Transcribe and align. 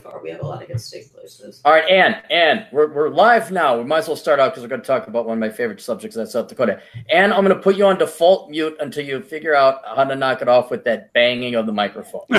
far. 0.00 0.22
We 0.22 0.30
have 0.30 0.40
a 0.40 0.46
lot 0.46 0.62
of 0.62 0.68
good 0.68 0.80
steak 0.80 1.12
places. 1.12 1.60
All 1.64 1.72
right, 1.72 1.88
Ann, 1.88 2.22
Ann, 2.30 2.66
we're, 2.72 2.92
we're 2.92 3.08
live 3.10 3.50
now. 3.50 3.78
We 3.78 3.84
might 3.84 3.98
as 3.98 4.08
well 4.08 4.16
start 4.16 4.40
out 4.40 4.52
because 4.52 4.62
we're 4.62 4.68
going 4.68 4.80
to 4.80 4.86
talk 4.86 5.06
about 5.06 5.26
one 5.26 5.38
of 5.38 5.40
my 5.40 5.50
favorite 5.50 5.80
subjects, 5.80 6.16
that's 6.16 6.32
South 6.32 6.48
Dakota. 6.48 6.80
Ann, 7.10 7.32
I'm 7.32 7.44
going 7.44 7.56
to 7.56 7.62
put 7.62 7.76
you 7.76 7.86
on 7.86 7.98
default 7.98 8.50
mute 8.50 8.76
until 8.80 9.04
you 9.04 9.20
figure 9.20 9.54
out 9.54 9.82
how 9.84 10.04
to 10.04 10.16
knock 10.16 10.42
it 10.42 10.48
off 10.48 10.70
with 10.70 10.84
that 10.84 11.12
banging 11.12 11.54
of 11.54 11.66
the 11.66 11.72
microphone. 11.72 12.22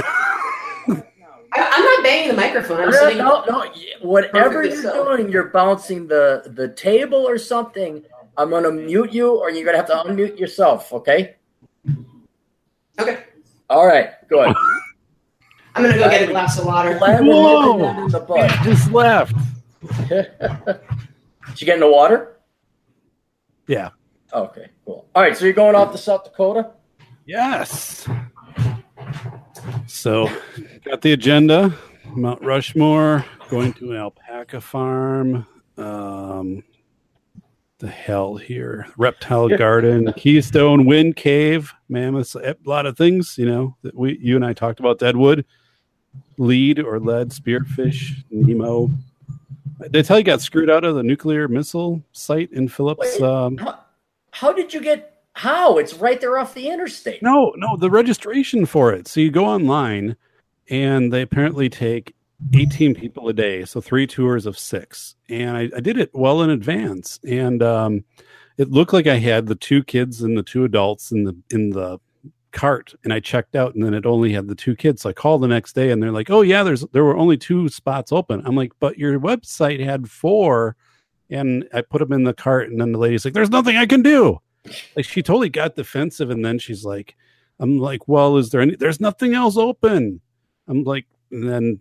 I, 1.53 1.67
I'm 1.69 1.83
not 1.83 2.03
banging 2.03 2.29
the 2.29 2.35
microphone. 2.35 2.81
I'm 2.81 2.89
no, 2.89 2.99
sitting. 2.99 3.17
no, 3.17 3.43
no, 3.47 3.65
whatever 4.01 4.63
you're 4.63 4.81
so. 4.81 5.15
doing, 5.15 5.31
you're 5.31 5.49
bouncing 5.49 6.07
the, 6.07 6.43
the 6.55 6.69
table 6.69 7.19
or 7.19 7.37
something. 7.37 8.03
I'm 8.37 8.49
going 8.49 8.63
to 8.63 8.71
mute 8.71 9.11
you 9.11 9.37
or 9.37 9.51
you're 9.51 9.65
going 9.65 9.73
to 9.73 9.77
have 9.77 10.05
to 10.05 10.09
unmute 10.09 10.39
yourself, 10.39 10.93
okay? 10.93 11.35
Okay, 12.99 13.23
All 13.69 13.85
right, 13.85 14.11
good. 14.29 14.53
I'm 15.75 15.83
gonna 15.83 15.97
go 15.97 16.09
get 16.09 16.27
a 16.27 16.31
glass 16.31 16.59
of 16.59 16.65
water. 16.65 16.97
Whoa! 16.97 17.77
nipping 17.77 18.05
in 18.05 18.11
the 18.11 18.61
just 18.63 18.91
left. 18.91 19.35
Did 20.07 21.61
you 21.61 21.65
get 21.65 21.75
in 21.75 21.79
the 21.79 21.89
water? 21.89 22.37
Yeah. 23.67 23.89
Okay, 24.33 24.69
cool. 24.85 25.07
All 25.15 25.21
right, 25.21 25.35
so 25.35 25.45
you're 25.45 25.53
going 25.53 25.75
off 25.75 25.91
to 25.91 25.97
South 25.97 26.23
Dakota? 26.23 26.71
Yes. 27.25 28.07
So, 29.87 30.29
got 30.85 31.01
the 31.01 31.13
agenda. 31.13 31.77
Mount 32.15 32.41
Rushmore, 32.41 33.25
going 33.49 33.73
to 33.73 33.91
an 33.91 33.97
alpaca 33.97 34.59
farm. 34.61 35.45
Um, 35.77 36.63
the 37.79 37.87
hell 37.87 38.35
here? 38.35 38.87
Reptile 38.97 39.49
Garden, 39.57 40.11
Keystone, 40.13 40.85
Wind 40.85 41.15
Cave, 41.15 41.73
Mammoths, 41.89 42.35
a 42.35 42.55
lot 42.65 42.85
of 42.85 42.97
things. 42.97 43.37
You 43.37 43.45
know 43.45 43.77
that 43.81 43.95
we, 43.95 44.17
you 44.21 44.35
and 44.35 44.45
I 44.45 44.53
talked 44.53 44.79
about. 44.79 44.99
Deadwood, 44.99 45.45
lead 46.37 46.79
or 46.79 46.99
lead, 46.99 47.29
spearfish, 47.29 48.23
Nemo. 48.29 48.89
I 49.93 50.01
tell 50.01 50.17
you 50.17 50.23
got 50.23 50.41
screwed 50.41 50.69
out 50.69 50.83
of 50.83 50.95
the 50.95 51.03
nuclear 51.03 51.47
missile 51.47 52.03
site 52.11 52.51
in 52.51 52.67
Phillips? 52.67 52.99
Wait. 52.99 53.21
Um, 53.21 53.57
How, 53.57 53.79
how 54.31 54.53
did 54.53 54.73
you 54.73 54.81
get? 54.81 55.23
How? 55.33 55.77
It's 55.77 55.93
right 55.93 56.19
there 56.19 56.37
off 56.37 56.53
the 56.53 56.69
interstate. 56.69 57.23
No, 57.23 57.53
no, 57.57 57.77
the 57.77 57.89
registration 57.89 58.65
for 58.65 58.91
it. 58.93 59.07
So 59.07 59.19
you 59.19 59.31
go 59.31 59.45
online 59.45 60.17
and 60.69 61.11
they 61.11 61.21
apparently 61.21 61.69
take 61.69 62.13
18 62.53 62.95
people 62.95 63.27
a 63.29 63.33
day. 63.33 63.65
So 63.65 63.81
three 63.81 64.07
tours 64.07 64.45
of 64.45 64.57
six. 64.57 65.15
And 65.29 65.55
I, 65.55 65.69
I 65.75 65.79
did 65.79 65.97
it 65.97 66.11
well 66.13 66.41
in 66.41 66.49
advance. 66.49 67.19
And 67.27 67.63
um, 67.63 68.03
it 68.57 68.69
looked 68.69 68.93
like 68.93 69.07
I 69.07 69.17
had 69.17 69.47
the 69.47 69.55
two 69.55 69.83
kids 69.83 70.21
and 70.21 70.37
the 70.37 70.43
two 70.43 70.63
adults 70.63 71.11
in 71.11 71.23
the 71.23 71.35
in 71.49 71.71
the 71.71 71.99
cart 72.51 72.93
and 73.03 73.13
I 73.13 73.19
checked 73.19 73.55
out 73.55 73.75
and 73.75 73.83
then 73.83 73.93
it 73.93 74.05
only 74.05 74.33
had 74.33 74.47
the 74.47 74.55
two 74.55 74.75
kids. 74.75 75.01
So 75.01 75.09
I 75.09 75.13
called 75.13 75.41
the 75.41 75.47
next 75.47 75.73
day 75.73 75.91
and 75.91 76.01
they're 76.01 76.11
like, 76.11 76.29
Oh 76.29 76.41
yeah, 76.41 76.63
there's 76.63 76.81
there 76.91 77.03
were 77.03 77.17
only 77.17 77.37
two 77.37 77.69
spots 77.69 78.11
open. 78.11 78.41
I'm 78.45 78.55
like, 78.55 78.73
but 78.79 78.97
your 78.97 79.19
website 79.19 79.83
had 79.83 80.09
four. 80.09 80.75
And 81.29 81.65
I 81.73 81.79
put 81.81 81.99
them 81.99 82.11
in 82.11 82.25
the 82.25 82.33
cart 82.33 82.69
and 82.69 82.81
then 82.81 82.91
the 82.91 82.97
lady's 82.97 83.23
like, 83.23 83.33
There's 83.33 83.49
nothing 83.49 83.77
I 83.77 83.85
can 83.85 84.01
do 84.01 84.39
like 84.95 85.05
she 85.05 85.23
totally 85.23 85.49
got 85.49 85.75
defensive 85.75 86.29
and 86.29 86.43
then 86.45 86.59
she's 86.59 86.85
like 86.85 87.15
i'm 87.59 87.77
like 87.77 88.07
well 88.07 88.37
is 88.37 88.49
there 88.49 88.61
any 88.61 88.75
there's 88.75 88.99
nothing 88.99 89.33
else 89.33 89.57
open 89.57 90.21
i'm 90.67 90.83
like 90.83 91.05
and 91.31 91.47
then 91.47 91.79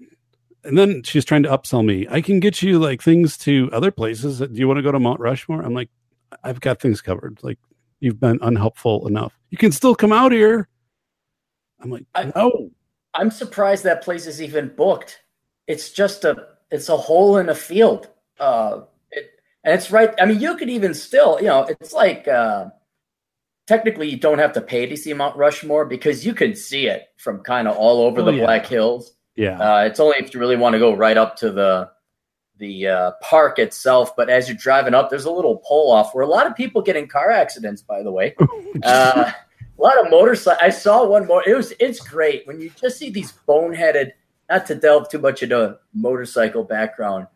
and 0.64 0.76
then 0.76 1.02
she's 1.02 1.24
trying 1.24 1.42
to 1.42 1.48
upsell 1.48 1.84
me 1.84 2.06
i 2.10 2.20
can 2.20 2.40
get 2.40 2.62
you 2.62 2.78
like 2.78 3.02
things 3.02 3.36
to 3.36 3.68
other 3.72 3.90
places 3.90 4.38
do 4.38 4.48
you 4.52 4.66
want 4.66 4.78
to 4.78 4.82
go 4.82 4.92
to 4.92 5.00
mount 5.00 5.20
rushmore 5.20 5.62
i'm 5.62 5.74
like 5.74 5.90
i've 6.44 6.60
got 6.60 6.80
things 6.80 7.00
covered 7.00 7.38
like 7.42 7.58
you've 8.00 8.18
been 8.20 8.38
unhelpful 8.42 9.06
enough 9.06 9.38
you 9.50 9.58
can 9.58 9.70
still 9.72 9.94
come 9.94 10.12
out 10.12 10.32
here 10.32 10.68
i'm 11.80 11.90
like 11.90 12.04
I- 12.14 12.32
no 12.34 12.70
I'm 13.12 13.32
surprised 13.32 13.82
that 13.82 14.02
place 14.04 14.24
is 14.28 14.40
even 14.40 14.68
booked. 14.76 15.18
It's 15.66 15.90
just 15.90 16.24
a 16.24 16.46
it's 16.70 16.88
a 16.88 16.96
hole 16.96 17.38
in 17.38 17.48
a 17.48 17.56
field. 17.56 18.08
Uh, 18.38 18.82
it, 19.10 19.30
and 19.64 19.74
it's 19.74 19.90
right. 19.90 20.14
I 20.20 20.26
mean, 20.26 20.38
you 20.38 20.56
could 20.56 20.70
even 20.70 20.94
still, 20.94 21.36
you 21.40 21.48
know, 21.48 21.64
it's 21.64 21.92
like 21.92 22.28
uh, 22.28 22.66
technically 23.66 24.08
you 24.08 24.16
don't 24.16 24.38
have 24.38 24.52
to 24.52 24.60
pay 24.60 24.86
to 24.86 24.96
see 24.96 25.12
Mount 25.12 25.36
Rushmore 25.36 25.86
because 25.86 26.24
you 26.24 26.34
can 26.34 26.54
see 26.54 26.86
it 26.86 27.08
from 27.18 27.40
kind 27.40 27.66
of 27.66 27.76
all 27.76 28.00
over 28.02 28.20
Oh, 28.20 28.24
the 28.26 28.34
yeah. 28.34 28.44
Black 28.44 28.64
Hills. 28.66 29.12
yeah 29.34 29.58
Uh, 29.58 29.84
it's 29.86 29.98
only 29.98 30.14
if 30.20 30.32
you 30.32 30.38
really 30.38 30.56
want 30.56 30.74
to 30.74 30.78
go 30.78 30.94
right 30.94 31.16
up 31.16 31.34
to 31.38 31.50
the 31.50 31.90
the 32.60 32.86
uh, 32.86 33.10
park 33.20 33.58
itself. 33.58 34.14
But 34.14 34.30
as 34.30 34.48
you're 34.48 34.56
driving 34.56 34.94
up, 34.94 35.10
there's 35.10 35.24
a 35.24 35.30
little 35.32 35.56
pull 35.66 35.90
off 35.90 36.14
where 36.14 36.22
a 36.22 36.28
lot 36.28 36.46
of 36.46 36.54
people 36.54 36.80
get 36.82 36.94
in 36.94 37.08
car 37.08 37.30
accidents. 37.30 37.82
By 37.82 38.04
the 38.04 38.12
way, 38.12 38.36
uh, 38.84 39.32
a 39.32 39.82
lot 39.82 39.98
of 39.98 40.10
motorcycle. 40.10 40.64
I 40.64 40.70
saw 40.70 41.04
one 41.04 41.26
more. 41.26 41.42
It 41.44 41.56
was 41.56 41.72
it's 41.80 42.00
great 42.00 42.46
when 42.46 42.60
you 42.60 42.70
just 42.80 42.98
see 42.98 43.10
these 43.10 43.32
boneheaded. 43.48 44.12
Not 44.48 44.66
to 44.66 44.74
delve 44.74 45.08
too 45.08 45.18
much 45.18 45.44
into 45.44 45.78
motorcycle 45.94 46.64
background, 46.64 47.28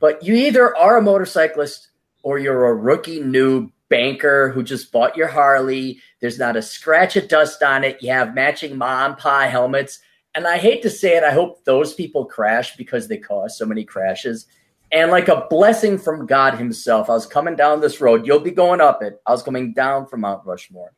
but 0.00 0.22
you 0.22 0.34
either 0.34 0.76
are 0.76 0.98
a 0.98 1.02
motorcyclist 1.02 1.88
or 2.22 2.38
you're 2.38 2.66
a 2.66 2.74
rookie 2.74 3.20
new 3.20 3.70
banker 3.88 4.50
who 4.50 4.62
just 4.62 4.92
bought 4.92 5.16
your 5.16 5.26
Harley. 5.26 5.98
There's 6.20 6.38
not 6.38 6.56
a 6.56 6.62
scratch 6.62 7.16
of 7.16 7.26
dust 7.28 7.62
on 7.62 7.82
it. 7.82 8.00
You 8.00 8.12
have 8.12 8.34
matching 8.34 8.78
mom 8.78 9.16
pa 9.16 9.48
helmets. 9.48 9.98
And 10.34 10.46
I 10.46 10.58
hate 10.58 10.82
to 10.82 10.90
say 10.90 11.16
it, 11.16 11.24
I 11.24 11.32
hope 11.32 11.64
those 11.64 11.92
people 11.92 12.24
crash 12.24 12.76
because 12.76 13.08
they 13.08 13.18
cause 13.18 13.58
so 13.58 13.66
many 13.66 13.84
crashes. 13.84 14.46
And 14.92 15.10
like 15.10 15.28
a 15.28 15.46
blessing 15.48 15.98
from 15.98 16.26
God 16.26 16.54
Himself, 16.54 17.08
I 17.08 17.12
was 17.12 17.26
coming 17.26 17.56
down 17.56 17.80
this 17.80 18.00
road. 18.00 18.26
You'll 18.26 18.40
be 18.40 18.50
going 18.50 18.80
up 18.80 19.02
it. 19.02 19.20
I 19.26 19.30
was 19.30 19.42
coming 19.42 19.72
down 19.72 20.06
from 20.06 20.22
Mount 20.22 20.44
Rushmore. 20.44 20.92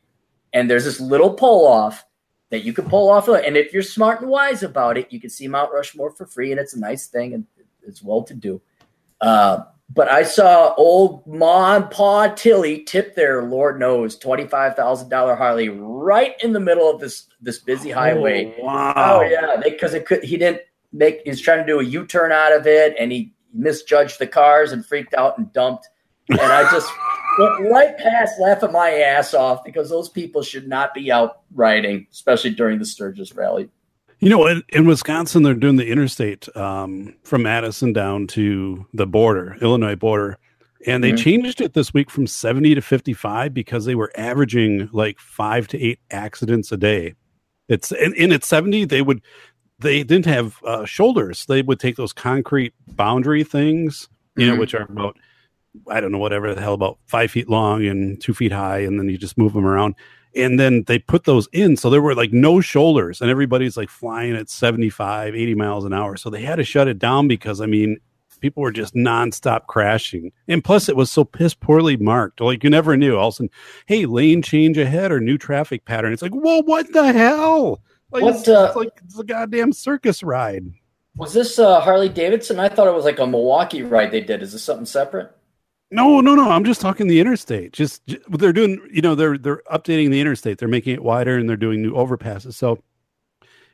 And 0.52 0.68
there's 0.70 0.84
this 0.84 1.00
little 1.00 1.34
pull 1.34 1.66
off 1.66 2.04
that 2.50 2.64
you 2.64 2.72
can 2.72 2.88
pull 2.88 3.10
off. 3.10 3.28
Of, 3.28 3.36
And 3.36 3.56
if 3.56 3.72
you're 3.72 3.82
smart 3.82 4.20
and 4.20 4.30
wise 4.30 4.62
about 4.62 4.96
it, 4.96 5.12
you 5.12 5.20
can 5.20 5.30
see 5.30 5.46
Mount 5.48 5.72
Rushmore 5.72 6.10
for 6.10 6.26
free. 6.26 6.52
And 6.52 6.60
it's 6.60 6.74
a 6.74 6.80
nice 6.80 7.06
thing 7.06 7.34
and 7.34 7.46
it's 7.86 8.02
well 8.02 8.22
to 8.22 8.34
do. 8.34 8.60
Uh, 9.20 9.64
but 9.94 10.08
I 10.08 10.22
saw 10.22 10.74
old 10.74 11.26
Ma 11.26 11.76
and 11.76 11.90
Pa 11.90 12.28
Tilly 12.28 12.84
tip 12.84 13.14
their 13.14 13.42
Lord 13.42 13.78
knows 13.78 14.16
twenty 14.16 14.46
five 14.46 14.74
thousand 14.74 15.10
dollar 15.10 15.34
Harley 15.34 15.68
right 15.68 16.34
in 16.42 16.52
the 16.52 16.60
middle 16.60 16.90
of 16.90 16.98
this 16.98 17.26
this 17.40 17.58
busy 17.58 17.90
highway. 17.90 18.54
Oh, 18.58 18.64
wow 18.64 18.94
Oh 18.96 19.22
yeah, 19.22 19.60
because 19.62 19.92
it 19.92 20.06
could. 20.06 20.24
He 20.24 20.38
didn't 20.38 20.62
make. 20.92 21.20
He's 21.24 21.40
trying 21.40 21.58
to 21.58 21.66
do 21.66 21.80
a 21.80 21.84
U 21.84 22.06
turn 22.06 22.32
out 22.32 22.52
of 22.54 22.66
it, 22.66 22.94
and 22.98 23.12
he 23.12 23.34
misjudged 23.52 24.18
the 24.18 24.26
cars 24.26 24.72
and 24.72 24.84
freaked 24.84 25.14
out 25.14 25.38
and 25.38 25.52
dumped. 25.52 25.88
And 26.28 26.40
I 26.40 26.70
just 26.70 26.90
went 27.38 27.70
right 27.70 27.96
past, 27.98 28.40
laughing 28.40 28.72
my 28.72 28.90
ass 28.90 29.34
off 29.34 29.64
because 29.64 29.90
those 29.90 30.08
people 30.08 30.42
should 30.42 30.68
not 30.68 30.94
be 30.94 31.10
out 31.10 31.40
riding, 31.54 32.06
especially 32.10 32.50
during 32.50 32.78
the 32.78 32.86
Sturgis 32.86 33.34
rally. 33.34 33.68
You 34.20 34.28
know, 34.28 34.46
in, 34.46 34.62
in 34.68 34.86
Wisconsin, 34.86 35.42
they're 35.42 35.54
doing 35.54 35.76
the 35.76 35.90
interstate 35.90 36.54
um, 36.56 37.16
from 37.24 37.42
Madison 37.42 37.92
down 37.92 38.28
to 38.28 38.86
the 38.94 39.06
border, 39.06 39.56
Illinois 39.60 39.96
border. 39.96 40.38
And 40.86 41.02
they 41.02 41.12
Mhm. 41.12 41.18
changed 41.18 41.60
it 41.60 41.74
this 41.74 41.92
week 41.94 42.10
from 42.10 42.26
70 42.26 42.74
to 42.74 42.80
55 42.82 43.52
because 43.54 43.84
they 43.84 43.94
were 43.94 44.12
averaging 44.16 44.88
like 44.92 45.18
five 45.20 45.66
to 45.68 45.80
eight 45.80 45.98
accidents 46.10 46.70
a 46.72 46.76
day. 46.76 47.14
It's 47.68 47.90
in, 47.92 48.14
in 48.14 48.32
at 48.32 48.44
70, 48.44 48.84
they 48.84 49.02
would, 49.02 49.22
they 49.82 50.02
didn't 50.02 50.26
have 50.26 50.56
uh, 50.64 50.84
shoulders. 50.84 51.46
They 51.46 51.62
would 51.62 51.80
take 51.80 51.96
those 51.96 52.12
concrete 52.12 52.72
boundary 52.88 53.44
things, 53.44 54.08
you 54.36 54.46
know, 54.46 54.54
Mhm. 54.54 54.58
which 54.60 54.74
are 54.74 54.82
about, 54.88 55.16
I 55.88 56.00
don't 56.00 56.12
know, 56.12 56.18
whatever 56.18 56.54
the 56.54 56.60
hell, 56.60 56.74
about 56.74 56.98
five 57.06 57.30
feet 57.30 57.48
long 57.48 57.84
and 57.86 58.20
two 58.20 58.34
feet 58.34 58.52
high. 58.52 58.78
And 58.80 58.98
then 58.98 59.08
you 59.08 59.18
just 59.18 59.36
move 59.38 59.52
them 59.54 59.66
around 59.66 59.94
and 60.34 60.58
then 60.58 60.84
they 60.86 60.98
put 60.98 61.24
those 61.24 61.46
in 61.52 61.76
so 61.76 61.90
there 61.90 62.00
were 62.00 62.14
like 62.14 62.32
no 62.32 62.58
shoulders 62.58 63.20
and 63.20 63.28
everybody's 63.30 63.76
like 63.76 63.90
flying 63.90 64.34
at 64.34 64.48
75 64.48 65.34
80 65.36 65.54
miles 65.54 65.84
an 65.84 65.92
hour 65.92 66.16
so 66.16 66.30
they 66.30 66.40
had 66.40 66.56
to 66.56 66.64
shut 66.64 66.88
it 66.88 66.98
down 66.98 67.28
because 67.28 67.60
i 67.60 67.66
mean 67.66 67.98
people 68.40 68.62
were 68.62 68.72
just 68.72 68.94
nonstop 68.94 69.66
crashing 69.66 70.32
and 70.48 70.64
plus 70.64 70.88
it 70.88 70.96
was 70.96 71.10
so 71.10 71.22
piss 71.22 71.52
poorly 71.52 71.98
marked 71.98 72.40
like 72.40 72.64
you 72.64 72.70
never 72.70 72.96
knew 72.96 73.14
all 73.18 73.28
of 73.28 73.34
a 73.34 73.36
sudden 73.36 73.50
hey 73.84 74.06
lane 74.06 74.40
change 74.40 74.78
ahead 74.78 75.12
or 75.12 75.20
new 75.20 75.36
traffic 75.36 75.84
pattern 75.84 76.14
it's 76.14 76.22
like 76.22 76.32
whoa 76.32 76.62
what 76.62 76.90
the 76.94 77.12
hell 77.12 77.82
like 78.12 78.22
What, 78.22 78.36
it's, 78.36 78.48
uh, 78.48 78.66
it's 78.68 78.76
like 78.76 79.00
it's 79.04 79.18
a 79.18 79.24
goddamn 79.24 79.72
circus 79.72 80.22
ride 80.22 80.66
Was 81.16 81.32
this 81.32 81.58
uh, 81.58 81.80
Harley 81.80 82.08
Davidson? 82.08 82.60
I 82.60 82.68
thought 82.68 82.86
it 82.86 82.94
was 82.94 83.04
like 83.04 83.18
a 83.18 83.26
Milwaukee 83.26 83.82
ride 83.82 84.10
they 84.10 84.20
did. 84.20 84.42
Is 84.42 84.52
this 84.52 84.62
something 84.62 84.86
separate? 84.86 85.34
No, 85.90 86.22
no, 86.22 86.34
no. 86.34 86.50
I'm 86.50 86.64
just 86.64 86.80
talking 86.80 87.06
the 87.06 87.20
interstate. 87.20 87.72
Just 87.72 88.06
j- 88.06 88.18
they're 88.30 88.52
doing, 88.54 88.80
you 88.90 89.02
know, 89.02 89.14
they're 89.14 89.36
they're 89.36 89.62
updating 89.70 90.10
the 90.10 90.20
interstate. 90.20 90.56
They're 90.58 90.68
making 90.68 90.94
it 90.94 91.02
wider 91.02 91.36
and 91.36 91.48
they're 91.48 91.56
doing 91.56 91.82
new 91.82 91.92
overpasses. 91.92 92.54
So 92.54 92.82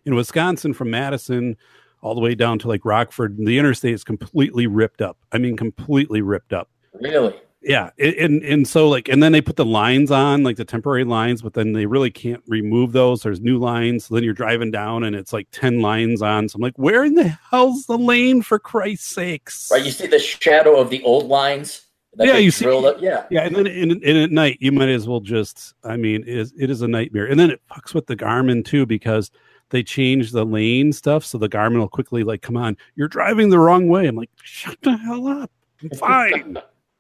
in 0.05 0.17
Wisconsin 0.17 0.75
from 0.75 0.91
Madison 0.91 1.57
all 2.01 2.15
the 2.15 2.21
way 2.21 2.35
down 2.35 2.59
to 2.61 2.69
like 2.69 2.85
Rockford, 2.85 3.37
the 3.39 3.59
interstate 3.59 3.95
is 3.95 4.03
completely 4.03 4.67
ripped 4.67 5.01
up. 5.01 5.17
I 5.31 5.39
mean 5.39 5.57
completely 5.57 6.21
ripped 6.23 6.53
up. 6.53 6.71
Really? 6.93 7.35
Yeah, 7.61 7.91
and 7.99 8.43
and 8.45 8.69
so 8.69 8.89
like 8.89 9.09
and 9.09 9.21
then 9.21 9.33
they 9.33 9.41
put 9.41 9.57
the 9.57 9.65
lines 9.65 10.13
on, 10.13 10.45
like 10.45 10.57
the 10.57 10.65
temporary 10.65 11.03
lines, 11.05 11.43
but 11.43 11.55
then 11.55 11.73
they 11.73 11.87
really 11.87 12.11
can't 12.11 12.43
remove 12.47 12.93
those. 12.93 13.23
There's 13.23 13.41
new 13.41 13.59
lines. 13.59 14.05
So 14.07 14.15
then 14.15 14.23
you're 14.23 14.33
driving 14.33 14.71
down 14.71 15.03
and 15.03 15.17
it's 15.17 15.33
like 15.33 15.49
10 15.51 15.81
lines 15.81 16.23
on. 16.23 16.49
So 16.49 16.57
I'm 16.57 16.63
like, 16.63 16.77
where 16.79 17.03
in 17.05 17.15
the 17.15 17.29
hell's 17.51 17.87
the 17.87 17.99
lane 17.99 18.43
for 18.43 18.61
Christ's 18.61 19.13
sakes? 19.13 19.69
Right. 19.73 19.85
You 19.85 19.91
see 19.91 20.07
the 20.07 20.21
shadow 20.21 20.77
of 20.79 20.89
the 20.89 21.03
old 21.03 21.27
lines. 21.27 21.83
that 22.15 22.29
Yeah, 22.29 22.37
you 22.37 22.53
see- 22.53 22.65
up? 22.69 22.99
Yeah. 23.01 23.25
Yeah, 23.29 23.43
and 23.43 23.57
then 23.57 23.67
and, 23.67 23.91
and 24.05 24.19
at 24.19 24.31
night 24.31 24.59
you 24.61 24.71
might 24.71 24.89
as 24.89 25.09
well 25.09 25.21
just 25.21 25.75
I 25.83 25.97
mean 25.97 26.23
it 26.23 26.29
is 26.39 26.55
it 26.57 26.71
is 26.71 26.81
a 26.83 26.89
nightmare. 26.89 27.27
And 27.27 27.41
then 27.41 27.51
it 27.51 27.61
fucks 27.73 27.93
with 27.93 28.07
the 28.07 28.17
Garmin 28.17 28.65
too 28.65 28.87
because 28.87 29.33
they 29.71 29.83
change 29.83 30.31
the 30.31 30.47
lane 30.47 30.93
stuff, 30.93 31.25
so 31.25 31.37
the 31.39 31.49
Garmin 31.49 31.79
will 31.79 31.89
quickly 31.89 32.23
like, 32.25 32.41
"Come 32.41 32.57
on, 32.57 32.77
you're 32.95 33.09
driving 33.09 33.51
the 33.51 33.59
wrong 33.59 33.89
way." 33.89 34.07
I'm 34.07 34.17
like, 34.17 34.31
"Shut 34.43 34.79
the 34.81 34.97
hell 34.97 35.27
up! 35.27 35.51
I'm 35.83 35.91
fine." 35.99 36.59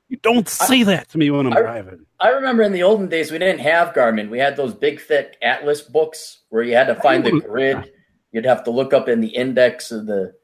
You 0.09 0.17
don't 0.23 0.49
say 0.49 0.83
that 0.85 1.09
to 1.11 1.19
me 1.19 1.31
when 1.31 1.47
I'm 1.47 1.53
I- 1.53 1.61
driving. 1.61 2.07
I 2.21 2.31
remember 2.31 2.63
in 2.65 2.73
the 2.73 2.83
olden 2.83 3.09
days 3.09 3.31
we 3.31 3.39
didn't 3.39 3.61
have 3.61 3.95
Garmin. 3.95 4.29
We 4.29 4.39
had 4.39 4.57
those 4.57 4.75
big 4.75 5.01
thick 5.01 5.37
atlas 5.41 5.83
books 5.83 6.41
where 6.49 6.63
you 6.65 6.75
had 6.75 6.89
to 6.89 6.97
find 6.97 7.25
the 7.25 7.41
grid. 7.41 7.93
You'd 8.33 8.45
have 8.45 8.65
to 8.65 8.71
look 8.71 8.93
up 8.93 9.09
in 9.09 9.21
the 9.21 9.29
index 9.29 9.91
of 9.93 10.07
the 10.07 10.35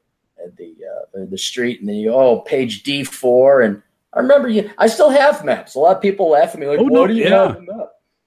the 0.57 0.75
uh, 1.17 1.25
the 1.29 1.37
street, 1.37 1.79
and 1.79 1.89
then 1.89 1.95
you 1.95 2.13
oh 2.13 2.39
page 2.41 2.83
D 2.83 3.03
four. 3.03 3.61
And 3.61 3.81
I 4.13 4.19
remember 4.19 4.47
you. 4.47 4.69
I 4.77 4.87
still 4.87 5.09
have 5.09 5.43
maps. 5.43 5.75
A 5.75 5.79
lot 5.79 5.95
of 5.97 6.01
people 6.01 6.29
laugh 6.29 6.53
at 6.53 6.59
me 6.59 6.67
like, 6.67 6.79
Oh, 6.79 6.83
no, 6.85 7.01
"What 7.01 7.07
do 7.07 7.13
you 7.15 7.25
yeah. 7.25 7.47
have? 7.47 7.57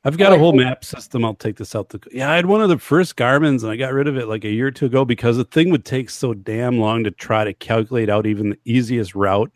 I've 0.04 0.16
got 0.18 0.32
a 0.32 0.38
whole 0.38 0.52
map 0.52 0.84
system. 0.84 1.24
I'll 1.24 1.34
take 1.34 1.56
this 1.56 1.74
out. 1.74 1.88
The 1.88 2.00
yeah, 2.12 2.30
I 2.30 2.36
had 2.36 2.46
one 2.46 2.60
of 2.60 2.68
the 2.68 2.78
first 2.78 3.16
Garmin's, 3.16 3.62
and 3.62 3.72
I 3.72 3.76
got 3.76 3.92
rid 3.92 4.06
of 4.08 4.16
it 4.16 4.26
like 4.28 4.44
a 4.44 4.50
year 4.50 4.68
or 4.68 4.70
two 4.70 4.86
ago 4.86 5.04
because 5.04 5.36
the 5.36 5.44
thing 5.44 5.70
would 5.70 5.84
take 5.84 6.08
so 6.10 6.34
damn 6.34 6.78
long 6.78 7.04
to 7.04 7.10
try 7.10 7.44
to 7.44 7.52
calculate 7.54 8.08
out 8.08 8.26
even 8.26 8.50
the 8.50 8.58
easiest 8.64 9.14
route. 9.14 9.50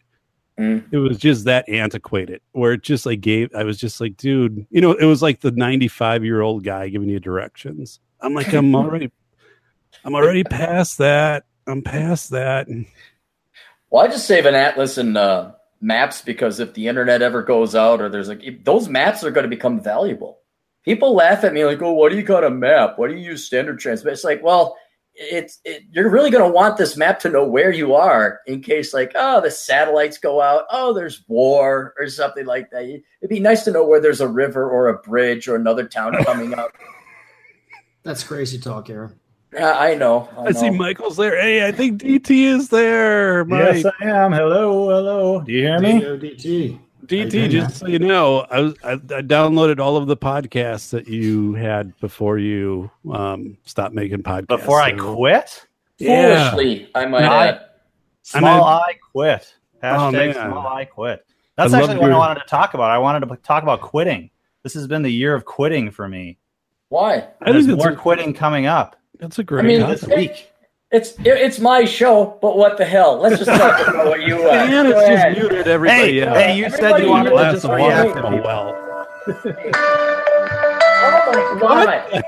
Mm. 0.62 0.84
It 0.92 0.98
was 0.98 1.18
just 1.18 1.44
that 1.46 1.68
antiquated, 1.68 2.40
where 2.52 2.72
it 2.72 2.82
just 2.82 3.04
like 3.04 3.20
gave. 3.20 3.52
I 3.52 3.64
was 3.64 3.78
just 3.78 4.00
like, 4.00 4.16
dude, 4.16 4.64
you 4.70 4.80
know, 4.80 4.92
it 4.92 5.06
was 5.06 5.20
like 5.20 5.40
the 5.40 5.50
ninety-five 5.50 6.24
year 6.24 6.40
old 6.40 6.62
guy 6.62 6.88
giving 6.88 7.08
you 7.08 7.18
directions. 7.18 7.98
I'm 8.20 8.32
like, 8.32 8.52
I'm 8.52 8.72
already, 8.76 9.10
I'm 10.04 10.14
already 10.14 10.44
past 10.44 10.98
that. 10.98 11.44
I'm 11.66 11.82
past 11.82 12.30
that. 12.30 12.68
Well, 13.90 14.02
I 14.02 14.08
just 14.08 14.26
save 14.26 14.46
an 14.46 14.54
atlas 14.54 14.96
and 14.96 15.18
uh, 15.18 15.52
maps 15.82 16.22
because 16.22 16.60
if 16.60 16.72
the 16.72 16.88
internet 16.88 17.20
ever 17.20 17.42
goes 17.42 17.74
out 17.74 18.00
or 18.00 18.08
there's 18.08 18.28
like 18.28 18.64
those 18.64 18.88
maps 18.88 19.22
are 19.22 19.30
going 19.30 19.44
to 19.44 19.54
become 19.54 19.82
valuable. 19.82 20.38
People 20.82 21.14
laugh 21.14 21.44
at 21.44 21.52
me 21.52 21.66
like, 21.66 21.82
"Oh, 21.82 21.92
what 21.92 22.10
do 22.10 22.16
you 22.16 22.22
got 22.22 22.42
a 22.42 22.48
map? 22.48 22.98
What 22.98 23.10
do 23.10 23.16
you 23.16 23.20
use 23.20 23.44
standard 23.44 23.78
transmit?" 23.78 24.14
It's 24.14 24.24
like, 24.24 24.42
well, 24.42 24.78
it's 25.14 25.60
it, 25.64 25.82
you're 25.90 26.10
really 26.10 26.30
going 26.30 26.44
to 26.44 26.54
want 26.54 26.76
this 26.76 26.96
map 26.96 27.18
to 27.20 27.28
know 27.28 27.46
where 27.46 27.70
you 27.70 27.94
are 27.94 28.40
in 28.46 28.62
case 28.62 28.94
like, 28.94 29.12
oh, 29.14 29.40
the 29.40 29.50
satellites 29.50 30.18
go 30.18 30.40
out, 30.40 30.64
oh, 30.70 30.92
there's 30.92 31.22
war 31.28 31.94
or 31.98 32.08
something 32.08 32.46
like 32.46 32.70
that. 32.70 32.84
It'd 32.84 33.28
be 33.28 33.40
nice 33.40 33.64
to 33.64 33.70
know 33.70 33.86
where 33.86 34.00
there's 34.00 34.20
a 34.20 34.28
river 34.28 34.68
or 34.68 34.88
a 34.88 34.98
bridge 34.98 35.48
or 35.48 35.56
another 35.56 35.86
town 35.86 36.12
coming 36.24 36.54
up. 36.54 36.72
That's 38.02 38.24
crazy 38.24 38.58
talk, 38.58 38.90
Aaron. 38.90 39.18
Yeah, 39.52 39.78
I 39.78 39.94
know. 39.94 40.30
I, 40.36 40.46
I 40.46 40.52
see. 40.52 40.70
Michael's 40.70 41.18
there. 41.18 41.38
Hey, 41.38 41.66
I 41.66 41.72
think 41.72 42.00
DT 42.00 42.30
is 42.44 42.70
there. 42.70 43.44
Mike. 43.44 43.82
Yes, 43.82 43.92
I 44.00 44.04
am. 44.06 44.32
Hello, 44.32 44.88
hello. 44.88 45.42
Do 45.42 45.52
you 45.52 45.66
hear 45.66 45.78
me? 45.78 46.00
DODT. 46.00 46.78
DT, 47.06 47.30
doing, 47.30 47.50
just 47.50 47.78
so 47.78 47.86
you 47.86 47.98
know, 47.98 48.46
I, 48.50 48.60
was, 48.60 48.74
I 48.84 48.92
I 48.92 48.96
downloaded 49.22 49.78
all 49.80 49.96
of 49.96 50.06
the 50.06 50.16
podcasts 50.16 50.90
that 50.90 51.08
you 51.08 51.54
had 51.54 51.98
before 52.00 52.38
you 52.38 52.90
um 53.12 53.56
stopped 53.64 53.94
making 53.94 54.22
podcasts. 54.22 54.46
Before 54.48 54.80
I 54.80 54.96
So- 54.96 55.14
quit, 55.16 55.66
Yeah. 55.98 56.50
Foolishly, 56.50 56.88
I 56.94 57.06
might 57.06 57.22
I- 57.24 57.46
add. 57.48 57.60
small 58.22 58.64
I- 58.64 58.78
I 58.78 58.92
quit. 59.12 59.54
Hashtag 59.82 60.12
man. 60.12 60.34
small 60.34 60.66
I 60.66 60.84
quit. 60.84 61.26
That's 61.56 61.72
I 61.74 61.80
actually 61.80 61.98
what 61.98 62.12
I 62.12 62.16
wanted 62.16 62.40
to 62.40 62.46
talk 62.46 62.74
about. 62.74 62.90
I 62.90 62.98
wanted 62.98 63.28
to 63.28 63.36
talk 63.42 63.62
about 63.62 63.80
quitting. 63.80 64.30
This 64.62 64.74
has 64.74 64.86
been 64.86 65.02
the 65.02 65.10
year 65.12 65.34
of 65.34 65.44
quitting 65.44 65.90
for 65.90 66.08
me. 66.08 66.38
Why? 66.88 67.14
I 67.14 67.16
And 67.16 67.24
think 67.24 67.52
there's 67.54 67.66
that's 67.66 67.78
more 67.78 67.90
a, 67.92 67.96
quitting 67.96 68.32
coming 68.32 68.66
up 68.66 68.96
that's 69.18 69.38
a 69.38 69.44
great 69.44 69.64
I 69.64 69.68
mean, 69.68 69.80
topic. 69.80 70.00
this 70.00 70.08
week. 70.16 70.51
It's 70.92 71.12
it, 71.20 71.26
it's 71.26 71.58
my 71.58 71.84
show, 71.86 72.36
but 72.42 72.56
what 72.58 72.76
the 72.76 72.84
hell? 72.84 73.18
Let's 73.18 73.38
just 73.38 73.50
talk 73.50 73.80
about 73.88 74.06
what 74.06 74.22
you 74.22 74.36
uh, 74.46 74.52
Dan 74.52 74.86
just 74.90 75.06
ahead. 75.08 75.38
muted 75.38 75.66
everybody 75.66 76.20
Hey, 76.20 76.20
else. 76.22 76.38
hey, 76.38 76.56
you 76.58 76.68
said 76.70 76.98
you 76.98 77.08
wanted 77.08 77.30
to 77.30 77.36
glass 77.36 77.52
just 77.54 77.64
of 77.64 77.70
react 77.72 78.14
wine. 78.14 78.32
to 78.32 78.38
Oh, 78.38 78.42
well. 78.42 78.78
Oh 81.04 81.32
my 81.32 81.60
god! 81.60 82.22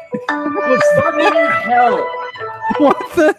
Fucking 0.96 1.70
hell! 1.70 2.10
What 2.78 2.98
the? 3.16 3.36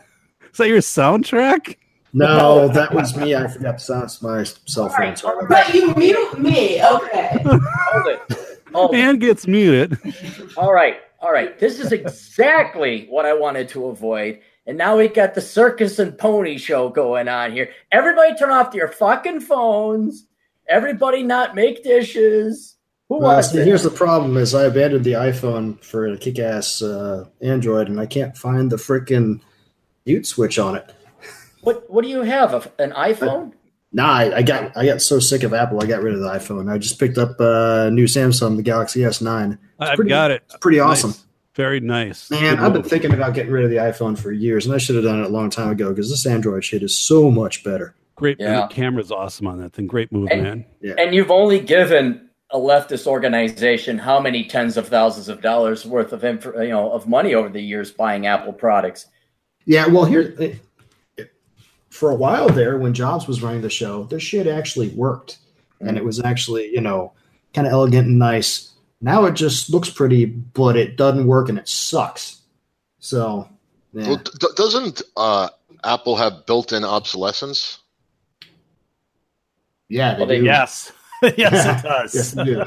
Is 0.52 0.58
that 0.58 0.68
your 0.68 0.78
soundtrack? 0.80 1.78
No, 2.14 2.68
that 2.70 2.94
was 2.94 3.18
me. 3.18 3.36
I 3.36 3.48
forgot 3.48 3.80
to 3.80 3.84
silence 3.84 4.22
my 4.22 4.44
cell 4.44 4.90
phone. 4.90 5.16
Sorry. 5.18 5.46
But 5.50 5.74
you 5.74 5.94
mute 5.96 6.40
me. 6.40 6.82
Okay. 6.84 7.40
Hold 7.44 8.08
it. 8.08 8.22
Hold 8.74 8.96
it. 8.96 9.20
Gets 9.20 9.48
muted. 9.48 9.98
All 10.56 10.72
right, 10.72 10.98
all 11.20 11.32
right. 11.32 11.58
This 11.60 11.80
is 11.80 11.92
exactly 11.92 13.08
what 13.10 13.26
I 13.26 13.34
wanted 13.34 13.68
to 13.70 13.88
avoid. 13.88 14.40
And 14.68 14.78
now 14.78 14.98
we 14.98 15.08
got 15.08 15.36
the 15.36 15.42
circus 15.42 16.00
and 16.00 16.18
pony 16.18 16.58
show 16.58 16.90
going 16.90 17.28
on 17.28 17.52
here. 17.52 17.70
Everybody 17.92 18.36
turn 18.36 18.50
off 18.50 18.74
your 18.74 18.88
fucking 18.88 19.42
phones. 19.42 20.26
Everybody 20.68 21.22
not 21.24 21.54
make 21.54 21.84
dishes. 21.84 22.76
Who 23.10 23.20
Well, 23.20 23.34
wants 23.34 23.52
see, 23.52 23.60
it? 23.60 23.66
here's 23.68 23.84
the 23.84 23.92
problem: 23.92 24.36
is 24.38 24.56
I 24.56 24.64
abandoned 24.64 25.06
the 25.06 25.14
iPhone 25.14 25.80
for 25.84 26.08
a 26.08 26.18
kick-ass 26.18 26.82
uh, 26.82 27.26
Android, 27.42 27.88
and 27.88 28.00
I 28.00 28.08
can't 28.08 28.36
find 28.36 28.72
the 28.72 28.78
freaking 28.78 29.42
mute 30.08 30.26
switch 30.26 30.58
on 30.58 30.76
it. 30.76 30.92
What 31.62 31.88
what 31.92 32.04
do 32.04 32.10
you 32.10 32.22
have? 32.24 32.54
A, 32.56 32.72
an 32.84 32.92
iPhone? 32.94 33.54
Nah, 33.92 34.12
I, 34.12 34.38
I 34.38 34.42
got 34.42 34.76
I 34.76 34.86
got 34.88 35.02
so 35.04 35.20
sick 35.20 35.44
of 35.44 35.54
Apple, 35.54 35.82
I 35.84 35.86
got 35.86 36.02
rid 36.02 36.16
of 36.16 36.20
the 36.22 36.28
iPhone. 36.30 36.72
I 36.72 36.80
just 36.80 37.00
picked 37.00 37.20
up 37.20 37.40
a 37.40 37.90
new 37.94 38.06
Samsung, 38.06 38.56
the 38.58 38.64
Galaxy 38.64 39.02
S9. 39.02 39.58
I've 39.80 39.96
pretty- 39.96 40.10
got 40.10 40.32
it. 40.32 40.42
It's 40.48 40.58
pretty 40.58 40.80
awesome. 40.80 41.14
Nice. 41.56 41.66
Very 41.66 41.80
nice. 41.80 42.30
Man, 42.32 42.60
I've 42.60 42.74
been 42.74 42.84
thinking 42.84 43.14
about 43.14 43.34
getting 43.34 43.52
rid 43.52 43.64
of 43.64 43.70
the 43.70 43.78
iPhone 43.78 44.18
for 44.18 44.32
years, 44.32 44.66
and 44.66 44.76
I 44.76 44.78
should 44.78 44.96
have 44.96 45.06
done 45.06 45.22
it 45.22 45.26
a 45.26 45.30
long 45.30 45.50
time 45.50 45.70
ago 45.70 45.90
because 45.90 46.10
this 46.10 46.26
Android 46.26 46.64
shit 46.66 46.84
is 46.84 46.96
so 46.96 47.32
much 47.32 47.64
better. 47.64 47.96
Great. 48.16 48.38
Yeah. 48.40 48.68
The 48.68 48.74
camera's 48.74 49.12
awesome 49.12 49.48
on 49.48 49.60
that 49.62 49.74
thing. 49.74 49.88
Great 49.88 50.12
move, 50.12 50.30
Hey. 50.30 50.42
man. 50.42 50.66
And 50.98 51.14
you've 51.16 51.32
only 51.32 51.60
given 51.60 52.30
a 52.52 52.58
leftist 52.58 53.08
organization 53.08 53.98
how 53.98 54.20
many 54.20 54.44
tens 54.46 54.78
of 54.78 54.88
thousands 54.88 55.30
of 55.30 55.42
dollars 55.42 55.86
worth 55.86 56.14
of 56.14 56.24
inf- 56.24 56.46
you 56.46 56.70
know 56.70 56.92
of 56.92 57.08
money 57.08 57.34
over 57.34 57.50
the 57.50 57.62
years 57.62 57.92
buying 57.92 58.28
Apple 58.28 58.54
products. 58.54 59.08
Yeah, 59.66 59.88
well, 59.88 60.06
here 60.06 60.22
it- 60.22 60.60
it- 61.18 61.32
for 61.90 62.12
a 62.12 62.16
while 62.16 62.50
there, 62.50 62.78
when 62.78 62.94
Jobs 62.94 63.28
was 63.28 63.42
running 63.42 63.62
the 63.62 63.70
show, 63.70 64.04
this 64.04 64.22
shit 64.22 64.48
actually 64.48 64.90
worked, 64.90 65.38
and 65.80 65.92
mm. 65.92 65.98
it 65.98 66.06
was 66.06 66.20
actually 66.20 66.68
you 66.74 66.82
know 66.82 67.14
kind 67.54 67.66
of 67.66 67.74
elegant 67.74 68.08
and 68.08 68.20
nice. 68.20 68.72
Now 69.02 69.26
it 69.26 69.34
just 69.34 69.70
looks 69.70 69.90
pretty, 69.90 70.26
but 70.26 70.76
it 70.78 70.96
doesn't 70.98 71.28
work 71.28 71.50
and 71.50 71.58
it 71.60 71.68
sucks. 71.68 72.42
So, 73.00 73.50
yeah. 73.94 74.08
Well, 74.10 74.18
d- 74.18 74.48
doesn't 74.56 75.02
uh, 75.16 75.50
Apple 75.84 76.16
have 76.16 76.46
built-in 76.46 76.84
obsolescence? 76.84 77.80
yeah, 79.90 80.16
they 80.16 80.26
Well, 80.26 80.30
do. 80.40 80.44
Yes. 80.44 80.92
yes, 81.38 81.66
it 81.66 81.84
does. 81.88 82.16
Yes, 82.16 82.32
they 82.32 82.44
do. 82.44 82.64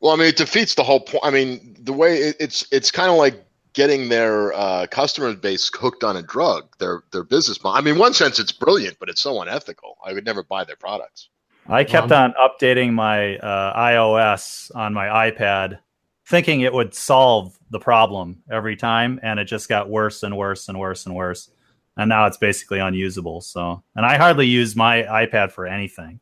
Well, 0.00 0.12
I 0.12 0.16
mean, 0.16 0.26
it 0.28 0.36
defeats 0.36 0.74
the 0.74 0.82
whole 0.82 1.00
point. 1.00 1.24
I 1.24 1.30
mean, 1.30 1.76
the 1.78 1.92
way 1.92 2.16
it, 2.18 2.36
it's 2.40 2.66
it's 2.72 2.90
kind 2.90 3.08
of 3.10 3.16
like 3.16 3.44
getting 3.72 4.08
their 4.08 4.52
uh, 4.52 4.86
customer 4.90 5.34
base 5.34 5.70
hooked 5.72 6.02
on 6.02 6.16
a 6.16 6.22
drug. 6.22 6.64
Their 6.78 7.04
their 7.12 7.22
business 7.22 7.62
model. 7.62 7.78
I 7.78 7.82
mean, 7.82 7.94
in 7.94 8.00
one 8.00 8.12
sense, 8.14 8.40
it's 8.40 8.50
brilliant, 8.52 8.98
but 8.98 9.08
it's 9.08 9.20
so 9.20 9.40
unethical. 9.40 9.98
I 10.04 10.12
would 10.12 10.24
never 10.24 10.42
buy 10.42 10.64
their 10.64 10.76
products. 10.76 11.28
I 11.68 11.84
kept 11.84 12.12
on 12.12 12.34
updating 12.34 12.92
my 12.92 13.36
uh, 13.38 13.78
iOS 13.78 14.74
on 14.74 14.92
my 14.92 15.30
iPad, 15.30 15.78
thinking 16.26 16.62
it 16.62 16.72
would 16.72 16.94
solve 16.94 17.58
the 17.70 17.78
problem 17.78 18.42
every 18.50 18.76
time, 18.76 19.20
and 19.22 19.38
it 19.38 19.44
just 19.44 19.68
got 19.68 19.88
worse 19.88 20.22
and 20.22 20.36
worse 20.36 20.68
and 20.68 20.78
worse 20.78 21.06
and 21.06 21.14
worse. 21.14 21.50
And 21.96 22.08
now 22.08 22.26
it's 22.26 22.38
basically 22.38 22.78
unusable. 22.78 23.40
So, 23.40 23.82
and 23.94 24.04
I 24.04 24.16
hardly 24.16 24.46
use 24.46 24.74
my 24.74 25.02
iPad 25.02 25.52
for 25.52 25.66
anything. 25.66 26.20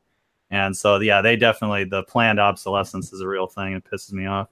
And 0.50 0.76
so, 0.76 0.98
yeah, 0.98 1.22
they 1.22 1.36
definitely 1.36 1.84
the 1.84 2.02
planned 2.02 2.40
obsolescence 2.40 3.12
is 3.12 3.20
a 3.20 3.28
real 3.28 3.46
thing. 3.46 3.74
It 3.74 3.84
pisses 3.84 4.12
me 4.12 4.26
off. 4.26 4.48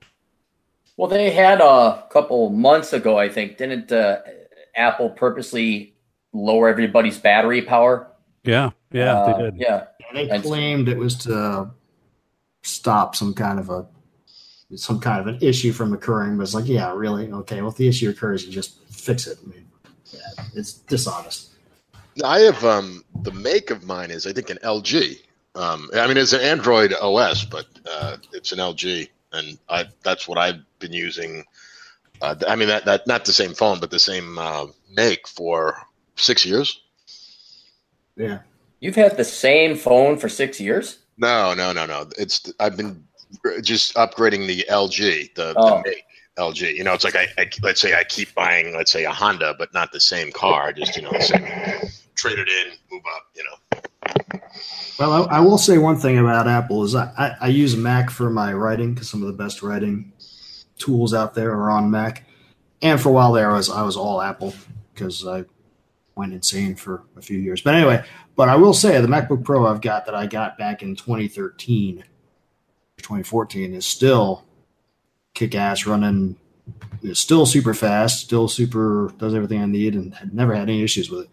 Well, 0.97 1.09
they 1.09 1.31
had 1.31 1.61
a 1.61 2.05
couple 2.11 2.51
months 2.51 2.93
ago, 2.93 3.19
I 3.19 3.29
think, 3.29 3.57
didn't 3.57 3.93
uh, 3.93 4.21
Apple 4.75 5.11
purposely 5.11 5.95
lower 6.33 6.69
everybody's 6.69 7.19
battery 7.19 7.63
power? 7.63 8.11
Yeah. 8.49 8.71
Yeah, 8.93 9.13
Uh, 9.15 9.37
they 9.37 9.43
did. 9.45 9.57
Yeah, 9.61 9.85
And 10.09 10.17
They 10.17 10.31
And- 10.31 10.43
claimed 10.43 10.89
it 10.89 10.97
was 10.97 11.15
to 11.27 11.71
stop 12.63 13.15
some 13.15 13.35
kind 13.35 13.59
of 13.61 13.69
a 13.71 13.87
some 14.77 15.01
kind 15.01 15.19
of 15.21 15.27
an 15.27 15.39
issue 15.41 15.73
from 15.73 15.93
occurring. 15.95 16.37
But 16.37 16.43
it's 16.43 16.53
like, 16.55 16.67
yeah, 16.67 16.93
really? 16.95 17.31
Okay. 17.33 17.61
Well, 17.63 17.71
if 17.71 17.77
the 17.77 17.89
issue 17.89 18.11
occurs, 18.11 18.45
you 18.45 18.53
just 18.53 18.79
fix 18.91 19.27
it. 19.27 19.39
I 19.43 19.49
mean, 19.49 19.67
yeah, 20.13 20.45
it's 20.55 20.75
dishonest. 20.75 21.51
I 22.25 22.41
have 22.41 22.63
um, 22.65 23.03
the 23.23 23.31
make 23.33 23.71
of 23.71 23.85
mine 23.85 24.11
is 24.11 24.27
I 24.27 24.33
think 24.33 24.51
an 24.51 24.59
LG. 24.63 25.21
Um, 25.55 25.91
I 25.95 26.07
mean, 26.07 26.17
it's 26.19 26.33
an 26.35 26.41
Android 26.43 26.93
OS, 26.95 27.45
but 27.45 27.67
uh, 27.91 28.17
it's 28.33 28.53
an 28.53 28.59
LG, 28.59 29.09
and 29.33 29.59
I 29.69 29.87
that's 30.03 30.27
what 30.29 30.37
I've 30.39 30.61
been 30.79 30.93
using. 30.93 31.45
Uh, 32.21 32.35
I 32.47 32.55
mean, 32.57 32.69
that, 32.69 32.85
that 32.87 33.07
not 33.07 33.25
the 33.25 33.33
same 33.33 33.55
phone, 33.55 33.79
but 33.81 33.91
the 33.91 33.99
same 33.99 34.39
uh, 34.39 34.67
make 34.91 35.27
for 35.29 35.77
six 36.17 36.45
years. 36.45 36.81
Yeah. 38.19 38.41
you've 38.81 38.97
had 38.97 39.17
the 39.17 39.25
same 39.25 39.77
phone 39.77 40.19
for 40.19 40.29
six 40.29 40.61
years. 40.61 40.99
No, 41.17 41.55
no, 41.55 41.73
no, 41.73 41.87
no. 41.87 42.09
It's 42.19 42.53
I've 42.61 42.77
been 42.77 43.05
just 43.63 43.95
upgrading 43.95 44.47
the 44.47 44.65
LG, 44.71 45.35
the, 45.35 45.55
Oh. 45.57 45.83
the 45.85 45.97
LG. 46.39 46.75
You 46.75 46.85
know, 46.85 46.95
it's 46.95 47.05
like 47.05 47.17
I, 47.17 47.27
I 47.39 47.51
let's 47.63 47.81
say 47.81 47.95
I 47.95 48.05
keep 48.05 48.35
buying, 48.35 48.75
let's 48.77 48.91
say 48.93 49.05
a 49.05 49.11
Honda, 49.11 49.55
but 49.59 49.73
not 49.75 49.91
the 49.93 50.01
same 50.01 50.31
car. 50.33 50.73
Just 50.73 50.97
you 50.97 51.03
know, 51.03 51.11
the 51.13 51.21
same, 51.23 51.43
trade 52.15 52.39
it 52.39 52.49
in, 52.49 52.73
move 52.91 53.03
up. 53.17 53.23
You 53.35 53.45
know. 53.45 54.41
Well, 54.99 55.29
I, 55.29 55.37
I 55.39 55.41
will 55.41 55.59
say 55.59 55.79
one 55.79 55.97
thing 55.97 56.19
about 56.19 56.49
Apple 56.49 56.85
is 56.85 56.95
I, 56.95 57.13
I, 57.19 57.37
I 57.43 57.47
use 57.49 57.77
Mac 57.77 58.11
for 58.11 58.31
my 58.31 58.53
writing 58.53 58.95
because 58.95 59.09
some 59.09 59.23
of 59.23 59.29
the 59.29 59.33
best 59.45 59.63
writing 59.63 60.13
tools 60.79 61.15
out 61.15 61.35
there 61.35 61.53
are 61.53 61.71
on 61.71 61.91
Mac. 61.91 62.25
and 62.83 63.01
for 63.01 63.09
a 63.09 63.13
while 63.13 63.33
there, 63.33 63.51
I 63.51 63.57
was 63.57 63.71
I 63.71 63.83
was 63.83 63.97
all 63.97 64.21
Apple 64.23 64.55
because 64.95 65.27
I 65.27 65.45
went 66.19 66.35
insane 66.35 66.75
for 66.75 67.05
a 67.17 67.23
few 67.23 67.39
years. 67.39 67.63
But 67.63 67.77
anyway, 67.77 68.05
but 68.37 68.49
I 68.49 68.57
will 68.57 68.75
say 68.75 69.01
the 69.01 69.07
MacBook 69.07 69.45
Pro 69.45 69.67
I've 69.67 69.81
got 69.81 70.05
that 70.07 70.15
I 70.15 70.27
got 70.27 70.59
back 70.59 70.83
in 70.83 70.97
2013, 70.97 72.05
2014 72.99 73.75
is 73.75 73.87
still 73.87 74.45
kick 75.33 75.55
ass 75.55 75.87
running. 75.87 76.37
It's 77.03 77.21
still 77.21 77.47
super 77.47 77.73
fast, 77.73 78.21
still 78.21 78.49
super 78.49 79.15
does 79.19 79.35
everything 79.35 79.63
I 79.63 79.67
need, 79.67 79.95
and 79.95 80.13
had 80.13 80.35
never 80.35 80.55
had 80.55 80.69
any 80.69 80.83
issues 80.83 81.09
with 81.09 81.23
it. 81.23 81.31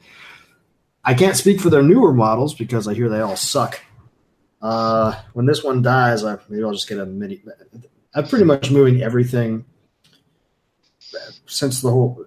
I 1.03 1.13
can't 1.13 1.35
speak 1.35 1.59
for 1.59 1.69
their 1.69 1.83
newer 1.83 2.13
models 2.13 2.53
because 2.53 2.87
I 2.87 2.93
hear 2.93 3.09
they 3.09 3.21
all 3.21 3.35
suck. 3.35 3.81
Uh, 4.61 5.19
when 5.33 5.45
this 5.45 5.63
one 5.63 5.81
dies, 5.81 6.23
I, 6.23 6.37
maybe 6.47 6.63
I'll 6.63 6.71
just 6.71 6.87
get 6.87 6.99
a 6.99 7.05
mini. 7.05 7.43
I'm 8.13 8.27
pretty 8.27 8.45
much 8.45 8.71
moving 8.71 9.01
everything 9.01 9.65
since 11.45 11.81
the 11.81 11.89
whole. 11.89 12.25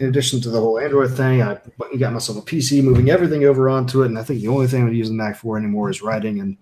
In 0.00 0.08
addition 0.08 0.40
to 0.40 0.50
the 0.50 0.58
whole 0.58 0.78
Android 0.78 1.10
thing, 1.14 1.42
I 1.42 1.58
got 1.98 2.14
myself 2.14 2.38
a 2.38 2.40
PC, 2.40 2.82
moving 2.82 3.10
everything 3.10 3.44
over 3.44 3.68
onto 3.68 4.02
it, 4.02 4.06
and 4.06 4.18
I 4.18 4.22
think 4.22 4.40
the 4.40 4.48
only 4.48 4.66
thing 4.66 4.82
I'm 4.82 4.94
using 4.94 5.18
Mac 5.18 5.36
for 5.36 5.58
anymore 5.58 5.90
is 5.90 6.00
writing 6.00 6.40
and 6.40 6.56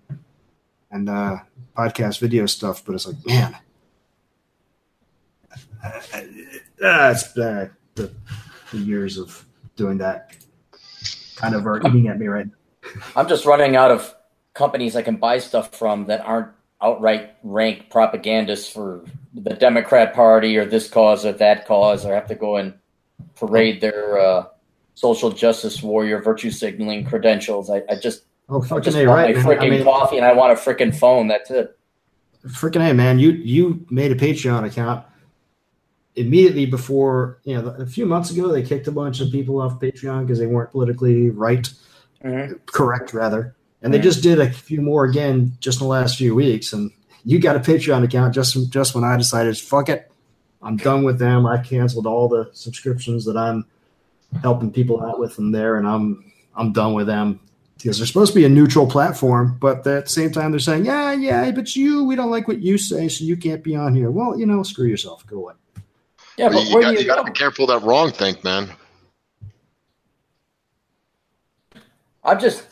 and 0.91 1.09
uh, 1.09 1.37
podcast 1.77 2.19
video 2.19 2.45
stuff. 2.47 2.83
But 2.83 2.95
it's 2.95 3.07
like, 3.07 3.15
man, 3.25 3.55
it's 6.81 7.37
uh, 7.37 7.69
the, 7.95 8.11
the 8.71 8.77
years 8.77 9.17
of 9.17 9.45
doing 9.77 9.99
that 9.99 10.35
kind 11.37 11.55
of 11.55 11.65
are 11.65 11.79
eating 11.87 12.09
at 12.09 12.19
me 12.19 12.27
right 12.27 12.45
now. 12.45 12.53
I'm 13.15 13.29
just 13.29 13.45
running 13.45 13.77
out 13.77 13.91
of 13.91 14.13
companies 14.53 14.97
I 14.97 15.01
can 15.01 15.15
buy 15.15 15.39
stuff 15.39 15.73
from 15.73 16.07
that 16.07 16.19
aren't 16.25 16.49
outright 16.81 17.37
rank 17.43 17.89
propagandists 17.89 18.69
for 18.69 19.05
the 19.33 19.53
Democrat 19.53 20.13
Party 20.13 20.57
or 20.57 20.65
this 20.65 20.89
cause 20.89 21.25
or 21.25 21.31
that 21.31 21.65
cause, 21.65 22.05
or 22.05 22.13
have 22.13 22.27
to 22.27 22.35
go 22.35 22.57
and 22.57 22.73
parade 23.35 23.81
their 23.81 24.19
uh, 24.19 24.45
social 24.95 25.31
justice 25.31 25.81
warrior 25.81 26.21
virtue 26.21 26.51
signaling 26.51 27.05
credentials. 27.05 27.69
I, 27.69 27.83
I 27.89 27.95
just, 27.95 28.23
oh, 28.49 28.61
I 28.71 28.79
just 28.79 28.97
a, 28.97 29.05
want 29.05 29.17
right, 29.17 29.35
my 29.35 29.41
freaking 29.41 29.61
I 29.61 29.69
mean, 29.69 29.83
coffee 29.83 30.17
and 30.17 30.25
I 30.25 30.33
want 30.33 30.51
a 30.53 30.55
freaking 30.55 30.93
phone. 30.95 31.27
That's 31.27 31.49
it. 31.51 31.77
freaking 32.47 32.89
a 32.89 32.93
man. 32.93 33.19
You 33.19 33.31
you 33.31 33.85
made 33.89 34.11
a 34.11 34.15
Patreon 34.15 34.65
account 34.65 35.05
immediately 36.15 36.65
before 36.65 37.39
you 37.43 37.61
know 37.61 37.69
a 37.69 37.85
few 37.85 38.05
months 38.05 38.31
ago. 38.31 38.47
They 38.51 38.63
kicked 38.63 38.87
a 38.87 38.91
bunch 38.91 39.21
of 39.21 39.31
people 39.31 39.61
off 39.61 39.79
Patreon 39.79 40.21
because 40.25 40.39
they 40.39 40.47
weren't 40.47 40.71
politically 40.71 41.29
right, 41.29 41.69
Mhm. 42.23 42.59
correct 42.65 43.13
rather, 43.13 43.55
and 43.81 43.93
they 43.93 43.99
Mhm. 43.99 44.03
just 44.03 44.23
did 44.23 44.39
a 44.39 44.51
few 44.51 44.81
more 44.81 45.05
again 45.05 45.53
just 45.59 45.79
in 45.79 45.85
the 45.85 45.89
last 45.91 46.17
few 46.17 46.35
weeks. 46.35 46.73
And 46.73 46.91
you 47.23 47.39
got 47.39 47.55
a 47.55 47.59
Patreon 47.59 48.03
account 48.03 48.33
just 48.33 48.69
just 48.71 48.95
when 48.95 49.03
I 49.03 49.15
decided 49.17 49.57
fuck 49.57 49.89
it, 49.89 50.11
I'm 50.61 50.77
done 50.77 51.03
with 51.03 51.19
them. 51.19 51.45
I 51.45 51.57
canceled 51.57 52.05
all 52.05 52.27
the 52.27 52.49
subscriptions 52.53 53.25
that 53.25 53.37
I'm 53.37 53.65
helping 54.41 54.71
people 54.71 55.01
out 55.03 55.19
with 55.19 55.33
from 55.33 55.51
there, 55.51 55.77
and 55.77 55.87
I'm 55.87 56.31
I'm 56.55 56.73
done 56.73 56.93
with 56.93 57.07
them 57.07 57.39
because 57.77 57.97
they're 57.97 58.07
supposed 58.07 58.33
to 58.33 58.39
be 58.39 58.45
a 58.45 58.49
neutral 58.49 58.85
platform, 58.85 59.57
but 59.59 59.87
at 59.87 60.05
the 60.05 60.09
same 60.09 60.31
time 60.31 60.51
they're 60.51 60.59
saying, 60.59 60.85
yeah, 60.85 61.13
yeah, 61.13 61.49
but 61.51 61.75
you, 61.77 62.03
we 62.03 62.15
don't 62.15 62.29
like 62.29 62.47
what 62.47 62.59
you 62.59 62.77
say, 62.77 63.07
so 63.07 63.23
you 63.23 63.37
can't 63.37 63.63
be 63.63 63.73
on 63.75 63.95
here. 63.95 64.11
Well, 64.11 64.37
you 64.37 64.45
know, 64.45 64.63
screw 64.63 64.85
yourself, 64.85 65.25
go 65.25 65.37
away. 65.37 65.53
Yeah, 66.37 66.49
but 66.49 66.65
you, 66.65 66.81
got, 66.81 66.93
you 66.93 66.99
you 66.99 67.05
got 67.05 67.25
to 67.25 67.31
be 67.31 67.37
careful 67.37 67.69
of 67.69 67.81
that 67.81 67.87
wrong 67.87 68.11
think, 68.11 68.43
man. 68.43 68.69
I've 72.23 72.41
just 72.41 72.63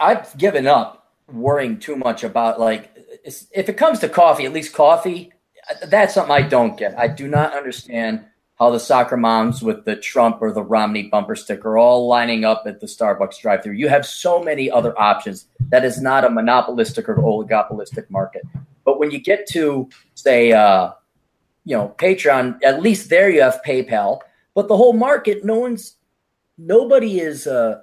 I've 0.00 0.36
given 0.36 0.66
up 0.66 1.12
worrying 1.32 1.78
too 1.78 1.96
much 1.96 2.22
about 2.22 2.60
like 2.60 2.94
if 3.24 3.68
it 3.68 3.76
comes 3.76 3.98
to 4.00 4.08
coffee, 4.08 4.44
at 4.44 4.52
least 4.52 4.74
coffee, 4.74 5.32
that's 5.86 6.14
something 6.14 6.32
I 6.32 6.42
don't 6.42 6.76
get. 6.76 6.98
I 6.98 7.08
do 7.08 7.28
not 7.28 7.54
understand 7.54 8.24
how 8.58 8.70
the 8.70 8.80
soccer 8.80 9.16
moms 9.16 9.62
with 9.62 9.84
the 9.84 9.96
Trump 9.96 10.38
or 10.40 10.50
the 10.50 10.62
Romney 10.62 11.04
bumper 11.04 11.36
sticker 11.36 11.72
are 11.72 11.78
all 11.78 12.08
lining 12.08 12.44
up 12.44 12.64
at 12.66 12.80
the 12.80 12.86
Starbucks 12.86 13.40
drive-through. 13.40 13.74
You 13.74 13.88
have 13.88 14.06
so 14.06 14.42
many 14.42 14.70
other 14.70 14.98
options. 14.98 15.46
That 15.68 15.84
is 15.84 16.00
not 16.00 16.24
a 16.24 16.30
monopolistic 16.30 17.08
or 17.08 17.16
oligopolistic 17.16 18.08
market. 18.08 18.42
But 18.84 18.98
when 18.98 19.10
you 19.10 19.18
get 19.18 19.46
to 19.50 19.88
say 20.14 20.52
uh, 20.52 20.92
you 21.64 21.76
know 21.76 21.94
Patreon, 21.98 22.62
at 22.64 22.80
least 22.80 23.10
there 23.10 23.28
you 23.28 23.42
have 23.42 23.60
PayPal. 23.66 24.20
But 24.54 24.68
the 24.68 24.76
whole 24.76 24.94
market, 24.94 25.44
no 25.44 25.58
one's 25.58 25.96
nobody 26.56 27.20
is 27.20 27.46
uh, 27.46 27.82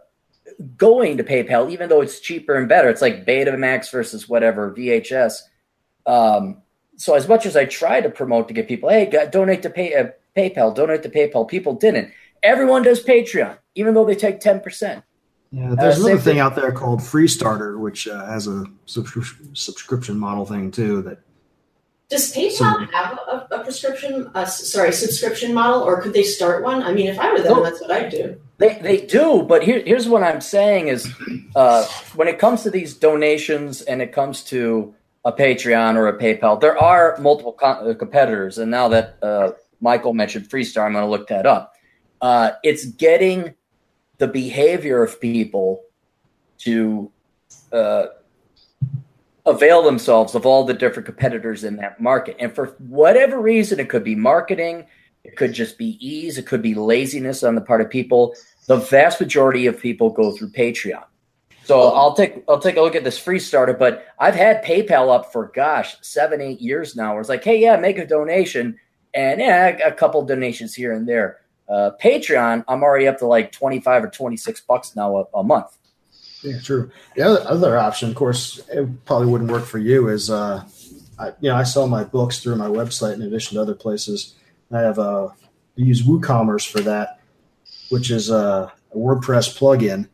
going 0.76 1.18
to 1.18 1.24
PayPal, 1.24 1.72
even 1.72 1.90
though 1.90 2.02
it's 2.02 2.20
cheaper 2.20 2.56
and 2.56 2.68
better. 2.68 2.90
It's 2.90 3.02
like 3.02 3.28
Betamax 3.28 3.92
versus 3.92 4.28
whatever 4.28 4.74
VHS. 4.74 5.42
Um, 6.08 6.63
so 6.98 7.16
as 7.16 7.28
much 7.28 7.46
as 7.46 7.56
I 7.56 7.66
try 7.66 8.02
to 8.02 8.10
promote 8.10 8.48
to 8.48 8.54
get 8.54 8.68
people, 8.68 8.90
hey, 8.90 9.06
go- 9.06 9.28
donate 9.30 9.62
to 9.64 9.70
pay, 9.70 9.96
uh, 9.96 10.08
PayPal, 10.36 10.74
donate 10.74 11.04
to 11.04 11.10
PayPal, 11.10 11.48
people 11.48 11.74
didn't. 11.74 12.12
Everyone 12.42 12.82
does 12.84 13.04
Patreon, 13.04 13.58
even 13.76 13.94
though 13.94 14.06
they 14.06 14.16
take 14.16 14.40
ten 14.40 14.60
percent. 14.60 15.04
Yeah, 15.52 15.76
there's 15.78 15.98
Uh, 16.00 16.06
another 16.06 16.16
thing 16.16 16.24
thing- 16.34 16.40
out 16.40 16.56
there 16.56 16.72
called 16.72 17.00
Freestartr, 17.00 17.78
which 17.80 18.08
uh, 18.08 18.26
has 18.26 18.48
a 18.48 18.66
subscription 18.86 19.56
subscription 19.56 20.18
model 20.18 20.46
thing 20.46 20.72
too. 20.72 21.02
That 21.04 21.20
Does 22.10 22.34
PayPal 22.34 22.52
So- 22.52 22.86
have 22.92 23.20
a, 23.28 23.48
a 23.52 23.64
prescription, 23.64 24.30
uh, 24.36 24.46
sorry, 24.46 24.92
subscription 24.92 25.54
model, 25.54 25.82
or 25.82 26.02
could 26.02 26.14
they 26.14 26.24
start 26.24 26.64
one? 26.64 26.84
I 26.84 26.92
mean, 26.94 27.08
if 27.08 27.18
I 27.20 27.32
were 27.32 27.40
them, 27.42 27.58
No. 27.58 27.64
that's 27.64 27.80
what 27.82 27.92
I'd 27.92 28.10
do. 28.12 28.36
They 28.58 28.80
they 28.82 28.98
do, 29.06 29.44
but 29.44 29.64
here, 29.64 29.82
here's 29.86 30.08
what 30.08 30.22
I'm 30.24 30.42
saying 30.42 30.88
is, 30.90 31.08
uh, 31.56 31.86
when 32.16 32.28
it 32.28 32.40
comes 32.40 32.64
to 32.64 32.70
these 32.70 32.94
donations 32.96 33.82
and 33.82 34.02
it 34.02 34.12
comes 34.12 34.44
to 34.46 34.94
a 35.26 35.32
Patreon 35.32 35.96
or 35.96 36.08
a 36.08 36.18
PayPal, 36.18 36.60
there 36.60 36.78
are 36.78 37.18
multiple 37.20 37.54
co- 37.54 37.68
uh, 37.68 37.94
competitors. 37.94 38.58
And 38.58 38.70
now 38.70 38.90
that 38.90 39.18
uh, 39.22 39.52
Michael 39.80 40.14
mentioned 40.14 40.50
Freestar, 40.50 40.86
I'm 40.86 40.94
going 40.94 41.06
to 41.06 41.10
look 41.10 41.28
that 41.30 41.46
up. 41.46 41.74
Uh, 42.22 42.52
it's 42.64 42.86
getting 42.86 43.54
the 44.18 44.28
behavior 44.28 45.04
of 45.04 45.20
people 45.20 45.84
to 46.60 47.12
uh, 47.72 48.06
avail 49.46 49.84
themselves 49.84 50.36
of 50.36 50.46
all 50.46 50.64
the 50.64 50.74
different 50.74 51.06
competitors 51.06 51.64
in 51.64 51.76
that 51.78 52.00
market. 52.00 52.36
And 52.40 52.54
for 52.54 52.68
whatever 52.80 53.42
reason, 53.42 53.80
it 53.80 53.90
could 53.90 54.04
be 54.04 54.16
marketing, 54.16 54.86
it 55.24 55.36
could 55.36 55.54
just 55.54 55.78
be 55.78 55.98
ease, 56.06 56.38
it 56.38 56.46
could 56.46 56.62
be 56.62 56.76
laziness 56.76 57.44
on 57.44 57.56
the 57.56 57.62
part 57.62 57.82
of 57.82 57.90
people. 57.90 58.36
The 58.68 58.78
vast 58.78 59.20
majority 59.20 59.68
of 59.68 59.80
people 59.80 60.10
go 60.10 60.32
through 60.32 60.52
Patreon. 60.52 61.04
So 61.66 61.94
I'll 61.94 62.14
take 62.14 62.44
I'll 62.50 62.60
take 62.60 62.76
a 62.78 62.82
look 62.82 62.96
at 62.96 63.04
this 63.04 63.20
Freestartr, 63.20 63.78
but 63.80 64.06
I've 64.20 64.36
had 64.36 64.64
PayPal 64.64 65.14
up 65.14 65.32
for 65.32 65.52
gosh 65.56 65.96
seven 66.02 66.42
eight 66.42 66.60
years 66.62 66.96
now. 66.96 67.12
Where 67.12 67.22
it's 67.22 67.30
like, 67.30 67.44
hey, 67.44 67.60
yeah, 67.62 67.78
make 67.78 67.98
a 67.98 68.06
donation, 68.06 68.78
and 69.14 69.40
yeah, 69.40 69.68
a 69.68 69.92
couple 69.94 70.24
donations 70.26 70.74
here 70.74 70.92
and 70.92 71.08
there. 71.08 71.40
Uh, 71.70 71.92
Patreon, 72.02 72.66
I'm 72.68 72.84
already 72.84 73.08
up 73.08 73.18
to 73.20 73.28
like 73.28 73.52
twenty 73.54 73.80
five 73.80 74.04
or 74.04 74.10
twenty 74.10 74.36
six 74.36 74.60
bucks 74.60 74.96
now 74.96 75.16
a, 75.34 75.40
a 75.40 75.44
month. 75.44 75.78
yeah, 76.44 76.60
true. 76.60 76.92
The 77.16 77.24
other, 77.24 77.48
other 77.48 77.78
option, 77.78 78.10
of 78.10 78.16
course, 78.16 78.62
it 78.70 79.06
probably 79.06 79.28
wouldn't 79.28 79.50
work 79.50 79.64
for 79.64 79.80
you. 79.80 80.10
Is 80.10 80.30
uh, 80.30 80.66
I, 81.18 81.28
you 81.40 81.50
know, 81.50 81.56
I 81.56 81.64
sell 81.64 81.88
my 81.88 82.04
books 82.04 82.40
through 82.40 82.58
my 82.58 82.68
website 82.68 83.14
in 83.14 83.22
addition 83.22 83.56
to 83.56 83.62
other 83.62 83.76
places. 83.76 84.36
I 84.72 84.82
have 84.82 85.00
uh, 85.00 85.28
I 85.28 85.32
use 85.76 86.02
WooCommerce 86.04 86.70
for 86.70 86.82
that, 86.82 87.20
which 87.90 88.12
is 88.12 88.30
uh, 88.30 88.70
a 88.92 88.98
WordPress 88.98 89.58
plugin, 89.58 90.10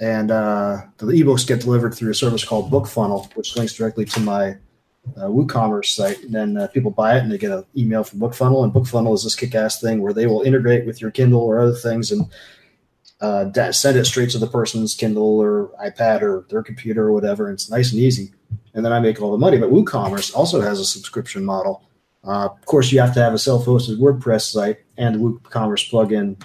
and 0.00 0.30
uh, 0.30 0.82
the 0.96 1.06
ebooks 1.06 1.46
get 1.46 1.60
delivered 1.60 1.94
through 1.94 2.10
a 2.10 2.14
service 2.14 2.44
called 2.44 2.70
BookFunnel, 2.70 3.34
which 3.36 3.54
links 3.56 3.74
directly 3.74 4.06
to 4.06 4.20
my 4.20 4.56
uh, 5.16 5.26
WooCommerce 5.26 5.86
site. 5.86 6.22
And 6.22 6.34
then 6.34 6.56
uh, 6.56 6.66
people 6.68 6.90
buy 6.90 7.16
it 7.16 7.22
and 7.22 7.30
they 7.30 7.38
get 7.38 7.50
an 7.50 7.64
email 7.76 8.02
from 8.02 8.18
BookFunnel. 8.18 8.64
And 8.64 8.72
BookFunnel 8.72 9.14
is 9.14 9.24
this 9.24 9.36
kick-ass 9.36 9.80
thing 9.80 10.00
where 10.00 10.14
they 10.14 10.26
will 10.26 10.42
integrate 10.42 10.86
with 10.86 11.00
your 11.02 11.10
Kindle 11.10 11.42
or 11.42 11.60
other 11.60 11.74
things 11.74 12.10
and 12.10 12.26
uh, 13.20 13.72
send 13.72 13.98
it 13.98 14.06
straight 14.06 14.30
to 14.30 14.38
the 14.38 14.46
person's 14.46 14.94
Kindle 14.94 15.38
or 15.38 15.70
iPad 15.84 16.22
or 16.22 16.46
their 16.48 16.62
computer 16.62 17.08
or 17.08 17.12
whatever. 17.12 17.46
And 17.46 17.54
it's 17.54 17.70
nice 17.70 17.92
and 17.92 18.00
easy. 18.00 18.32
And 18.72 18.84
then 18.84 18.92
I 18.92 19.00
make 19.00 19.20
all 19.20 19.32
the 19.32 19.38
money. 19.38 19.58
But 19.58 19.70
WooCommerce 19.70 20.34
also 20.34 20.62
has 20.62 20.80
a 20.80 20.84
subscription 20.86 21.44
model. 21.44 21.84
Uh, 22.24 22.46
of 22.46 22.64
course, 22.64 22.90
you 22.90 23.00
have 23.00 23.14
to 23.14 23.20
have 23.20 23.34
a 23.34 23.38
self-hosted 23.38 23.98
WordPress 23.98 24.52
site 24.52 24.78
and 24.96 25.14
the 25.14 25.18
WooCommerce 25.18 25.90
plugin 25.90 26.42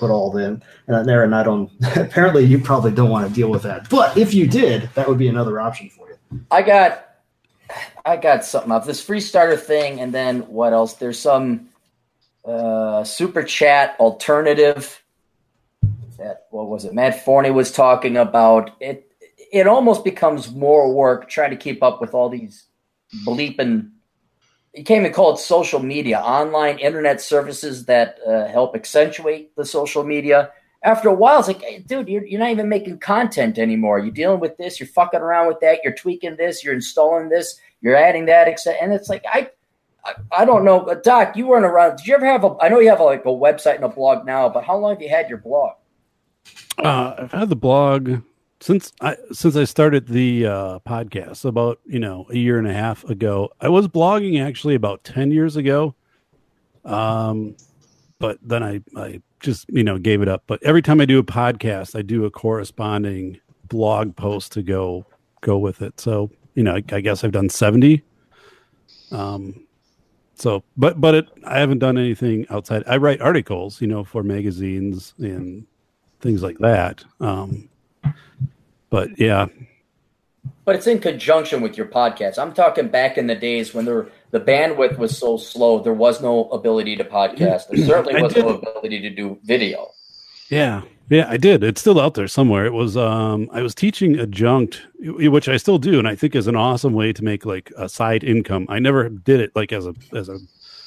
put 0.00 0.10
all 0.10 0.36
in. 0.36 0.62
And 0.88 1.08
there, 1.08 1.22
and 1.22 1.34
I 1.34 1.44
don't. 1.44 1.70
Apparently, 1.96 2.44
you 2.44 2.58
probably 2.58 2.90
don't 2.90 3.10
want 3.10 3.28
to 3.28 3.32
deal 3.32 3.50
with 3.50 3.62
that. 3.62 3.88
But 3.88 4.16
if 4.16 4.34
you 4.34 4.48
did, 4.48 4.90
that 4.94 5.06
would 5.06 5.18
be 5.18 5.28
another 5.28 5.60
option 5.60 5.90
for 5.90 6.08
you. 6.08 6.40
I 6.50 6.62
got 6.62 7.06
I 8.04 8.16
got 8.16 8.44
something 8.44 8.72
up. 8.72 8.84
This 8.84 9.06
Freestartr 9.06 9.60
thing, 9.60 10.00
and 10.00 10.12
then 10.12 10.40
what 10.42 10.72
else? 10.72 10.94
There's 10.94 11.18
some 11.18 11.68
uh, 12.44 13.04
super 13.04 13.42
chat 13.42 13.96
alternative 14.00 15.00
that 16.18 16.46
what 16.50 16.68
was 16.68 16.84
it? 16.84 16.94
Matt 16.94 17.24
Forney 17.24 17.50
was 17.50 17.70
talking 17.70 18.16
about. 18.16 18.70
It 18.80 19.10
it 19.52 19.66
almost 19.66 20.04
becomes 20.04 20.50
more 20.50 20.92
work 20.92 21.28
trying 21.28 21.50
to 21.50 21.56
keep 21.56 21.82
up 21.82 22.00
with 22.00 22.14
all 22.14 22.28
these 22.28 22.66
bleeping. 23.26 23.90
Can't 24.74 25.00
even 25.02 25.12
call 25.12 25.34
it 25.34 25.38
social 25.38 25.80
media, 25.80 26.20
online 26.20 26.78
internet 26.78 27.20
services 27.20 27.84
that 27.86 28.18
uh, 28.26 28.46
help 28.46 28.76
accentuate 28.76 29.54
the 29.56 29.64
social 29.64 30.04
media 30.04 30.52
after 30.82 31.08
a 31.08 31.14
while, 31.14 31.38
it's 31.38 31.48
like, 31.48 31.62
hey, 31.62 31.80
dude, 31.80 32.08
you're, 32.08 32.24
you're 32.24 32.40
not 32.40 32.50
even 32.50 32.68
making 32.68 32.98
content 32.98 33.58
anymore. 33.58 33.98
You're 33.98 34.12
dealing 34.12 34.40
with 34.40 34.56
this, 34.56 34.80
you're 34.80 34.86
fucking 34.86 35.20
around 35.20 35.48
with 35.48 35.60
that, 35.60 35.80
you're 35.84 35.94
tweaking 35.94 36.36
this, 36.36 36.64
you're 36.64 36.74
installing 36.74 37.28
this, 37.28 37.60
you're 37.82 37.96
adding 37.96 38.26
that. 38.26 38.48
And 38.48 38.92
it's 38.92 39.08
like, 39.10 39.24
I, 39.30 39.50
I, 40.04 40.14
I 40.32 40.44
don't 40.46 40.64
know, 40.64 40.80
but 40.80 41.02
Doc, 41.02 41.36
you 41.36 41.46
weren't 41.46 41.66
around. 41.66 41.96
Did 41.96 42.06
you 42.06 42.14
ever 42.14 42.24
have 42.24 42.44
a? 42.44 42.56
I 42.60 42.70
know 42.70 42.80
you 42.80 42.88
have 42.88 43.00
a, 43.00 43.04
like 43.04 43.26
a 43.26 43.28
website 43.28 43.76
and 43.76 43.84
a 43.84 43.88
blog 43.88 44.24
now, 44.24 44.48
but 44.48 44.64
how 44.64 44.78
long 44.78 44.92
have 44.92 45.02
you 45.02 45.10
had 45.10 45.28
your 45.28 45.38
blog? 45.38 45.74
Uh, 46.78 47.14
I've 47.18 47.32
had 47.32 47.50
the 47.50 47.56
blog 47.56 48.22
since 48.60 48.92
I 49.00 49.16
since 49.32 49.56
I 49.56 49.64
started 49.64 50.06
the 50.06 50.46
uh, 50.46 50.78
podcast 50.80 51.44
about 51.44 51.80
you 51.86 51.98
know 51.98 52.26
a 52.30 52.36
year 52.36 52.58
and 52.58 52.66
a 52.66 52.72
half 52.72 53.04
ago. 53.04 53.50
I 53.60 53.68
was 53.68 53.88
blogging 53.88 54.44
actually 54.44 54.74
about 54.74 55.02
ten 55.02 55.30
years 55.30 55.56
ago, 55.56 55.94
um, 56.84 57.56
but 58.18 58.38
then 58.42 58.62
I 58.62 58.80
I 58.96 59.22
just 59.40 59.66
you 59.70 59.82
know 59.82 59.98
gave 59.98 60.22
it 60.22 60.28
up. 60.28 60.44
But 60.46 60.62
every 60.62 60.82
time 60.82 61.00
I 61.00 61.06
do 61.06 61.18
a 61.18 61.24
podcast, 61.24 61.98
I 61.98 62.02
do 62.02 62.26
a 62.26 62.30
corresponding 62.30 63.40
blog 63.68 64.14
post 64.14 64.52
to 64.52 64.62
go 64.62 65.06
go 65.40 65.58
with 65.58 65.80
it. 65.80 65.98
So 65.98 66.30
you 66.54 66.62
know 66.62 66.74
I, 66.74 66.84
I 66.92 67.00
guess 67.00 67.24
I've 67.24 67.32
done 67.32 67.48
seventy. 67.48 68.04
Um, 69.10 69.66
so 70.34 70.62
but 70.76 71.00
but 71.00 71.14
it 71.14 71.26
I 71.44 71.58
haven't 71.58 71.78
done 71.78 71.96
anything 71.96 72.46
outside. 72.50 72.84
I 72.86 72.98
write 72.98 73.22
articles, 73.22 73.80
you 73.80 73.86
know, 73.86 74.04
for 74.04 74.22
magazines 74.22 75.14
and 75.18 75.66
things 76.20 76.42
like 76.42 76.58
that. 76.58 77.02
Um, 77.20 77.69
but 78.90 79.18
yeah, 79.18 79.46
But 80.64 80.76
it's 80.76 80.86
in 80.86 80.98
conjunction 80.98 81.60
with 81.62 81.76
your 81.76 81.86
podcast. 81.86 82.38
I'm 82.38 82.52
talking 82.52 82.88
back 82.88 83.16
in 83.18 83.26
the 83.26 83.34
days 83.34 83.72
when 83.74 83.84
there, 83.84 84.08
the 84.30 84.40
bandwidth 84.40 84.98
was 84.98 85.16
so 85.16 85.36
slow, 85.36 85.80
there 85.80 85.94
was 85.94 86.20
no 86.20 86.48
ability 86.50 86.96
to 86.96 87.04
podcast. 87.04 87.68
There 87.68 87.84
certainly 87.86 88.22
was 88.26 88.36
no 88.36 88.48
ability 88.50 89.00
to 89.00 89.10
do 89.10 89.38
video. 89.44 89.90
yeah, 90.48 90.82
yeah. 91.08 91.26
I 91.28 91.36
did. 91.36 91.64
It's 91.64 91.80
still 91.80 91.98
out 92.00 92.14
there 92.14 92.28
somewhere. 92.28 92.66
It 92.66 92.72
was 92.72 92.96
um, 92.96 93.48
I 93.52 93.62
was 93.62 93.74
teaching 93.74 94.18
adjunct, 94.18 94.82
which 95.00 95.48
I 95.48 95.56
still 95.56 95.78
do, 95.78 95.98
and 95.98 96.06
I 96.06 96.14
think 96.14 96.34
is 96.36 96.46
an 96.46 96.56
awesome 96.56 96.92
way 96.92 97.12
to 97.12 97.24
make 97.24 97.44
like 97.46 97.72
a 97.76 97.88
side 97.88 98.22
income. 98.24 98.66
I 98.68 98.78
never 98.78 99.08
did 99.08 99.40
it 99.40 99.54
like 99.56 99.72
as 99.72 99.86
a 99.86 99.94
as 100.14 100.28
a 100.28 100.38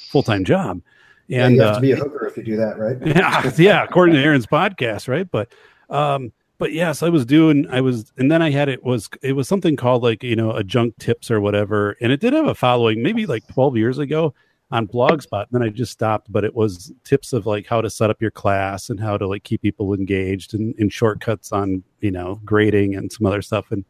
full 0.10 0.24
time 0.24 0.43
job, 0.45 0.81
Yeah, 1.27 1.45
and 1.45 1.55
you 1.55 1.62
have 1.62 1.72
uh, 1.72 1.75
to 1.75 1.81
be 1.81 1.91
a 1.91 1.95
hooker 1.98 2.25
if 2.27 2.38
you 2.38 2.43
do 2.43 2.55
that, 2.57 2.77
right? 2.77 2.98
yeah, 3.05 3.51
yeah, 3.57 3.83
according 3.83 4.15
to 4.15 4.22
Aaron's 4.22 4.48
podcast, 4.48 5.07
right? 5.07 5.29
But 5.29 5.51
um 5.89 6.31
but 6.57 6.72
yes, 6.72 7.03
I 7.03 7.10
was 7.10 7.25
doing 7.25 7.67
I 7.69 7.81
was 7.81 8.12
and 8.17 8.31
then 8.31 8.41
I 8.41 8.51
had 8.51 8.69
it 8.69 8.83
was 8.83 9.10
it 9.22 9.33
was 9.33 9.48
something 9.48 9.75
called 9.75 10.03
like, 10.03 10.24
you 10.24 10.36
know, 10.36 10.51
a 10.51 10.63
junk 10.63 10.98
tips 11.00 11.31
or 11.31 11.41
whatever. 11.41 11.98
And 12.01 12.12
it 12.12 12.19
did 12.19 12.33
have 12.33 12.45
a 12.45 12.55
following 12.55 13.01
maybe 13.01 13.25
like 13.25 13.48
12 13.48 13.77
years 13.77 13.98
ago 13.98 14.33
on 14.72 14.88
Blogspot. 14.88 15.45
And 15.51 15.51
then 15.51 15.63
I 15.63 15.69
just 15.69 15.91
stopped, 15.91 16.31
but 16.31 16.43
it 16.43 16.55
was 16.55 16.91
tips 17.03 17.33
of 17.33 17.45
like 17.45 17.67
how 17.67 17.81
to 17.81 17.89
set 17.89 18.10
up 18.10 18.22
your 18.22 18.31
class 18.31 18.89
and 18.89 19.00
how 19.00 19.17
to 19.17 19.27
like 19.27 19.43
keep 19.43 19.62
people 19.62 19.93
engaged 19.93 20.53
and, 20.53 20.75
and 20.79 20.91
shortcuts 20.91 21.51
on, 21.51 21.83
you 22.01 22.12
know, 22.12 22.39
grading 22.45 22.95
and 22.95 23.12
some 23.12 23.25
other 23.25 23.41
stuff. 23.41 23.72
And 23.72 23.86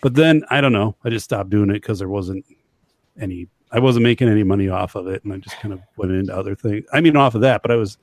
but 0.00 0.14
then 0.14 0.44
I 0.50 0.60
don't 0.60 0.72
know, 0.72 0.96
I 1.04 1.10
just 1.10 1.24
stopped 1.24 1.50
doing 1.50 1.70
it 1.70 1.74
because 1.74 1.98
there 1.98 2.08
wasn't 2.08 2.44
any 3.20 3.48
I 3.70 3.78
wasn't 3.78 4.02
making 4.02 4.28
any 4.28 4.42
money 4.42 4.68
off 4.68 4.96
of 4.96 5.06
it 5.06 5.24
and 5.24 5.32
I 5.32 5.38
just 5.38 5.58
kind 5.60 5.72
of 5.72 5.80
went 5.96 6.12
into 6.12 6.36
other 6.36 6.54
things. 6.54 6.84
I 6.92 7.00
mean 7.00 7.16
off 7.16 7.34
of 7.34 7.40
that, 7.40 7.62
but 7.62 7.70
I 7.70 7.76
was 7.76 7.96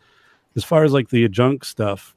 as 0.55 0.63
far 0.63 0.83
as 0.83 0.93
like 0.93 1.09
the 1.09 1.25
adjunct 1.25 1.65
stuff, 1.65 2.15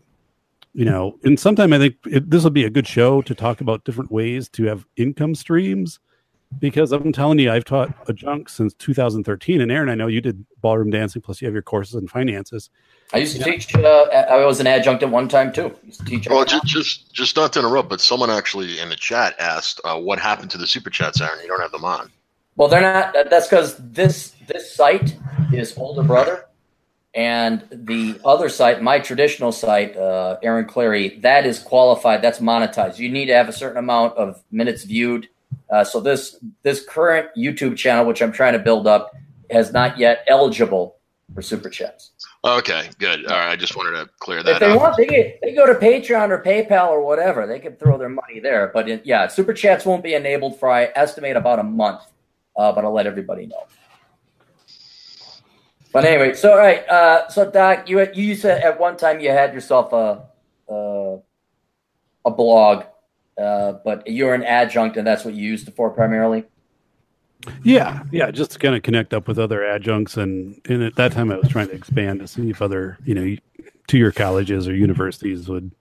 you 0.75 0.85
know, 0.85 1.19
and 1.25 1.39
sometime 1.39 1.73
I 1.73 1.79
think 1.79 1.97
it, 2.07 2.31
this 2.31 2.43
will 2.43 2.51
be 2.51 2.65
a 2.65 2.71
good 2.71 2.87
show 2.87 3.23
to 3.23 3.35
talk 3.35 3.61
about 3.61 3.85
different 3.85 4.11
ways 4.11 4.49
to 4.51 4.65
have 4.65 4.87
income 4.97 5.35
streams 5.35 5.99
because 6.59 6.93
I'm 6.93 7.13
telling 7.13 7.39
you, 7.39 7.51
I've 7.51 7.65
taught 7.65 7.95
adjunct 8.09 8.51
since 8.51 8.75
2013. 8.75 9.61
And 9.61 9.73
Aaron, 9.73 9.89
I 9.89 9.95
know 9.95 10.07
you 10.07 10.21
did 10.21 10.45
ballroom 10.61 10.91
dancing, 10.91 11.23
plus 11.23 11.41
you 11.41 11.47
have 11.47 11.55
your 11.55 11.63
courses 11.63 11.95
in 11.95 12.09
finances. 12.09 12.71
I 13.13 13.19
used 13.19 13.37
to 13.37 13.45
teach. 13.45 13.75
Uh, 13.75 14.05
I 14.31 14.45
was 14.45 14.61
an 14.61 14.67
adjunct 14.67 15.03
at 15.03 15.11
one 15.11 15.29
time 15.29 15.53
too. 15.53 15.75
Used 15.85 16.01
to 16.01 16.07
teach. 16.07 16.29
Well, 16.29 16.45
just, 16.45 16.65
just 16.65 17.13
just 17.13 17.37
not 17.37 17.53
to 17.55 17.61
interrupt, 17.61 17.91
but 17.91 18.01
someone 18.01 18.31
actually 18.31 18.79
in 18.79 18.89
the 18.89 18.97
chat 18.97 19.35
asked 19.39 19.81
uh, 19.85 19.99
what 19.99 20.19
happened 20.19 20.51
to 20.53 20.59
the 20.59 20.67
super 20.67 20.91
chats, 20.91 21.21
Aaron. 21.21 21.39
You 21.43 21.49
don't 21.49 21.61
have 21.61 21.73
them 21.73 21.85
on. 21.85 22.11
Well, 22.57 22.69
they're 22.69 22.81
not. 22.81 23.15
That's 23.29 23.49
because 23.49 23.77
this 23.79 24.35
this 24.47 24.75
site 24.75 25.17
is 25.53 25.77
older 25.77 26.03
brother, 26.03 26.47
and 27.15 27.67
the 27.71 28.19
other 28.25 28.49
site, 28.49 28.83
my 28.83 28.99
traditional 28.99 29.53
site, 29.53 29.97
uh, 29.97 30.39
Aaron 30.43 30.65
Clarey, 30.65 31.21
that 31.23 31.45
is 31.45 31.59
qualified. 31.59 32.23
That's 32.23 32.39
monetized. 32.39 32.99
You 32.99 33.11
need 33.11 33.27
to 33.27 33.35
have 33.35 33.49
a 33.49 33.53
certain 33.53 33.79
amount 33.79 34.17
of 34.17 34.43
minutes 34.51 34.85
viewed. 34.85 35.29
Uh, 35.71 35.85
so 35.85 36.01
this 36.01 36.37
this 36.63 36.85
current 36.85 37.29
YouTube 37.37 37.77
channel, 37.77 38.07
which 38.07 38.23
I'm 38.23 38.33
trying 38.33 38.55
to 38.55 38.59
build 38.59 38.87
up, 38.87 39.13
has 39.51 39.73
not 39.73 39.99
yet 39.99 40.25
eligible 40.27 40.97
for 41.35 41.43
super 41.43 41.69
chats. 41.69 42.13
Okay, 42.45 42.89
good. 42.99 43.27
All 43.27 43.39
right, 43.39 43.51
I 43.51 43.57
just 43.57 43.77
wanted 43.77 43.93
to 43.93 44.09
clear 44.19 44.43
that. 44.43 44.55
If 44.55 44.61
they 44.61 44.73
up. 44.73 44.81
want, 44.81 44.97
they 44.97 45.39
they 45.43 45.55
go 45.55 45.67
to 45.67 45.75
Patreon 45.75 46.31
or 46.31 46.43
PayPal 46.43 46.89
or 46.89 47.03
whatever. 47.03 47.47
They 47.47 47.61
can 47.61 47.77
throw 47.77 47.99
their 47.99 48.09
money 48.09 48.41
there. 48.41 48.71
But 48.73 48.89
it, 48.89 49.07
yeah, 49.07 49.29
super 49.29 49.53
chats 49.53 49.85
won't 49.85 50.03
be 50.03 50.15
enabled 50.15 50.59
for 50.59 50.71
I 50.71 50.91
estimate 50.95 51.37
about 51.37 51.59
a 51.59 51.63
month. 51.63 52.01
Uh, 52.57 52.73
but 52.73 52.85
I'll 52.85 52.93
let 52.93 53.07
everybody 53.07 53.47
know. 53.47 53.67
But 55.93 56.05
anyway, 56.07 56.35
so 56.35 56.53
all 56.53 56.59
right, 56.59 56.89
uh, 56.89 57.29
so 57.29 57.51
Doc, 57.51 57.89
you 57.89 58.07
you 58.15 58.35
said 58.35 58.63
at 58.63 58.81
one 58.81 58.97
time 58.97 59.21
you 59.21 59.31
had 59.31 59.53
yourself 59.53 59.93
a 59.93 60.25
a, 60.69 61.19
a 62.25 62.31
blog, 62.31 62.85
uh, 63.39 63.75
but 63.85 64.07
you're 64.07 64.35
an 64.35 64.43
adjunct, 64.43 64.97
and 64.97 65.07
that's 65.07 65.25
what 65.25 65.35
you 65.35 65.43
used 65.43 65.69
it 65.69 65.77
for 65.77 65.91
primarily. 65.91 66.45
Yeah, 67.63 68.05
yeah, 68.11 68.31
just 68.31 68.53
to 68.53 68.59
kind 68.59 68.75
of 68.75 68.83
connect 68.83 69.13
up 69.13 69.29
with 69.29 69.39
other 69.39 69.65
adjuncts, 69.65 70.17
and 70.17 70.61
and 70.67 70.83
at 70.83 70.95
that 70.97 71.13
time 71.13 71.31
I 71.31 71.37
was 71.37 71.49
trying 71.49 71.69
to 71.69 71.75
expand 71.75 72.21
to 72.21 72.29
see 72.29 72.49
if 72.49 72.63
other 72.63 72.97
you 73.05 73.15
know 73.15 73.37
two-year 73.87 74.13
colleges 74.13 74.67
or 74.67 74.75
universities 74.75 75.49
would 75.49 75.73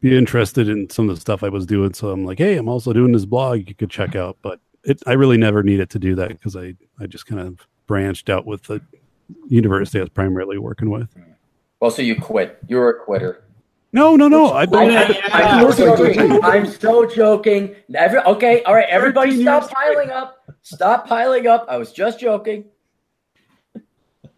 be 0.00 0.16
interested 0.16 0.68
in 0.68 0.90
some 0.90 1.08
of 1.08 1.16
the 1.16 1.20
stuff 1.20 1.42
I 1.42 1.48
was 1.48 1.66
doing. 1.66 1.94
So 1.94 2.10
I'm 2.10 2.24
like, 2.24 2.38
hey, 2.38 2.56
I'm 2.56 2.68
also 2.68 2.92
doing 2.92 3.12
this 3.12 3.24
blog 3.24 3.68
you 3.68 3.74
could 3.74 3.90
check 3.90 4.14
out, 4.14 4.36
but 4.42 4.60
it 4.84 5.02
I 5.06 5.12
really 5.12 5.38
never 5.38 5.62
needed 5.62 5.88
to 5.90 5.98
do 5.98 6.14
that 6.16 6.28
because 6.28 6.56
I 6.56 6.74
I 7.00 7.06
just 7.06 7.26
kind 7.26 7.40
of 7.40 7.66
branched 7.86 8.28
out 8.28 8.44
with 8.44 8.64
the 8.64 8.82
university 9.48 9.98
I 9.98 10.02
was 10.02 10.10
primarily 10.10 10.58
working 10.58 10.90
with. 10.90 11.08
Well, 11.80 11.90
so 11.90 12.02
you 12.02 12.20
quit. 12.20 12.58
You're 12.66 12.90
a 12.90 12.98
quitter. 13.04 13.44
No, 13.92 14.16
no, 14.16 14.28
no. 14.28 14.52
I've 14.52 14.70
been 14.70 14.90
I, 14.90 14.94
at 14.94 15.10
it- 15.10 15.16
am 15.34 15.62
Yeah. 15.66 15.70
so 15.70 15.96
joking. 15.96 16.44
I'm 16.44 16.66
so 16.66 17.06
joking. 17.06 17.74
Every, 17.94 18.18
okay, 18.20 18.62
all 18.64 18.74
right, 18.74 18.88
everybody 18.88 19.40
stop 19.42 19.70
piling 19.70 20.10
up. 20.10 20.36
Stop 20.62 21.06
piling 21.08 21.46
up. 21.46 21.66
I 21.68 21.78
was 21.78 21.92
just 21.92 22.20
joking. 22.20 22.66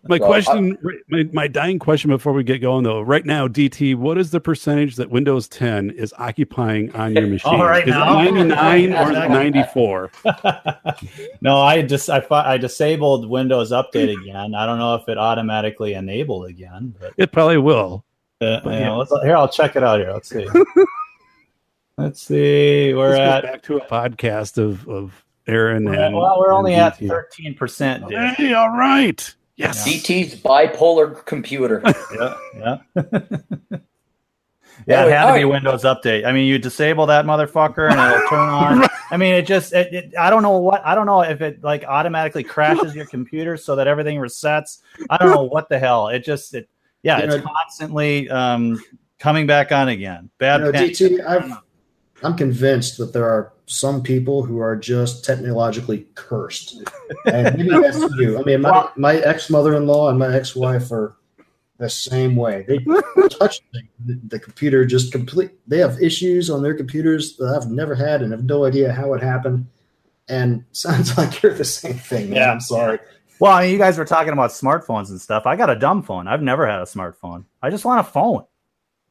My 0.08 0.16
Well, 0.16 0.28
question, 0.30 0.78
my, 1.08 1.24
my 1.32 1.46
dying 1.46 1.78
question 1.78 2.08
before 2.08 2.32
we 2.32 2.42
get 2.42 2.60
going 2.60 2.84
though, 2.84 3.02
right 3.02 3.24
now, 3.26 3.46
DT, 3.46 3.94
what 3.96 4.16
is 4.16 4.30
the 4.30 4.40
percentage 4.40 4.96
that 4.96 5.10
Windows 5.10 5.46
10 5.48 5.90
is 5.90 6.14
occupying 6.16 6.90
on 6.96 7.12
your 7.14 7.26
machine? 7.26 7.52
All 7.60 7.64
right 7.66 7.86
is 7.86 7.90
now. 7.92 8.18
it 8.22 8.32
99 8.32 8.94
or 8.94 9.12
94? 9.12 10.10
no, 11.42 11.60
I 11.60 11.82
just 11.82 12.08
I 12.08 12.24
I 12.30 12.56
disabled 12.56 13.28
Windows 13.28 13.72
Update 13.72 14.18
again. 14.22 14.54
I 14.54 14.64
don't 14.64 14.78
know 14.78 14.94
if 14.94 15.06
it 15.06 15.18
automatically 15.18 15.92
enabled 15.92 16.46
again, 16.48 16.94
but 16.98 17.12
It 17.18 17.30
probably 17.30 17.58
will. 17.58 18.04
uh, 18.40 18.60
But 18.64 18.70
you 18.72 18.78
yeah. 18.80 18.86
know, 18.86 18.98
let's, 18.98 19.12
here 19.22 19.36
I'll 19.36 19.48
check 19.48 19.76
it 19.76 19.82
out. 19.82 20.00
Here, 20.00 20.12
let's 20.14 20.30
see. 20.30 20.46
let's 21.98 22.22
see. 22.22 22.94
We're 22.94 23.10
Let's 23.10 23.44
at 23.46 23.52
back 23.52 23.62
to 23.64 23.76
a 23.76 23.84
podcast 23.86 24.56
of, 24.56 24.88
of 24.88 25.24
Aaron 25.46 25.84
we're 25.84 25.94
at- 25.94 26.00
and 26.04 26.16
well, 26.16 26.38
we're 26.40 26.54
only 26.54 26.72
and 26.72 26.82
at 26.84 26.98
thirteen 26.98 27.54
percent. 27.54 28.04
Hey, 28.10 28.54
all 28.54 28.70
right. 28.70 29.34
Yes. 29.60 29.86
DT's 29.86 30.34
bipolar 30.36 31.24
computer. 31.26 31.82
Yeah, 32.14 32.36
yeah. 32.56 32.78
Yeah, 34.86 35.00
Anyway, 35.02 35.12
it 35.12 35.18
had 35.18 35.32
to 35.32 35.38
be. 35.38 35.44
Windows 35.44 35.82
Update. 35.84 36.24
I 36.24 36.32
mean, 36.32 36.46
you 36.46 36.58
disable 36.58 37.04
that 37.06 37.26
motherfucker 37.26 37.90
and 37.90 38.00
it'll 38.00 38.28
turn 38.30 38.48
on. 38.48 38.88
I 39.10 39.16
mean, 39.18 39.34
it 39.34 39.46
just, 39.46 39.74
it, 39.74 39.92
it, 39.92 40.14
I 40.18 40.30
don't 40.30 40.42
know 40.42 40.56
what, 40.56 40.84
I 40.86 40.94
don't 40.94 41.04
know 41.04 41.20
if 41.20 41.42
it 41.42 41.62
like 41.62 41.84
automatically 41.84 42.42
crashes 42.42 42.94
your 42.94 43.04
computer 43.04 43.58
so 43.58 43.76
that 43.76 43.86
everything 43.86 44.16
resets. 44.18 44.78
I 45.10 45.18
don't 45.18 45.30
know 45.30 45.42
what 45.42 45.68
the 45.68 45.78
hell. 45.78 46.08
It 46.08 46.24
just, 46.24 46.54
it, 46.54 46.68
yeah, 47.02 47.18
You 47.18 47.24
it's 47.24 47.36
know- 47.44 47.50
constantly 47.62 48.30
um, 48.30 48.82
coming 49.18 49.46
back 49.46 49.70
on 49.70 49.88
again. 49.90 50.30
Bad 50.38 50.60
You 50.60 50.72
know, 50.72 50.72
DT, 50.72 51.26
I've, 51.26 51.52
I'm 52.22 52.36
convinced 52.36 52.96
that 52.98 53.12
there 53.12 53.28
are 53.28 53.52
some 53.72 54.02
people 54.02 54.42
who 54.42 54.58
are 54.58 54.74
just 54.74 55.24
technologically 55.24 56.04
cursed. 56.16 56.82
And 57.26 57.56
maybe 57.56 57.70
that's 57.70 57.98
you. 58.16 58.38
I 58.38 58.42
mean, 58.44 58.62
my, 58.62 58.88
my 58.96 59.16
ex 59.16 59.48
mother 59.50 59.74
in 59.76 59.86
law 59.86 60.08
and 60.10 60.18
my 60.18 60.34
ex 60.34 60.56
wife 60.56 60.90
are 60.92 61.16
the 61.78 61.88
same 61.90 62.34
way. 62.36 62.64
They 62.68 62.78
touch 63.28 63.60
the, 63.72 64.20
the 64.28 64.38
computer 64.38 64.84
just 64.84 65.12
complete. 65.12 65.50
They 65.66 65.78
have 65.78 66.00
issues 66.02 66.50
on 66.50 66.62
their 66.62 66.74
computers 66.74 67.36
that 67.36 67.46
I've 67.60 67.70
never 67.70 67.94
had 67.94 68.22
and 68.22 68.32
have 68.32 68.44
no 68.44 68.64
idea 68.64 68.92
how 68.92 69.12
it 69.14 69.22
happened. 69.22 69.66
And 70.28 70.64
sounds 70.72 71.16
like 71.18 71.42
you're 71.42 71.54
the 71.54 71.64
same 71.64 71.94
thing. 71.94 72.30
Man. 72.30 72.36
Yeah. 72.36 72.52
I'm 72.52 72.60
sorry. 72.60 72.98
Well, 73.38 73.52
I 73.52 73.62
mean, 73.62 73.72
you 73.72 73.78
guys 73.78 73.98
were 73.98 74.04
talking 74.04 74.32
about 74.32 74.50
smartphones 74.50 75.10
and 75.10 75.20
stuff. 75.20 75.46
I 75.46 75.56
got 75.56 75.70
a 75.70 75.76
dumb 75.76 76.02
phone. 76.02 76.26
I've 76.28 76.42
never 76.42 76.66
had 76.66 76.80
a 76.80 76.84
smartphone. 76.84 77.44
I 77.62 77.70
just 77.70 77.84
want 77.84 78.00
a 78.00 78.10
phone. 78.10 78.44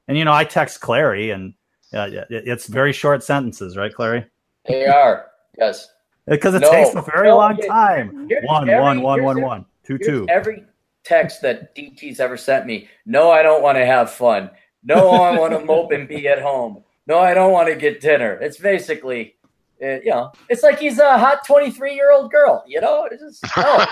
And, 0.08 0.18
you 0.18 0.26
know, 0.26 0.34
I 0.34 0.44
text 0.44 0.82
Clarey 0.82 1.34
and 1.34 1.54
uh, 1.94 2.10
it- 2.30 2.48
it's 2.48 2.68
very 2.68 2.94
short 2.94 3.24
sentences, 3.24 3.76
right, 3.78 3.94
Clarey? 3.94 4.26
They 4.68 4.86
are. 4.86 5.28
Yes. 5.58 5.90
Because 6.28 6.54
it 6.56 6.62
No. 6.62 6.72
takes 6.72 6.94
a 6.96 7.02
very 7.02 7.28
No, 7.28 7.38
long 7.38 7.58
it- 7.58 7.68
time. 7.68 8.28
here's 8.30 8.46
One, 8.46 8.70
every- 8.70 8.82
one, 8.84 9.02
one, 9.02 9.20
here's 9.20 9.26
one, 9.26 9.38
every- 9.38 9.44
one, 9.44 9.66
two, 9.84 9.98
Here's 10.00 10.08
two. 10.08 10.26
Every 10.30 10.64
text 11.04 11.42
that 11.42 11.74
DT's 11.76 12.20
ever 12.20 12.38
sent 12.38 12.66
me. 12.66 12.88
No, 13.06 13.32
I 13.32 13.42
don't 13.42 13.64
want 13.64 13.78
to 13.78 13.86
have 13.86 14.12
fun. 14.12 14.52
No, 14.84 15.10
I 15.10 15.38
want 15.38 15.54
to 15.54 15.60
mope 15.66 15.92
and 15.92 16.08
be 16.08 16.28
at 16.28 16.40
home. 16.42 16.84
No, 17.08 17.20
I 17.20 17.34
don't 17.34 17.52
want 17.52 17.68
to 17.70 17.76
get 17.76 18.00
dinner. 18.02 18.34
It's 18.42 18.58
basically 18.58 19.36
It, 19.82 20.04
you 20.04 20.12
know, 20.12 20.34
it's 20.50 20.62
like 20.62 20.78
he's 20.78 21.00
a 21.00 21.18
hot 21.18 21.46
23 21.46 21.96
year 21.96 22.12
old 22.12 22.30
girl. 22.32 22.66
You 22.68 22.82
know, 22.82 23.08
it's 23.10 23.22
just 23.24 23.46
no. 23.56 23.86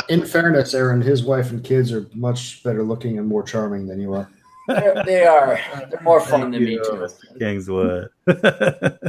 In 0.08 0.26
fairness, 0.26 0.74
Aaron, 0.74 1.00
his 1.00 1.22
wife 1.24 1.52
and 1.52 1.62
kids 1.62 1.92
are 1.92 2.06
much 2.12 2.60
better 2.64 2.82
looking 2.82 3.16
and 3.16 3.28
more 3.28 3.44
charming 3.44 3.86
than 3.86 4.00
you 4.00 4.12
are. 4.14 4.28
They're, 4.66 5.02
they 5.04 5.24
are. 5.24 5.60
They're 5.90 6.00
more 6.02 6.20
fun 6.20 6.50
than 6.50 6.64
me 6.64 6.78
too. 6.78 7.08
Kingswood. 7.38 8.08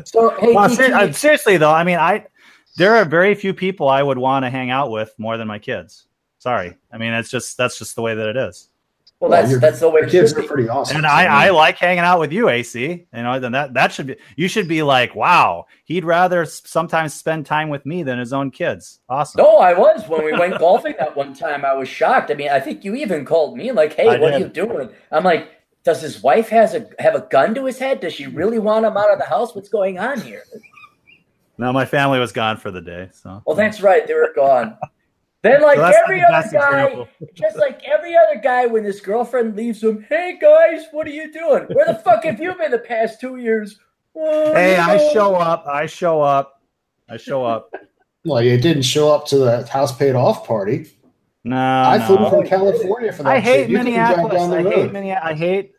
So 0.05 0.29
hey, 0.39 0.53
well, 0.53 0.69
DT, 0.69 0.75
ser- 0.75 0.93
uh, 0.93 1.11
seriously 1.11 1.57
though, 1.57 1.71
I 1.71 1.83
mean, 1.83 1.97
I 1.97 2.25
there 2.77 2.95
are 2.95 3.05
very 3.05 3.33
few 3.35 3.53
people 3.53 3.89
I 3.89 4.03
would 4.03 4.17
want 4.17 4.45
to 4.45 4.49
hang 4.49 4.69
out 4.69 4.91
with 4.91 5.13
more 5.17 5.37
than 5.37 5.47
my 5.47 5.59
kids. 5.59 6.07
Sorry, 6.37 6.77
I 6.91 6.97
mean, 6.97 7.13
it's 7.13 7.29
just 7.29 7.57
that's 7.57 7.79
just 7.79 7.95
the 7.95 8.01
way 8.01 8.13
that 8.15 8.29
it 8.29 8.37
is. 8.37 8.69
Well, 9.19 9.31
that's 9.31 9.49
your- 9.49 9.59
that's 9.59 9.79
the 9.79 9.89
way 9.89 10.07
kids 10.07 10.33
are 10.33 10.43
pretty 10.43 10.69
awesome. 10.69 10.97
And 10.97 11.05
So, 11.05 11.09
I, 11.09 11.47
I 11.47 11.49
like 11.49 11.77
hanging 11.77 12.03
out 12.03 12.19
with 12.19 12.31
you, 12.31 12.49
AC. 12.49 13.07
You 13.13 13.23
know, 13.23 13.39
then 13.39 13.51
that 13.53 13.73
that 13.73 13.91
should 13.91 14.07
be 14.07 14.15
you 14.35 14.47
should 14.47 14.67
be 14.67 14.83
like, 14.83 15.15
wow, 15.15 15.65
he'd 15.85 16.05
rather 16.05 16.45
sometimes 16.45 17.13
spend 17.13 17.45
time 17.45 17.69
with 17.69 17.85
me 17.85 18.03
than 18.03 18.19
his 18.19 18.31
own 18.33 18.51
kids. 18.51 18.99
Awesome. 19.09 19.41
No, 19.41 19.57
I 19.57 19.73
was 19.73 20.07
when 20.07 20.23
we 20.23 20.33
went 20.33 20.59
golfing 20.59 20.95
that 20.99 21.15
one 21.15 21.33
time. 21.33 21.65
I 21.65 21.73
was 21.73 21.89
shocked. 21.89 22.29
I 22.29 22.35
mean, 22.35 22.49
I 22.49 22.59
think 22.59 22.83
you 22.85 22.93
even 22.95 23.25
called 23.25 23.57
me 23.57 23.71
like, 23.71 23.93
"Hey, 23.93 24.07
I 24.07 24.17
what 24.17 24.33
are 24.33 24.39
you 24.39 24.49
doing?" 24.49 24.89
I'm 25.11 25.23
like, 25.23 25.49
"Does 25.83 26.01
his 26.01 26.21
wife 26.21 26.49
has 26.49 26.75
a 26.75 26.87
have 26.99 27.15
a 27.15 27.21
gun 27.31 27.55
to 27.55 27.65
his 27.65 27.79
head? 27.79 28.01
Does 28.01 28.13
she 28.13 28.27
really 28.27 28.59
want 28.59 28.85
him 28.85 28.97
out 28.97 29.11
of 29.11 29.17
the 29.19 29.25
house? 29.25 29.55
What's 29.55 29.69
going 29.69 29.97
on 29.97 30.21
here?" 30.21 30.43
No, 31.57 31.73
my 31.73 31.85
family 31.85 32.19
was 32.19 32.31
gone 32.31 32.57
for 32.57 32.69
the 32.69 32.81
day. 32.81 33.09
So 33.13 33.41
Well, 33.47 33.55
that's 33.55 33.81
right. 33.81 34.05
They 34.05 34.13
were 34.13 34.31
gone. 34.35 34.77
Then, 35.51 35.61
like 35.61 35.77
So 35.77 35.83
every 36.03 36.19
the 36.19 36.25
other 36.27 36.49
guy, 36.51 36.83
example. 36.83 37.07
just 37.33 37.57
like 37.57 37.81
every 37.83 38.15
other 38.15 38.39
guy, 38.41 38.65
when 38.65 38.83
his 38.83 38.99
girlfriend 39.01 39.55
leaves 39.55 39.83
him, 39.83 40.05
"Hey 40.09 40.37
guys, 40.41 40.85
what 40.91 41.07
are 41.07 41.11
you 41.11 41.31
doing? 41.31 41.65
Where 41.73 41.85
the 41.85 41.95
fuck 41.95 42.23
have 42.25 42.39
you 42.39 42.53
been 42.55 42.71
the 42.71 42.79
past 42.79 43.19
two 43.21 43.37
years?" 43.37 43.79
"Well, 44.13 44.53
Hey, 44.53 44.75
you 44.75 44.81
I 44.81 44.97
know." 44.97 45.13
show 45.13 45.35
up. 45.35 45.65
I 45.67 45.85
show 45.85 46.21
up. 46.21 46.61
I 47.09 47.17
show 47.17 47.45
up. 47.45 47.73
Well, 48.25 48.41
you 48.41 48.57
didn't 48.57 48.83
show 48.83 49.13
up 49.13 49.25
to 49.27 49.37
the 49.37 49.65
house 49.67 49.95
paid 49.95 50.15
off 50.15 50.45
party. 50.45 50.87
No, 51.43 51.55
I 51.55 51.99
flew 52.05 52.17
no. 52.17 52.29
from 52.29 52.45
California 52.45 53.13
for 53.13 53.23
that. 53.23 53.29
I 53.35 53.39
hate 53.39 53.61
shit. 53.63 53.69
You 53.69 53.77
Minneapolis. 53.77 54.33
down 54.33 54.49
the 54.49 54.57
I 54.57 54.63
hate. 54.63 54.91
Minneapolis. 54.91 55.31
I 55.33 55.33
hate. 55.37 55.71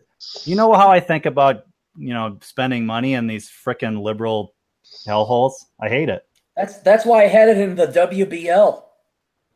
You 0.45 0.57
know 0.57 0.73
how 0.73 0.89
I 0.91 1.01
think 1.01 1.27
about 1.27 1.65
you 1.97 2.15
know 2.15 2.39
spending 2.43 2.87
money 2.87 3.15
in 3.15 3.27
these 3.27 3.51
frickin' 3.51 4.01
liberal 4.01 4.55
hellholes. 5.07 5.53
I 5.81 5.89
hate 5.89 6.09
it. 6.09 6.23
That's 6.57 6.79
that's 6.79 7.05
why 7.05 7.25
I 7.25 7.27
had 7.27 7.49
it 7.51 7.59
in 7.59 7.75
the 7.75 7.87
WBL. 7.89 8.83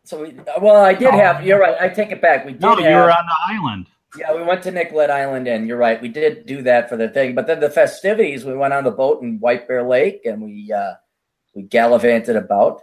So 0.05 0.23
we, 0.23 0.35
well, 0.61 0.77
I 0.85 0.95
did 0.95 1.12
have. 1.15 1.45
You're 1.47 1.61
right. 1.61 1.77
I 1.81 1.88
take 1.88 2.11
it 2.11 2.21
back. 2.21 2.45
We 2.45 2.53
did 2.53 2.61
No, 2.61 2.77
you 2.79 2.85
have. 2.85 3.05
were 3.05 3.11
on 3.11 3.25
the 3.27 3.55
island. 3.55 3.87
Yeah, 4.19 4.35
we 4.35 4.43
went 4.43 4.62
to 4.65 4.71
Nicollet 4.71 5.09
Island, 5.11 5.49
and 5.49 5.67
you're 5.67 5.79
right. 5.79 6.01
We 6.03 6.09
did 6.09 6.45
do 6.45 6.61
that 6.62 6.88
for 6.88 6.97
the 6.97 7.09
thing. 7.09 7.35
But 7.35 7.47
then 7.47 7.61
the 7.61 7.71
festivities, 7.71 8.45
we 8.45 8.55
went 8.55 8.75
on 8.75 8.85
the 8.85 8.91
boat 8.91 9.23
in 9.23 9.38
White 9.41 9.67
Bear 9.67 9.83
Lake, 9.83 10.27
and 10.27 10.43
we 10.43 10.71
uh, 10.73 10.95
we 11.55 11.62
gallivanted 11.62 12.37
about. 12.37 12.83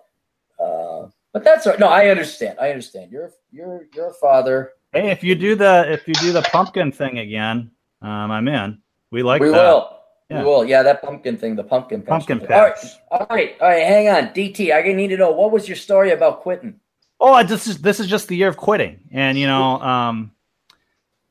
Uh, 0.60 1.08
but 1.32 1.44
that's 1.44 1.68
all- 1.68 1.78
no, 1.78 1.88
I 1.88 2.08
understand. 2.08 2.58
I 2.60 2.70
understand. 2.70 3.12
You're 3.12 3.32
you're 3.52 3.88
you're 3.94 4.08
a 4.08 4.14
father. 4.14 4.72
Hey, 4.92 5.12
if 5.12 5.24
you 5.24 5.36
do 5.36 5.54
the 5.56 5.92
if 5.92 6.08
you 6.08 6.16
do 6.16 6.32
the 6.32 6.42
pumpkin 6.42 6.92
thing 6.92 7.20
again, 7.20 7.70
um, 8.02 8.32
I'm 8.32 8.48
in. 8.48 8.82
We 9.12 9.22
like 9.22 9.42
we 9.42 9.50
that. 9.50 9.56
will. 9.56 9.98
Yeah. 10.32 10.40
We 10.40 10.46
will. 10.46 10.66
Yeah, 10.66 10.82
that 10.84 11.04
pumpkin 11.04 11.38
thing, 11.38 11.56
the 11.56 11.64
pumpkin. 11.64 12.02
Pumpkin. 12.02 12.40
All 12.42 12.48
right, 12.48 12.76
patch. 12.76 12.86
all 13.12 13.28
right, 13.30 13.56
all 13.62 13.68
right. 13.68 13.84
Hang 13.84 14.10
on, 14.10 14.30
DT. 14.34 14.74
I 14.74 14.82
need 14.94 15.10
to 15.10 15.18
know 15.18 15.32
what 15.32 15.52
was 15.52 15.68
your 15.68 15.76
story 15.78 16.12
about 16.12 16.42
quitting. 16.42 16.80
Oh, 17.20 17.34
I- 17.34 17.44
this 17.44 17.68
is 17.68 17.82
this 17.82 18.00
is 18.00 18.08
just 18.08 18.28
the 18.28 18.36
year 18.38 18.48
of 18.48 18.58
quitting, 18.58 19.00
and 19.12 19.38
you 19.38 19.48
know, 19.48 19.80
um, 19.82 20.32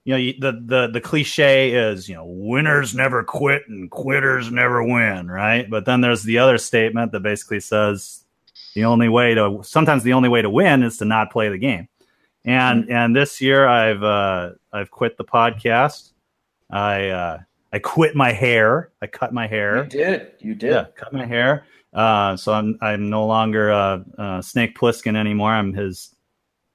you 0.05 0.15
know, 0.15 0.53
the 0.53 0.61
the 0.65 0.87
the 0.89 1.01
cliche 1.01 1.71
is 1.73 2.09
you 2.09 2.15
know, 2.15 2.25
winners 2.27 2.95
never 2.95 3.23
quit 3.25 3.63
and 3.69 3.91
quitters 3.91 4.51
never 4.51 4.83
win, 4.83 5.31
right? 5.31 5.69
But 5.69 5.85
then 5.85 6.01
there's 6.01 6.23
the 6.23 6.39
other 6.39 6.59
statement 6.59 7.13
that 7.13 7.21
basically 7.21 7.61
says 7.61 8.25
the 8.75 8.85
only 8.85 9.09
way 9.09 9.35
to 9.35 9.61
sometimes 9.63 10.03
the 10.03 10.13
only 10.13 10.29
way 10.29 10.43
to 10.43 10.51
win 10.51 10.83
is 10.83 10.99
to 10.99 11.05
not 11.05 11.31
play 11.31 11.49
the 11.49 11.59
game, 11.59 11.89
and 12.45 12.89
and 12.91 13.15
this 13.17 13.41
year 13.41 13.67
I've 13.67 14.03
uh, 14.03 14.51
I've 14.73 14.91
quit 14.91 15.17
the 15.17 15.25
podcast. 15.25 16.13
I 16.71 17.09
uh, 17.09 17.39
I 17.73 17.79
quit 17.79 18.15
my 18.15 18.33
hair. 18.33 18.91
I 19.03 19.07
cut 19.07 19.33
my 19.33 19.47
hair. 19.47 19.85
You 19.85 19.89
did. 19.91 20.33
You 20.41 20.55
did. 20.55 20.71
Yeah, 20.71 20.85
cut 20.97 21.13
my 21.13 21.25
hair. 21.27 21.65
Uh, 21.93 22.37
so 22.37 22.53
I'm 22.53 22.79
I'm 22.81 23.09
no 23.09 23.27
longer 23.27 23.73
uh, 23.73 24.01
uh, 24.19 24.43
Snake 24.43 24.77
Plissken 24.79 25.17
anymore. 25.17 25.53
I'm 25.53 25.73
his, 25.73 26.15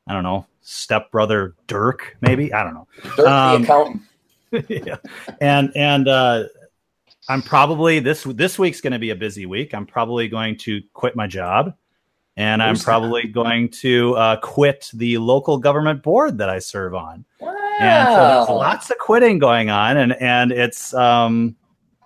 I 0.08 0.14
don't 0.14 0.24
know, 0.24 0.46
stepbrother 0.62 1.56
Dirk, 1.68 2.18
maybe. 2.22 2.52
I 2.54 2.64
don't 2.64 2.74
know. 2.74 2.88
Dirk, 3.16 3.28
Um, 3.28 3.62
the 3.62 3.68
accountant. 3.68 4.02
yeah. 4.70 4.96
And 5.42 5.72
and 5.76 6.08
uh, 6.08 6.44
I'm 7.30 7.42
probably 7.42 8.00
this 8.00 8.24
this 8.24 8.58
week's 8.60 8.82
going 8.82 8.94
to 8.94 9.00
be 9.00 9.12
a 9.12 9.16
busy 9.16 9.46
week. 9.46 9.74
I'm 9.74 9.86
probably 9.86 10.28
going 10.28 10.58
to 10.60 10.82
quit 10.94 11.16
my 11.16 11.28
job, 11.28 11.74
and 12.36 12.62
I'm 12.62 12.76
that? 12.76 12.84
probably 12.84 13.28
going 13.28 13.70
to 13.70 14.16
uh, 14.16 14.36
quit 14.38 14.90
the 14.94 15.18
local 15.20 15.58
government 15.58 16.04
board 16.04 16.38
that 16.40 16.50
I 16.50 16.60
serve 16.60 16.96
on. 16.96 17.24
Wow. 17.40 17.56
And 17.80 18.08
so 18.08 18.16
there's 18.16 18.50
lots 18.50 18.90
of 18.90 18.98
quitting 19.00 19.40
going 19.40 19.70
on, 19.70 19.98
and 19.98 20.14
and 20.14 20.52
it's 20.52 20.94
um, 20.94 21.56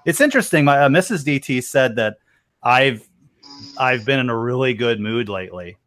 it's 0.06 0.22
interesting. 0.22 0.66
My 0.66 0.80
uh, 0.80 0.90
Mrs. 0.90 1.26
DT 1.26 1.64
said 1.64 1.96
that 1.98 2.18
I've 2.64 3.08
I've 3.78 4.06
been 4.06 4.20
in 4.20 4.30
a 4.30 4.38
really 4.38 4.74
good 4.74 5.00
mood 5.00 5.30
lately, 5.30 5.78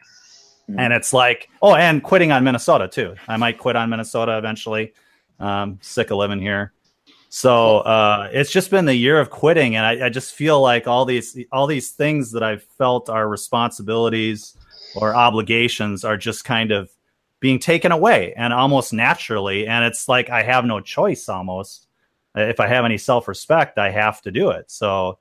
Mhm. 0.68 0.76
and 0.78 0.92
it's 0.92 1.12
like 1.12 1.48
oh, 1.62 1.74
and 1.74 2.02
quitting 2.02 2.32
on 2.32 2.44
Minnesota 2.44 2.88
too. 2.88 3.14
I 3.28 3.36
might 3.36 3.58
quit 3.58 3.76
on 3.76 3.90
Minnesota 3.90 4.36
eventually. 4.38 4.92
Um, 5.38 5.78
sick 5.80 6.10
of 6.10 6.18
living 6.18 6.40
here. 6.40 6.72
So 7.32 7.78
uh, 7.78 8.28
it's 8.32 8.50
just 8.50 8.70
been 8.70 8.84
the 8.86 8.94
year 8.94 9.20
of 9.20 9.30
quitting, 9.30 9.76
and 9.76 9.86
I, 9.86 10.06
I 10.06 10.08
just 10.08 10.34
feel 10.34 10.60
like 10.60 10.86
all 10.88 11.04
these 11.04 11.38
all 11.52 11.66
these 11.66 11.90
things 11.90 12.32
that 12.32 12.42
I've 12.42 12.62
felt 12.62 13.08
are 13.08 13.28
responsibilities 13.28 14.56
or 14.96 15.14
obligations 15.14 16.04
are 16.04 16.16
just 16.16 16.44
kind 16.44 16.72
of 16.72 16.90
being 17.38 17.58
taken 17.60 17.92
away 17.92 18.34
and 18.36 18.52
almost 18.52 18.92
naturally. 18.92 19.66
And 19.66 19.84
it's 19.84 20.08
like 20.08 20.28
I 20.28 20.42
have 20.42 20.64
no 20.64 20.80
choice 20.80 21.28
almost. 21.28 21.86
If 22.34 22.58
I 22.60 22.66
have 22.66 22.84
any 22.84 22.98
self 22.98 23.28
respect, 23.28 23.78
I 23.78 23.90
have 23.90 24.20
to 24.22 24.30
do 24.32 24.50
it. 24.50 24.70
So 24.70 25.18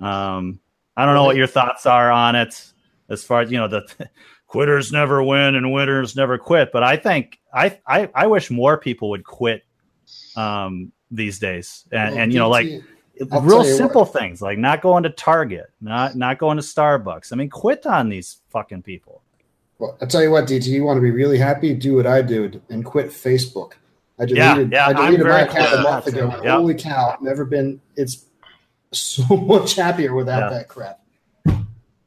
um, 0.00 0.58
I 0.96 1.04
don't 1.04 1.14
know 1.14 1.24
what 1.24 1.36
your 1.36 1.46
thoughts 1.46 1.86
are 1.86 2.10
on 2.10 2.34
it 2.34 2.72
as 3.08 3.24
far 3.24 3.42
as, 3.42 3.50
you 3.50 3.58
know, 3.58 3.68
the 3.68 4.08
quitters 4.46 4.92
never 4.92 5.22
win 5.22 5.54
and 5.54 5.72
winners 5.72 6.16
never 6.16 6.38
quit. 6.38 6.70
But 6.72 6.82
I 6.82 6.96
think 6.96 7.38
I, 7.52 7.78
I, 7.86 8.10
I 8.14 8.26
wish 8.26 8.50
more 8.50 8.76
people 8.78 9.10
would 9.10 9.24
quit 9.24 9.62
um, 10.36 10.92
these 11.10 11.38
days. 11.38 11.84
And, 11.92 12.10
Well, 12.10 12.22
and, 12.22 12.32
you 12.32 12.38
know, 12.38 12.50
like, 12.50 12.68
I'll 13.30 13.42
real 13.42 13.64
simple 13.64 14.04
things 14.04 14.40
like 14.42 14.58
not 14.58 14.80
going 14.80 15.02
to 15.04 15.10
Target, 15.10 15.70
not 15.80 16.16
not 16.16 16.38
going 16.38 16.56
to 16.56 16.62
Starbucks. 16.62 17.32
I 17.32 17.36
mean, 17.36 17.50
quit 17.50 17.86
on 17.86 18.08
these 18.08 18.38
fucking 18.50 18.82
people. 18.82 19.22
Well, 19.78 19.96
I 20.00 20.06
tell 20.06 20.22
you 20.22 20.30
what, 20.30 20.46
DT, 20.46 20.66
you 20.66 20.84
want 20.84 20.96
to 20.96 21.02
be 21.02 21.10
really 21.10 21.38
happy? 21.38 21.74
Do 21.74 21.96
what 21.96 22.06
I 22.06 22.22
do 22.22 22.60
and 22.70 22.84
quit 22.84 23.08
Facebook. 23.08 23.72
I 24.18 24.26
deleted, 24.26 24.72
yeah, 24.72 24.86
I 24.86 24.90
I'm 24.90 24.96
deleted 24.96 25.26
my 25.26 25.40
account 25.40 25.74
a 25.74 25.82
month 25.82 26.06
ago. 26.06 26.40
Yeah. 26.42 26.56
Holy 26.56 26.74
cow! 26.74 27.16
Never 27.20 27.44
been. 27.44 27.80
It's 27.96 28.26
so 28.96 29.36
much 29.36 29.74
happier 29.74 30.14
without 30.14 30.50
Yeah. 30.50 30.58
that 30.58 30.68
crap. 30.68 31.00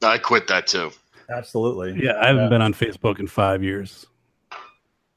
I 0.02 0.18
quit 0.18 0.48
that 0.48 0.68
too. 0.68 0.92
Absolutely. 1.30 2.04
Yeah, 2.04 2.20
I 2.22 2.28
haven't 2.28 2.44
Yeah. 2.44 2.50
been 2.50 2.62
on 2.62 2.74
Facebook 2.74 3.20
in 3.20 3.28
five 3.28 3.64
years. 3.64 4.06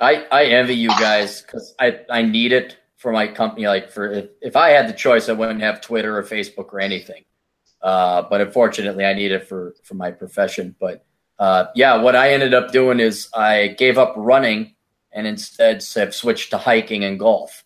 I, 0.00 0.26
I 0.30 0.44
envy 0.44 0.74
you 0.76 0.88
guys 0.90 1.42
because 1.42 1.74
I, 1.78 2.00
I 2.08 2.22
need 2.22 2.52
it 2.52 2.78
for 2.96 3.12
my 3.12 3.26
company. 3.26 3.66
Like 3.66 3.90
for 3.90 4.10
if, 4.10 4.26
if 4.40 4.56
I 4.56 4.70
had 4.70 4.88
the 4.88 4.92
choice, 4.92 5.28
I 5.28 5.32
wouldn't 5.32 5.60
have 5.60 5.80
Twitter 5.80 6.16
or 6.16 6.22
Facebook 6.22 6.72
or 6.72 6.80
anything. 6.80 7.24
Uh, 7.82 8.22
but 8.22 8.40
unfortunately, 8.40 9.04
I 9.04 9.12
need 9.14 9.32
it 9.32 9.46
for 9.48 9.74
for 9.84 9.94
my 9.94 10.10
profession. 10.10 10.74
But 10.80 11.04
uh, 11.38 11.66
yeah, 11.74 12.00
what 12.00 12.16
I 12.16 12.32
ended 12.32 12.54
up 12.54 12.72
doing 12.72 13.00
is 13.00 13.28
I 13.34 13.68
gave 13.78 13.98
up 13.98 14.14
running 14.16 14.74
and 15.12 15.26
instead 15.26 15.84
have 15.96 16.14
switched 16.14 16.50
to 16.50 16.58
hiking 16.58 17.04
and 17.04 17.18
golf. 17.18 17.64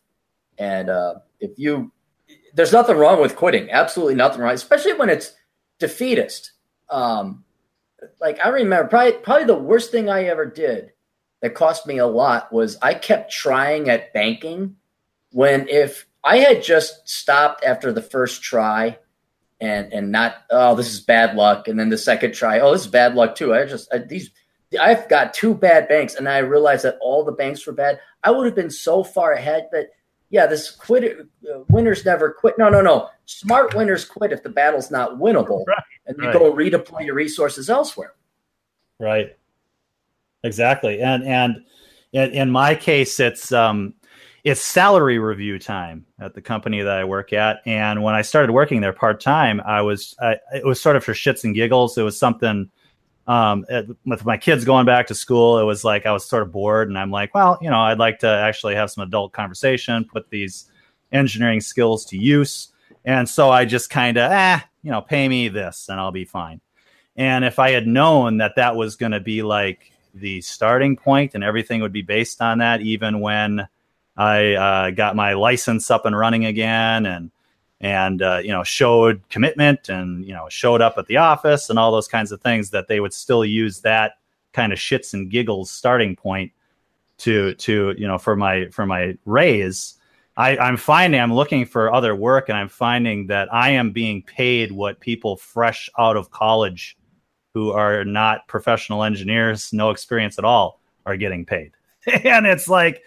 And 0.58 0.90
uh, 0.90 1.14
if 1.40 1.52
you, 1.58 1.92
there's 2.54 2.72
nothing 2.72 2.96
wrong 2.96 3.20
with 3.20 3.36
quitting. 3.36 3.70
Absolutely 3.70 4.14
nothing 4.14 4.40
wrong, 4.40 4.54
especially 4.54 4.94
when 4.94 5.08
it's 5.08 5.34
defeatist. 5.78 6.52
Um, 6.90 7.44
like 8.20 8.38
I 8.44 8.48
remember, 8.48 8.88
probably 8.88 9.12
probably 9.12 9.46
the 9.46 9.54
worst 9.54 9.90
thing 9.90 10.08
I 10.08 10.24
ever 10.24 10.46
did 10.46 10.92
that 11.40 11.54
cost 11.54 11.86
me 11.86 11.98
a 11.98 12.06
lot 12.06 12.52
was 12.52 12.78
I 12.82 12.94
kept 12.94 13.32
trying 13.32 13.88
at 13.90 14.12
banking 14.12 14.76
when 15.32 15.68
if 15.68 16.06
I 16.24 16.38
had 16.38 16.62
just 16.62 17.08
stopped 17.08 17.64
after 17.64 17.92
the 17.92 18.02
first 18.02 18.42
try 18.42 18.98
and 19.60 19.92
and 19.92 20.10
not 20.10 20.36
oh 20.50 20.74
this 20.74 20.92
is 20.92 21.00
bad 21.00 21.36
luck 21.36 21.68
and 21.68 21.78
then 21.78 21.88
the 21.88 21.98
second 21.98 22.32
try 22.32 22.60
oh 22.60 22.72
this 22.72 22.82
is 22.82 22.86
bad 22.86 23.14
luck 23.14 23.34
too 23.34 23.54
I 23.54 23.64
just 23.66 23.92
I, 23.92 23.98
these 23.98 24.30
I've 24.80 25.08
got 25.08 25.34
two 25.34 25.54
bad 25.54 25.88
banks 25.88 26.14
and 26.14 26.28
I 26.28 26.38
realized 26.38 26.84
that 26.84 26.98
all 27.00 27.24
the 27.24 27.32
banks 27.32 27.66
were 27.66 27.72
bad 27.72 28.00
I 28.22 28.30
would 28.30 28.46
have 28.46 28.54
been 28.54 28.70
so 28.70 29.04
far 29.04 29.32
ahead 29.32 29.68
but 29.70 29.86
yeah 30.32 30.46
this 30.46 30.70
quit 30.70 31.20
uh, 31.48 31.60
winners 31.68 32.04
never 32.04 32.32
quit 32.32 32.58
no 32.58 32.68
no 32.68 32.80
no 32.80 33.08
smart 33.26 33.72
winners 33.74 34.04
quit 34.04 34.32
if 34.32 34.42
the 34.42 34.48
battle's 34.48 34.90
not 34.90 35.12
winnable 35.18 35.64
Right, 35.68 35.84
and 36.06 36.16
you 36.18 36.24
right. 36.24 36.32
go 36.32 36.52
redeploy 36.52 37.06
your 37.06 37.14
resources 37.14 37.70
elsewhere 37.70 38.14
Right. 39.02 39.36
Exactly. 40.44 41.00
And 41.02 41.24
and 41.24 41.64
in, 42.12 42.30
in 42.30 42.50
my 42.50 42.76
case, 42.76 43.18
it's 43.18 43.50
um, 43.50 43.94
it's 44.44 44.62
salary 44.62 45.18
review 45.18 45.58
time 45.58 46.06
at 46.20 46.34
the 46.34 46.40
company 46.40 46.82
that 46.82 46.98
I 46.98 47.04
work 47.04 47.32
at. 47.32 47.62
And 47.66 48.04
when 48.04 48.14
I 48.14 48.22
started 48.22 48.52
working 48.52 48.80
there 48.80 48.92
part 48.92 49.20
time, 49.20 49.60
I 49.66 49.82
was 49.82 50.14
I, 50.22 50.36
it 50.54 50.64
was 50.64 50.80
sort 50.80 50.94
of 50.94 51.04
for 51.04 51.14
shits 51.14 51.42
and 51.42 51.52
giggles. 51.52 51.98
It 51.98 52.02
was 52.02 52.16
something 52.16 52.70
um, 53.26 53.64
it, 53.68 53.86
with 54.04 54.24
my 54.24 54.36
kids 54.36 54.64
going 54.64 54.86
back 54.86 55.06
to 55.08 55.14
school. 55.14 55.58
It 55.58 55.64
was 55.64 55.84
like 55.84 56.06
I 56.06 56.12
was 56.12 56.24
sort 56.24 56.42
of 56.42 56.52
bored, 56.52 56.88
and 56.88 56.98
I'm 56.98 57.10
like, 57.10 57.34
well, 57.34 57.58
you 57.60 57.70
know, 57.70 57.80
I'd 57.80 57.98
like 57.98 58.18
to 58.20 58.28
actually 58.28 58.74
have 58.74 58.90
some 58.90 59.04
adult 59.04 59.32
conversation, 59.32 60.04
put 60.04 60.30
these 60.30 60.70
engineering 61.12 61.60
skills 61.60 62.04
to 62.06 62.16
use. 62.16 62.68
And 63.04 63.28
so 63.28 63.50
I 63.50 63.64
just 63.64 63.90
kind 63.90 64.16
of, 64.16 64.30
ah, 64.32 64.64
you 64.82 64.90
know, 64.90 65.00
pay 65.00 65.28
me 65.28 65.48
this, 65.48 65.88
and 65.88 66.00
I'll 66.00 66.12
be 66.12 66.24
fine. 66.24 66.60
And 67.16 67.44
if 67.44 67.58
I 67.58 67.70
had 67.70 67.86
known 67.86 68.38
that 68.38 68.56
that 68.56 68.76
was 68.76 68.96
going 68.96 69.12
to 69.12 69.20
be 69.20 69.42
like 69.42 69.92
the 70.14 70.40
starting 70.40 70.96
point 70.96 71.34
and 71.34 71.44
everything 71.44 71.80
would 71.82 71.92
be 71.92 72.02
based 72.02 72.40
on 72.40 72.58
that, 72.58 72.80
even 72.80 73.20
when 73.20 73.66
I 74.16 74.54
uh, 74.54 74.90
got 74.90 75.16
my 75.16 75.34
license 75.34 75.90
up 75.90 76.06
and 76.06 76.16
running 76.16 76.46
again 76.46 77.06
and 77.06 77.30
and 77.82 78.22
uh, 78.22 78.40
you 78.42 78.50
know 78.50 78.62
showed 78.62 79.20
commitment 79.28 79.88
and 79.88 80.24
you 80.24 80.32
know 80.32 80.48
showed 80.48 80.80
up 80.80 80.96
at 80.96 81.06
the 81.06 81.16
office 81.16 81.68
and 81.68 81.78
all 81.78 81.92
those 81.92 82.08
kinds 82.08 82.32
of 82.32 82.40
things 82.40 82.70
that 82.70 82.88
they 82.88 83.00
would 83.00 83.12
still 83.12 83.44
use 83.44 83.80
that 83.80 84.12
kind 84.52 84.72
of 84.72 84.78
shits 84.78 85.12
and 85.12 85.30
giggles 85.30 85.70
starting 85.70 86.16
point 86.16 86.50
to 87.18 87.54
to 87.54 87.94
you 87.98 88.06
know 88.06 88.18
for 88.18 88.36
my 88.36 88.66
for 88.68 88.86
my 88.86 89.16
raise 89.26 89.98
I, 90.36 90.56
I'm 90.56 90.76
finding 90.78 91.20
I'm 91.20 91.34
looking 91.34 91.66
for 91.66 91.92
other 91.92 92.16
work 92.16 92.48
and 92.48 92.56
I'm 92.56 92.68
finding 92.68 93.26
that 93.26 93.52
I 93.52 93.70
am 93.70 93.90
being 93.90 94.22
paid 94.22 94.72
what 94.72 95.00
people 95.00 95.36
fresh 95.36 95.90
out 95.98 96.16
of 96.16 96.30
college 96.30 96.96
who 97.52 97.70
are 97.70 98.02
not 98.04 98.48
professional 98.48 99.04
engineers, 99.04 99.74
no 99.74 99.90
experience 99.90 100.38
at 100.38 100.44
all, 100.44 100.80
are 101.04 101.18
getting 101.18 101.44
paid. 101.44 101.72
and 102.06 102.46
it's 102.46 102.66
like, 102.66 103.02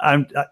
I'm 0.00 0.26
uh, 0.36 0.44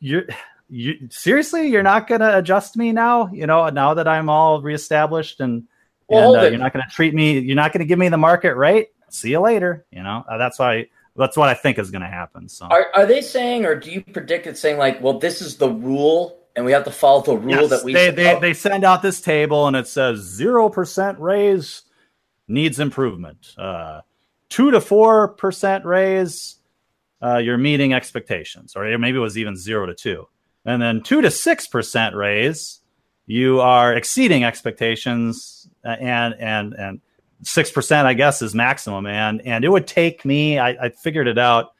you're 0.00 0.24
you 0.68 1.08
seriously 1.10 1.68
you're 1.68 1.82
not 1.82 2.06
going 2.06 2.20
to 2.20 2.38
adjust 2.38 2.76
me 2.76 2.92
now? 2.92 3.28
You 3.32 3.46
know 3.46 3.68
now 3.68 3.94
that 3.94 4.08
i'm 4.08 4.28
all 4.28 4.60
reestablished 4.60 5.40
and, 5.40 5.64
well, 6.08 6.34
and 6.34 6.44
uh, 6.44 6.48
you're 6.48 6.58
not 6.58 6.72
going 6.72 6.84
to 6.84 6.94
treat 6.94 7.14
me 7.14 7.38
you're 7.38 7.56
not 7.56 7.72
going 7.72 7.80
to 7.80 7.86
give 7.86 7.98
me 7.98 8.08
the 8.08 8.18
market 8.18 8.54
rate? 8.54 8.88
See 9.10 9.30
you 9.30 9.40
later 9.40 9.86
you 9.90 10.02
know? 10.02 10.24
Uh, 10.28 10.36
that's 10.38 10.58
why 10.58 10.86
that's 11.16 11.36
what 11.36 11.48
i 11.48 11.54
think 11.54 11.78
is 11.78 11.90
going 11.90 12.02
to 12.02 12.08
happen 12.08 12.48
so. 12.48 12.66
Are, 12.66 12.86
are 12.94 13.06
they 13.06 13.22
saying 13.22 13.64
or 13.64 13.74
do 13.74 13.90
you 13.90 14.02
predict 14.02 14.46
it 14.46 14.58
saying 14.58 14.78
like 14.78 15.02
well 15.02 15.18
this 15.18 15.40
is 15.40 15.56
the 15.56 15.68
rule 15.70 16.38
and 16.58 16.64
we 16.64 16.72
have 16.72 16.84
to 16.84 16.90
follow 16.90 17.22
the 17.22 17.36
rule 17.36 17.50
yes, 17.50 17.70
that 17.70 17.84
we 17.84 17.92
they, 17.94 18.10
they, 18.10 18.36
they 18.40 18.52
send 18.52 18.84
out 18.84 19.00
this 19.00 19.20
table 19.20 19.68
and 19.68 19.76
it 19.76 19.86
says 19.86 20.20
0% 20.40 21.16
raise 21.20 21.82
needs 22.48 22.80
improvement. 22.80 23.54
Uh, 23.56 24.00
2 24.50 24.72
to 24.72 24.78
4% 24.78 25.84
raise 25.84 26.56
uh, 27.22 27.36
you're 27.36 27.58
meeting 27.58 27.92
expectations 27.92 28.74
or 28.74 28.98
maybe 28.98 29.18
it 29.18 29.20
was 29.20 29.38
even 29.38 29.54
0 29.54 29.86
to 29.86 29.94
2 29.94 30.26
and 30.64 30.80
then 30.80 31.02
two 31.02 31.20
to 31.22 31.30
six 31.30 31.66
percent 31.66 32.14
raise, 32.14 32.80
you 33.26 33.60
are 33.60 33.94
exceeding 33.94 34.44
expectations, 34.44 35.68
uh, 35.84 35.96
and 36.00 36.34
and 36.38 36.74
and 36.74 37.00
six 37.42 37.70
percent, 37.70 38.06
I 38.06 38.14
guess, 38.14 38.42
is 38.42 38.54
maximum. 38.54 39.06
And 39.06 39.40
and 39.42 39.64
it 39.64 39.68
would 39.68 39.86
take 39.86 40.24
me, 40.24 40.58
I, 40.58 40.70
I 40.70 40.88
figured 40.90 41.28
it 41.28 41.38
out. 41.38 41.72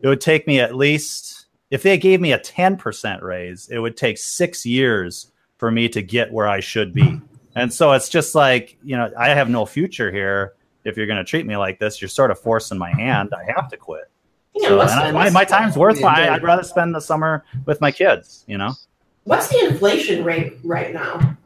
It 0.00 0.08
would 0.08 0.20
take 0.20 0.46
me 0.46 0.60
at 0.60 0.74
least 0.74 1.46
if 1.70 1.82
they 1.82 1.98
gave 1.98 2.20
me 2.20 2.32
a 2.32 2.38
ten 2.38 2.76
percent 2.76 3.22
raise, 3.22 3.68
it 3.68 3.78
would 3.78 3.96
take 3.96 4.18
six 4.18 4.64
years 4.66 5.30
for 5.58 5.70
me 5.70 5.88
to 5.90 6.02
get 6.02 6.32
where 6.32 6.48
I 6.48 6.60
should 6.60 6.94
be. 6.94 7.20
And 7.54 7.72
so 7.72 7.92
it's 7.92 8.08
just 8.08 8.34
like 8.34 8.78
you 8.82 8.96
know, 8.96 9.10
I 9.18 9.30
have 9.30 9.50
no 9.50 9.66
future 9.66 10.10
here. 10.10 10.54
If 10.84 10.96
you're 10.96 11.06
going 11.06 11.18
to 11.18 11.24
treat 11.24 11.46
me 11.46 11.56
like 11.56 11.78
this, 11.78 12.00
you're 12.00 12.08
sort 12.08 12.30
of 12.30 12.38
forcing 12.38 12.78
my 12.78 12.90
hand. 12.90 13.34
I 13.34 13.52
have 13.54 13.68
to 13.68 13.76
quit. 13.76 14.10
Yeah, 14.54 14.68
so, 14.68 14.80
and 14.80 14.90
I, 14.90 15.12
my, 15.12 15.30
my 15.30 15.44
time's 15.44 15.76
worth 15.76 16.02
I'd 16.02 16.42
rather 16.42 16.64
spend 16.64 16.94
the 16.94 17.00
summer 17.00 17.44
with 17.66 17.80
my 17.80 17.92
kids, 17.92 18.44
you 18.46 18.58
know? 18.58 18.74
What's 19.24 19.48
the 19.48 19.64
inflation 19.66 20.24
rate 20.24 20.58
right 20.64 20.92
now? 20.92 21.36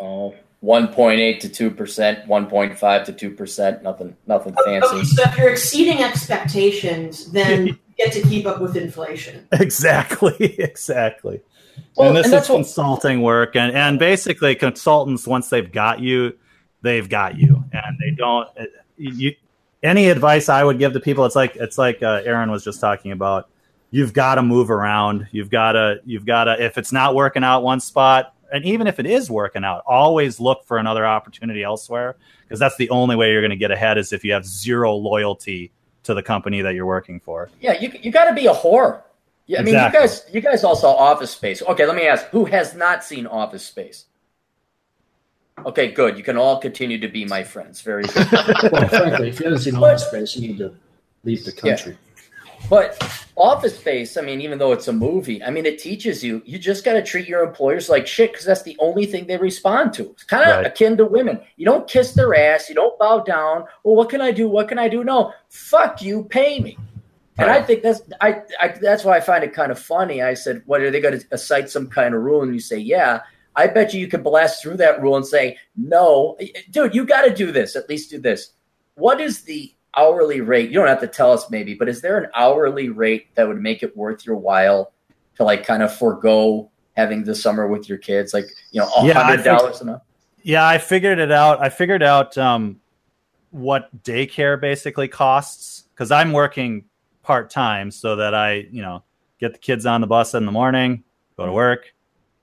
Uh, 0.00 0.04
oh, 0.04 0.34
1.8 0.64 1.40
to 1.40 1.70
2%, 1.70 2.26
1.5 2.26 3.04
to 3.04 3.30
2%, 3.30 3.82
nothing 3.82 4.16
nothing 4.26 4.54
fancy. 4.64 4.86
Okay, 4.86 5.04
so 5.04 5.22
if 5.24 5.38
you're 5.38 5.50
exceeding 5.50 6.02
expectations, 6.02 7.30
then 7.32 7.66
you 7.68 7.78
get 7.98 8.12
to 8.12 8.22
keep 8.22 8.46
up 8.46 8.60
with 8.60 8.76
inflation. 8.76 9.46
Exactly, 9.52 10.34
exactly. 10.58 11.40
Well, 11.96 12.08
and 12.08 12.16
this 12.16 12.26
and 12.26 12.34
is 12.34 12.46
consulting 12.46 13.20
what... 13.20 13.28
work 13.28 13.56
and, 13.56 13.74
and 13.76 13.98
basically 13.98 14.54
consultants 14.54 15.26
once 15.26 15.50
they've 15.50 15.70
got 15.70 16.00
you, 16.00 16.38
they've 16.82 17.08
got 17.08 17.38
you. 17.38 17.64
And 17.72 17.98
they 17.98 18.14
don't 18.16 18.48
you 18.96 19.34
any 19.82 20.08
advice 20.08 20.48
I 20.48 20.64
would 20.64 20.78
give 20.78 20.92
to 20.92 21.00
people, 21.00 21.24
it's 21.24 21.36
like 21.36 21.56
it's 21.56 21.78
like 21.78 22.02
uh, 22.02 22.22
Aaron 22.24 22.50
was 22.50 22.64
just 22.64 22.80
talking 22.80 23.12
about. 23.12 23.48
You've 23.90 24.14
got 24.14 24.36
to 24.36 24.42
move 24.42 24.70
around. 24.70 25.28
You've 25.32 25.50
got 25.50 25.72
to 25.72 26.00
you've 26.06 26.24
got 26.24 26.44
to 26.44 26.62
if 26.62 26.78
it's 26.78 26.92
not 26.92 27.14
working 27.14 27.44
out 27.44 27.62
one 27.62 27.80
spot, 27.80 28.34
and 28.50 28.64
even 28.64 28.86
if 28.86 28.98
it 28.98 29.06
is 29.06 29.30
working 29.30 29.64
out, 29.64 29.82
always 29.86 30.40
look 30.40 30.64
for 30.64 30.78
another 30.78 31.04
opportunity 31.04 31.62
elsewhere 31.62 32.16
because 32.42 32.58
that's 32.58 32.76
the 32.76 32.88
only 32.90 33.16
way 33.16 33.32
you're 33.32 33.42
going 33.42 33.50
to 33.50 33.56
get 33.56 33.70
ahead 33.70 33.98
is 33.98 34.12
if 34.12 34.24
you 34.24 34.32
have 34.32 34.46
zero 34.46 34.94
loyalty 34.94 35.72
to 36.04 36.14
the 36.14 36.22
company 36.22 36.62
that 36.62 36.74
you're 36.74 36.86
working 36.86 37.20
for. 37.20 37.50
Yeah, 37.60 37.78
you 37.78 37.92
you 38.00 38.10
got 38.10 38.26
to 38.26 38.34
be 38.34 38.46
a 38.46 38.54
whore. 38.54 39.02
Yeah, 39.46 39.60
I 39.60 39.62
mean, 39.62 39.74
you 39.74 39.92
guys 39.92 40.24
you 40.32 40.40
guys 40.40 40.64
all 40.64 40.76
saw 40.76 40.94
Office 40.94 41.30
Space. 41.30 41.62
Okay, 41.62 41.84
let 41.84 41.96
me 41.96 42.06
ask, 42.06 42.26
who 42.26 42.44
has 42.46 42.74
not 42.74 43.04
seen 43.04 43.26
Office 43.26 43.64
Space? 43.64 44.06
Okay, 45.66 45.90
good. 45.92 46.16
You 46.16 46.24
can 46.24 46.36
all 46.36 46.58
continue 46.58 46.98
to 46.98 47.08
be 47.08 47.24
my 47.24 47.42
friends. 47.42 47.80
Very 47.80 48.04
good. 48.04 48.26
well, 48.72 48.88
frankly, 48.88 49.28
if 49.28 49.40
you 49.40 49.46
haven't 49.46 49.60
seen 49.60 49.76
Office 49.76 50.06
Space, 50.06 50.36
you 50.36 50.48
need 50.48 50.58
to 50.58 50.74
leave 51.24 51.44
the 51.44 51.52
country. 51.52 51.92
Yeah. 51.92 52.12
But 52.70 53.26
Office 53.36 53.76
Space, 53.76 54.16
I 54.16 54.20
mean, 54.20 54.40
even 54.40 54.58
though 54.58 54.72
it's 54.72 54.88
a 54.88 54.92
movie, 54.92 55.42
I 55.42 55.50
mean, 55.50 55.66
it 55.66 55.78
teaches 55.78 56.22
you 56.22 56.42
you 56.44 56.58
just 56.58 56.84
got 56.84 56.94
to 56.94 57.02
treat 57.02 57.28
your 57.28 57.42
employers 57.44 57.88
like 57.88 58.06
shit 58.06 58.32
because 58.32 58.46
that's 58.46 58.62
the 58.62 58.76
only 58.78 59.06
thing 59.06 59.26
they 59.26 59.36
respond 59.36 59.92
to. 59.94 60.10
It's 60.10 60.24
kind 60.24 60.48
of 60.48 60.56
right. 60.56 60.66
akin 60.66 60.96
to 60.98 61.04
women. 61.04 61.40
You 61.56 61.66
don't 61.66 61.88
kiss 61.88 62.12
their 62.12 62.34
ass. 62.34 62.68
You 62.68 62.74
don't 62.74 62.98
bow 62.98 63.20
down. 63.20 63.64
Well, 63.82 63.96
what 63.96 64.10
can 64.10 64.20
I 64.20 64.30
do? 64.30 64.48
What 64.48 64.68
can 64.68 64.78
I 64.78 64.88
do? 64.88 65.02
No, 65.02 65.32
fuck 65.48 66.02
you. 66.02 66.24
Pay 66.24 66.60
me. 66.60 66.78
And 67.38 67.50
I 67.50 67.62
think 67.62 67.82
that's 67.82 68.02
I, 68.20 68.42
I 68.60 68.68
that's 68.68 69.04
why 69.04 69.16
I 69.16 69.20
find 69.20 69.42
it 69.42 69.54
kind 69.54 69.72
of 69.72 69.78
funny. 69.78 70.22
I 70.22 70.34
said, 70.34 70.62
"What 70.66 70.82
are 70.82 70.90
they 70.90 71.00
going 71.00 71.18
to 71.18 71.38
cite 71.38 71.70
some 71.70 71.88
kind 71.88 72.14
of 72.14 72.22
rule?" 72.22 72.42
And 72.42 72.52
you 72.54 72.60
say, 72.60 72.78
"Yeah." 72.78 73.20
I 73.54 73.66
bet 73.66 73.92
you 73.92 74.00
you 74.00 74.08
can 74.08 74.22
blast 74.22 74.62
through 74.62 74.78
that 74.78 75.02
rule 75.02 75.16
and 75.16 75.26
say, 75.26 75.58
no, 75.76 76.38
dude, 76.70 76.94
you 76.94 77.04
got 77.04 77.22
to 77.22 77.34
do 77.34 77.52
this. 77.52 77.76
At 77.76 77.88
least 77.88 78.10
do 78.10 78.18
this. 78.18 78.52
What 78.94 79.20
is 79.20 79.42
the 79.42 79.74
hourly 79.96 80.40
rate? 80.40 80.70
You 80.70 80.78
don't 80.78 80.88
have 80.88 81.00
to 81.00 81.06
tell 81.06 81.32
us 81.32 81.50
maybe, 81.50 81.74
but 81.74 81.88
is 81.88 82.00
there 82.00 82.18
an 82.18 82.30
hourly 82.34 82.88
rate 82.88 83.34
that 83.34 83.46
would 83.46 83.60
make 83.60 83.82
it 83.82 83.96
worth 83.96 84.24
your 84.24 84.36
while 84.36 84.92
to 85.36 85.44
like 85.44 85.66
kind 85.66 85.82
of 85.82 85.94
forego 85.94 86.70
having 86.96 87.24
the 87.24 87.34
summer 87.34 87.66
with 87.66 87.88
your 87.88 87.98
kids? 87.98 88.32
Like, 88.32 88.46
you 88.70 88.80
know, 88.80 88.88
a 88.96 89.12
hundred 89.12 89.44
dollars 89.44 89.76
yeah, 89.76 89.82
enough? 89.82 90.02
Yeah, 90.42 90.66
I 90.66 90.78
figured 90.78 91.18
it 91.18 91.30
out. 91.30 91.62
I 91.62 91.68
figured 91.68 92.02
out 92.02 92.36
um, 92.38 92.80
what 93.50 94.02
daycare 94.02 94.60
basically 94.60 95.08
costs 95.08 95.84
because 95.94 96.10
I'm 96.10 96.32
working 96.32 96.86
part 97.22 97.50
time 97.50 97.90
so 97.90 98.16
that 98.16 98.34
I, 98.34 98.66
you 98.70 98.82
know, 98.82 99.04
get 99.38 99.52
the 99.52 99.58
kids 99.58 99.86
on 99.86 100.00
the 100.00 100.06
bus 100.06 100.34
in 100.34 100.46
the 100.46 100.52
morning, 100.52 101.04
go 101.36 101.46
to 101.46 101.52
work, 101.52 101.92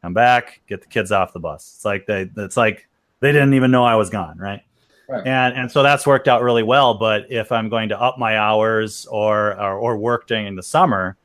come 0.01 0.13
back, 0.13 0.61
get 0.67 0.81
the 0.81 0.87
kids 0.87 1.11
off 1.11 1.33
the 1.33 1.39
bus. 1.39 1.73
It's 1.75 1.85
like 1.85 2.05
they 2.05 2.29
it's 2.37 2.57
like 2.57 2.87
they 3.19 3.31
didn't 3.31 3.53
even 3.53 3.71
know 3.71 3.83
I 3.83 3.95
was 3.95 4.09
gone, 4.09 4.37
right? 4.37 4.61
Right. 5.07 5.25
And 5.25 5.57
and 5.57 5.71
so 5.71 5.81
that's 5.81 6.05
worked 6.05 6.27
out 6.27 6.43
really 6.43 6.63
well. 6.63 6.93
But 6.93 7.31
if 7.31 7.51
I'm 7.51 7.69
going 7.69 7.89
to 7.89 7.99
up 7.99 8.19
my 8.19 8.37
hours 8.37 9.05
or 9.07 9.59
or, 9.59 9.73
or 9.73 9.97
work 9.97 10.27
during 10.27 10.55
the 10.55 10.63
summer, 10.63 11.17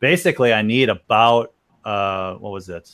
basically 0.00 0.52
I 0.52 0.62
need 0.62 0.88
about 0.88 1.52
uh, 1.84 2.34
what 2.34 2.52
was 2.52 2.68
it? 2.68 2.90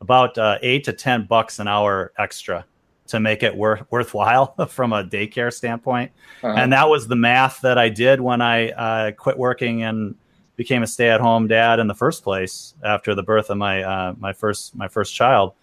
About 0.00 0.36
uh, 0.38 0.58
eight 0.62 0.84
to 0.84 0.92
ten 0.92 1.26
bucks 1.26 1.58
an 1.58 1.68
hour 1.68 2.12
extra 2.18 2.64
to 3.08 3.20
make 3.20 3.42
it 3.42 3.54
worth 3.54 3.82
worthwhile 3.90 4.54
from 4.68 4.92
a 4.92 5.04
daycare 5.04 5.52
standpoint. 5.52 6.10
Uh-huh. 6.42 6.54
And 6.56 6.72
that 6.72 6.88
was 6.88 7.06
the 7.06 7.16
math 7.16 7.60
that 7.60 7.76
I 7.76 7.90
did 7.90 8.20
when 8.20 8.40
I 8.40 8.70
uh, 8.70 9.12
quit 9.12 9.38
working 9.38 9.82
and 9.82 10.14
became 10.56 10.82
a 10.82 10.86
stay-at-home 10.86 11.48
dad 11.48 11.78
in 11.78 11.86
the 11.86 11.94
first 11.94 12.22
place 12.22 12.74
after 12.82 13.14
the 13.14 13.22
birth 13.22 13.50
of 13.50 13.56
my 13.56 13.82
uh, 13.82 14.14
my 14.18 14.32
first 14.32 14.74
my 14.74 14.88
first 14.88 15.14
child 15.14 15.54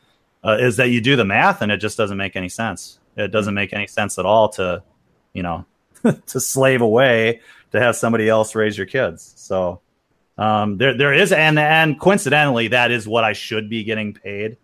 uh, 0.44 0.58
is 0.60 0.78
that 0.78 0.90
you 0.90 1.02
do 1.02 1.16
the 1.16 1.26
math 1.26 1.62
and 1.62 1.72
it 1.72 1.78
just 1.78 1.98
doesn't 1.98 2.18
make 2.18 2.36
any 2.36 2.50
sense. 2.50 3.00
It 3.16 3.32
doesn't 3.32 3.54
make 3.54 3.74
any 3.74 3.88
sense 3.88 4.18
at 4.18 4.26
all 4.26 4.50
to 4.50 4.84
you 5.34 5.44
know 5.44 5.66
to 6.28 6.40
slave 6.40 6.82
away 6.82 7.42
to 7.72 7.80
have 7.80 7.96
somebody 7.96 8.28
else 8.28 8.56
raise 8.56 8.78
your 8.78 8.88
kids. 8.88 9.34
So 9.36 9.82
um, 10.38 10.78
there 10.78 10.98
there 10.98 11.14
is 11.14 11.32
and 11.32 11.60
and 11.60 12.00
coincidentally 12.00 12.70
that 12.70 12.92
is 12.92 13.08
what 13.08 13.24
I 13.24 13.34
should 13.34 13.70
be 13.70 13.84
getting 13.84 14.14
paid. 14.14 14.58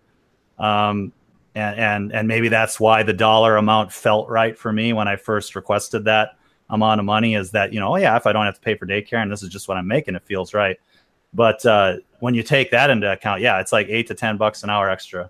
Um, 0.57 1.11
and, 1.53 1.79
and 1.79 2.13
and 2.13 2.27
maybe 2.27 2.49
that's 2.49 2.79
why 2.79 3.03
the 3.03 3.13
dollar 3.13 3.57
amount 3.57 3.91
felt 3.91 4.29
right 4.29 4.57
for 4.57 4.71
me 4.71 4.93
when 4.93 5.07
I 5.07 5.17
first 5.17 5.55
requested 5.55 6.05
that 6.05 6.37
amount 6.69 6.99
of 6.99 7.05
money 7.05 7.35
is 7.35 7.51
that 7.51 7.73
you 7.73 7.79
know 7.79 7.93
oh 7.93 7.95
yeah 7.97 8.15
if 8.15 8.25
i 8.25 8.33
don't 8.33 8.45
have 8.45 8.55
to 8.55 8.61
pay 8.61 8.75
for 8.75 8.85
daycare 8.85 9.21
and 9.21 9.31
this 9.31 9.43
is 9.43 9.49
just 9.49 9.67
what 9.67 9.77
i'm 9.77 9.87
making 9.87 10.15
it 10.15 10.23
feels 10.23 10.53
right 10.53 10.79
but 11.33 11.65
uh, 11.65 11.97
when 12.19 12.33
you 12.33 12.41
take 12.41 12.71
that 12.71 12.89
into 12.89 13.11
account 13.11 13.41
yeah 13.41 13.59
it's 13.59 13.71
like 13.71 13.87
eight 13.89 14.07
to 14.07 14.15
ten 14.15 14.37
bucks 14.37 14.63
an 14.63 14.69
hour 14.69 14.89
extra 14.89 15.29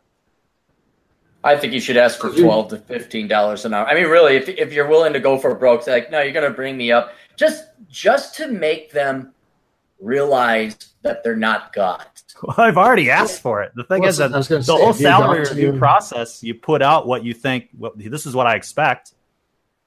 i 1.43 1.55
think 1.55 1.73
you 1.73 1.79
should 1.79 1.97
ask 1.97 2.19
for 2.19 2.29
12 2.29 2.69
to 2.69 2.77
15 2.77 3.27
dollars 3.27 3.65
an 3.65 3.73
hour 3.73 3.85
i 3.87 3.93
mean 3.93 4.07
really 4.07 4.35
if, 4.35 4.47
if 4.47 4.71
you're 4.71 4.87
willing 4.87 5.13
to 5.13 5.19
go 5.19 5.37
for 5.37 5.53
broke 5.55 5.83
say 5.83 5.91
like 5.91 6.11
no 6.11 6.21
you're 6.21 6.31
going 6.33 6.49
to 6.49 6.55
bring 6.55 6.77
me 6.77 6.91
up 6.91 7.13
just 7.35 7.65
just 7.89 8.35
to 8.35 8.47
make 8.47 8.91
them 8.91 9.33
realize 9.99 10.77
that 11.01 11.23
they're 11.23 11.35
not 11.35 11.73
got. 11.73 12.21
Well, 12.43 12.55
I've 12.57 12.77
already 12.77 13.09
asked 13.09 13.41
for 13.41 13.63
it. 13.63 13.71
The 13.75 13.83
thing 13.83 14.01
Well, 14.01 14.09
is 14.09 14.17
that 14.17 14.33
I 14.33 14.37
was 14.37 14.47
gonna 14.47 14.59
the 14.59 14.65
say, 14.65 14.73
whole 14.73 14.87
have 14.87 14.99
you 14.99 15.07
gone 15.07 15.21
salary 15.21 15.39
review 15.39 15.79
process, 15.79 16.43
you 16.43 16.53
put 16.53 16.81
out 16.81 17.07
what 17.07 17.23
you 17.23 17.33
think. 17.33 17.69
What, 17.77 17.97
this 17.97 18.25
is 18.25 18.35
what 18.35 18.45
I 18.45 18.55
expect, 18.55 19.13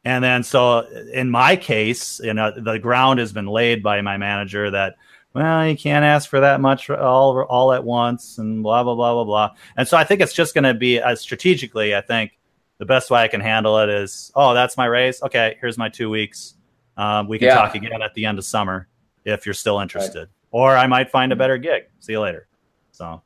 and 0.05 0.23
then 0.23 0.43
so 0.43 0.81
in 1.13 1.31
my 1.31 1.57
case, 1.57 2.21
you 2.23 2.35
know, 2.35 2.51
the 2.51 2.79
ground 2.79 3.19
has 3.21 3.33
been 3.33 3.47
laid 3.47 3.83
by 3.83 4.01
my 4.01 4.17
manager 4.17 4.71
that 4.71 4.97
well, 5.35 5.69
you 5.69 5.77
can't 5.77 6.05
ask 6.05 6.29
for 6.29 6.41
that 6.41 6.61
much 6.61 6.89
all 6.91 7.43
all 7.45 7.73
at 7.73 7.85
once, 7.85 8.39
and 8.39 8.63
blah 8.63 8.83
blah 8.83 8.95
blah 8.95 9.15
blah 9.15 9.25
blah. 9.25 9.51
And 9.77 9.87
so 9.87 9.97
I 9.97 10.05
think 10.05 10.21
it's 10.21 10.33
just 10.33 10.55
going 10.55 10.65
to 10.65 10.75
be 10.75 11.01
uh, 11.01 11.15
strategically. 11.15 11.95
I 11.95 12.01
think 12.01 12.39
the 12.79 12.87
best 12.87 13.11
way 13.11 13.21
I 13.21 13.29
can 13.29 13.41
handle 13.41 13.79
it 13.79 13.89
is, 13.89 14.33
oh, 14.35 14.55
that's 14.55 14.77
my 14.77 14.87
raise. 14.87 15.23
Okay, 15.23 15.57
here's 15.61 15.77
my 15.77 15.89
two 15.89 16.09
weeks. 16.11 16.55
Um, 16.97 17.29
we 17.29 17.39
can 17.39 17.49
Yeah. 17.49 17.55
talk 17.55 17.75
again 17.75 18.03
at 18.03 18.15
the 18.15 18.25
end 18.25 18.39
of 18.39 18.45
summer 18.45 18.89
if 19.25 19.47
you're 19.47 19.55
still 19.55 19.81
interested, 19.81 20.29
or 20.51 20.77
I 20.77 20.87
might 20.87 21.11
find 21.11 21.33
a 21.33 21.37
better 21.37 21.59
gig. 21.59 21.85
See 22.01 22.13
you 22.13 22.21
later. 22.21 22.49
So. 22.93 23.23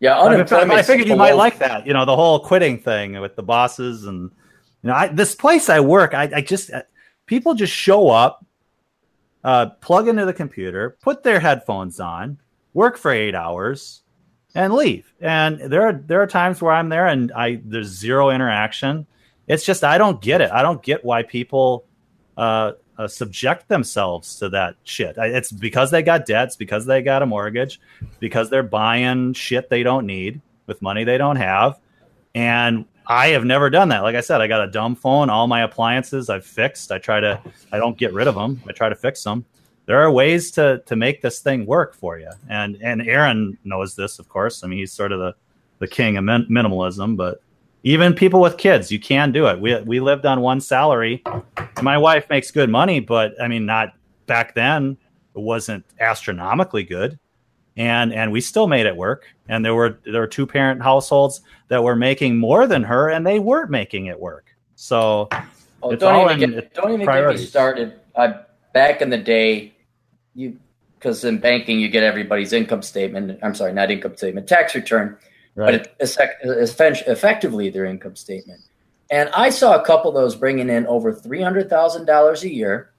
Yeah, 0.00 0.18
I, 0.18 0.26
unemployment. 0.26 0.72
I 0.72 0.82
figured 0.82 1.08
you 1.08 1.16
might 1.16 1.36
like 1.36 1.58
that. 1.58 1.86
You 1.86 1.94
know, 1.94 2.04
the 2.04 2.14
whole 2.14 2.38
quitting 2.38 2.78
thing 2.78 3.18
with 3.20 3.36
the 3.36 3.42
bosses 3.42 4.04
and 4.04 4.30
you 4.84 4.88
know, 4.88 4.94
I, 4.94 5.08
this 5.08 5.34
place 5.34 5.70
I 5.70 5.80
work, 5.80 6.12
I, 6.12 6.30
I 6.36 6.40
just 6.42 6.70
uh, 6.70 6.82
people 7.24 7.54
just 7.54 7.72
show 7.72 8.10
up, 8.10 8.44
uh, 9.42 9.70
plug 9.80 10.08
into 10.08 10.26
the 10.26 10.34
computer, 10.34 10.98
put 11.00 11.22
their 11.22 11.40
headphones 11.40 12.00
on, 12.00 12.38
work 12.74 12.98
for 12.98 13.10
eight 13.10 13.34
hours, 13.34 14.02
and 14.54 14.74
leave. 14.74 15.10
And 15.22 15.58
there 15.58 15.86
are 15.86 15.94
there 15.94 16.20
are 16.20 16.26
times 16.26 16.60
where 16.60 16.72
I'm 16.72 16.90
there 16.90 17.06
and 17.06 17.32
I 17.32 17.62
there's 17.64 17.88
zero 17.88 18.28
interaction. 18.28 19.06
It's 19.46 19.64
just 19.64 19.84
I 19.84 19.96
don't 19.96 20.20
get 20.20 20.42
it. 20.42 20.50
I 20.50 20.60
don't 20.60 20.82
get 20.82 21.02
why 21.02 21.22
people 21.22 21.86
uh, 22.36 22.72
uh, 22.98 23.08
subject 23.08 23.68
themselves 23.68 24.38
to 24.40 24.50
that 24.50 24.76
shit. 24.84 25.16
It's 25.16 25.50
because 25.50 25.92
they 25.92 26.02
got 26.02 26.26
debts, 26.26 26.56
because 26.56 26.84
they 26.84 27.00
got 27.00 27.22
a 27.22 27.26
mortgage, 27.26 27.80
because 28.20 28.50
they're 28.50 28.62
buying 28.62 29.32
shit 29.32 29.70
they 29.70 29.82
don't 29.82 30.04
need 30.04 30.42
with 30.66 30.82
money 30.82 31.04
they 31.04 31.16
don't 31.16 31.36
have. 31.36 31.78
And 32.34 32.84
I 33.06 33.28
have 33.28 33.44
never 33.44 33.68
done 33.70 33.88
that. 33.90 34.02
Like 34.02 34.16
I 34.16 34.20
said, 34.20 34.40
I 34.40 34.46
got 34.46 34.66
a 34.66 34.70
dumb 34.70 34.96
phone. 34.96 35.28
All 35.28 35.46
my 35.46 35.62
appliances 35.62 36.30
I've 36.30 36.46
fixed. 36.46 36.90
I 36.90 36.98
try 36.98 37.20
to. 37.20 37.40
I 37.72 37.78
don't 37.78 37.98
get 37.98 38.12
rid 38.12 38.26
of 38.26 38.34
them. 38.34 38.62
I 38.68 38.72
try 38.72 38.88
to 38.88 38.94
fix 38.94 39.22
them. 39.22 39.44
There 39.86 40.00
are 40.00 40.10
ways 40.10 40.50
to 40.52 40.82
to 40.86 40.96
make 40.96 41.20
this 41.20 41.40
thing 41.40 41.66
work 41.66 41.94
for 41.94 42.18
you. 42.18 42.30
And 42.48 42.78
and 42.82 43.02
Aaron 43.02 43.58
knows 43.64 43.94
this, 43.94 44.18
of 44.18 44.28
course. 44.28 44.64
I 44.64 44.68
mean, 44.68 44.78
he's 44.78 44.92
sort 44.92 45.12
of 45.12 45.20
the 45.20 45.34
the 45.80 45.88
king 45.88 46.16
of 46.16 46.24
min- 46.24 46.46
minimalism. 46.50 47.16
But 47.16 47.42
even 47.82 48.14
people 48.14 48.40
with 48.40 48.56
kids, 48.56 48.90
you 48.90 48.98
can 48.98 49.32
do 49.32 49.46
it. 49.48 49.60
We 49.60 49.78
we 49.82 50.00
lived 50.00 50.24
on 50.24 50.40
one 50.40 50.60
salary. 50.60 51.22
My 51.82 51.98
wife 51.98 52.28
makes 52.30 52.50
good 52.50 52.70
money, 52.70 53.00
but 53.00 53.34
I 53.40 53.48
mean, 53.48 53.66
not 53.66 53.94
back 54.26 54.54
then. 54.54 54.96
It 55.36 55.40
wasn't 55.40 55.84
astronomically 55.98 56.84
good 56.84 57.18
and 57.76 58.12
and 58.12 58.32
we 58.32 58.40
still 58.40 58.66
made 58.66 58.86
it 58.86 58.96
work. 58.96 59.26
And 59.48 59.64
there 59.64 59.74
were 59.74 59.98
there 60.04 60.20
were 60.20 60.26
two 60.26 60.46
parent 60.46 60.82
households 60.82 61.42
that 61.68 61.82
were 61.82 61.96
making 61.96 62.38
more 62.38 62.66
than 62.66 62.82
her, 62.84 63.08
and 63.08 63.26
they 63.26 63.38
weren't 63.38 63.70
making 63.70 64.06
it 64.06 64.18
work. 64.18 64.46
So 64.74 65.28
Oh, 65.84 65.94
don't 65.94 66.30
even 66.30 66.50
get 66.50 66.74
don't 66.74 66.92
even 66.92 67.06
get 67.06 67.28
me 67.28 67.36
started. 67.36 68.00
I, 68.16 68.40
back 68.72 69.02
in 69.02 69.10
the 69.10 69.18
day, 69.18 69.74
you 70.34 70.58
because 70.98 71.24
in 71.24 71.38
banking 71.38 71.78
you 71.78 71.88
get 71.88 72.02
everybody's 72.02 72.54
income 72.54 72.80
statement. 72.80 73.38
I'm 73.42 73.54
sorry, 73.54 73.74
not 73.74 73.90
income 73.90 74.16
statement, 74.16 74.48
tax 74.48 74.74
return, 74.74 75.18
but 75.54 75.74
it, 75.74 75.94
effect- 76.00 76.42
effectively 77.06 77.68
their 77.68 77.84
income 77.84 78.16
statement. 78.16 78.62
And 79.10 79.28
I 79.30 79.50
saw 79.50 79.78
a 79.78 79.84
couple 79.84 80.08
of 80.08 80.14
those 80.14 80.34
bringing 80.34 80.70
in 80.70 80.86
over 80.86 81.12
three 81.12 81.42
hundred 81.42 81.68
thousand 81.68 82.06
dollars 82.06 82.44
a 82.44 82.50
year. 82.50 82.90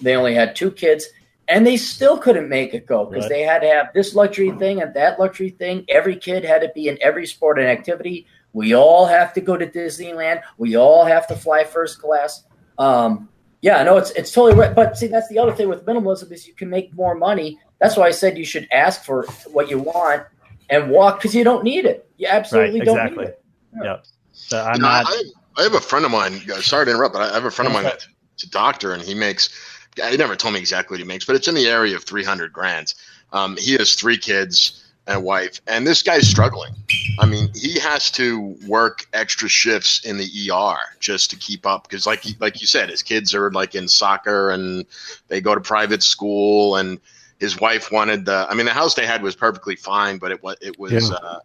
They 0.00 0.16
only 0.16 0.34
had 0.34 0.56
two 0.56 0.72
kids, 0.72 1.06
and 1.48 1.66
they 1.66 1.76
still 1.76 2.18
couldn't 2.18 2.48
make 2.48 2.74
it 2.74 2.86
go 2.86 3.04
because 3.06 3.24
Right. 3.24 3.30
they 3.30 3.42
had 3.42 3.60
to 3.60 3.68
have 3.68 3.92
this 3.94 4.14
luxury 4.14 4.50
thing 4.52 4.82
and 4.82 4.92
that 4.94 5.18
luxury 5.20 5.50
thing. 5.50 5.84
Every 5.88 6.16
kid 6.16 6.44
had 6.44 6.62
to 6.62 6.70
be 6.74 6.88
in 6.88 6.98
every 7.00 7.26
sport 7.26 7.58
and 7.58 7.68
activity. 7.68 8.26
We 8.52 8.74
all 8.74 9.06
have 9.06 9.32
to 9.34 9.40
go 9.40 9.56
to 9.56 9.66
Disneyland. 9.66 10.42
We 10.58 10.76
all 10.76 11.04
have 11.04 11.26
to 11.28 11.36
fly 11.36 11.64
first 11.64 12.00
class. 12.00 12.44
Um, 12.78 13.28
yeah, 13.62 13.82
no, 13.82 13.96
it's 13.96 14.10
it's 14.12 14.32
totally 14.32 14.58
right. 14.58 14.74
But 14.74 14.96
see, 14.96 15.06
that's 15.06 15.28
the 15.28 15.38
other 15.38 15.52
thing 15.52 15.68
with 15.68 15.84
minimalism 15.86 16.30
is 16.32 16.46
you 16.46 16.54
can 16.54 16.68
make 16.70 16.92
more 16.94 17.14
money. 17.14 17.58
That's 17.80 17.96
why 17.96 18.06
I 18.06 18.10
said 18.12 18.38
you 18.38 18.44
should 18.44 18.66
ask 18.72 19.04
for 19.04 19.24
what 19.52 19.68
you 19.70 19.78
want 19.78 20.24
and 20.70 20.90
walk 20.90 21.18
because 21.18 21.34
you 21.34 21.44
don't 21.44 21.64
need 21.64 21.84
it. 21.84 22.08
You 22.16 22.28
absolutely 22.28 22.80
Right, 22.80 22.86
don't 22.86 22.96
exactly. 22.98 23.24
need 23.24 23.30
it. 23.30 23.42
yeah, 23.84 23.96
So 24.32 24.60
I'm 24.62 24.76
You 24.76 24.80
know, 24.82 24.88
not. 24.88 25.06
I, 25.08 25.22
I 25.58 25.62
have 25.62 25.74
a 25.74 25.80
friend 25.80 26.04
of 26.04 26.10
mine. 26.10 26.40
uh, 26.50 26.60
Sorry 26.60 26.84
to 26.86 26.90
interrupt, 26.90 27.14
but 27.14 27.22
I 27.30 27.34
have 27.34 27.44
a 27.44 27.50
friend 27.50 27.66
of 27.66 27.72
mine 27.74 27.84
that's 27.84 28.08
a 28.44 28.48
doctor, 28.50 28.92
and 28.92 29.02
he 29.02 29.14
makes. 29.14 29.48
He 29.96 30.16
never 30.16 30.36
told 30.36 30.54
me 30.54 30.60
exactly 30.60 30.94
what 30.94 31.00
he 31.00 31.06
makes, 31.06 31.24
but 31.24 31.36
it's 31.36 31.48
in 31.48 31.54
the 31.54 31.66
area 31.66 31.96
of 31.96 32.04
three 32.04 32.24
hundred 32.24 32.52
grand. 32.52 32.94
Um, 33.32 33.56
he 33.56 33.72
has 33.74 33.94
three 33.94 34.18
kids 34.18 34.84
and 35.06 35.18
a 35.18 35.20
wife, 35.20 35.60
and 35.66 35.86
this 35.86 36.02
guy's 36.02 36.28
struggling. 36.28 36.72
I 37.18 37.26
mean, 37.26 37.48
he 37.54 37.78
has 37.78 38.10
to 38.12 38.56
work 38.66 39.06
extra 39.12 39.48
shifts 39.48 40.04
in 40.04 40.18
the 40.18 40.50
ER 40.50 40.76
just 41.00 41.30
to 41.30 41.36
keep 41.36 41.64
up 41.66 41.88
because, 41.88 42.06
like, 42.06 42.24
like 42.40 42.60
you 42.60 42.66
said, 42.66 42.90
his 42.90 43.02
kids 43.02 43.34
are 43.34 43.50
like 43.52 43.74
in 43.74 43.88
soccer 43.88 44.50
and 44.50 44.84
they 45.28 45.40
go 45.40 45.54
to 45.54 45.60
private 45.60 46.02
school, 46.02 46.76
and 46.76 47.00
his 47.38 47.58
wife 47.60 47.90
wanted 47.90 48.24
the. 48.26 48.46
I 48.50 48.54
mean, 48.54 48.66
the 48.66 48.72
house 48.72 48.94
they 48.94 49.06
had 49.06 49.22
was 49.22 49.34
perfectly 49.34 49.76
fine, 49.76 50.18
but 50.18 50.30
it 50.30 50.42
was 50.42 50.56
it 50.60 50.78
was. 50.78 51.10
Yeah. 51.10 51.16
Uh, 51.16 51.40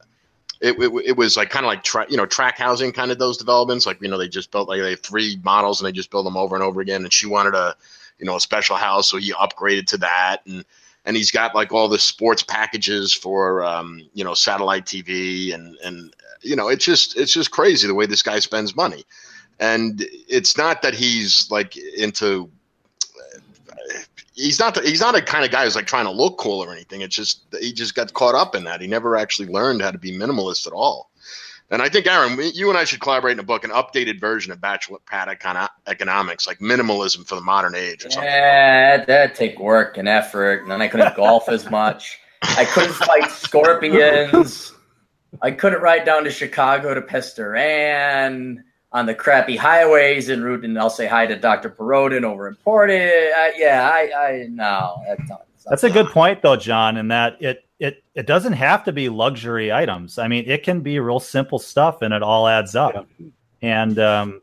it, 0.61 0.77
it, 0.77 0.91
it 1.07 1.17
was 1.17 1.37
like 1.37 1.49
kind 1.49 1.65
of 1.65 1.69
like 1.69 1.83
tra- 1.83 2.05
you 2.07 2.17
know 2.17 2.27
track 2.27 2.55
housing 2.55 2.91
kind 2.91 3.11
of 3.11 3.17
those 3.17 3.35
developments 3.35 3.87
like 3.87 3.99
you 3.99 4.07
know 4.07 4.19
they 4.19 4.27
just 4.27 4.51
built 4.51 4.69
like 4.69 4.79
they 4.79 4.91
have 4.91 4.99
three 4.99 5.39
models 5.43 5.81
and 5.81 5.87
they 5.87 5.91
just 5.91 6.11
build 6.11 6.23
them 6.23 6.37
over 6.37 6.55
and 6.55 6.63
over 6.63 6.81
again 6.81 7.01
and 7.01 7.11
she 7.11 7.25
wanted 7.25 7.55
a 7.55 7.75
you 8.21 8.25
know 8.25 8.37
a 8.37 8.39
special 8.39 8.77
house 8.77 9.09
so 9.09 9.17
he 9.17 9.33
upgraded 9.33 9.85
to 9.87 9.97
that 9.97 10.37
and 10.45 10.63
and 11.03 11.17
he's 11.17 11.31
got 11.31 11.53
like 11.55 11.73
all 11.73 11.89
the 11.89 11.99
sports 11.99 12.43
packages 12.43 13.11
for 13.11 13.63
um, 13.65 14.01
you 14.13 14.23
know 14.23 14.33
satellite 14.33 14.85
TV 14.85 15.53
and 15.53 15.75
and 15.83 16.15
you 16.41 16.55
know 16.55 16.69
it's 16.69 16.85
just 16.85 17.17
it's 17.17 17.33
just 17.33 17.51
crazy 17.51 17.87
the 17.87 17.95
way 17.95 18.05
this 18.05 18.21
guy 18.21 18.39
spends 18.39 18.75
money 18.75 19.03
and 19.59 20.05
it's 20.29 20.57
not 20.57 20.81
that 20.83 20.93
he's 20.93 21.49
like 21.51 21.75
into 21.75 22.49
he's 24.33 24.59
not 24.59 24.75
the, 24.75 24.81
he's 24.81 25.01
not 25.01 25.15
a 25.15 25.21
kind 25.21 25.45
of 25.45 25.51
guy 25.51 25.63
who's 25.63 25.75
like 25.75 25.85
trying 25.85 26.05
to 26.05 26.11
look 26.11 26.37
cool 26.37 26.63
or 26.63 26.71
anything. 26.71 27.01
It's 27.01 27.15
just 27.15 27.43
he 27.59 27.71
just 27.71 27.95
got 27.95 28.13
caught 28.13 28.35
up 28.35 28.55
in 28.55 28.63
that. 28.65 28.81
He 28.81 28.87
never 28.87 29.15
actually 29.15 29.49
learned 29.49 29.81
how 29.81 29.91
to 29.91 29.97
be 29.97 30.11
minimalist 30.11 30.67
at 30.67 30.73
all. 30.73 31.10
And 31.71 31.81
I 31.81 31.87
think 31.87 32.05
Aaron, 32.05 32.37
you 32.53 32.67
and 32.67 32.77
I 32.77 32.83
should 32.83 32.99
collaborate 32.99 33.31
in 33.31 33.39
a 33.39 33.43
book, 33.43 33.63
an 33.63 33.71
updated 33.71 34.19
version 34.19 34.51
of 34.51 34.59
Bachelor 34.59 34.99
Pad 35.05 35.29
Econ- 35.29 35.69
Economics, 35.87 36.45
like 36.45 36.59
minimalism 36.59 37.25
for 37.25 37.35
the 37.35 37.41
modern 37.41 37.75
age 37.75 38.05
or 38.05 38.11
something. 38.11 38.29
Yeah, 38.29 39.05
that'd 39.05 39.35
take 39.35 39.57
work 39.57 39.97
and 39.97 40.07
effort, 40.07 40.63
and 40.63 40.69
then 40.71 40.81
I 40.81 40.89
couldn't 40.89 41.15
golf 41.15 41.47
as 41.47 41.69
much. 41.71 42.19
I 42.41 42.65
couldn't 42.65 42.93
fight 42.93 43.31
scorpions. 43.31 44.73
I 45.41 45.51
couldn't 45.51 45.81
ride 45.81 46.03
down 46.03 46.25
to 46.25 46.29
Chicago 46.29 46.93
to 46.93 47.01
Pestoran 47.01 48.63
on 48.91 49.05
the 49.05 49.15
crappy 49.15 49.55
highways 49.55 50.29
en 50.29 50.43
route, 50.43 50.65
and 50.65 50.77
I'll 50.77 50.89
say 50.89 51.07
hi 51.07 51.25
to 51.25 51.37
Dr. 51.37 51.69
Perodin 51.69 52.23
over 52.23 52.49
in 52.49 52.55
Portage. 52.55 53.31
Uh, 53.33 53.51
yeah, 53.55 53.89
I, 53.89 54.11
I 54.13 54.47
no, 54.49 55.01
that's 55.07 55.29
not. 55.29 55.45
That's 55.65 55.83
a 55.83 55.89
good 55.89 56.07
point, 56.07 56.41
though, 56.41 56.57
John. 56.57 56.97
In 56.97 57.09
that 57.09 57.37
it 57.41 57.63
it 57.81 58.03
it 58.13 58.27
doesn't 58.27 58.53
have 58.53 58.83
to 58.83 58.91
be 58.91 59.09
luxury 59.09 59.73
items. 59.73 60.19
I 60.19 60.27
mean, 60.27 60.45
it 60.47 60.61
can 60.63 60.81
be 60.81 60.99
real 60.99 61.19
simple 61.19 61.57
stuff, 61.57 62.03
and 62.03 62.13
it 62.13 62.21
all 62.21 62.47
adds 62.47 62.75
up. 62.75 63.07
And 63.63 63.97
um, 63.97 64.41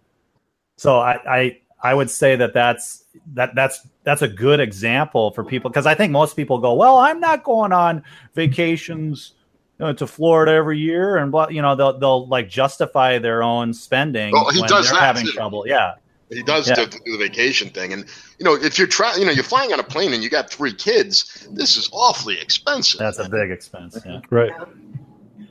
so 0.77 0.98
I, 0.98 1.18
I 1.27 1.59
I 1.81 1.94
would 1.94 2.11
say 2.11 2.35
that 2.35 2.53
that's 2.53 3.05
that 3.35 3.55
that's 3.55 3.87
that's 4.03 4.22
a 4.22 4.29
good 4.29 4.59
example 4.59 5.31
for 5.31 5.44
people 5.44 5.70
because 5.70 5.87
I 5.87 5.94
think 5.94 6.11
most 6.11 6.35
people 6.35 6.59
go, 6.59 6.74
well, 6.74 6.98
I'm 6.98 7.20
not 7.20 7.44
going 7.44 7.72
on 7.72 8.03
vacations 8.35 9.35
uh, 9.79 9.92
to 9.92 10.07
Florida 10.09 10.53
every 10.53 10.81
year, 10.81 11.18
and 11.18 11.31
blah, 11.31 11.48
you 11.48 11.62
know 11.62 11.77
they'll 11.77 11.96
they'll 11.96 12.27
like 12.27 12.48
justify 12.48 13.20
their 13.20 13.44
own 13.44 13.72
spending 13.72 14.33
Well, 14.33 14.51
he 14.51 14.61
when 14.61 14.68
does 14.68 14.87
they're 14.90 14.98
that, 14.98 15.07
having 15.07 15.27
too. 15.27 15.33
trouble. 15.33 15.62
Yeah, 15.64 15.94
He 16.31 16.43
does 16.43 16.69
Yeah. 16.69 16.75
do, 16.75 16.87
do 16.87 17.12
the 17.12 17.19
vacation 17.19 17.71
thing, 17.71 17.93
and 17.93 18.05
you 18.38 18.45
know 18.45 18.55
if 18.55 18.79
you're 18.79 18.87
trying, 18.88 19.19
you 19.21 19.27
know 19.27 19.33
you're 19.33 19.45
flying 19.45 19.73
on 19.73 19.81
a 19.81 19.85
plane 19.85 20.12
and 20.12 20.23
you 20.23 20.29
got 20.29 20.51
three 20.51 20.75
kids, 20.75 21.47
this 21.53 21.77
is 21.77 21.88
awfully 21.93 22.38
expensive. 22.41 22.99
that's 22.99 23.19
a 23.19 23.29
big 23.29 23.51
expense. 23.51 23.99
Yeah. 24.05 24.21
Right. 24.31 24.53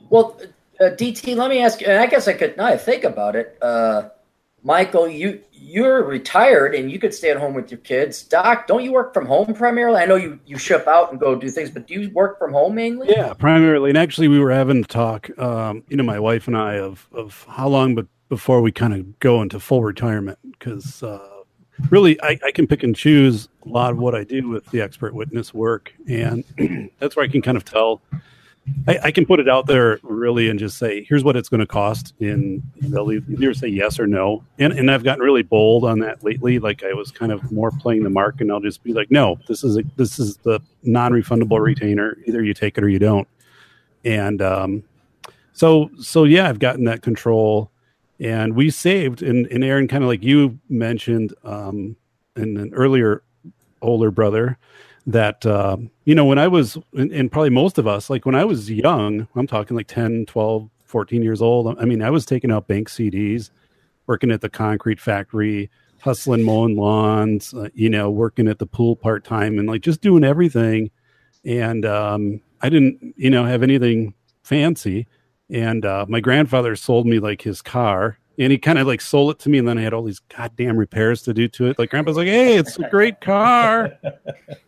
Well, 0.10 0.40
uh, 0.80 0.92
DT, 0.92 1.36
let 1.36 1.50
me 1.50 1.62
ask 1.64 1.82
you, 1.82 1.88
and 1.88 1.98
I 2.00 2.06
guess 2.06 2.28
I 2.28 2.34
could 2.34 2.58
now 2.58 2.66
I 2.66 2.78
think 2.78 3.04
about 3.04 3.36
it. 3.36 3.58
Uh, 3.62 4.10
Michael, 4.64 5.08
you 5.08 5.42
you're 5.52 6.04
retired 6.04 6.76
and 6.76 6.92
you 6.92 7.00
could 7.00 7.14
stay 7.14 7.30
at 7.32 7.38
home 7.38 7.54
with 7.54 7.72
your 7.72 7.80
kids. 7.80 8.24
Doc, 8.24 8.68
don't 8.68 8.84
you 8.84 8.92
work 8.92 9.14
from 9.14 9.26
home 9.26 9.54
primarily? 9.54 10.00
I 10.02 10.06
know 10.06 10.16
you 10.16 10.40
you 10.46 10.58
ship 10.58 10.88
out 10.88 11.12
and 11.12 11.20
go 11.20 11.36
do 11.36 11.50
things, 11.50 11.70
but 11.72 11.88
do 11.88 11.94
you 11.96 12.10
work 12.12 12.38
from 12.38 12.54
home 12.54 12.76
mainly? 12.76 13.10
Yeah, 13.10 13.34
primarily. 13.34 13.90
And 13.90 13.98
actually, 13.98 14.28
we 14.28 14.40
were 14.40 14.52
having 14.52 14.84
to 14.84 14.88
talk, 14.88 15.30
um, 15.40 15.84
you 15.90 15.98
know, 15.98 16.04
my 16.04 16.20
wife 16.20 16.48
and 16.48 16.58
I, 16.58 16.76
of 16.76 17.08
of 17.12 17.46
how 17.50 17.68
long 17.68 17.96
but 17.96 18.08
before 18.30 18.62
we 18.62 18.72
kind 18.72 18.94
of 18.94 19.20
go 19.20 19.42
into 19.42 19.60
full 19.60 19.84
retirement. 19.84 20.40
Because 20.52 21.04
uh, 21.04 21.44
really, 21.90 22.22
I, 22.22 22.40
I 22.46 22.52
can 22.52 22.68
pick 22.68 22.84
and 22.84 22.96
choose 22.96 23.48
a 23.66 23.70
lot 23.70 23.92
of 23.92 23.98
what 23.98 24.16
I 24.16 24.24
do 24.24 24.50
with 24.50 24.66
the 24.68 24.82
expert 24.82 25.14
witness 25.14 25.54
work, 25.54 25.94
and 26.08 26.44
that's 27.00 27.16
where 27.16 27.26
I 27.26 27.30
can 27.30 27.42
kind 27.42 27.58
of 27.58 27.66
tell 27.66 28.02
I, 28.88 29.00
I 29.06 29.12
can 29.12 29.26
put 29.26 29.40
it 29.40 29.50
out 29.50 29.66
there 29.66 30.00
really 30.04 30.50
and 30.50 30.60
just 30.60 30.78
say, 30.78 31.06
here's 31.08 31.24
what 31.24 31.36
it's 31.36 31.50
going 31.50 31.60
to 31.60 31.68
cost, 31.68 32.14
and 32.20 32.62
they'll 32.82 33.12
either 33.12 33.54
say 33.54 33.68
yes 33.68 34.00
or 34.00 34.08
no. 34.08 34.44
And 34.60 34.74
and 34.74 34.92
I've 34.92 35.04
gotten 35.04 35.24
really 35.24 35.44
bold 35.44 35.84
on 35.84 36.00
that 36.00 36.24
lately. 36.24 36.60
Like 36.60 36.84
I 36.84 36.94
was 36.94 37.12
kind 37.12 37.32
of 37.32 37.52
more 37.52 37.72
playing 37.72 38.04
the 38.04 38.10
mark, 38.10 38.42
and 38.42 38.52
I'll 38.52 38.60
just 38.60 38.84
be 38.84 38.94
like, 38.94 39.12
no, 39.12 39.40
this 39.48 39.64
is 39.64 39.78
a, 39.78 39.84
this 39.96 40.20
is 40.20 40.38
the 40.38 40.60
non-refundable 40.84 41.60
retainer. 41.60 42.18
Either 42.26 42.44
you 42.44 42.54
take 42.54 42.78
it 42.78 42.84
or 42.84 42.90
you 42.90 43.00
don't. 43.00 43.28
And 44.04 44.42
um, 44.42 44.84
so 45.54 45.90
so 46.00 46.24
yeah, 46.24 46.50
I've 46.50 46.60
gotten 46.60 46.86
that 46.86 47.02
control, 47.02 47.72
and 48.20 48.56
we 48.56 48.70
saved. 48.70 49.22
And 49.22 49.48
and 49.48 49.64
Aaron, 49.64 49.88
kind 49.88 50.04
of 50.04 50.10
like 50.10 50.24
you 50.24 50.60
mentioned, 50.70 51.34
um, 51.44 51.96
in 52.36 52.58
an 52.58 52.74
earlier 52.74 53.24
older 53.82 54.12
brother 54.12 54.58
that 55.06 55.46
uh, 55.46 55.78
you 56.04 56.14
know 56.14 56.26
when 56.26 56.38
i 56.38 56.48
was 56.48 56.78
and, 56.94 57.12
and, 57.12 57.32
probably 57.32 57.50
most 57.50 57.78
of 57.78 57.88
us 57.88 58.10
like 58.10 58.26
when 58.26 58.36
i 58.36 58.44
was 58.44 58.70
young 58.70 59.28
i'm 59.36 59.48
talking 59.48 59.76
like 59.78 59.88
10 59.88 60.26
12 60.26 60.70
14 60.84 61.24
years 61.24 61.42
old 61.42 61.78
i 61.80 61.86
mean 61.86 62.02
i 62.02 62.10
was 62.10 62.26
taking 62.26 62.52
out 62.52 62.68
bank 62.68 62.90
cds 62.90 63.50
working 64.06 64.32
at 64.32 64.42
the 64.42 64.50
concrete 64.50 65.00
factory 65.00 65.70
hustling 66.02 66.44
mowing 66.44 66.76
lawns 66.76 67.54
uh, 67.54 67.70
you 67.74 67.90
know 67.90 68.10
working 68.10 68.48
at 68.48 68.60
the 68.60 68.66
pool 68.66 68.96
part-time 68.96 69.58
and 69.58 69.68
like 69.68 69.82
just 69.82 70.02
doing 70.02 70.24
everything 70.24 70.90
and 71.46 71.86
um, 71.86 72.42
i 72.62 72.70
didn't 72.70 73.14
you 73.16 73.30
know 73.30 73.46
have 73.46 73.64
anything 73.64 74.14
fancy 74.44 75.08
and 75.50 75.86
uh, 75.86 76.06
my 76.08 76.20
grandfather 76.20 76.76
sold 76.76 77.06
me 77.08 77.20
like 77.20 77.42
his 77.42 77.62
car 77.62 78.18
and 78.40 78.52
he 78.52 78.58
kind 78.58 78.78
of 78.78 78.86
like 78.86 79.02
sold 79.02 79.32
it 79.32 79.40
to 79.40 79.50
me 79.50 79.58
and 79.58 79.68
then 79.68 79.78
i 79.78 79.82
had 79.82 79.94
all 79.94 80.04
these 80.04 80.20
goddamn 80.20 80.78
repairs 80.78 81.22
to 81.24 81.34
do 81.34 81.48
to 81.48 81.68
it. 81.68 81.80
Like 81.80 81.90
grandpa's 81.90 82.18
like 82.18 82.28
hey 82.28 82.58
it's 82.58 82.78
a 82.78 82.90
great 82.90 83.22
car. 83.22 83.98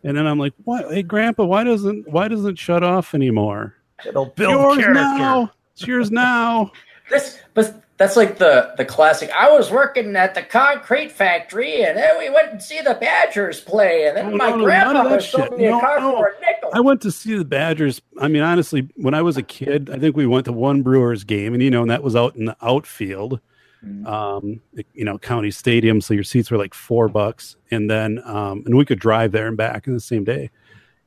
And 0.02 0.16
then 0.16 0.26
i'm 0.26 0.38
like 0.38 0.54
what? 0.64 0.90
Hey 0.92 1.02
grandpa 1.02 1.44
why 1.44 1.62
doesn't 1.64 2.08
why 2.08 2.28
doesn't 2.28 2.50
it 2.52 2.58
shut 2.58 2.82
off 2.82 3.14
anymore? 3.14 3.74
It'll 4.06 4.26
build 4.26 4.52
yours 4.52 4.76
character. 4.78 4.94
now. 4.94 5.52
It's 5.72 5.86
yours 5.86 6.10
now. 6.10 6.72
This 7.10 7.38
but 7.54 7.82
that's 8.00 8.16
like 8.16 8.38
the 8.38 8.72
the 8.78 8.84
classic 8.84 9.30
i 9.38 9.48
was 9.50 9.70
working 9.70 10.16
at 10.16 10.34
the 10.34 10.42
concrete 10.42 11.12
factory 11.12 11.84
and 11.84 11.96
then 11.96 12.18
we 12.18 12.30
went 12.30 12.50
and 12.50 12.62
see 12.62 12.80
the 12.80 12.94
badgers 12.94 13.60
play 13.60 14.06
and 14.08 14.16
then 14.16 14.36
my 14.36 14.50
no, 14.50 14.64
none 14.66 14.96
of 14.96 15.22
sold 15.22 15.56
me 15.56 15.66
a 15.66 15.70
No, 15.70 15.80
car 15.80 16.00
no. 16.00 16.16
for 16.16 16.28
a 16.28 16.40
nickel 16.40 16.70
I 16.72 16.80
went 16.80 17.00
to 17.02 17.10
see 17.10 17.36
the 17.36 17.44
Badgers. 17.44 18.00
I 18.20 18.28
mean, 18.28 18.42
honestly, 18.42 18.88
when 18.94 19.12
I 19.12 19.22
was 19.22 19.36
a 19.36 19.42
kid, 19.42 19.90
I 19.90 19.98
think 19.98 20.16
we 20.16 20.24
went 20.24 20.44
to 20.44 20.52
one 20.52 20.82
Brewers 20.82 21.24
game, 21.24 21.52
and 21.52 21.60
you 21.60 21.68
know, 21.68 21.82
and 21.82 21.90
that 21.90 22.04
was 22.04 22.14
out 22.14 22.36
in 22.36 22.44
the 22.44 22.56
outfield, 22.62 23.40
Mm. 23.84 24.06
um, 24.06 24.60
you 24.94 25.04
know, 25.04 25.18
county 25.18 25.50
stadium. 25.50 26.00
So 26.00 26.14
your 26.14 26.22
seats 26.22 26.48
were 26.50 26.58
like 26.58 26.74
four 26.74 27.08
bucks, 27.08 27.56
and 27.72 27.90
then 27.90 28.20
um, 28.24 28.62
and 28.66 28.76
we 28.76 28.84
could 28.84 29.00
drive 29.00 29.32
there 29.32 29.48
and 29.48 29.56
back 29.56 29.86
in 29.88 29.94
the 29.94 30.00
same 30.00 30.22
day. 30.22 30.50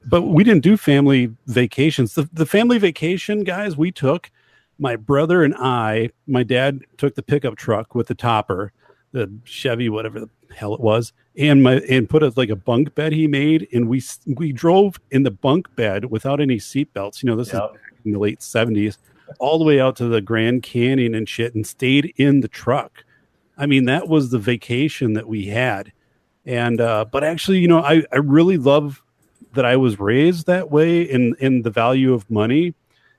But 0.06 0.24
we 0.24 0.44
didn't 0.44 0.64
do 0.64 0.76
family 0.76 1.32
vacations. 1.48 2.16
The 2.16 2.28
the 2.34 2.46
family 2.48 2.78
vacation, 2.80 3.44
guys, 3.46 3.78
we 3.78 3.92
took 3.92 4.32
my 4.80 4.96
brother 4.96 5.44
and 5.44 5.54
I. 5.56 6.10
My 6.28 6.44
dad 6.44 6.82
took 6.98 7.16
the 7.16 7.24
pickup 7.24 7.56
truck 7.56 7.96
with 7.96 8.08
the 8.08 8.16
topper, 8.16 8.74
the 9.12 9.32
Chevy, 9.44 9.90
whatever 9.90 10.20
the 10.20 10.30
hell 10.56 10.74
it 10.74 10.82
was, 10.82 11.14
and 11.38 11.64
my 11.64 11.76
and 11.90 12.10
put 12.10 12.24
a 12.24 12.34
like 12.36 12.50
a 12.50 12.56
bunk 12.56 12.96
bed 12.96 13.14
he 13.14 13.28
made, 13.28 13.68
and 13.74 13.88
we 13.88 14.02
we 14.28 14.52
drove 14.52 15.00
in 15.12 15.24
the 15.24 15.32
bunk 15.32 15.74
bed 15.76 16.06
without 16.06 16.40
any 16.40 16.58
seatbelts. 16.58 17.24
You 17.24 17.28
know, 17.30 17.36
this 17.36 17.48
is 17.48 17.54
Yep. 17.54 17.74
in 18.06 18.12
the 18.12 18.20
late 18.20 18.42
seventies, 18.42 18.98
all 19.40 19.58
the 19.58 19.66
way 19.66 19.80
out 19.80 19.96
to 19.98 20.06
the 20.06 20.22
Grand 20.22 20.64
Canyon 20.64 21.16
and 21.16 21.28
shit, 21.28 21.56
and 21.56 21.66
stayed 21.66 22.14
in 22.18 22.42
the 22.42 22.48
truck. 22.48 23.04
I 23.58 23.66
mean, 23.66 23.86
that 23.86 24.08
was 24.08 24.32
the 24.32 24.40
vacation 24.40 25.14
that 25.14 25.28
we 25.28 25.46
had. 25.48 25.92
And 26.46 26.82
uh, 26.82 27.06
but 27.06 27.24
actually, 27.24 27.60
you 27.60 27.68
know, 27.68 27.80
I 27.80 28.04
I 28.12 28.18
really 28.18 28.58
love 28.58 29.02
that 29.54 29.66
I 29.66 29.78
was 29.78 30.00
raised 30.00 30.48
that 30.48 30.72
way 30.72 31.04
in 31.04 31.36
in 31.40 31.62
the 31.62 31.70
value 31.70 32.14
of 32.14 32.30
money 32.30 32.74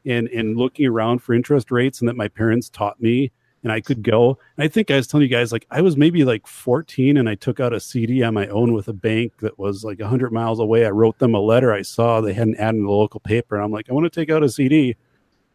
and 0.07 0.29
and 0.29 0.57
looking 0.57 0.87
around 0.87 1.21
for 1.21 1.35
interest 1.35 1.71
rates 1.71 2.01
and 2.01 2.09
that 2.09 2.17
my 2.17 2.29
parents 2.29 2.69
taught 2.69 3.01
me 3.01 3.33
and 3.63 3.73
I 3.73 3.81
could 3.81 4.03
go. 4.03 4.39
And 4.57 4.65
I 4.65 4.69
think 4.69 4.91
I 4.91 4.97
was 4.97 5.07
telling 5.07 5.23
you 5.23 5.35
guys 5.35 5.51
like 5.51 5.67
I 5.71 5.81
was 5.81 5.97
maybe 5.97 6.25
like 6.25 6.47
14 6.47 7.17
and 7.17 7.29
I 7.29 7.35
took 7.35 7.59
out 7.61 7.73
a 7.73 7.81
CD 7.81 8.23
on 8.23 8.35
my 8.35 8.47
own 8.49 8.73
with 8.73 8.89
a 8.89 8.93
bank 8.93 9.39
that 9.39 9.59
was 9.59 9.85
like 9.85 9.99
100 9.99 10.33
miles 10.33 10.61
away. 10.61 10.87
I 10.87 10.91
wrote 10.91 11.19
them 11.19 11.35
a 11.35 11.41
letter 11.41 11.73
I 11.73 11.83
saw 11.83 12.21
they 12.21 12.35
had 12.35 12.49
an 12.49 12.57
ad 12.57 12.75
in 12.75 12.85
the 12.85 12.91
local 12.91 13.21
paper 13.21 13.57
and 13.57 13.65
I'm 13.65 13.73
like 13.73 13.91
I 13.91 13.95
want 13.95 14.05
to 14.05 14.21
take 14.21 14.31
out 14.31 14.43
a 14.43 14.49
CD. 14.49 14.95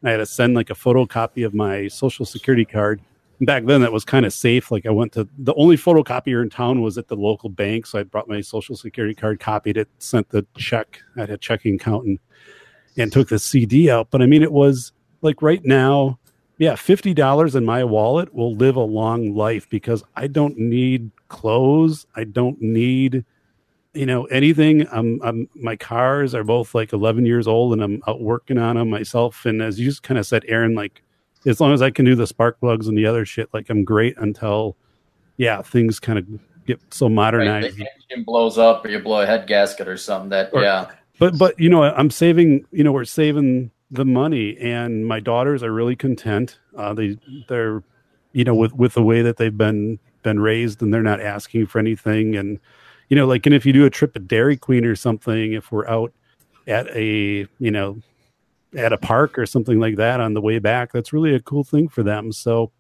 And 0.02 0.10
I 0.10 0.12
had 0.12 0.18
to 0.18 0.26
send 0.26 0.56
like 0.56 0.70
a 0.70 0.76
photocopy 0.76 1.46
of 1.46 1.54
my 1.54 1.88
social 1.88 2.26
security 2.26 2.66
card. 2.66 3.02
And 3.40 3.46
back 3.46 3.66
then 3.66 3.82
that 3.82 3.94
was 3.94 4.04
kind 4.04 4.26
of 4.26 4.34
safe. 4.34 4.72
Like 4.72 4.86
I 4.86 4.92
went 4.92 5.14
to 5.14 5.28
the 5.38 5.54
only 5.56 5.78
photocopier 5.78 6.42
in 6.42 6.50
town 6.50 6.82
was 6.82 6.98
at 6.98 7.08
the 7.08 7.16
local 7.16 7.50
bank, 7.50 7.86
so 7.86 8.00
I 8.00 8.04
brought 8.04 8.28
my 8.28 8.42
social 8.42 8.76
security 8.76 9.16
card, 9.16 9.40
copied 9.40 9.78
it, 9.78 9.88
sent 10.00 10.30
the 10.30 10.46
check. 10.58 11.02
I 11.16 11.22
had 11.22 11.30
a 11.30 11.38
checking 11.38 11.76
account 11.76 12.06
and 12.06 12.20
and 12.98 13.12
took 13.12 13.30
the 13.30 13.40
CD 13.40 13.90
out. 13.90 14.08
But 14.12 14.22
I 14.22 14.26
mean, 14.26 14.44
it 14.44 14.52
was 14.52 14.92
like 15.22 15.42
right 15.42 15.64
now, 15.64 16.20
yeah, 16.58 16.76
fifty 16.76 17.14
dollars 17.14 17.56
in 17.56 17.66
my 17.66 17.84
wallet 17.84 18.34
will 18.34 18.56
live 18.56 18.76
a 18.76 18.82
long 18.82 19.34
life 19.36 19.70
because 19.70 20.04
I 20.16 20.28
don't 20.28 20.58
need 20.58 21.12
clothes. 21.30 22.06
I 22.16 22.26
don't 22.26 22.62
need, 22.62 23.24
you 23.94 24.06
know, 24.06 24.26
anything. 24.26 24.86
I'm, 24.92 25.22
I'm 25.24 25.48
my 25.56 25.76
cars 25.76 26.36
are 26.36 26.44
both 26.44 26.76
like 26.76 26.92
eleven 26.92 27.26
years 27.26 27.48
old, 27.48 27.74
and 27.74 27.82
I'm 27.84 28.02
out 28.08 28.22
working 28.22 28.58
on 28.58 28.76
them 28.76 28.90
myself. 28.90 29.46
And 29.46 29.62
as 29.62 29.80
you 29.80 29.86
just 29.86 30.04
kind 30.04 30.18
of 30.18 30.26
said, 30.26 30.44
Aaron, 30.48 30.76
like 30.76 31.02
as 31.46 31.62
long 31.62 31.72
as 31.74 31.82
I 31.82 31.90
can 31.92 32.04
do 32.04 32.16
the 32.16 32.28
spark 32.28 32.60
plugs 32.60 32.88
and 32.88 32.98
the 32.98 33.06
other 33.06 33.26
shit, 33.26 33.48
like 33.54 33.70
I'm 33.70 33.86
great 33.86 34.16
until, 34.18 34.76
yeah, 35.38 35.62
things 35.62 35.98
kind 36.00 36.20
of 36.20 36.28
get 36.68 36.82
so 36.94 37.06
Right, 37.06 37.14
modernized. 37.14 37.78
the 37.78 37.88
engine 38.12 38.26
blows 38.26 38.58
up 38.58 38.84
or 38.84 38.90
you 38.90 39.00
blow 39.00 39.22
a 39.22 39.26
head 39.26 39.48
gasket 39.48 39.88
or 39.88 39.96
something 39.96 40.30
that 40.32 40.50
Or- 40.54 40.62
yeah 40.62 40.92
but 41.20 41.38
but 41.38 41.60
you 41.60 41.70
know 41.70 41.84
i'm 41.84 42.10
saving 42.10 42.66
you 42.72 42.84
know 42.84 42.92
we're 42.92 43.06
saving 43.06 43.72
the 43.92 44.06
money 44.06 44.58
and 44.60 45.06
my 45.06 45.20
daughters 45.20 45.64
are 45.64 45.74
really 45.74 45.96
content. 45.96 46.60
Uh 46.78 46.94
they 46.94 47.18
they're 47.48 47.84
you 48.34 48.44
know 48.44 48.56
with 48.56 48.74
with 48.74 48.94
the 48.94 49.04
way 49.04 49.22
that 49.22 49.38
they've 49.38 49.58
been 49.58 50.00
been 50.24 50.40
raised 50.40 50.82
and 50.82 50.94
they're 50.94 51.02
not 51.02 51.22
asking 51.22 51.66
for 51.68 51.80
anything. 51.80 52.36
And 52.36 52.60
you 53.10 53.16
know 53.16 53.26
like 53.26 53.46
and 53.46 53.56
if 53.56 53.66
you 53.66 53.74
do 53.74 53.86
a 53.86 53.90
trip 53.90 54.16
at 54.16 54.28
dairy 54.28 54.58
queen 54.58 54.86
or 54.86 54.96
something 54.96 55.54
if 55.54 55.72
we're 55.72 55.88
out 55.88 56.14
at 56.68 56.88
a 56.96 57.48
you 57.58 57.72
know 57.72 58.00
at 58.78 58.94
a 58.94 58.98
park 58.98 59.40
or 59.40 59.48
something 59.48 59.80
like 59.80 59.96
that 59.96 60.20
on 60.20 60.36
the 60.36 60.42
way 60.42 60.60
back 60.60 60.92
that's 60.92 61.12
really 61.12 61.34
a 61.34 61.40
cool 61.40 61.64
thing 61.64 61.88
for 61.90 62.04
them. 62.04 62.32
So 62.32 62.72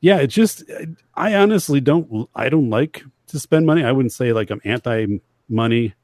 yeah 0.00 0.18
it's 0.18 0.34
just 0.34 0.64
i 1.14 1.34
honestly 1.34 1.80
don't 1.80 2.28
i 2.34 2.48
don't 2.48 2.70
like 2.70 3.04
to 3.28 3.38
spend 3.38 3.66
money. 3.66 3.84
I 3.84 3.92
wouldn't 3.92 4.12
say 4.12 4.32
like 4.32 4.50
i'm 4.50 4.60
anti 4.64 5.20
money 5.48 5.94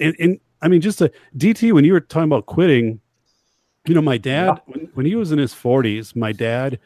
and, 0.00 0.16
and 0.18 0.40
I 0.62 0.68
mean, 0.68 0.80
just 0.80 1.00
a 1.00 1.10
DT, 1.36 1.72
when 1.72 1.84
you 1.84 1.92
were 1.92 2.00
talking 2.00 2.24
about 2.24 2.46
quitting, 2.46 3.00
you 3.86 3.94
know, 3.94 4.02
my 4.02 4.18
dad, 4.18 4.60
when, 4.66 4.88
when 4.94 5.06
he 5.06 5.14
was 5.14 5.32
in 5.32 5.38
his 5.38 5.52
40s, 5.54 6.16
my 6.16 6.32
dad 6.32 6.78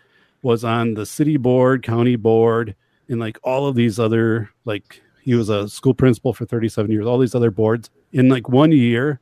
was 0.42 0.64
on 0.64 0.94
the 0.94 1.06
city 1.06 1.36
board, 1.36 1.82
county 1.82 2.16
board, 2.16 2.74
and 3.08 3.20
like 3.20 3.38
all 3.42 3.66
of 3.66 3.74
these 3.74 3.98
other, 3.98 4.50
like, 4.64 5.02
he 5.22 5.34
was 5.34 5.48
a 5.48 5.68
school 5.68 5.94
principal 5.94 6.32
for 6.32 6.46
37 6.46 6.90
years, 6.90 7.06
all 7.06 7.18
these 7.18 7.34
other 7.34 7.50
boards. 7.50 7.90
In 8.12 8.28
like 8.28 8.48
one 8.48 8.72
year, 8.72 9.20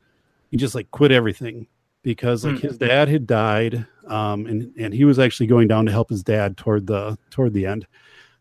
he 0.49 0.57
just 0.57 0.73
like 0.75 0.89
quit 0.91 1.11
everything 1.11 1.67
because 2.03 2.45
like 2.45 2.55
Hmm. 2.59 2.67
his 2.67 2.77
dad 2.77 3.07
had 3.09 3.27
died. 3.27 3.85
Um, 4.07 4.45
and, 4.47 4.73
and 4.79 4.93
he 4.93 5.03
was 5.05 5.19
actually 5.19 5.47
going 5.47 5.67
down 5.67 5.85
to 5.85 5.91
help 5.91 6.09
his 6.09 6.23
dad 6.23 6.57
toward 6.57 6.87
the, 6.87 7.17
toward 7.29 7.53
the 7.53 7.65
end. 7.65 7.85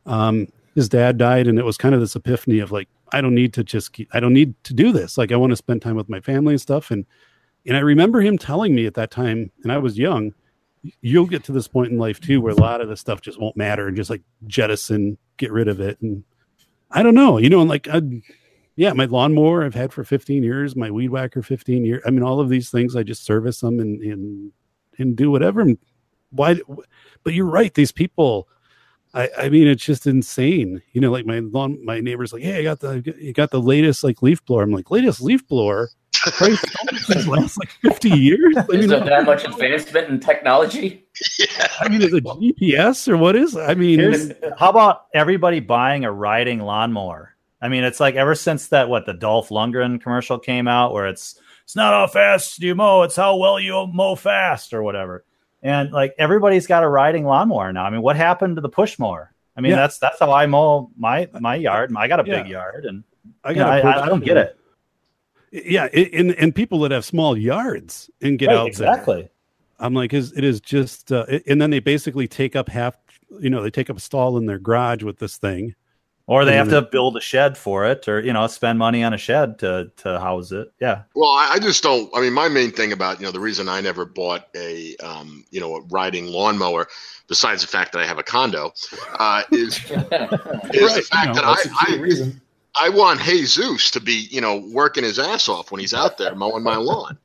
Um, 0.06 0.46
his 0.74 0.88
dad 0.88 1.18
died 1.18 1.46
and 1.48 1.58
it 1.58 1.64
was 1.64 1.76
kind 1.76 1.94
of 1.94 2.00
this 2.00 2.16
epiphany 2.16 2.60
of 2.60 2.70
like, 2.72 2.88
I 3.12 3.20
don't 3.20 3.34
need 3.34 3.52
to 3.54 3.64
just 3.64 3.92
keep, 3.92 4.08
I 4.12 4.20
don't 4.20 4.34
need 4.34 4.54
to 4.64 4.74
do 4.74 4.92
this. 4.92 5.18
Like 5.18 5.32
I 5.32 5.36
want 5.36 5.50
to 5.50 5.56
spend 5.56 5.82
time 5.82 5.96
with 5.96 6.08
my 6.08 6.20
family 6.20 6.54
and 6.54 6.60
stuff. 6.60 6.90
And, 6.90 7.06
and 7.66 7.76
I 7.76 7.80
remember 7.80 8.20
him 8.20 8.38
telling 8.38 8.74
me 8.74 8.86
at 8.86 8.94
that 8.94 9.10
time, 9.10 9.50
and 9.62 9.72
I 9.72 9.78
was 9.78 9.98
young, 9.98 10.32
you'll 11.00 11.26
get 11.26 11.44
to 11.44 11.52
this 11.52 11.68
point 11.68 11.92
in 11.92 11.98
life 11.98 12.20
too, 12.20 12.40
where 12.40 12.52
a 12.52 12.56
lot 12.56 12.80
of 12.80 12.88
this 12.88 13.00
stuff 13.00 13.20
just 13.20 13.40
won't 13.40 13.56
matter 13.56 13.88
and 13.88 13.96
just 13.96 14.10
like 14.10 14.22
jettison, 14.46 15.18
get 15.36 15.52
rid 15.52 15.68
of 15.68 15.80
it. 15.80 16.00
And 16.00 16.24
I 16.90 17.02
don't 17.02 17.14
know, 17.14 17.38
you 17.38 17.50
know, 17.50 17.60
and 17.60 17.68
like, 17.68 17.88
I, 17.88 18.00
yeah, 18.76 18.92
my 18.92 19.06
lawnmower 19.06 19.64
I've 19.64 19.74
had 19.74 19.92
for 19.92 20.04
15 20.04 20.42
years, 20.42 20.76
my 20.76 20.90
weed 20.90 21.10
whacker 21.10 21.42
15 21.42 21.84
years. 21.84 22.02
I 22.06 22.10
mean, 22.10 22.22
all 22.22 22.40
of 22.40 22.48
these 22.48 22.70
things, 22.70 22.94
I 22.94 23.02
just 23.02 23.24
service 23.24 23.60
them 23.60 23.80
and, 23.80 24.00
and, 24.00 24.52
and 24.98 25.16
do 25.16 25.30
whatever. 25.30 25.60
And 25.60 25.78
why, 26.30 26.60
but 27.24 27.34
you're 27.34 27.46
right. 27.46 27.74
These 27.74 27.92
people, 27.92 28.48
I, 29.14 29.30
I 29.38 29.48
mean, 29.48 29.66
it's 29.66 29.84
just 29.84 30.06
insane. 30.06 30.82
You 30.92 31.00
know, 31.00 31.10
like 31.10 31.26
my 31.26 31.40
lawn, 31.40 31.84
my 31.84 32.00
neighbor's 32.00 32.32
like, 32.32 32.42
"Hey, 32.42 32.58
I 32.58 32.62
got 32.62 32.80
the 32.80 33.14
you 33.18 33.32
got 33.32 33.50
the 33.50 33.60
latest 33.60 34.04
like 34.04 34.22
leaf 34.22 34.44
blower." 34.44 34.62
I'm 34.62 34.70
like, 34.70 34.90
"Latest 34.90 35.20
leaf 35.20 35.46
blower? 35.46 35.90
Christ, 36.32 36.64
don't 36.84 37.06
these 37.08 37.26
last 37.28 37.58
like 37.58 37.70
50 37.82 38.10
years." 38.10 38.56
I 38.56 38.66
is 38.70 38.88
there 38.88 39.00
that 39.00 39.24
much 39.24 39.44
advancement 39.44 40.08
in 40.08 40.20
technology 40.20 41.06
Yeah. 41.38 41.68
I 41.80 41.88
mean, 41.88 42.02
is 42.02 42.12
it 42.12 42.24
GPS 42.24 43.08
or 43.08 43.16
what 43.16 43.36
is? 43.36 43.56
it? 43.56 43.60
I 43.60 43.74
mean, 43.74 43.98
Here's, 43.98 44.32
how 44.58 44.70
about 44.70 45.06
everybody 45.14 45.60
buying 45.60 46.04
a 46.04 46.12
riding 46.12 46.60
lawnmower? 46.60 47.34
I 47.60 47.68
mean, 47.68 47.84
it's 47.84 48.00
like 48.00 48.14
ever 48.14 48.34
since 48.34 48.68
that 48.68 48.88
what 48.88 49.06
the 49.06 49.14
Dolph 49.14 49.48
Lundgren 49.48 50.00
commercial 50.00 50.38
came 50.38 50.68
out, 50.68 50.92
where 50.92 51.08
it's 51.08 51.40
it's 51.64 51.76
not 51.76 51.92
how 51.92 52.06
fast 52.06 52.60
you 52.60 52.74
mow, 52.74 53.02
it's 53.02 53.16
how 53.16 53.36
well 53.36 53.58
you 53.58 53.86
mow 53.88 54.14
fast 54.14 54.72
or 54.72 54.82
whatever. 54.82 55.24
And 55.62 55.90
like 55.92 56.14
everybody's 56.18 56.66
got 56.66 56.84
a 56.84 56.88
riding 56.88 57.24
lawnmower 57.24 57.72
now. 57.72 57.84
I 57.84 57.90
mean, 57.90 58.02
what 58.02 58.16
happened 58.16 58.56
to 58.56 58.62
the 58.62 58.68
push 58.68 58.98
mower? 58.98 59.32
I 59.56 59.60
mean, 59.60 59.70
Yeah. 59.70 59.76
that's 59.76 59.98
that's 59.98 60.20
how 60.20 60.30
I 60.32 60.46
mow 60.46 60.90
my 60.96 61.28
my 61.40 61.56
yard. 61.56 61.92
I 61.96 62.06
got 62.06 62.20
a 62.20 62.24
big 62.24 62.46
yard, 62.46 62.84
and 62.84 63.02
I 63.42 63.54
got. 63.54 63.82
know, 63.82 63.90
I, 63.90 64.04
I, 64.04 64.08
don't 64.08 64.24
get 64.24 64.36
it. 64.36 64.58
Yeah, 65.50 65.86
and 65.86 66.30
and 66.32 66.54
people 66.54 66.78
that 66.80 66.92
have 66.92 67.04
small 67.04 67.36
yards 67.36 68.08
and 68.20 68.38
get 68.38 68.48
Right, 68.48 68.54
out 68.54 68.58
there. 68.64 68.68
exactly. 68.68 69.28
I'm 69.80 69.94
like, 69.94 70.12
is 70.12 70.32
it 70.36 70.44
is 70.44 70.60
just, 70.60 71.12
uh, 71.12 71.24
and 71.46 71.60
then 71.62 71.70
they 71.70 71.78
basically 71.78 72.26
take 72.28 72.56
up 72.56 72.68
half, 72.68 72.96
you 73.40 73.48
know, 73.48 73.62
they 73.62 73.70
take 73.70 73.88
up 73.88 73.96
a 73.96 74.00
stall 74.00 74.36
in 74.36 74.46
their 74.46 74.58
garage 74.58 75.02
with 75.04 75.18
this 75.18 75.36
thing. 75.38 75.74
Or 76.28 76.44
they 76.44 76.56
have 76.56 76.68
to 76.68 76.82
build 76.82 77.16
a 77.16 77.22
shed 77.22 77.56
for 77.56 77.86
it, 77.86 78.06
or 78.06 78.20
you 78.20 78.34
know, 78.34 78.46
spend 78.48 78.78
money 78.78 79.02
on 79.02 79.14
a 79.14 79.16
shed 79.16 79.58
to 79.60 79.90
to 79.96 80.20
house 80.20 80.52
it. 80.52 80.70
Yeah, 80.78 81.04
Well, 81.14 81.30
I, 81.30 81.52
I 81.54 81.58
just 81.58 81.82
don't. 81.82 82.14
I 82.14 82.20
mean, 82.20 82.34
my 82.34 82.48
main 82.48 82.70
thing 82.70 82.92
about 82.92 83.18
you 83.18 83.24
know 83.24 83.32
the 83.32 83.40
reason 83.40 83.66
I 83.66 83.80
never 83.80 84.04
bought 84.04 84.46
a 84.54 84.94
um, 84.96 85.46
you 85.50 85.58
know 85.58 85.76
a 85.76 85.80
riding 85.84 86.26
lawnmower, 86.26 86.86
besides 87.28 87.62
the 87.62 87.68
fact 87.68 87.92
that 87.92 88.02
I 88.02 88.06
have 88.06 88.18
a 88.18 88.22
condo, 88.22 88.74
uh, 89.18 89.42
is, 89.52 89.78
is 89.90 90.94
the 90.96 91.06
fact 91.10 91.28
know, 91.28 91.34
that 91.36 91.44
I, 91.46 91.94
I 91.94 91.96
reason. 91.96 92.38
I 92.78 92.90
want 92.90 93.22
Jesus 93.22 93.90
to 93.92 93.98
be 93.98 94.28
you 94.30 94.42
know 94.42 94.68
working 94.70 95.04
his 95.04 95.18
ass 95.18 95.48
off 95.48 95.72
when 95.72 95.80
he's 95.80 95.94
out 95.94 96.18
there 96.18 96.34
mowing 96.34 96.62
my 96.62 96.76
lawn. 96.76 97.16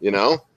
You 0.00 0.10
know. 0.10 0.38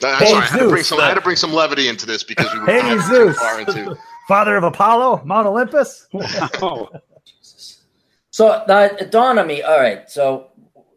That's 0.00 0.20
Hey, 0.20 0.30
sorry, 0.30 0.44
I 0.44 0.46
had 0.46 0.58
to 0.58 0.68
bring 0.68 0.82
Zeus, 0.82 0.88
some. 0.88 1.00
I 1.00 1.08
had 1.08 1.14
to 1.14 1.20
bring 1.20 1.36
some 1.36 1.52
levity 1.52 1.88
into 1.88 2.06
this 2.06 2.22
because 2.22 2.52
we 2.54 2.60
were 2.60 2.66
Hey, 2.66 2.80
kind 2.80 3.00
too 3.08 3.32
far 3.34 3.60
into. 3.60 3.96
Father 4.32 4.56
of 4.56 4.64
Apollo, 4.64 5.20
Mount 5.26 5.46
Olympus. 5.46 6.08
Wow. 6.12 6.88
So 8.34 8.64
that 8.66 8.98
it 8.98 9.10
dawned 9.10 9.38
on 9.38 9.46
me. 9.46 9.60
All 9.60 9.78
right, 9.78 10.08
so 10.08 10.52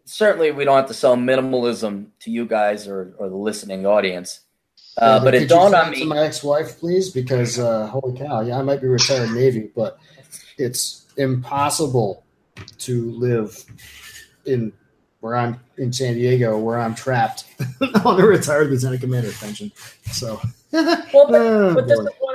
certainly 0.05 0.51
we 0.51 0.63
don't 0.63 0.77
have 0.77 0.87
to 0.87 0.93
sell 0.93 1.17
minimalism 1.17 2.07
to 2.19 2.31
you 2.31 2.45
guys 2.45 2.87
or, 2.87 3.13
or 3.19 3.27
the 3.27 3.35
listening 3.35 3.85
audience. 3.85 4.39
Uh, 4.97 5.17
Yeah, 5.19 5.23
but 5.25 5.35
it 5.35 5.49
dawned 5.49 5.73
you 5.73 5.77
on 5.77 5.83
send 5.87 5.95
it 5.95 5.97
me. 5.97 6.03
to 6.03 6.09
my 6.15 6.19
ex-wife, 6.19 6.79
please, 6.79 7.09
because 7.09 7.59
uh, 7.59 7.87
holy 7.87 8.17
cow, 8.17 8.39
yeah, 8.39 8.57
I 8.57 8.61
might 8.61 8.79
be 8.79 8.87
retired 8.87 9.31
Navy, 9.31 9.69
but 9.75 9.97
it's 10.57 11.07
impossible 11.17 12.23
to 12.77 13.11
live 13.11 13.65
in 14.45 14.71
where 15.19 15.35
I'm 15.35 15.59
in 15.77 15.91
San 15.91 16.13
Diego, 16.13 16.57
where 16.57 16.79
I'm 16.79 16.95
trapped 16.95 17.43
on 18.05 18.21
a 18.21 18.25
retired 18.25 18.69
lieutenant 18.69 19.01
commander 19.01 19.33
pension. 19.33 19.73
So, 20.09 20.39
Well, 20.71 21.03
but, 21.11 21.33
Oh, 21.35 21.73
but 21.75 21.85
this 21.89 21.99
boy. 21.99 22.05
is 22.05 22.09
what 22.19 22.34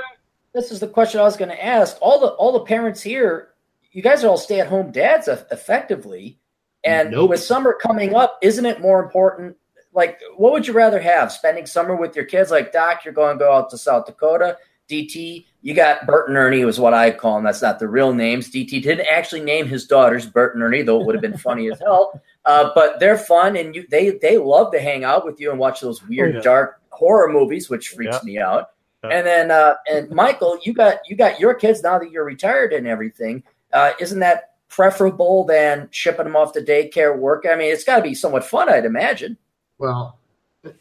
this 0.53 0.71
is 0.71 0.79
the 0.79 0.87
question 0.87 1.19
I 1.19 1.23
was 1.23 1.37
going 1.37 1.49
to 1.51 1.63
ask. 1.65 1.97
All 2.01 2.19
the 2.19 2.27
all 2.27 2.51
the 2.53 2.61
parents 2.65 3.01
here, 3.01 3.49
you 3.91 4.01
guys 4.01 4.23
are 4.23 4.27
all 4.27 4.37
stay 4.37 4.59
at 4.59 4.67
home 4.67 4.91
dads 4.91 5.27
effectively, 5.27 6.39
and 6.83 7.11
Nope. 7.11 7.29
with 7.31 7.41
summer 7.41 7.73
coming 7.73 8.15
up, 8.15 8.37
isn't 8.41 8.65
it 8.65 8.81
more 8.81 9.01
important? 9.03 9.55
Like, 9.93 10.19
what 10.37 10.53
would 10.53 10.67
you 10.67 10.73
rather 10.73 10.99
have? 11.01 11.31
Spending 11.31 11.65
summer 11.65 11.95
with 11.95 12.15
your 12.15 12.25
kids? 12.25 12.49
Like, 12.49 12.71
Doc, 12.71 13.03
you're 13.03 13.13
going 13.13 13.37
to 13.37 13.43
go 13.43 13.51
out 13.53 13.69
to 13.71 13.77
South 13.77 14.05
Dakota. 14.05 14.57
DT, 14.89 15.45
you 15.61 15.73
got 15.73 16.05
Bert 16.05 16.27
and 16.27 16.37
Ernie 16.37 16.65
was 16.65 16.77
what 16.79 16.93
I 16.93 17.11
call 17.11 17.35
them. 17.35 17.45
That's 17.45 17.61
not 17.61 17.79
the 17.79 17.87
real 17.87 18.13
names. 18.13 18.49
DT 18.49 18.81
didn't 18.83 19.07
actually 19.07 19.41
name 19.41 19.65
his 19.67 19.85
daughters 19.87 20.25
Bert 20.25 20.53
and 20.53 20.63
Ernie, 20.63 20.81
though 20.81 20.99
it 20.99 21.05
would 21.05 21.15
have 21.15 21.21
been 21.21 21.37
funny 21.49 21.71
as 21.71 21.79
hell. 21.79 22.21
Uh, 22.45 22.71
but 22.75 22.99
they're 22.99 23.17
fun, 23.17 23.55
and 23.55 23.73
you 23.75 23.85
they 23.89 24.09
they 24.21 24.37
love 24.37 24.71
to 24.73 24.79
hang 24.81 25.03
out 25.05 25.25
with 25.25 25.39
you 25.39 25.49
and 25.51 25.59
watch 25.59 25.79
those 25.79 26.03
weird, 26.07 26.35
Oh, 26.35 26.37
yeah. 26.39 26.43
dark 26.43 26.81
horror 26.89 27.31
movies, 27.31 27.69
which 27.69 27.89
freaks 27.89 28.17
Yeah. 28.17 28.25
me 28.25 28.37
out. 28.39 28.70
Yeah. 29.03 29.09
And 29.09 29.25
then 29.25 29.51
uh, 29.51 29.75
and 29.89 30.09
Michael, 30.11 30.59
you 30.63 30.73
got 30.73 30.99
you 31.07 31.15
got 31.15 31.39
your 31.39 31.53
kids 31.53 31.81
now 31.81 31.97
that 31.99 32.11
you're 32.11 32.25
retired 32.25 32.71
and 32.73 32.87
everything. 32.87 33.43
Uh, 33.73 33.91
isn't 33.99 34.19
that 34.19 34.51
preferable 34.67 35.43
than 35.45 35.87
shipping 35.91 36.25
them 36.25 36.35
off 36.35 36.53
to 36.53 36.61
daycare 36.61 37.17
work? 37.17 37.45
I 37.49 37.55
mean, 37.55 37.71
it's 37.71 37.83
got 37.83 37.97
to 37.97 38.01
be 38.03 38.13
somewhat 38.13 38.43
fun, 38.43 38.69
I'd 38.69 38.85
imagine. 38.85 39.37
well, 39.77 40.17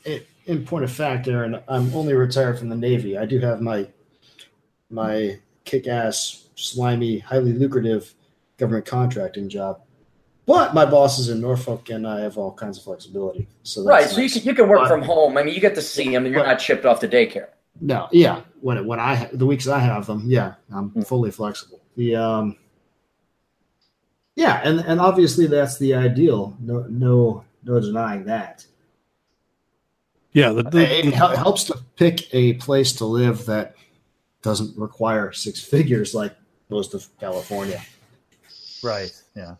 i 0.06 0.22
in 0.46 0.64
point 0.64 0.84
of 0.84 0.90
fact, 0.90 1.28
Aaron, 1.28 1.60
I'm 1.68 1.94
only 1.94 2.12
retired 2.14 2.58
from 2.58 2.70
the 2.70 2.76
Navy. 2.76 3.16
I 3.16 3.24
do 3.24 3.38
have 3.38 3.60
my 3.60 3.86
my 4.90 5.38
kick-ass, 5.64 6.48
slimy, 6.56 7.20
highly 7.20 7.52
lucrative 7.52 8.12
government 8.58 8.84
contracting 8.84 9.48
job. 9.48 9.80
But 10.46 10.74
my 10.74 10.84
boss 10.84 11.20
is 11.20 11.28
in 11.28 11.40
Norfolk, 11.40 11.90
and 11.90 12.06
I 12.06 12.20
have 12.20 12.36
all 12.36 12.52
kinds 12.52 12.78
of 12.78 12.84
flexibility. 12.84 13.46
So 13.62 13.84
that's 13.84 13.88
right. 13.88 14.10
So 14.10 14.20
you 14.20 14.28
can 14.28 14.42
you 14.42 14.54
can 14.54 14.68
work 14.68 14.80
But- 14.80 14.88
from 14.88 15.02
home. 15.02 15.38
I 15.38 15.44
mean, 15.44 15.54
you 15.54 15.60
get 15.60 15.74
to 15.76 15.82
see 15.82 16.10
them, 16.10 16.26
and 16.26 16.34
you're 16.34 16.44
not 16.44 16.60
shipped 16.60 16.84
off 16.84 17.00
to 17.00 17.08
daycare. 17.08 17.48
No, 17.78 18.08
yeah. 18.12 18.42
When 18.60 18.86
when 18.86 18.98
I 19.00 19.28
the 19.32 19.46
weeks 19.46 19.66
I 19.68 19.78
have 19.80 20.06
them, 20.06 20.22
yeah, 20.26 20.54
I'm 20.72 20.90
Hmm. 20.90 21.02
fully 21.02 21.30
flexible. 21.30 21.80
The 21.96 22.16
um, 22.16 22.56
yeah, 24.36 24.60
and 24.64 24.80
and 24.80 25.00
obviously 25.00 25.46
that's 25.46 25.78
the 25.78 25.94
ideal. 25.94 26.56
No, 26.60 26.86
no, 26.88 27.44
no 27.64 27.80
denying 27.80 28.24
that. 28.24 28.64
Yeah. 30.32 30.52
The, 30.52 30.62
the, 30.62 30.98
it 31.06 31.12
hel- 31.14 31.36
helps 31.36 31.64
to 31.64 31.78
pick 31.96 32.32
a 32.34 32.54
place 32.54 32.92
to 32.94 33.04
live 33.04 33.46
that 33.46 33.74
doesn't 34.42 34.76
require 34.78 35.32
six 35.32 35.60
figures 35.74 36.14
like 36.14 36.34
most 36.68 36.94
of 36.94 37.08
California. 37.18 37.82
Right. 38.82 39.12
Yeah. 39.36 39.56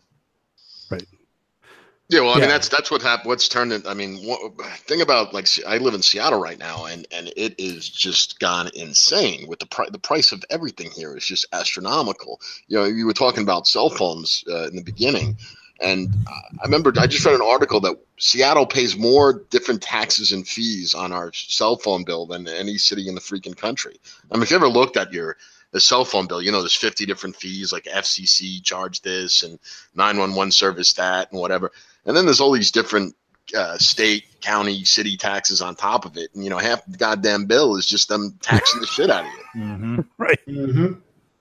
Yeah, 2.11 2.19
well, 2.21 2.31
I 2.31 2.35
Yeah. 2.35 2.41
mean 2.41 2.49
that's 2.49 2.67
that's 2.67 2.91
what 2.91 3.01
happened. 3.01 3.29
What's 3.29 3.47
turned 3.47 3.71
it? 3.71 3.87
I 3.87 3.93
mean, 3.93 4.17
what, 4.25 4.41
thing 4.85 4.99
about 4.99 5.33
like 5.33 5.47
I 5.65 5.77
live 5.77 5.93
in 5.93 6.01
Seattle 6.01 6.41
right 6.41 6.59
now, 6.59 6.83
and 6.83 7.07
and 7.09 7.31
it 7.37 7.55
is 7.57 7.87
just 7.87 8.37
gone 8.37 8.69
insane 8.73 9.47
with 9.47 9.59
the 9.59 9.65
price. 9.65 9.89
The 9.91 9.97
price 9.97 10.33
of 10.33 10.43
everything 10.49 10.91
here 10.91 11.15
is 11.15 11.25
just 11.25 11.45
astronomical. 11.53 12.41
You 12.67 12.79
know, 12.79 12.83
you 12.83 13.05
were 13.05 13.13
talking 13.13 13.43
about 13.43 13.65
cell 13.65 13.89
phones 13.89 14.43
uh, 14.49 14.67
in 14.67 14.75
the 14.75 14.83
beginning, 14.83 15.37
and 15.79 16.13
I 16.27 16.65
remember 16.65 16.91
I 16.99 17.07
just 17.07 17.25
read 17.25 17.35
an 17.35 17.41
article 17.41 17.79
that 17.79 17.95
Seattle 18.19 18.65
pays 18.65 18.97
more 18.97 19.45
different 19.49 19.81
taxes 19.81 20.33
and 20.33 20.45
fees 20.45 20.93
on 20.93 21.13
our 21.13 21.31
cell 21.33 21.77
phone 21.77 22.03
bill 22.03 22.25
than 22.25 22.45
any 22.45 22.77
city 22.77 23.07
in 23.07 23.15
the 23.15 23.21
freaking 23.21 23.55
country. 23.55 23.95
I 24.29 24.35
mean, 24.35 24.43
if 24.43 24.51
you 24.51 24.57
ever 24.57 24.67
looked 24.67 24.97
at 24.97 25.13
your 25.13 25.37
the 25.71 25.79
cell 25.79 26.05
phone 26.05 26.27
bill, 26.27 26.41
you 26.41 26.51
know, 26.51 26.59
there's 26.59 26.75
50 26.75 27.05
different 27.05 27.35
fees 27.35 27.71
like 27.71 27.83
FCC 27.85 28.63
charge 28.63 29.01
this 29.01 29.43
and 29.43 29.57
911 29.95 30.51
service 30.51 30.93
that 30.93 31.31
and 31.31 31.39
whatever. 31.39 31.71
And 32.05 32.15
then 32.15 32.25
there's 32.25 32.41
all 32.41 32.51
these 32.51 32.71
different 32.71 33.15
uh, 33.55 33.77
state, 33.77 34.25
county, 34.41 34.83
city 34.83 35.17
taxes 35.17 35.61
on 35.61 35.75
top 35.75 36.05
of 36.05 36.17
it. 36.17 36.29
And, 36.33 36.43
you 36.43 36.49
know, 36.49 36.57
half 36.57 36.85
the 36.85 36.97
goddamn 36.97 37.45
bill 37.45 37.75
is 37.75 37.85
just 37.85 38.09
them 38.09 38.37
taxing 38.41 38.81
the 38.81 38.87
shit 38.87 39.09
out 39.09 39.25
of 39.25 39.31
you. 39.31 39.43
hmm 39.61 39.99
Mm-hmm. 40.47 40.93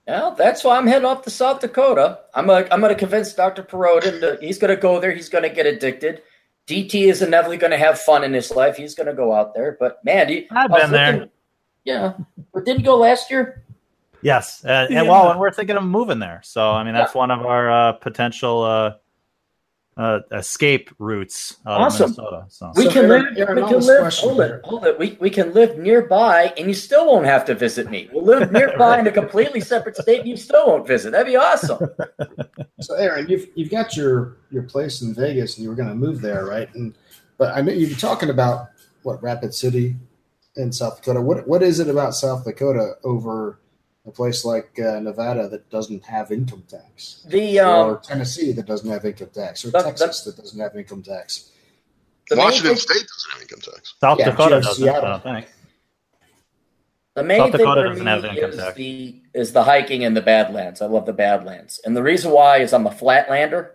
Well, 0.07 0.35
that's 0.35 0.65
why 0.65 0.77
I'm 0.77 0.89
heading 0.89 1.07
off 1.07 1.23
to 1.23 1.31
South 1.31 1.61
Dakota. 1.61 2.19
I'm 2.35 2.51
a, 2.51 2.67
I'm 2.73 2.81
going 2.81 2.93
to 2.93 2.99
convince 2.99 3.33
Dr. 3.33 3.63
Perot 3.63 4.21
that 4.21 4.43
he's 4.43 4.59
going 4.59 4.75
to 4.75 4.81
go 4.81 4.99
there. 4.99 5.13
He's 5.13 5.29
going 5.29 5.45
to 5.45 5.51
get 5.51 5.67
addicted. 5.67 6.23
DT 6.67 6.95
is 7.09 7.23
inevitably 7.23 7.59
going 7.59 7.71
to 7.71 7.79
have 7.79 8.01
fun 8.01 8.25
in 8.25 8.33
his 8.33 8.51
life. 8.51 8.77
He's 8.77 8.95
going 8.95 9.07
to 9.07 9.13
go 9.13 9.33
out 9.33 9.55
there. 9.55 9.77
But 9.79 10.05
man, 10.05 10.27
do 10.27 10.35
you, 10.35 10.47
I've 10.51 10.71
I 10.71 10.75
was 10.75 10.83
been 10.83 10.91
there. 10.91 11.29
Yeah, 11.85 12.15
but 12.53 12.65
didn't 12.65 12.83
go 12.83 12.97
last 12.97 13.31
year? 13.31 13.65
Yes, 14.23 14.65
uh, 14.65 14.69
and 14.89 14.91
Yeah. 14.95 15.03
well, 15.03 15.31
and 15.31 15.41
we're 15.41 15.51
thinking 15.51 15.77
of 15.77 15.83
moving 15.85 16.19
there. 16.19 16.41
So 16.45 16.71
I 16.71 16.85
mean, 16.85 16.95
that's 16.95 17.15
one 17.15 17.31
of 17.31 17.45
our 17.47 17.71
uh, 17.71 17.93
potential 17.93 18.63
uh, 18.63 18.93
uh, 19.97 20.21
escape 20.33 20.91
routes 20.99 21.57
out 21.67 21.81
Awesome. 21.81 22.11
of 22.11 22.17
Minnesota. 22.17 22.45
So 22.49 22.73
We 22.77 22.85
So, 22.85 22.91
can 22.91 23.05
Aaron- 23.11 23.25
live. 23.35 23.39
Aaron, 23.39 23.65
we 23.65 23.71
can 23.71 23.81
live. 23.81 24.15
Hold 24.15 24.41
it. 24.41 24.61
Hold 24.65 24.87
it. 24.87 24.99
We 24.99 25.17
we 25.21 25.31
can 25.31 25.53
live 25.53 25.79
nearby, 25.79 26.53
and 26.57 26.69
you 26.69 26.75
still 26.75 27.07
won't 27.07 27.27
have 27.27 27.45
to 27.47 27.55
visit 27.55 27.91
me. 27.91 28.09
We'll 28.13 28.25
live 28.25 28.53
nearby 28.59 28.99
in 29.01 29.07
a 29.07 29.13
completely 29.13 29.61
separate 29.61 29.97
state, 29.97 30.21
and 30.21 30.29
you 30.29 30.37
still 30.37 30.67
won't 30.67 30.87
visit. 30.87 31.11
That'd 31.13 31.27
be 31.27 31.37
awesome. 31.37 31.89
So, 32.81 32.95
Aaron, 32.95 33.29
you've 33.29 33.47
you've 33.55 33.71
got 33.71 33.95
your 33.95 34.37
your 34.51 34.63
place 34.63 35.03
in 35.03 35.15
Vegas, 35.15 35.57
and 35.57 35.65
you 35.65 35.69
were 35.69 35.77
going 35.77 35.91
to 35.91 35.95
move 35.95 36.23
there, 36.23 36.47
right? 36.47 36.75
And 36.75 36.95
but 37.37 37.55
I 37.55 37.61
know 37.61 37.73
you 37.73 37.89
were 37.89 37.95
talking 38.01 38.31
about 38.31 38.69
what 39.03 39.23
Rapid 39.23 39.53
City 39.53 39.97
in 40.57 40.73
South 40.73 40.97
Dakota. 40.97 41.21
What 41.21 41.47
what 41.47 41.63
is 41.63 41.79
it 41.79 41.89
about 41.89 42.15
South 42.15 42.45
Dakota 42.45 42.95
over 43.05 43.59
a 44.07 44.11
place 44.11 44.45
like 44.45 44.79
uh, 44.81 44.99
Nevada 45.01 45.49
that 45.49 45.69
doesn't 45.71 46.05
have 46.05 46.33
income 46.33 46.65
tax, 46.69 47.25
The 47.29 47.61
or 47.61 47.97
um, 47.97 48.01
Tennessee 48.03 48.53
that 48.53 48.67
doesn't 48.67 48.89
have 48.91 49.05
income 49.05 49.29
tax, 49.33 49.65
or 49.65 49.71
That- 49.71 49.85
Texas 49.85 50.23
that 50.25 50.37
doesn't 50.37 50.59
have 50.59 50.75
income 50.77 51.03
tax? 51.03 51.51
the 52.29 52.37
Washington 52.37 52.71
thing- 52.71 52.79
State 52.79 53.07
doesn't 53.09 53.33
have 53.33 53.43
income 53.43 53.61
tax. 53.61 53.95
South 54.01 54.19
Yeah, 54.19 54.31
Dakota 54.31 54.61
doesn't. 54.63 54.89
I 54.89 54.93
Seattle. 54.93 55.11
don't 55.11 55.23
think. 55.23 55.47
The 57.15 57.25
main 57.25 57.39
South 57.41 57.51
thing 57.53 57.59
Dakota 57.59 57.81
for 57.83 57.89
doesn't 57.89 58.05
me 58.05 58.11
have 58.11 58.25
income 58.25 58.51
is 58.51 58.57
tax. 58.57 58.77
the 58.77 59.23
is 59.35 59.53
the 59.53 59.65
hiking 59.65 60.03
in 60.03 60.15
the 60.15 60.23
Badlands. 60.23 60.81
I 60.81 60.87
love 60.87 61.07
the 61.07 61.13
Badlands, 61.13 61.81
and 61.85 61.97
the 61.97 62.03
reason 62.03 62.31
why 62.31 62.59
is 62.59 62.73
I'm 62.73 62.87
a 62.87 62.91
flatlander, 62.91 63.71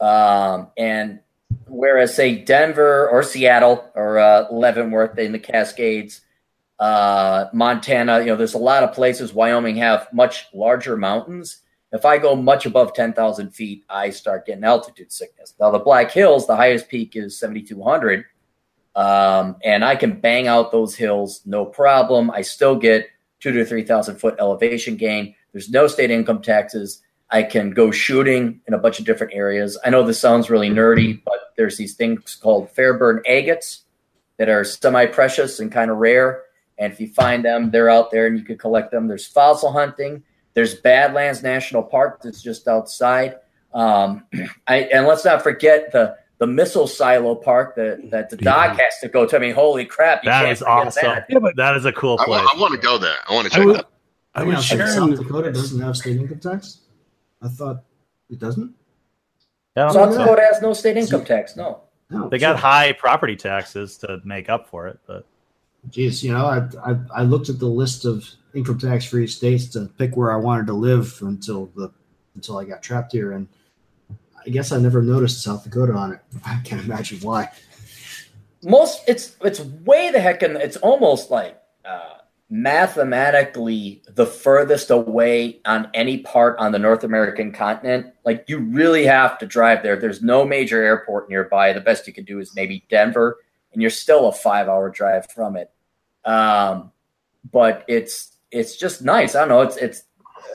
um, 0.00 0.68
and 0.76 1.20
whereas 1.68 2.14
say 2.14 2.36
Denver 2.36 3.08
or 3.10 3.22
Seattle 3.22 3.90
or 3.94 4.18
uh, 4.18 4.46
Leavenworth 4.50 5.18
in 5.18 5.32
the 5.32 5.38
Cascades, 5.38 6.22
uh, 6.78 7.46
Montana, 7.52 8.20
you 8.20 8.26
know, 8.26 8.36
there's 8.36 8.54
a 8.54 8.58
lot 8.58 8.82
of 8.82 8.92
places. 8.92 9.32
Wyoming 9.32 9.76
have 9.76 10.08
much 10.12 10.46
larger 10.52 10.96
mountains. 10.96 11.58
If 11.92 12.04
I 12.04 12.18
go 12.18 12.34
much 12.34 12.66
above 12.66 12.92
ten 12.94 13.12
thousand 13.12 13.50
feet, 13.50 13.84
I 13.88 14.10
start 14.10 14.46
getting 14.46 14.64
altitude 14.64 15.12
sickness. 15.12 15.54
Now 15.60 15.70
the 15.70 15.78
Black 15.78 16.10
Hills, 16.10 16.46
the 16.46 16.56
highest 16.56 16.88
peak 16.88 17.14
is 17.14 17.38
seventy 17.38 17.62
two 17.62 17.82
hundred 17.82 18.24
um, 18.94 19.56
and 19.64 19.84
I 19.84 19.96
can 19.96 20.20
bang 20.20 20.46
out 20.46 20.70
those 20.70 20.94
hills 20.94 21.42
no 21.44 21.64
problem. 21.64 22.30
I 22.30 22.42
still 22.42 22.76
get 22.76 23.08
two 23.40 23.52
to 23.52 23.64
three 23.64 23.84
thousand 23.84 24.16
foot 24.16 24.36
elevation 24.38 24.96
gain. 24.96 25.34
There's 25.52 25.70
no 25.70 25.86
state 25.86 26.10
income 26.10 26.42
taxes. 26.42 27.02
I 27.30 27.42
can 27.42 27.70
go 27.70 27.90
shooting 27.90 28.60
in 28.68 28.74
a 28.74 28.78
bunch 28.78 29.00
of 29.00 29.06
different 29.06 29.32
areas. 29.34 29.78
I 29.84 29.90
know 29.90 30.04
this 30.04 30.20
sounds 30.20 30.50
really 30.50 30.70
nerdy, 30.70 31.20
but 31.24 31.52
there's 31.56 31.76
these 31.76 31.94
things 31.94 32.36
called 32.36 32.70
Fairburn 32.70 33.22
agates 33.26 33.80
that 34.36 34.48
are 34.48 34.62
semi 34.62 35.06
precious 35.06 35.58
and 35.58 35.72
kind 35.72 35.90
of 35.90 35.96
rare. 35.96 36.43
And 36.78 36.92
if 36.92 37.00
you 37.00 37.08
find 37.08 37.44
them, 37.44 37.70
they're 37.70 37.90
out 37.90 38.10
there 38.10 38.26
and 38.26 38.38
you 38.38 38.44
can 38.44 38.58
collect 38.58 38.90
them. 38.90 39.06
There's 39.08 39.26
fossil 39.26 39.70
hunting. 39.72 40.22
There's 40.54 40.74
Badlands 40.74 41.42
National 41.42 41.82
Park 41.82 42.20
that's 42.22 42.42
just 42.42 42.66
outside. 42.68 43.36
Um, 43.72 44.24
I, 44.66 44.78
and 44.92 45.06
let's 45.06 45.24
not 45.24 45.42
forget 45.42 45.92
the 45.92 46.16
the 46.38 46.46
the 46.46 46.46
missile 46.48 46.88
silo 46.88 47.34
park 47.36 47.76
that 47.76 48.10
that 48.10 48.28
the 48.28 48.36
doc 48.36 48.78
has 48.78 48.98
to 49.00 49.08
go 49.08 49.24
to. 49.24 49.36
I 49.36 49.38
mean, 49.38 49.54
holy 49.54 49.84
crap! 49.84 50.24
You 50.24 50.30
That 50.30 50.40
can't 50.40 50.52
is 50.52 50.62
awesome. 50.62 51.02
that. 51.04 51.26
Yeah, 51.28 51.38
but 51.38 51.54
That 51.56 51.76
is 51.76 51.84
a 51.84 51.92
cool 51.92 52.16
place. 52.18 52.28
I, 52.40 52.44
place. 52.44 52.60
want 52.60 52.72
to 52.74 52.78
go 52.80 52.98
there. 52.98 53.16
I 53.28 53.34
want 53.34 53.50
to 53.50 53.54
I 53.54 53.56
check 53.58 53.66
was, 53.66 53.76
that. 53.76 53.86
I 54.34 54.38
Hang 54.40 54.48
on 54.48 54.54
was 54.56 54.68
second, 54.68 54.86
sharing. 54.88 55.16
South 55.16 55.26
Dakota 55.26 55.52
doesn't 55.52 55.80
have 55.80 55.96
state 55.96 56.16
income 56.16 56.40
tax. 56.40 56.80
I 57.40 57.48
thought 57.48 57.84
it 58.30 58.40
doesn't. 58.40 58.74
Yeah, 59.76 59.90
South 59.90 60.12
Yeah. 60.12 60.18
Dakota 60.18 60.42
has 60.52 60.60
no 60.60 60.72
state 60.72 60.96
income 60.96 61.24
tax. 61.24 61.56
No. 61.56 61.82
No, 62.10 62.28
they 62.28 62.38
got 62.38 62.56
shit. 62.56 62.60
high 62.64 62.92
property 62.92 63.36
taxes 63.36 63.96
to 63.98 64.20
make 64.24 64.48
up 64.50 64.68
for 64.68 64.88
it, 64.88 64.98
but 65.06 65.26
Geez, 65.90 66.24
you 66.24 66.32
know, 66.32 66.46
I, 66.46 66.66
I 66.84 66.96
I 67.14 67.22
looked 67.22 67.48
at 67.48 67.58
the 67.58 67.66
list 67.66 68.04
of 68.04 68.28
income 68.54 68.78
tax 68.78 69.04
free 69.04 69.26
states 69.26 69.66
to 69.68 69.86
pick 69.98 70.16
where 70.16 70.32
I 70.32 70.36
wanted 70.36 70.66
to 70.68 70.72
live 70.72 71.18
until 71.22 71.66
the 71.76 71.92
until 72.34 72.58
I 72.58 72.64
got 72.64 72.82
trapped 72.82 73.12
here, 73.12 73.32
and 73.32 73.48
I 74.44 74.50
guess 74.50 74.72
I 74.72 74.78
never 74.78 75.02
noticed 75.02 75.42
South 75.42 75.64
Dakota 75.64 75.92
on 75.92 76.12
it. 76.12 76.20
I 76.44 76.60
can't 76.64 76.84
imagine 76.84 77.20
why. 77.20 77.50
most 78.62 79.02
it's 79.06 79.36
it's 79.42 79.60
way 79.60 80.10
the 80.10 80.20
heck 80.20 80.42
in 80.42 80.56
it's 80.56 80.76
almost 80.78 81.30
like 81.30 81.60
uh, 81.84 82.14
mathematically 82.48 84.02
the 84.08 84.26
furthest 84.26 84.90
away 84.90 85.60
on 85.66 85.90
any 85.94 86.18
part 86.18 86.58
on 86.58 86.72
the 86.72 86.78
North 86.78 87.04
American 87.04 87.52
continent. 87.52 88.06
Like 88.24 88.44
you 88.48 88.58
really 88.58 89.04
have 89.04 89.38
to 89.38 89.46
drive 89.46 89.82
there. 89.82 89.96
There's 89.96 90.22
no 90.22 90.46
major 90.46 90.82
airport 90.82 91.28
nearby. 91.28 91.72
The 91.72 91.80
best 91.80 92.06
you 92.06 92.12
can 92.12 92.24
do 92.24 92.38
is 92.38 92.54
maybe 92.54 92.84
Denver, 92.88 93.38
and 93.72 93.82
you're 93.82 93.90
still 93.90 94.28
a 94.28 94.32
five 94.32 94.68
hour 94.68 94.88
drive 94.88 95.30
from 95.30 95.56
it. 95.56 95.70
Um, 96.24 96.90
but 97.50 97.84
it's 97.88 98.36
it's 98.50 98.76
just 98.76 99.02
nice. 99.02 99.34
I 99.34 99.40
don't 99.40 99.48
know. 99.48 99.62
It's 99.62 99.76
it's 99.76 100.04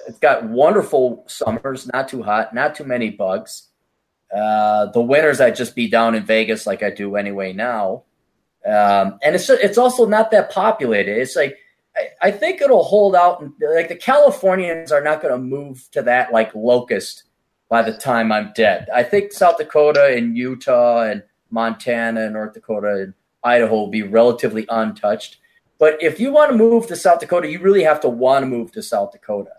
it's 0.08 0.20
got 0.20 0.44
wonderful 0.44 1.24
summers, 1.28 1.90
not 1.94 2.08
too 2.08 2.24
hot, 2.24 2.54
not 2.54 2.76
too 2.76 2.84
many 2.84 3.10
bugs. 3.10 3.68
Uh, 4.36 4.88
the 4.88 5.02
winters 5.02 5.42
I'd 5.42 5.56
just 5.56 5.76
be 5.76 5.90
down 5.90 6.16
in 6.16 6.24
Vegas 6.24 6.68
like 6.68 6.84
I 6.84 6.92
do 6.92 7.16
anyway 7.16 7.54
now. 7.54 8.04
Um, 8.66 9.18
and 9.24 9.36
it's 9.36 9.50
it's 9.50 9.78
also 9.78 10.06
not 10.06 10.32
that 10.32 10.52
populated. 10.52 11.18
It's 11.18 11.36
like 11.36 11.58
I, 11.96 12.28
I 12.28 12.32
think 12.32 12.62
it'll 12.62 12.84
hold 12.84 13.16
out. 13.16 13.42
Like 13.62 13.90
the 13.90 13.96
Californians 13.96 14.92
are 14.92 15.02
not 15.02 15.22
going 15.22 15.34
to 15.34 15.40
move 15.40 15.88
to 15.92 16.02
that 16.04 16.32
like 16.34 16.54
locust 16.54 17.24
by 17.70 17.84
the 17.84 17.94
time 17.94 18.32
I'm 18.32 18.52
dead. 18.56 18.88
I 18.94 19.04
think 19.04 19.32
South 19.32 19.58
Dakota 19.58 20.14
and 20.16 20.38
Utah 20.38 21.04
and 21.04 21.24
Montana 21.52 22.22
and 22.22 22.34
North 22.34 22.54
Dakota 22.54 23.04
and 23.04 23.14
Idaho 23.44 23.76
will 23.76 23.88
be 23.88 24.04
relatively 24.04 24.66
untouched. 24.70 25.38
But 25.80 26.04
if 26.04 26.20
you 26.20 26.32
want 26.32 26.52
to 26.52 26.58
move 26.58 26.88
to 26.88 26.96
South 26.96 27.22
Dakota, 27.22 27.50
you 27.50 27.60
really 27.60 27.84
have 27.84 28.02
to 28.02 28.10
want 28.10 28.44
to 28.44 28.48
move 28.48 28.72
to 28.74 28.84
South 28.84 29.14
Dakota. 29.14 29.54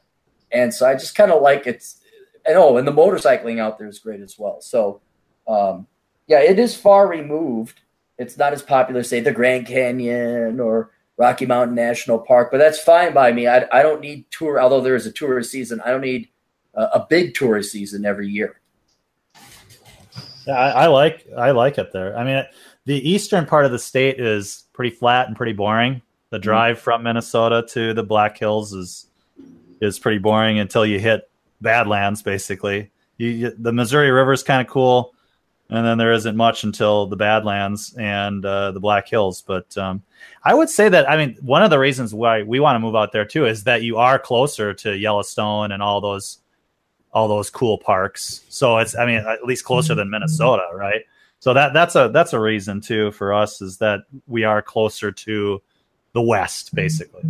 And 0.53 0.73
so 0.73 0.87
I 0.87 0.95
just 0.95 1.15
kind 1.15 1.33
of 1.33 1.43
like 1.43 1.67
it's 1.67 2.01
and 2.47 2.57
oh, 2.57 2.77
and 2.77 2.87
the 2.87 2.93
motorcycling 2.93 3.59
out 3.59 3.79
there 3.79 3.89
is 3.89 3.99
great 3.99 4.21
as 4.21 4.39
well. 4.39 4.61
So, 4.61 5.01
um, 5.49 5.87
yeah, 6.27 6.41
it 6.41 6.59
is 6.59 6.77
far 6.77 7.09
removed. 7.09 7.81
It's 8.19 8.37
not 8.37 8.53
as 8.53 8.63
popular, 8.63 9.03
say, 9.03 9.21
the 9.21 9.33
Grand 9.33 9.67
Canyon 9.67 10.61
or 10.61 10.91
Rocky 11.17 11.47
Mountain 11.47 11.75
National 11.75 12.19
Park, 12.19 12.51
but 12.51 12.59
that's 12.59 12.81
fine 12.81 13.13
by 13.13 13.33
me. 13.33 13.47
I, 13.47 13.67
I 13.73 13.83
don't 13.83 14.01
need 14.01 14.25
tour, 14.31 14.61
although 14.61 14.81
there 14.81 14.95
is 14.95 15.07
a 15.07 15.13
tourist 15.13 15.51
season. 15.51 15.81
I 15.83 15.91
don't 15.91 16.01
need 16.01 16.29
a, 16.75 16.83
a 16.83 17.07
big 17.09 17.35
tourist 17.35 17.73
season 17.73 18.05
every 18.05 18.29
year. 18.29 18.61
Yeah, 20.47 20.55
I, 20.55 20.85
I 20.85 20.87
like 20.87 21.27
I 21.37 21.51
like 21.51 21.79
it 21.79 21.93
there. 21.93 22.17
I 22.17 22.25
mean, 22.25 22.45
the 22.87 23.09
eastern 23.09 23.47
part 23.47 23.67
of 23.67 23.73
the 23.73 23.79
state 23.79 24.19
is 24.19 24.65
pretty 24.73 24.97
flat 24.97 25.29
and 25.29 25.37
pretty 25.37 25.53
boring. 25.53 26.03
The 26.31 26.39
drive 26.39 26.79
from 26.79 27.03
Minnesota 27.03 27.67
to 27.71 27.93
the 27.93 28.05
Black 28.05 28.39
Hills 28.39 28.73
is 28.73 29.07
is 29.81 29.99
pretty 29.99 30.19
boring 30.19 30.59
until 30.59 30.87
you 30.87 31.01
hit 31.01 31.29
Badlands. 31.61 32.23
Basically, 32.23 32.91
you, 33.17 33.29
you, 33.29 33.55
the 33.59 33.73
Missouri 33.73 34.11
River 34.11 34.33
is 34.33 34.45
kind 34.45 34.61
of 34.61 34.73
cool, 34.73 35.13
and 35.71 35.85
then 35.85 35.99
there 35.99 36.13
isn't 36.13 36.37
much 36.37 36.63
until 36.63 37.07
the 37.07 37.17
Badlands 37.17 37.95
and 37.99 38.45
uh, 38.45 38.71
the 38.71 38.79
Black 38.79 39.09
Hills. 39.09 39.43
But 39.43 39.77
um, 39.77 40.03
I 40.45 40.55
would 40.55 40.71
say 40.71 40.89
that 40.89 41.11
I 41.11 41.17
mean 41.17 41.37
one 41.41 41.65
of 41.65 41.71
the 41.71 41.81
reasons 41.81 42.15
why 42.15 42.45
we 42.45 42.61
want 42.61 42.77
to 42.77 42.81
move 42.81 42.95
out 42.95 43.11
there 43.11 43.25
too 43.25 43.47
is 43.47 43.65
that 43.65 43.83
you 43.83 43.97
are 43.99 44.19
closer 44.19 44.73
to 44.75 44.97
Yellowstone 44.97 45.73
and 45.73 45.83
all 45.83 46.01
those 46.01 46.39
all 47.13 47.27
those 47.27 47.51
cool 47.51 47.77
parks. 47.77 48.45
So 48.49 48.79
it's 48.79 48.97
I 48.97 49.05
mean 49.05 49.19
at 49.19 49.45
least 49.45 49.65
closer 49.65 49.97
than 49.97 50.11
Minnesota, 50.11 50.69
right? 50.75 51.03
So 51.41 51.55
that 51.55 51.73
that's 51.73 51.97
a 51.97 52.09
that's 52.13 52.35
a 52.35 52.41
reason 52.41 52.81
too 52.81 53.11
for 53.13 53.33
us 53.33 53.61
is 53.61 53.79
that 53.79 54.03
we 54.29 54.45
are 54.45 54.63
closer 54.63 55.11
to 55.11 55.61
the 56.13 56.23
west 56.23 56.75
basically. 56.75 57.23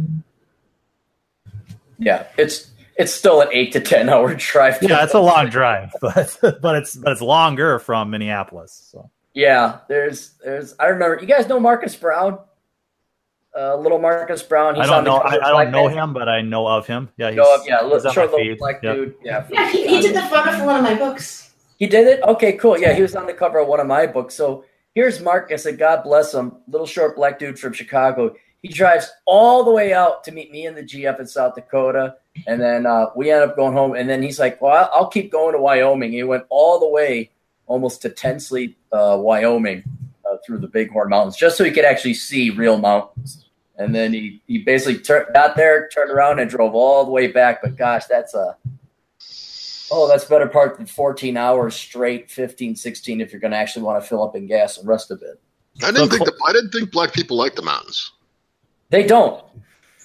Yeah, 1.99 2.27
it's 2.39 2.71
it's 2.97 3.13
still 3.13 3.41
an 3.41 3.49
eight 3.53 3.73
to 3.73 3.81
ten 3.81 4.09
hour 4.09 4.35
drive. 4.39 4.81
to- 4.81 4.89
Yeah, 4.89 5.05
it's 5.05 5.15
a 5.15 5.21
long 5.21 5.49
drive, 5.49 5.93
but 6.01 6.37
but 6.63 6.77
it's 6.77 6.97
but 6.97 7.13
it's 7.13 7.21
longer 7.23 7.79
from 7.79 8.11
Minneapolis. 8.11 8.89
So 8.91 9.11
Yeah, 9.35 9.79
there's 9.89 10.31
there's 10.45 10.75
I 10.79 10.87
remember 10.87 11.19
you 11.21 11.27
guys 11.27 11.47
know 11.49 11.61
Marcus 11.61 11.95
Brown, 11.97 12.39
uh, 13.57 13.77
little 13.77 13.99
Marcus 13.99 14.43
Brown. 14.43 14.81
I 14.81 14.87
don't 14.87 15.05
the 15.05 15.11
know 15.11 15.21
cover 15.21 15.45
I, 15.45 15.49
I 15.59 15.65
don't 15.65 15.73
know 15.73 15.89
Man. 15.89 15.99
him, 15.99 16.13
but 16.15 16.29
I 16.29 16.41
know 16.41 16.67
of 16.67 16.87
him. 16.87 17.11
Yeah, 17.17 17.29
he's, 17.31 17.37
Know 17.37 17.55
of- 17.55 17.67
yeah, 17.67 17.83
he's 17.83 18.13
short 18.13 18.33
little 18.33 18.57
black 18.57 18.83
Yep. 18.83 18.95
dude. 18.97 19.15
Yeah, 19.23 19.47
Yeah, 19.51 19.71
he, 19.71 19.87
he 19.87 20.01
did 20.01 20.17
the 20.17 20.23
photo 20.23 20.53
for 20.59 20.65
one 20.67 20.77
of 20.77 20.83
my 20.83 20.95
books. 20.95 21.49
He 21.79 21.87
did 21.87 22.07
it? 22.07 22.23
Okay, 22.23 22.53
cool. 22.55 22.79
Yeah, 22.79 22.93
he 22.93 23.01
was 23.03 23.17
on 23.17 23.27
the 23.27 23.33
cover 23.33 23.59
of 23.59 23.67
one 23.69 23.81
of 23.81 23.87
my 23.87 24.07
books. 24.07 24.35
So 24.35 24.65
here's 24.95 25.19
Marcus, 25.21 25.65
and 25.65 25.79
God 25.79 26.03
bless 26.03 26.35
him, 26.35 26.57
little 26.69 26.87
short 26.87 27.17
black 27.17 27.39
dude 27.39 27.59
from 27.59 27.73
Chicago. 27.73 28.35
He 28.63 28.69
drives 28.69 29.11
all 29.27 29.65
the 29.65 29.71
way 29.71 29.93
out 29.95 30.23
to 30.25 30.33
meet 30.33 30.51
me 30.53 30.67
in 30.67 30.75
the 30.75 30.83
G 30.83 31.07
up 31.07 31.19
in 31.19 31.27
South 31.27 31.55
Dakota. 31.55 32.17
And 32.47 32.61
then 32.61 32.85
uh, 32.87 33.07
we 33.17 33.31
end 33.31 33.43
up 33.43 33.57
going 33.57 33.73
home. 33.73 33.95
And 33.95 34.09
then 34.09 34.23
he's 34.23 34.39
like, 34.39 34.61
Well, 34.61 34.73
I'll- 34.75 34.91
I'll 34.93 35.09
keep 35.09 35.33
going 35.33 35.55
to 35.55 35.61
Wyoming. 35.61 36.13
He 36.13 36.23
went 36.23 36.45
all 36.51 36.79
the 36.79 36.89
way 36.89 37.31
almost 37.67 38.03
to 38.03 38.11
Ten 38.11 38.39
Sleep, 38.41 38.77
uh, 38.93 39.17
Wyoming, 39.19 39.85
uh, 40.31 40.37
through 40.45 40.59
the 40.59 40.67
Bighorn 40.69 41.09
Mountains, 41.09 41.37
just 41.37 41.57
so 41.57 41.65
he 41.65 41.71
could 41.71 41.85
actually 41.85 42.15
see 42.15 42.51
real 42.51 42.79
mountains. 42.79 43.47
And 43.77 43.95
then 43.95 44.13
he, 44.13 44.43
he 44.47 44.59
basically 44.59 44.99
tur- 45.03 45.31
got 45.33 45.57
there, 45.57 45.89
turned 45.89 46.11
around, 46.11 46.39
and 46.39 46.51
drove 46.51 46.75
all 46.75 47.05
the 47.07 47.11
way 47.11 47.29
back. 47.29 47.63
But 47.63 47.77
gosh, 47.77 48.05
that's 48.07 48.35
a 48.35 48.57
Oh, 49.93 50.07
that's 50.07 50.25
better 50.25 50.47
part 50.47 50.77
than 50.77 50.87
14 50.87 51.37
hours 51.37 51.75
straight, 51.75 52.31
15, 52.31 52.77
16, 52.77 53.21
if 53.21 53.33
you're 53.33 53.41
going 53.41 53.51
to 53.51 53.57
actually 53.57 53.83
want 53.83 54.01
to 54.01 54.09
fill 54.09 54.23
up 54.23 54.37
in 54.37 54.47
gas 54.47 54.79
and 54.79 54.87
rest 54.87 55.11
a 55.11 55.17
bit. 55.17 55.41
I 55.83 55.91
didn't 55.91 56.11
think 56.11 56.25
the, 56.25 56.33
I 56.47 56.53
didn't 56.53 56.71
think 56.71 56.93
black 56.93 57.13
people 57.13 57.37
like 57.37 57.57
the 57.57 57.63
mountains. 57.63 58.13
They 58.91 59.05
don't. 59.05 59.43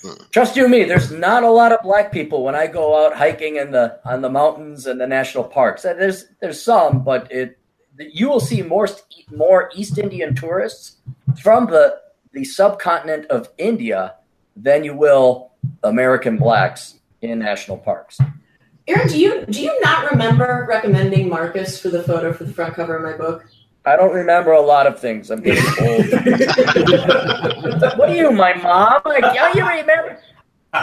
Hmm. 0.02 0.24
Trust 0.32 0.56
you 0.56 0.68
me, 0.68 0.84
there's 0.84 1.12
not 1.12 1.44
a 1.44 1.50
lot 1.50 1.72
of 1.72 1.82
black 1.82 2.12
people 2.12 2.44
when 2.44 2.56
I 2.56 2.68
go 2.68 3.06
out 3.06 3.16
hiking 3.16 3.58
in 3.58 3.72
the 3.72 4.00
on 4.06 4.22
the 4.22 4.30
mountains 4.30 4.86
and 4.88 5.00
the 5.00 5.08
national 5.08 5.44
parks. 5.44 5.84
Uh, 5.84 5.94
There's 5.94 6.26
there's 6.40 6.62
some, 6.62 7.04
but 7.04 7.32
it 7.32 7.58
you 7.98 8.30
will 8.30 8.40
see 8.40 8.62
more 8.62 8.88
more 9.32 9.72
East 9.76 9.98
Indian 9.98 10.36
tourists 10.36 10.98
from 11.42 11.68
the 11.68 12.00
the 12.34 12.44
subcontinent 12.44 13.26
of 13.28 13.50
India 13.58 14.16
than 14.56 14.84
you 14.84 14.96
will 14.96 15.52
American 15.84 16.38
blacks 16.38 17.00
in 17.22 17.40
national 17.40 17.78
parks. 17.78 18.20
Aaron, 18.88 19.08
do 19.08 19.20
you 19.20 19.46
do 19.48 19.62
you 19.62 19.80
not 19.82 20.12
remember 20.12 20.66
recommending 20.70 21.28
Marcus 21.30 21.80
for 21.80 21.90
the 21.90 22.04
photo 22.04 22.32
for 22.32 22.44
the 22.44 22.54
front 22.54 22.76
cover 22.76 22.98
of 22.98 23.04
my 23.04 23.18
book? 23.18 23.46
I 23.86 23.96
don't 23.96 24.14
remember 24.14 24.52
a 24.52 24.62
lot 24.62 24.88
of 24.88 25.00
things. 25.00 25.30
I'm 25.32 25.42
getting 25.42 25.64
old. 25.86 26.06
what 27.98 28.10
are 28.10 28.16
you, 28.16 28.32
my 28.32 28.54
mom? 28.56 29.02
Like, 29.06 29.24
oh, 29.24 29.52
you 29.56 29.66
remember? 29.68 30.20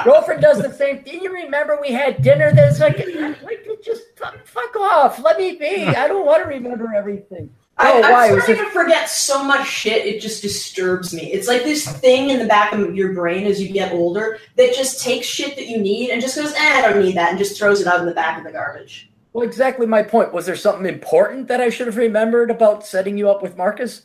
Girlfriend 0.05 0.41
does 0.41 0.63
the 0.63 0.73
same 0.73 1.03
thing. 1.03 1.21
You 1.23 1.33
remember 1.33 1.79
we 1.81 1.91
had 1.93 2.23
dinner? 2.23 2.53
That's 2.55 2.81
like, 2.81 2.99
like 3.43 3.67
just 3.85 4.03
fuck, 4.17 4.39
fuck 4.47 4.75
off. 4.77 5.19
Let 5.23 5.37
me 5.39 5.57
be. 5.57 5.85
I 5.87 6.07
don't 6.09 6.25
want 6.25 6.43
to 6.45 6.49
remember 6.49 6.95
everything. 6.95 7.51
I, 7.77 7.93
Oh, 7.95 8.01
why? 8.01 8.29
I'm 8.29 8.35
Was 8.35 8.45
starting 8.45 8.65
it- 8.65 8.69
to 8.69 8.73
forget 8.73 9.09
so 9.11 9.43
much 9.43 9.67
shit. 9.67 10.07
It 10.07 10.21
just 10.21 10.41
disturbs 10.43 11.13
me. 11.13 11.33
It's 11.33 11.49
like 11.49 11.65
this 11.65 11.87
thing 11.99 12.31
in 12.31 12.39
the 12.39 12.47
back 12.47 12.73
of 12.73 12.95
your 12.95 13.13
brain 13.15 13.47
as 13.47 13.61
you 13.61 13.71
get 13.73 13.93
older 13.93 14.39
that 14.57 14.75
just 14.75 15.03
takes 15.03 15.27
shit 15.27 15.57
that 15.57 15.67
you 15.67 15.79
need 15.79 16.11
and 16.11 16.23
just 16.23 16.37
goes, 16.37 16.53
eh, 16.53 16.59
I 16.59 16.83
don't 16.83 17.03
need 17.03 17.17
that, 17.17 17.31
and 17.31 17.39
just 17.39 17.59
throws 17.59 17.81
it 17.81 17.87
out 17.87 18.01
in 18.01 18.07
the 18.07 18.13
back 18.15 18.39
of 18.39 18.45
the 18.45 18.53
garbage. 18.53 19.11
Well, 19.33 19.47
exactly 19.47 19.87
my 19.87 20.03
point. 20.03 20.33
Was 20.33 20.47
there 20.47 20.57
something 20.57 20.87
important 20.87 21.49
that 21.49 21.61
I 21.61 21.71
should 21.71 21.87
have 21.87 21.97
remembered 21.97 22.51
about 22.51 22.87
setting 22.87 23.17
you 23.17 23.31
up 23.31 23.43
with 23.43 23.57
Marcus? 23.57 24.03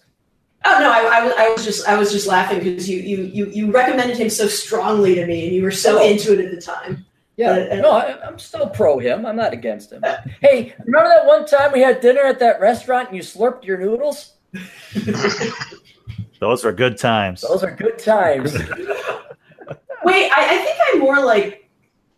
Oh 0.65 0.77
no, 0.79 0.91
I, 0.91 1.19
I, 1.19 1.23
was, 1.23 1.33
I 1.37 1.49
was 1.49 1.65
just 1.65 1.87
I 1.87 1.97
was 1.97 2.11
just 2.11 2.27
laughing 2.27 2.59
because 2.59 2.89
you, 2.89 2.99
you 2.99 3.17
you 3.23 3.45
you 3.47 3.71
recommended 3.71 4.17
him 4.17 4.29
so 4.29 4.47
strongly 4.47 5.15
to 5.15 5.25
me, 5.27 5.45
and 5.47 5.55
you 5.55 5.63
were 5.63 5.71
so 5.71 5.99
Oh. 5.99 6.07
into 6.09 6.33
it 6.33 6.43
at 6.43 6.51
the 6.51 6.61
time. 6.61 7.05
Yeah, 7.35 7.51
Uh, 7.51 7.73
uh, 7.73 7.75
no, 7.81 7.91
I, 7.91 8.25
I'm 8.27 8.39
still 8.39 8.67
pro 8.67 8.97
him. 8.97 9.25
I'm 9.25 9.35
not 9.35 9.53
against 9.53 9.91
him. 9.91 10.03
Hey, 10.41 10.73
remember 10.83 11.09
that 11.09 11.25
one 11.27 11.45
time 11.45 11.71
we 11.71 11.81
had 11.81 12.01
dinner 12.01 12.23
at 12.23 12.39
that 12.39 12.59
restaurant 12.59 13.09
and 13.09 13.17
you 13.17 13.21
slurped 13.21 13.63
your 13.63 13.77
noodles? 13.77 14.33
Those 16.39 16.63
were 16.63 16.71
good 16.71 16.97
times. 16.97 17.41
Those 17.41 17.63
are 17.63 17.71
good 17.71 17.99
times. 17.99 18.53
Wait, 20.03 20.31
I, 20.31 20.55
I 20.55 20.57
think 20.65 20.77
I 20.87 20.97
more 20.99 21.23
like 21.23 21.69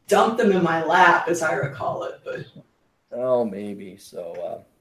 dumped 0.07 0.37
them 0.37 0.51
in 0.51 0.63
my 0.63 0.83
lap, 0.85 1.27
as 1.27 1.41
I 1.41 1.53
recall 1.53 2.03
it. 2.03 2.21
But 2.23 2.45
Oh, 3.11 3.43
maybe. 3.45 3.97
So, 3.97 4.33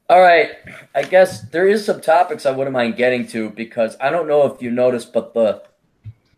uh, 0.08 0.12
all 0.12 0.20
right. 0.20 0.50
I 0.94 1.02
guess 1.02 1.42
there 1.50 1.66
is 1.68 1.84
some 1.84 2.00
topics 2.00 2.46
I 2.46 2.50
wouldn't 2.50 2.74
mind 2.74 2.96
getting 2.96 3.26
to 3.28 3.50
because 3.50 3.96
I 4.00 4.10
don't 4.10 4.28
know 4.28 4.46
if 4.52 4.60
you 4.62 4.70
noticed, 4.70 5.12
but 5.12 5.34
the 5.34 5.62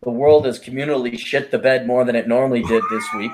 the 0.03 0.11
world 0.11 0.47
has 0.47 0.59
communally 0.59 1.19
shit 1.19 1.51
the 1.51 1.59
bed 1.59 1.87
more 1.87 2.05
than 2.05 2.17
it 2.17 2.27
normally 2.27 2.63
did 2.63 2.83
this 2.91 3.05
week. 3.17 3.33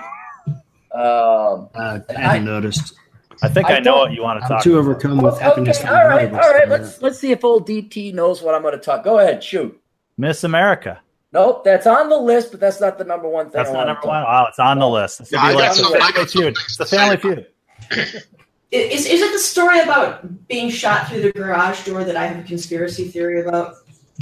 Um, 0.92 1.68
Uh, 1.74 2.00
I 2.08 2.14
I- 2.14 2.18
haven't 2.20 2.44
noticed. 2.46 2.94
I 3.42 3.48
think 3.48 3.68
I 3.68 3.76
I, 3.76 3.80
know 3.80 3.96
what 3.98 4.12
you 4.12 4.22
want 4.22 4.40
to 4.40 4.44
I'm 4.44 4.48
talk 4.50 4.62
too 4.62 4.78
about. 4.78 4.88
overcome 4.90 5.18
with 5.18 5.34
Okay, 5.34 5.44
happiness. 5.44 5.84
all 5.84 5.92
right, 6.08 6.32
all 6.32 6.38
right. 6.54 6.66
Let's 6.70 7.02
let's 7.02 7.18
see 7.18 7.32
if 7.32 7.44
old 7.44 7.68
DT 7.68 8.14
knows 8.14 8.40
what 8.40 8.54
I'm 8.54 8.62
going 8.62 8.72
to 8.72 8.80
talk. 8.80 9.04
Go 9.04 9.18
ahead, 9.18 9.44
shoot. 9.44 9.78
Miss 10.16 10.42
America. 10.42 11.00
Nope, 11.32 11.62
that's 11.62 11.86
on 11.86 12.08
the 12.08 12.16
list, 12.16 12.50
but 12.50 12.60
that's 12.60 12.80
not 12.80 12.96
the 12.96 13.04
number 13.04 13.28
one 13.28 13.46
thing. 13.46 13.52
That's 13.58 13.68
I 13.68 13.74
not 13.74 13.86
number 13.88 14.06
one. 14.08 14.22
Wow, 14.22 14.46
it's 14.48 14.58
on 14.58 14.78
the 14.78 14.88
list. 14.88 15.18
This 15.18 15.32
Yeah, 15.32 15.42
be 15.42 15.48
I 15.48 15.52
like 15.52 15.64
got 15.68 15.76
the 15.76 15.82
some- 15.82 15.92
I 15.92 15.98
family 15.98 16.12
got 16.14 16.30
some 16.30 16.42
feud. 16.42 16.56
It's 16.64 16.76
the 16.78 16.86
family 16.86 17.16
feud. 17.18 17.46
Is, 18.72 19.06
is 19.06 19.20
it 19.22 19.32
the 19.32 19.38
story 19.38 19.80
about 19.80 20.48
being 20.48 20.70
shot 20.70 21.08
through 21.08 21.22
the 21.22 21.32
garage 21.32 21.84
door 21.84 22.02
that 22.04 22.16
I 22.16 22.26
have 22.26 22.44
a 22.44 22.46
conspiracy 22.48 23.08
theory 23.08 23.40
about? 23.42 23.76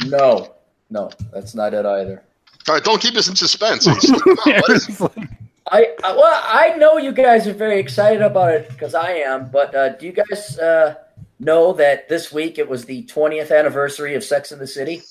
No, 0.07 0.55
no, 0.91 1.11
that's 1.33 1.55
not 1.55 1.73
it 1.73 1.87
either. 1.87 2.23
All 2.69 2.75
right, 2.75 2.85
don't 2.85 3.01
keep 3.01 3.15
us 3.17 3.29
in 3.29 3.37
suspense. 3.37 3.87
what 3.87 4.71
is 4.71 5.01
it? 5.01 5.11
I, 5.73 5.95
I 6.05 6.15
well, 6.15 6.43
I 6.45 6.77
know 6.77 6.99
you 6.99 7.13
guys 7.13 7.47
are 7.47 7.55
very 7.55 7.81
excited 7.81 8.21
about 8.21 8.53
it 8.53 8.69
because 8.69 8.95
I 8.95 9.13
am. 9.13 9.51
But 9.51 9.75
uh, 9.75 9.89
do 9.91 10.05
you 10.07 10.13
guys 10.13 10.59
uh, 10.59 10.97
know 11.41 11.73
that 11.75 12.09
this 12.11 12.31
week 12.31 12.59
it 12.59 12.69
was 12.69 12.85
the 12.85 13.05
20th 13.05 13.57
anniversary 13.57 14.15
of 14.15 14.23
Sex 14.23 14.53
in 14.53 14.59
the 14.59 14.67
City? 14.67 15.03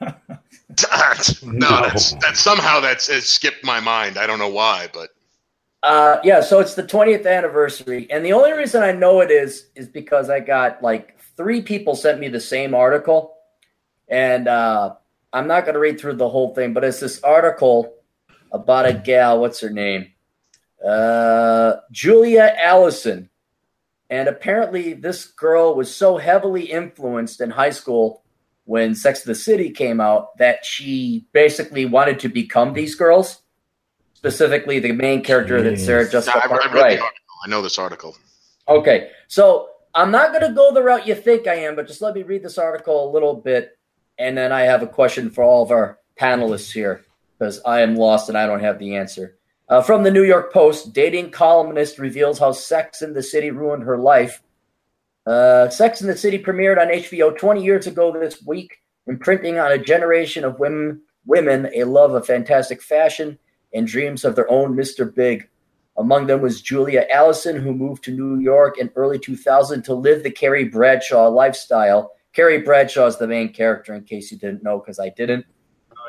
no, 0.00 0.12
No. 1.44 1.82
that's 1.82 2.14
that 2.14 2.36
somehow 2.36 2.80
that's 2.80 3.08
it 3.08 3.22
skipped 3.22 3.64
my 3.64 3.78
mind. 3.78 4.18
I 4.18 4.26
don't 4.26 4.40
know 4.40 4.48
why, 4.48 4.88
but 4.92 5.10
Uh, 5.84 6.18
yeah, 6.24 6.40
so 6.40 6.60
it's 6.60 6.72
the 6.72 6.82
20th 6.82 7.26
anniversary, 7.26 8.10
and 8.10 8.24
the 8.24 8.32
only 8.32 8.52
reason 8.54 8.82
I 8.82 8.92
know 8.92 9.20
it 9.20 9.30
is 9.30 9.66
is 9.74 9.86
because 9.86 10.30
I 10.30 10.40
got 10.40 10.82
like 10.82 11.20
three 11.36 11.60
people 11.60 11.94
sent 11.94 12.18
me 12.18 12.28
the 12.28 12.40
same 12.40 12.74
article, 12.74 13.34
and 14.08 14.48
uh, 14.48 14.94
I'm 15.30 15.46
not 15.46 15.66
going 15.66 15.74
to 15.74 15.80
read 15.80 16.00
through 16.00 16.14
the 16.14 16.28
whole 16.30 16.54
thing, 16.54 16.72
but 16.72 16.84
it's 16.84 17.00
this 17.00 17.22
article 17.22 17.96
about 18.50 18.86
a 18.86 18.94
gal. 18.94 19.38
What's 19.38 19.60
her 19.60 19.68
name? 19.68 20.10
Uh, 20.82 21.74
Julia 21.92 22.56
Allison, 22.62 23.28
and 24.08 24.26
apparently 24.26 24.94
this 24.94 25.26
girl 25.26 25.74
was 25.74 25.94
so 25.94 26.16
heavily 26.16 26.64
influenced 26.64 27.42
in 27.42 27.50
high 27.50 27.68
school 27.68 28.24
when 28.64 28.94
Sex 28.94 29.26
and 29.26 29.30
the 29.30 29.38
City 29.38 29.68
came 29.68 30.00
out 30.00 30.38
that 30.38 30.64
she 30.64 31.26
basically 31.32 31.84
wanted 31.84 32.20
to 32.20 32.30
become 32.30 32.72
these 32.72 32.94
girls 32.94 33.42
specifically 34.24 34.78
the 34.78 34.92
main 34.92 35.22
character 35.22 35.60
that 35.62 35.78
Sarah 35.78 36.06
Jeez. 36.06 36.12
Jessica 36.12 36.38
I, 36.38 36.40
I 36.48 36.50
read 36.50 36.60
Parker. 36.62 36.68
the 36.70 36.74
Right. 36.82 36.98
article. 36.98 37.36
I 37.44 37.48
know 37.50 37.60
this 37.60 37.78
article. 37.78 38.16
Okay. 38.66 39.10
So 39.28 39.68
I'm 39.94 40.10
not 40.10 40.32
going 40.32 40.48
to 40.48 40.54
go 40.54 40.72
the 40.72 40.82
route 40.82 41.06
you 41.06 41.14
think 41.14 41.46
I 41.46 41.56
am, 41.56 41.76
but 41.76 41.86
just 41.86 42.00
let 42.00 42.14
me 42.14 42.22
read 42.22 42.42
this 42.42 42.56
article 42.56 43.06
a 43.06 43.12
little 43.12 43.34
bit, 43.34 43.76
and 44.18 44.36
then 44.36 44.50
I 44.50 44.62
have 44.62 44.82
a 44.82 44.86
question 44.86 45.28
for 45.28 45.44
all 45.44 45.62
of 45.62 45.70
our 45.70 45.98
panelists 46.18 46.72
here 46.72 47.04
because 47.38 47.60
I 47.66 47.82
am 47.82 47.96
lost 47.96 48.30
and 48.30 48.38
I 48.38 48.46
don't 48.46 48.60
have 48.60 48.78
the 48.78 48.96
answer. 48.96 49.36
Uh, 49.68 49.82
from 49.82 50.02
the 50.04 50.10
New 50.10 50.22
York 50.24 50.52
Post, 50.52 50.94
dating 50.94 51.30
columnist 51.30 51.98
reveals 51.98 52.38
how 52.38 52.52
Sex 52.52 53.02
in 53.02 53.12
the 53.12 53.22
City 53.22 53.50
ruined 53.50 53.82
her 53.82 53.98
life. 53.98 54.42
Uh, 55.26 55.68
Sex 55.68 56.00
in 56.00 56.06
the 56.06 56.16
City 56.16 56.38
premiered 56.38 56.78
on 56.80 56.88
HBO 56.88 57.36
20 57.36 57.62
years 57.62 57.86
ago 57.86 58.10
this 58.18 58.42
week, 58.42 58.78
imprinting 59.06 59.58
on 59.58 59.70
a 59.72 59.78
generation 59.78 60.44
of 60.44 60.58
women, 60.58 61.02
women 61.26 61.68
a 61.74 61.84
love 61.84 62.14
of 62.14 62.26
fantastic 62.26 62.80
fashion 62.82 63.38
and 63.74 63.86
dreams 63.86 64.24
of 64.24 64.36
their 64.36 64.50
own 64.50 64.74
Mr. 64.74 65.12
Big. 65.12 65.48
Among 65.96 66.26
them 66.26 66.40
was 66.40 66.62
Julia 66.62 67.06
Allison, 67.10 67.56
who 67.56 67.72
moved 67.72 68.02
to 68.04 68.10
New 68.10 68.40
York 68.40 68.78
in 68.78 68.90
early 68.96 69.18
2000 69.18 69.82
to 69.82 69.94
live 69.94 70.22
the 70.22 70.30
Carrie 70.30 70.64
Bradshaw 70.64 71.28
lifestyle. 71.28 72.12
Carrie 72.32 72.62
Bradshaw 72.62 73.06
is 73.06 73.16
the 73.16 73.28
main 73.28 73.52
character, 73.52 73.94
in 73.94 74.04
case 74.04 74.32
you 74.32 74.38
didn't 74.38 74.62
know, 74.62 74.78
because 74.78 74.98
I 74.98 75.10
didn't. 75.10 75.46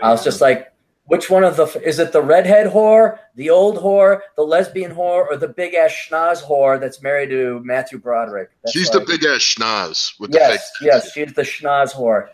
I 0.02 0.10
was 0.10 0.24
just 0.24 0.42
like, 0.42 0.74
which 1.06 1.30
one 1.30 1.44
of 1.44 1.56
the 1.56 1.66
is 1.86 2.00
it 2.00 2.12
the 2.12 2.22
redhead 2.22 2.68
whore, 2.68 3.20
the 3.36 3.52
old 3.52 3.78
whore, 3.78 4.22
the 4.36 4.42
lesbian 4.42 4.92
whore, 4.94 5.28
or 5.30 5.38
the 5.38 5.48
big 5.48 5.76
ass 5.76 5.92
schnoz 5.92 6.42
whore 6.42 6.80
that's 6.80 7.02
married 7.04 7.30
to 7.30 7.62
Matthew 7.64 8.00
Broderick? 8.00 8.50
That's 8.64 8.74
She's 8.74 8.90
the 8.90 9.02
big 9.02 9.24
ass 9.24 9.42
schnoz 9.42 10.20
with 10.20 10.32
the 10.32 10.40
yes, 10.40 10.72
fake 10.80 10.88
yes, 10.88 11.12
she's 11.14 11.34
the 11.34 11.44
schnoz 11.44 11.94
whore. 11.94 12.30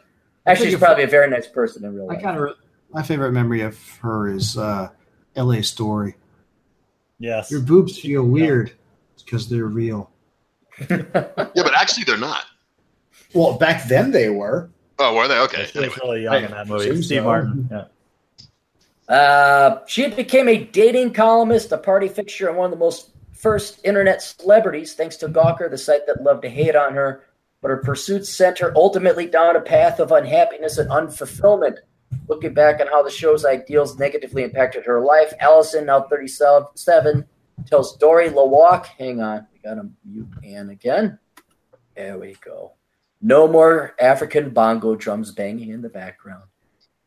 Actually, 0.46 0.72
she's 0.72 0.80
probably 0.80 1.04
a 1.04 1.08
very 1.08 1.30
nice 1.30 1.48
person 1.48 1.84
in 1.84 1.96
real 1.96 2.08
life. 2.08 2.20
I 2.20 2.22
kind 2.22 2.40
of 2.40 2.56
my 2.92 3.04
favorite 3.04 3.34
memory 3.34 3.62
of 3.62 3.78
her 3.98 4.30
is 4.30 4.58
uh, 4.58 4.90
L.A. 5.36 5.62
Story. 5.64 6.16
Yes. 7.20 7.52
Your 7.52 7.62
boobs 7.62 7.98
feel 8.00 8.24
weird 8.24 8.72
because 9.24 9.48
they're 9.50 9.66
real. 9.66 10.10
Yeah, 10.90 11.64
but 11.64 11.76
actually 11.76 12.06
they're 12.06 12.18
not. 12.18 12.46
Well, 13.34 13.58
back 13.58 13.88
then 13.88 14.12
they 14.12 14.30
were. 14.30 14.70
Oh, 15.00 15.16
were 15.16 15.28
they? 15.28 15.38
Okay. 15.40 15.66
She 15.66 15.78
was 15.80 15.88
Anyway. 15.88 15.96
really 16.04 16.24
young 16.24 16.44
in 16.46 16.52
that 16.52 16.68
movie. 16.68 17.02
Steve 17.02 17.20
so. 17.20 17.24
Martin. 17.24 17.70
Yeah. 17.72 19.14
Uh, 19.14 19.80
she 19.88 20.08
became 20.10 20.48
a 20.48 20.58
dating 20.64 21.14
columnist, 21.14 21.72
a 21.72 21.78
party 21.78 22.08
fixture, 22.08 22.48
and 22.48 22.58
one 22.58 22.66
of 22.66 22.72
the 22.72 22.78
most 22.78 23.12
first 23.34 23.80
internet 23.84 24.22
celebrities, 24.22 24.94
thanks 24.94 25.18
to 25.18 25.28
Gawker, 25.28 25.70
the 25.70 25.78
site 25.78 26.08
that 26.08 26.24
loved 26.24 26.44
to 26.44 26.50
hate 26.50 26.76
on 26.76 26.94
her. 26.94 27.24
But 27.62 27.70
her 27.70 27.78
pursuits 27.78 28.30
sent 28.30 28.58
her 28.60 28.72
ultimately 28.76 29.28
down 29.28 29.56
a 29.56 29.62
path 29.62 30.00
of 30.00 30.12
unhappiness 30.12 30.78
and 30.78 30.90
unfulfillment. 30.90 31.78
Looking 32.28 32.54
back 32.54 32.80
on 32.80 32.88
how 32.88 33.04
the 33.04 33.10
show's 33.10 33.46
ideals 33.46 34.00
negatively 34.00 34.44
impacted 34.44 34.86
her 34.86 35.02
life, 35.02 35.34
Allison, 35.40 35.86
now 35.86 36.02
37, 36.02 37.26
tells 37.66 37.98
Doree 37.98 38.30
Lewak, 38.30 38.86
hang 38.86 39.22
on, 39.22 39.48
we 39.52 39.60
got 39.60 39.76
to 39.76 39.90
mute 40.06 40.28
Ann 40.44 40.70
again. 40.70 41.20
There 41.96 42.18
we 42.18 42.36
go. 42.44 42.74
No 43.22 43.48
more 43.48 43.96
African 44.00 44.50
bongo 44.50 44.96
drums 44.96 45.32
banging 45.32 45.70
in 45.70 45.82
the 45.82 45.90
background. 45.90 46.44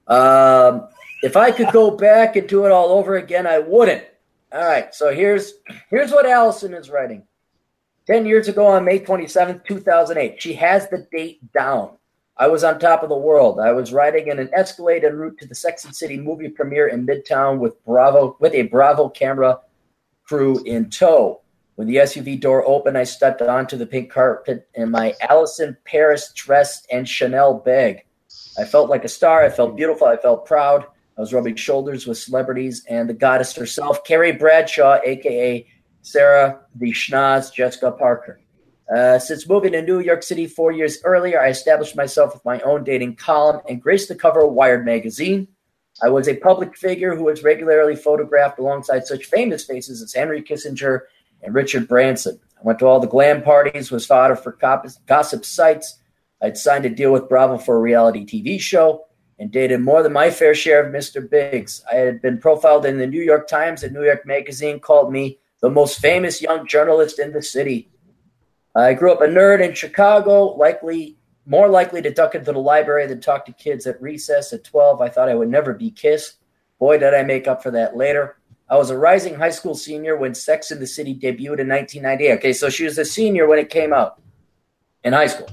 Um, 0.06 0.88
if 1.22 1.36
I 1.36 1.50
could 1.50 1.72
go 1.72 1.90
back 1.90 2.36
and 2.36 2.48
do 2.48 2.66
it 2.66 2.72
all 2.72 2.90
over 2.90 3.16
again, 3.16 3.46
I 3.46 3.58
wouldn't. 3.58 4.04
All 4.52 4.64
right, 4.64 4.94
so 4.94 5.12
here's 5.12 5.54
here's 5.90 6.12
what 6.12 6.26
Allison 6.26 6.74
is 6.74 6.90
writing. 6.90 7.26
Ten 8.06 8.26
years 8.26 8.46
ago 8.46 8.66
on 8.66 8.84
May 8.84 9.00
27th, 9.00 9.64
2008, 9.64 10.40
she 10.40 10.52
has 10.52 10.88
the 10.88 11.06
date 11.10 11.40
down. 11.52 11.96
I 12.36 12.48
was 12.48 12.64
on 12.64 12.80
top 12.80 13.04
of 13.04 13.08
the 13.08 13.16
world. 13.16 13.60
I 13.60 13.70
was 13.72 13.92
riding 13.92 14.26
in 14.26 14.40
an 14.40 14.50
Escalade 14.52 15.04
en 15.04 15.16
route 15.16 15.38
to 15.38 15.46
the 15.46 15.54
Sex 15.54 15.84
and 15.84 15.94
City 15.94 16.18
movie 16.18 16.48
premiere 16.48 16.88
in 16.88 17.06
Midtown 17.06 17.58
with 17.58 17.82
Bravo 17.84 18.36
with 18.40 18.54
a 18.54 18.62
Bravo 18.62 19.08
camera 19.08 19.60
crew 20.24 20.60
in 20.64 20.90
tow. 20.90 21.42
When 21.76 21.86
the 21.86 21.96
SUV 21.96 22.40
door 22.40 22.66
opened, 22.66 22.98
I 22.98 23.04
stepped 23.04 23.40
onto 23.40 23.76
the 23.76 23.86
pink 23.86 24.10
carpet 24.10 24.68
in 24.74 24.90
my 24.90 25.14
Allison 25.20 25.76
Paris 25.84 26.32
dress 26.32 26.84
and 26.90 27.08
Chanel 27.08 27.54
bag. 27.54 28.04
I 28.58 28.64
felt 28.64 28.90
like 28.90 29.04
a 29.04 29.08
star. 29.08 29.44
I 29.44 29.48
felt 29.48 29.76
beautiful. 29.76 30.08
I 30.08 30.16
felt 30.16 30.46
proud. 30.46 30.86
I 31.16 31.20
was 31.20 31.32
rubbing 31.32 31.54
shoulders 31.54 32.06
with 32.06 32.18
celebrities 32.18 32.84
and 32.88 33.08
the 33.08 33.14
goddess 33.14 33.54
herself, 33.54 34.02
Carrie 34.02 34.32
Bradshaw, 34.32 34.98
aka 35.04 35.66
Sarah 36.02 36.60
the 36.74 36.90
Schnoz 36.90 37.52
Jessica 37.52 37.92
Parker. 37.92 38.40
Uh, 38.92 39.18
since 39.18 39.48
moving 39.48 39.72
to 39.72 39.82
New 39.82 40.00
York 40.00 40.22
City 40.22 40.46
four 40.46 40.70
years 40.70 40.98
earlier, 41.04 41.40
I 41.40 41.48
established 41.48 41.96
myself 41.96 42.34
with 42.34 42.44
my 42.44 42.60
own 42.60 42.84
dating 42.84 43.16
column 43.16 43.60
and 43.68 43.80
graced 43.80 44.08
the 44.08 44.14
cover 44.14 44.44
of 44.44 44.52
Wired 44.52 44.84
magazine. 44.84 45.48
I 46.02 46.08
was 46.08 46.28
a 46.28 46.36
public 46.36 46.76
figure 46.76 47.14
who 47.14 47.24
was 47.24 47.42
regularly 47.42 47.96
photographed 47.96 48.58
alongside 48.58 49.06
such 49.06 49.26
famous 49.26 49.64
faces 49.64 50.02
as 50.02 50.12
Henry 50.12 50.42
Kissinger 50.42 51.00
and 51.42 51.54
Richard 51.54 51.88
Branson. 51.88 52.38
I 52.58 52.60
went 52.62 52.78
to 52.80 52.86
all 52.86 53.00
the 53.00 53.06
glam 53.06 53.42
parties, 53.42 53.90
was 53.90 54.06
fodder 54.06 54.36
for 54.36 54.58
gossip 55.06 55.44
sites. 55.44 55.98
I'd 56.42 56.58
signed 56.58 56.84
a 56.84 56.90
deal 56.90 57.12
with 57.12 57.28
Bravo 57.28 57.58
for 57.58 57.76
a 57.76 57.80
reality 57.80 58.26
TV 58.26 58.60
show 58.60 59.06
and 59.38 59.50
dated 59.50 59.80
more 59.80 60.02
than 60.02 60.12
my 60.12 60.30
fair 60.30 60.54
share 60.54 60.84
of 60.84 60.92
Mr. 60.92 61.28
Biggs. 61.28 61.82
I 61.90 61.96
had 61.96 62.20
been 62.20 62.38
profiled 62.38 62.86
in 62.86 62.98
the 62.98 63.06
New 63.06 63.22
York 63.22 63.48
Times 63.48 63.82
and 63.82 63.94
New 63.94 64.04
York 64.04 64.26
Magazine 64.26 64.80
called 64.80 65.12
me 65.12 65.38
the 65.60 65.70
most 65.70 66.00
famous 66.00 66.42
young 66.42 66.66
journalist 66.66 67.18
in 67.18 67.32
the 67.32 67.42
city. 67.42 67.88
I 68.74 68.94
grew 68.94 69.12
up 69.12 69.20
a 69.20 69.26
nerd 69.26 69.64
in 69.64 69.74
Chicago, 69.74 70.56
likely 70.56 71.16
more 71.46 71.68
likely 71.68 72.00
to 72.02 72.10
duck 72.10 72.34
into 72.34 72.52
the 72.52 72.58
library 72.58 73.06
than 73.06 73.20
talk 73.20 73.44
to 73.46 73.52
kids 73.52 73.86
at 73.86 74.00
recess 74.00 74.52
at 74.52 74.64
12. 74.64 75.00
I 75.00 75.08
thought 75.08 75.28
I 75.28 75.34
would 75.34 75.50
never 75.50 75.74
be 75.74 75.90
kissed. 75.90 76.36
Boy, 76.78 76.98
did 76.98 77.14
I 77.14 77.22
make 77.22 77.46
up 77.46 77.62
for 77.62 77.70
that 77.72 77.96
later. 77.96 78.38
I 78.68 78.76
was 78.76 78.90
a 78.90 78.96
rising 78.96 79.34
high 79.34 79.50
school 79.50 79.74
senior 79.74 80.16
when 80.16 80.34
Sex 80.34 80.70
in 80.70 80.80
the 80.80 80.86
City 80.86 81.14
debuted 81.14 81.60
in 81.60 81.68
1998. 81.68 82.32
Okay, 82.38 82.52
so 82.52 82.70
she 82.70 82.84
was 82.84 82.96
a 82.96 83.04
senior 83.04 83.46
when 83.46 83.58
it 83.58 83.68
came 83.68 83.92
out 83.92 84.20
in 85.04 85.12
high 85.12 85.26
school. 85.26 85.50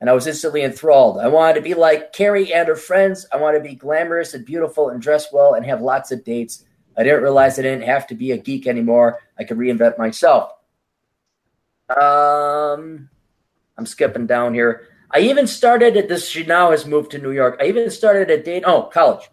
And 0.00 0.08
I 0.08 0.14
was 0.14 0.26
instantly 0.26 0.62
enthralled. 0.62 1.18
I 1.18 1.28
wanted 1.28 1.56
to 1.56 1.60
be 1.60 1.74
like 1.74 2.14
Carrie 2.14 2.54
and 2.54 2.66
her 2.66 2.76
friends. 2.76 3.26
I 3.32 3.36
wanted 3.36 3.58
to 3.58 3.68
be 3.68 3.74
glamorous 3.74 4.32
and 4.32 4.46
beautiful 4.46 4.88
and 4.88 5.02
dress 5.02 5.30
well 5.30 5.54
and 5.54 5.66
have 5.66 5.82
lots 5.82 6.10
of 6.10 6.24
dates. 6.24 6.64
I 6.96 7.02
didn't 7.02 7.22
realize 7.22 7.58
I 7.58 7.62
didn't 7.62 7.84
have 7.84 8.06
to 8.06 8.14
be 8.14 8.32
a 8.32 8.38
geek 8.38 8.66
anymore. 8.66 9.20
I 9.38 9.44
could 9.44 9.58
reinvent 9.58 9.98
myself. 9.98 10.52
Um, 11.90 13.08
I'm 13.76 13.86
skipping 13.86 14.26
down 14.26 14.54
here. 14.54 14.88
I 15.12 15.20
even 15.20 15.46
started 15.46 15.96
at 15.96 16.08
this. 16.08 16.28
She 16.28 16.44
now 16.44 16.70
has 16.70 16.86
moved 16.86 17.10
to 17.12 17.18
New 17.18 17.32
York. 17.32 17.58
I 17.60 17.66
even 17.66 17.90
started 17.90 18.30
a 18.30 18.40
date. 18.40 18.62
Oh, 18.66 18.82
college. 18.82 19.28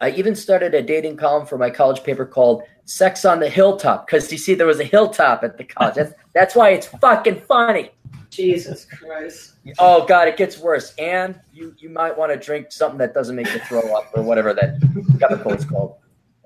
I 0.00 0.10
even 0.10 0.34
started 0.34 0.74
a 0.74 0.82
dating 0.82 1.16
column 1.16 1.46
for 1.46 1.56
my 1.56 1.70
college 1.70 2.02
paper 2.02 2.26
called 2.26 2.64
"Sex 2.84 3.24
on 3.24 3.38
the 3.38 3.48
Hilltop" 3.48 4.06
because 4.06 4.30
you 4.32 4.36
see 4.36 4.54
there 4.54 4.66
was 4.66 4.80
a 4.80 4.84
hilltop 4.84 5.44
at 5.44 5.56
the 5.56 5.64
college. 5.64 5.94
That's 5.94 6.14
that's 6.34 6.54
why 6.56 6.70
it's 6.70 6.88
fucking 6.88 7.42
funny. 7.42 7.90
Jesus 8.28 8.84
Christ. 8.86 9.52
Oh 9.78 10.04
God, 10.04 10.26
it 10.26 10.36
gets 10.36 10.58
worse. 10.58 10.92
And 10.96 11.38
you 11.52 11.74
you 11.78 11.88
might 11.88 12.16
want 12.18 12.32
to 12.32 12.38
drink 12.38 12.72
something 12.72 12.98
that 12.98 13.14
doesn't 13.14 13.36
make 13.36 13.52
you 13.52 13.60
throw 13.60 13.94
up 13.96 14.10
or 14.14 14.22
whatever 14.22 14.52
that 14.54 14.80
chemical 15.20 15.52
is 15.52 15.64
called, 15.64 15.96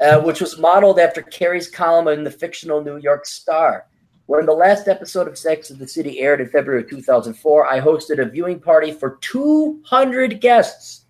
uh, 0.01 0.21
which 0.21 0.41
was 0.41 0.59
modeled 0.59 0.99
after 0.99 1.23
Carrie's 1.23 1.71
column 1.71 2.09
in 2.09 2.25
the 2.25 2.31
fictional 2.31 2.83
New 2.83 2.99
York 2.99 3.25
Star. 3.25 3.87
When 4.27 4.45
the 4.45 4.53
last 4.53 4.89
episode 4.89 5.29
of 5.29 5.39
Sex 5.39 5.71
in 5.71 5.79
the 5.79 5.87
City 5.87 6.19
aired 6.19 6.41
in 6.41 6.49
February 6.49 6.85
2004, 6.85 7.67
I 7.67 7.81
hosted 7.81 8.21
a 8.21 8.29
viewing 8.29 8.59
party 8.59 8.91
for 8.91 9.19
200 9.21 10.41
guests. 10.41 11.05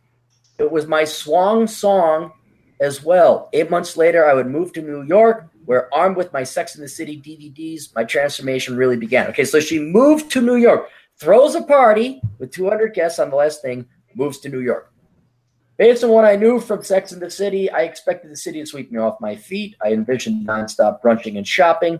It 0.59 0.71
was 0.71 0.87
my 0.87 1.05
swan 1.05 1.67
song 1.67 2.33
as 2.79 3.03
well. 3.03 3.49
Eight 3.55 3.71
months 3.71 3.97
later, 3.97 4.29
I 4.29 4.35
would 4.35 4.49
move 4.49 4.75
to 4.75 4.83
New 4.83 5.03
York, 5.03 5.49
where 5.64 5.93
armed 5.95 6.19
with 6.19 6.31
my 6.35 6.43
Sex 6.43 6.75
in 6.77 6.83
the 6.83 6.89
City 6.89 7.19
DVDs, 7.19 7.95
my 7.95 8.05
transformation 8.05 8.77
really 8.77 8.99
began. 8.99 9.29
Okay, 9.29 9.45
so 9.45 9.61
she 9.61 9.79
moved 9.79 10.31
to 10.33 10.43
New 10.43 10.57
York, 10.57 10.91
throws 11.19 11.55
a 11.55 11.62
party 11.62 12.21
with 12.39 12.53
200 12.53 12.93
guests 12.93 13.19
on 13.19 13.31
the 13.31 13.37
last 13.37 13.62
thing, 13.62 13.87
moves 14.14 14.41
to 14.41 14.51
New 14.51 14.61
York. 14.61 14.93
Based 15.79 16.05
on 16.05 16.11
what 16.11 16.27
I 16.27 16.37
knew 16.37 16.61
from 16.61 16.83
Sex 16.83 17.12
in 17.12 17.21
the 17.21 17.31
City, 17.31 17.71
I 17.71 17.83
expected 17.83 18.31
the 18.31 18.37
city 18.37 18.61
to 18.61 18.67
sweep 18.67 18.93
me 18.93 18.99
off 18.99 19.23
my 19.23 19.37
feet. 19.37 19.75
I 19.83 19.93
envisioned 19.93 20.47
nonstop 20.47 21.01
brunching 21.01 21.39
and 21.39 21.49
shopping. 21.49 21.99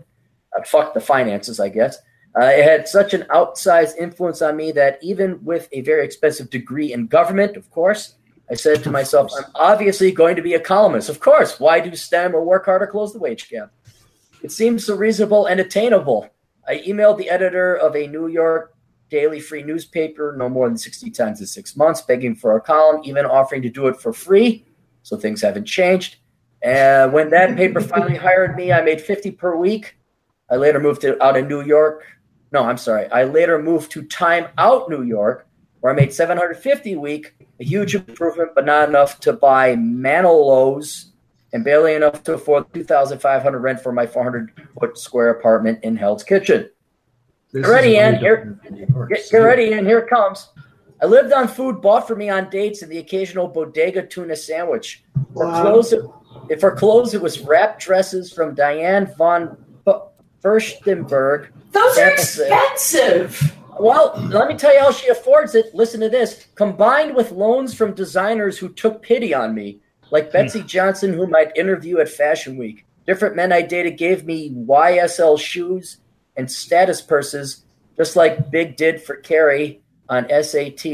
Uh, 0.55 0.63
fuck 0.63 0.93
the 0.93 1.01
finances, 1.01 1.59
I 1.59 1.69
guess. 1.69 1.97
Uh, 2.39 2.45
it 2.45 2.63
had 2.63 2.87
such 2.87 3.13
an 3.13 3.23
outsized 3.29 3.97
influence 3.97 4.41
on 4.41 4.55
me 4.55 4.71
that 4.71 4.99
even 5.01 5.43
with 5.43 5.67
a 5.71 5.81
very 5.81 6.05
expensive 6.05 6.49
degree 6.49 6.93
in 6.93 7.07
government, 7.07 7.57
of 7.57 7.69
course, 7.71 8.15
I 8.49 8.53
said 8.53 8.83
to 8.83 8.91
myself, 8.91 9.31
I'm 9.37 9.51
obviously 9.55 10.11
going 10.11 10.35
to 10.35 10.41
be 10.41 10.53
a 10.53 10.59
columnist. 10.59 11.09
Of 11.09 11.19
course. 11.19 11.59
Why 11.59 11.79
do 11.79 11.93
STEM 11.95 12.35
or 12.35 12.43
work 12.43 12.65
hard 12.65 12.81
to 12.81 12.87
close 12.87 13.11
the 13.11 13.19
wage 13.19 13.49
gap? 13.49 13.71
It 14.41 14.51
seems 14.51 14.85
so 14.85 14.95
reasonable 14.95 15.47
and 15.47 15.59
attainable. 15.59 16.29
I 16.67 16.77
emailed 16.79 17.17
the 17.17 17.29
editor 17.29 17.75
of 17.75 17.95
a 17.95 18.07
New 18.07 18.27
York 18.27 18.75
daily 19.09 19.39
free 19.39 19.63
newspaper 19.63 20.35
no 20.37 20.49
more 20.49 20.67
than 20.67 20.77
60 20.77 21.09
times 21.11 21.39
in 21.39 21.47
six 21.47 21.75
months, 21.75 22.01
begging 22.01 22.35
for 22.35 22.55
a 22.55 22.61
column, 22.61 23.01
even 23.03 23.25
offering 23.25 23.61
to 23.63 23.69
do 23.69 23.87
it 23.87 23.99
for 23.99 24.13
free. 24.13 24.65
So 25.03 25.17
things 25.17 25.41
haven't 25.41 25.65
changed. 25.65 26.17
And 26.61 27.13
when 27.13 27.29
that 27.29 27.55
paper 27.55 27.81
finally 27.81 28.15
hired 28.15 28.55
me, 28.55 28.71
I 28.71 28.81
made 28.81 29.01
50 29.01 29.31
per 29.31 29.55
week. 29.55 29.96
I 30.49 30.55
later 30.55 30.79
moved 30.79 31.01
to, 31.01 31.21
out 31.23 31.37
of 31.37 31.47
New 31.47 31.61
York. 31.61 32.05
No, 32.51 32.63
I'm 32.63 32.77
sorry. 32.77 33.09
I 33.11 33.25
later 33.25 33.61
moved 33.61 33.91
to 33.91 34.03
Time 34.03 34.47
Out, 34.57 34.89
New 34.89 35.03
York, 35.03 35.47
where 35.81 35.91
I 35.91 35.95
made 35.95 36.13
750 36.13 36.93
a 36.93 36.99
week, 36.99 37.35
a 37.59 37.63
huge 37.63 37.95
improvement, 37.95 38.51
but 38.55 38.65
not 38.65 38.87
enough 38.87 39.19
to 39.21 39.33
buy 39.33 39.75
Manolos 39.75 41.07
and 41.53 41.63
barely 41.63 41.95
enough 41.95 42.23
to 42.23 42.33
afford 42.33 42.73
2500 42.73 43.59
rent 43.59 43.81
for 43.81 43.91
my 43.91 44.05
400 44.05 44.51
foot 44.79 44.97
square 44.97 45.29
apartment 45.29 45.83
in 45.83 45.95
Hell's 45.95 46.23
Kitchen. 46.23 46.69
This 47.51 47.65
Get 47.65 47.71
ready, 47.71 47.97
Ann. 47.97 48.15
Here, 48.15 48.37
different 48.37 48.63
than 48.63 48.73
New 48.75 48.87
York 48.93 49.09
get, 49.09 49.29
get 49.29 49.37
ready, 49.37 49.73
and 49.73 49.87
here 49.87 49.99
it 49.99 50.09
comes. 50.09 50.49
I 51.01 51.05
lived 51.05 51.31
on 51.31 51.47
food 51.47 51.81
bought 51.81 52.07
for 52.07 52.15
me 52.15 52.29
on 52.29 52.49
dates 52.49 52.81
and 52.81 52.91
the 52.91 52.97
occasional 52.97 53.47
bodega 53.47 54.05
tuna 54.05 54.35
sandwich. 54.35 55.03
For 55.33 55.45
Wow. 55.45 55.61
clothes, 55.61 55.93
it, 55.93 56.59
for 56.59 56.75
clothes, 56.75 57.13
it 57.13 57.21
was 57.21 57.41
wrap 57.41 57.79
dresses 57.79 58.33
from 58.33 58.55
Diane 58.55 59.13
von 59.17 59.57
Furstenberg. 60.47 61.47
Those 61.71 61.97
are 61.97 62.09
That's 62.09 62.39
expensive. 62.39 63.53
Well, 63.79 64.13
let 64.31 64.47
me 64.47 64.55
tell 64.55 64.73
you 64.73 64.79
how 64.79 64.91
she 64.91 65.07
affords 65.09 65.53
it. 65.53 65.73
Listen 65.75 65.99
to 66.01 66.09
this. 66.09 66.47
Combined 66.55 67.15
with 67.15 67.31
loans 67.31 67.73
from 67.75 67.93
designers 67.93 68.57
who 68.57 68.69
took 68.69 69.01
pity 69.03 69.33
on 69.33 69.53
me, 69.53 69.79
like 70.09 70.31
Betsey 70.31 70.63
Johnson, 70.63 71.13
whom 71.13 71.35
I'd 71.35 71.55
interview 71.55 71.99
at 71.99 72.09
Fashion 72.09 72.57
Week. 72.57 72.85
Different 73.05 73.35
men 73.35 73.51
I 73.51 73.61
dated 73.61 73.97
gave 73.97 74.25
me 74.25 74.49
YSL 74.49 75.39
shoes 75.39 75.97
and 76.35 76.49
status 76.51 77.01
purses, 77.01 77.63
just 77.95 78.15
like 78.15 78.49
Big 78.49 78.77
did 78.77 79.01
for 79.01 79.15
Carrie 79.17 79.81
on 80.09 80.27
SAT. 80.29 80.85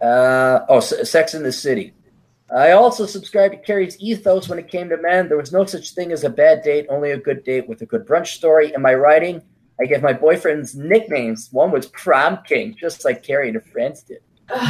Uh, 0.00 0.64
oh, 0.68 0.78
S- 0.78 1.10
Sex 1.10 1.34
in 1.34 1.42
the 1.42 1.52
City. 1.52 1.92
I 2.54 2.72
also 2.72 3.06
subscribed 3.06 3.54
to 3.54 3.60
Carrie's 3.60 3.98
ethos 4.00 4.48
when 4.48 4.58
it 4.58 4.68
came 4.68 4.88
to 4.88 4.96
men. 4.96 5.28
There 5.28 5.36
was 5.36 5.52
no 5.52 5.64
such 5.64 5.90
thing 5.90 6.10
as 6.10 6.24
a 6.24 6.30
bad 6.30 6.62
date, 6.62 6.86
only 6.88 7.12
a 7.12 7.18
good 7.18 7.44
date 7.44 7.68
with 7.68 7.82
a 7.82 7.86
good 7.86 8.06
brunch 8.06 8.28
story. 8.28 8.72
In 8.74 8.82
my 8.82 8.94
writing, 8.94 9.40
I 9.80 9.86
gave 9.86 10.02
my 10.02 10.12
boyfriends 10.12 10.74
nicknames. 10.74 11.48
One 11.52 11.70
was 11.70 11.86
Prom 11.86 12.40
King, 12.46 12.74
just 12.78 13.04
like 13.04 13.22
Carrie 13.22 13.48
and 13.48 13.54
her 13.54 13.60
friends 13.60 14.02
did. 14.02 14.20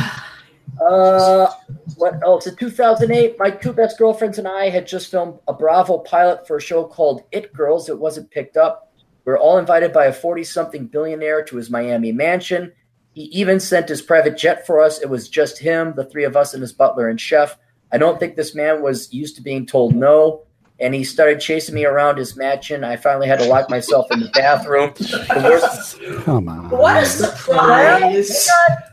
Uh, 0.81 1.51
what 1.97 2.15
else? 2.23 2.47
In 2.47 2.57
2008, 2.57 3.37
my 3.39 3.51
two 3.51 3.73
best 3.73 3.99
girlfriends 3.99 4.39
and 4.39 4.49
I 4.49 4.71
had 4.71 4.87
just 4.87 5.11
filmed 5.11 5.39
a 5.49 5.53
Bravo 5.53 5.99
pilot 5.99 6.47
for 6.47 6.57
a 6.57 6.61
show 6.61 6.85
called 6.85 7.25
It 7.33 7.53
Girls. 7.53 7.89
It 7.89 7.99
wasn't 7.99 8.31
picked 8.31 8.57
up. 8.57 8.93
We 9.25 9.33
were 9.33 9.39
all 9.39 9.59
invited 9.59 9.93
by 9.93 10.07
a 10.07 10.13
40 10.13 10.45
something 10.45 10.87
billionaire 10.87 11.45
to 11.45 11.57
his 11.57 11.71
Miami 11.71 12.13
mansion. 12.13 12.73
He 13.13 13.23
even 13.25 13.61
sent 13.61 13.89
his 13.89 14.01
private 14.01 14.39
jet 14.39 14.67
for 14.67 14.81
us. 14.81 15.03
It 15.03 15.11
was 15.11 15.29
just 15.29 15.59
him, 15.59 15.93
the 15.97 16.05
three 16.05 16.25
of 16.25 16.37
us, 16.37 16.55
and 16.55 16.63
his 16.63 16.73
butler 16.73 17.09
and 17.09 17.21
chef. 17.21 17.59
I 17.93 17.99
don't 17.99 18.19
think 18.21 18.37
this 18.37 18.55
man 18.55 18.83
was 18.83 19.13
used 19.13 19.37
to 19.37 19.43
being 19.43 19.67
told 19.67 19.95
no. 19.95 20.43
And 20.79 20.95
he 20.95 21.05
started 21.05 21.41
chasing 21.41 21.75
me 21.75 21.85
around 21.85 22.17
his 22.17 22.37
mansion. 22.37 22.85
I 22.85 22.97
finally 22.97 23.27
had 23.29 23.39
to 23.41 23.45
lock 23.45 23.69
myself 23.69 24.07
in 24.13 24.21
the 24.21 24.31
bathroom. 24.31 24.93
The 24.97 25.43
worst, 25.45 26.25
Come 26.25 26.49
on. 26.49 26.71
What 26.71 27.03
a 27.03 27.05
surprise! 27.05 28.49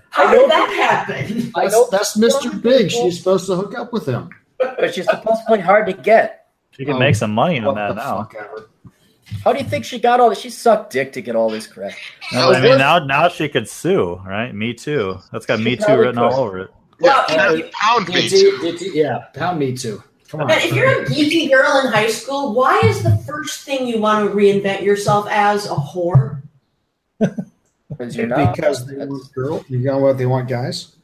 How 0.10 0.32
did 0.34 0.50
that 0.50 1.06
happen? 1.08 1.52
That's, 1.56 1.88
that's 1.90 2.18
Mr. 2.18 2.62
Big. 2.62 2.92
She's 2.92 3.18
supposed 3.20 3.46
to 3.48 3.56
hook 3.56 3.78
up 3.78 3.94
with 3.94 4.06
him. 4.06 4.30
but 4.58 4.94
she's 4.94 5.06
supposedly 5.06 5.60
hard 5.62 5.86
to 5.88 5.94
get. 5.94 6.48
She 6.72 6.84
can 6.86 6.96
Oh, 6.96 7.00
make 7.00 7.16
some 7.16 7.32
money 7.32 7.60
on 7.60 7.66
What 7.66 7.76
that 7.76 7.88
the 7.90 7.94
now. 7.96 8.18
fuck 8.24 8.36
ever. 8.36 8.70
How 9.44 9.54
do 9.54 9.60
you 9.60 9.66
think 9.66 9.86
she 9.86 10.00
got 10.00 10.20
all 10.20 10.30
this? 10.30 10.40
She 10.40 10.50
sucked 10.50 10.92
dick 10.92 11.14
to 11.14 11.22
get 11.22 11.36
all 11.36 11.50
this 11.50 11.68
crap. 11.68 11.94
No, 12.34 12.52
I 12.52 12.62
mean, 12.62 12.78
now 12.78 13.00
now 13.00 13.28
she 13.30 13.48
could 13.50 13.68
sue, 13.70 14.16
right? 14.26 14.54
Me 14.54 14.74
too. 14.74 15.20
That's 15.32 15.46
got 15.46 15.60
She 15.60 15.66
Me 15.66 15.76
Too 15.76 15.96
written 15.98 16.16
could. 16.16 16.24
all 16.24 16.40
over 16.40 16.60
it. 16.60 16.70
Well, 17.00 17.26
Yeah, 17.30 17.52
if 17.54 17.60
you- 17.60 17.70
pound 17.74 18.08
me. 18.08 18.14
Did 18.30 18.32
you- 18.32 18.78
did 18.78 18.96
yeah, 18.96 19.26
pound 19.34 19.60
me 19.60 19.76
too. 19.76 20.04
Come 20.30 20.42
on. 20.42 20.48
But 20.48 20.64
if 20.66 20.74
you're 20.74 21.04
a 21.04 21.06
geeky 21.06 21.50
girl 21.50 21.80
in 21.86 21.92
high 21.92 22.10
school, 22.10 22.54
why 22.54 22.82
is 22.84 23.02
the 23.04 23.16
first 23.26 23.62
thing 23.66 23.88
you 23.88 24.00
want 24.02 24.28
to 24.30 24.36
reinvent 24.36 24.82
yourself 24.82 25.28
as 25.30 25.66
a 25.68 25.76
whore? 25.76 26.42
Because 27.20 28.16
you're 28.16 28.28
not. 28.28 28.56
because 28.56 28.86
they 28.86 28.98
want 28.98 29.34
girl, 29.34 29.64
you 29.70 29.80
know 29.80 29.98
what 30.00 30.18
they 30.18 30.26
want, 30.26 30.50
guys. 30.50 30.96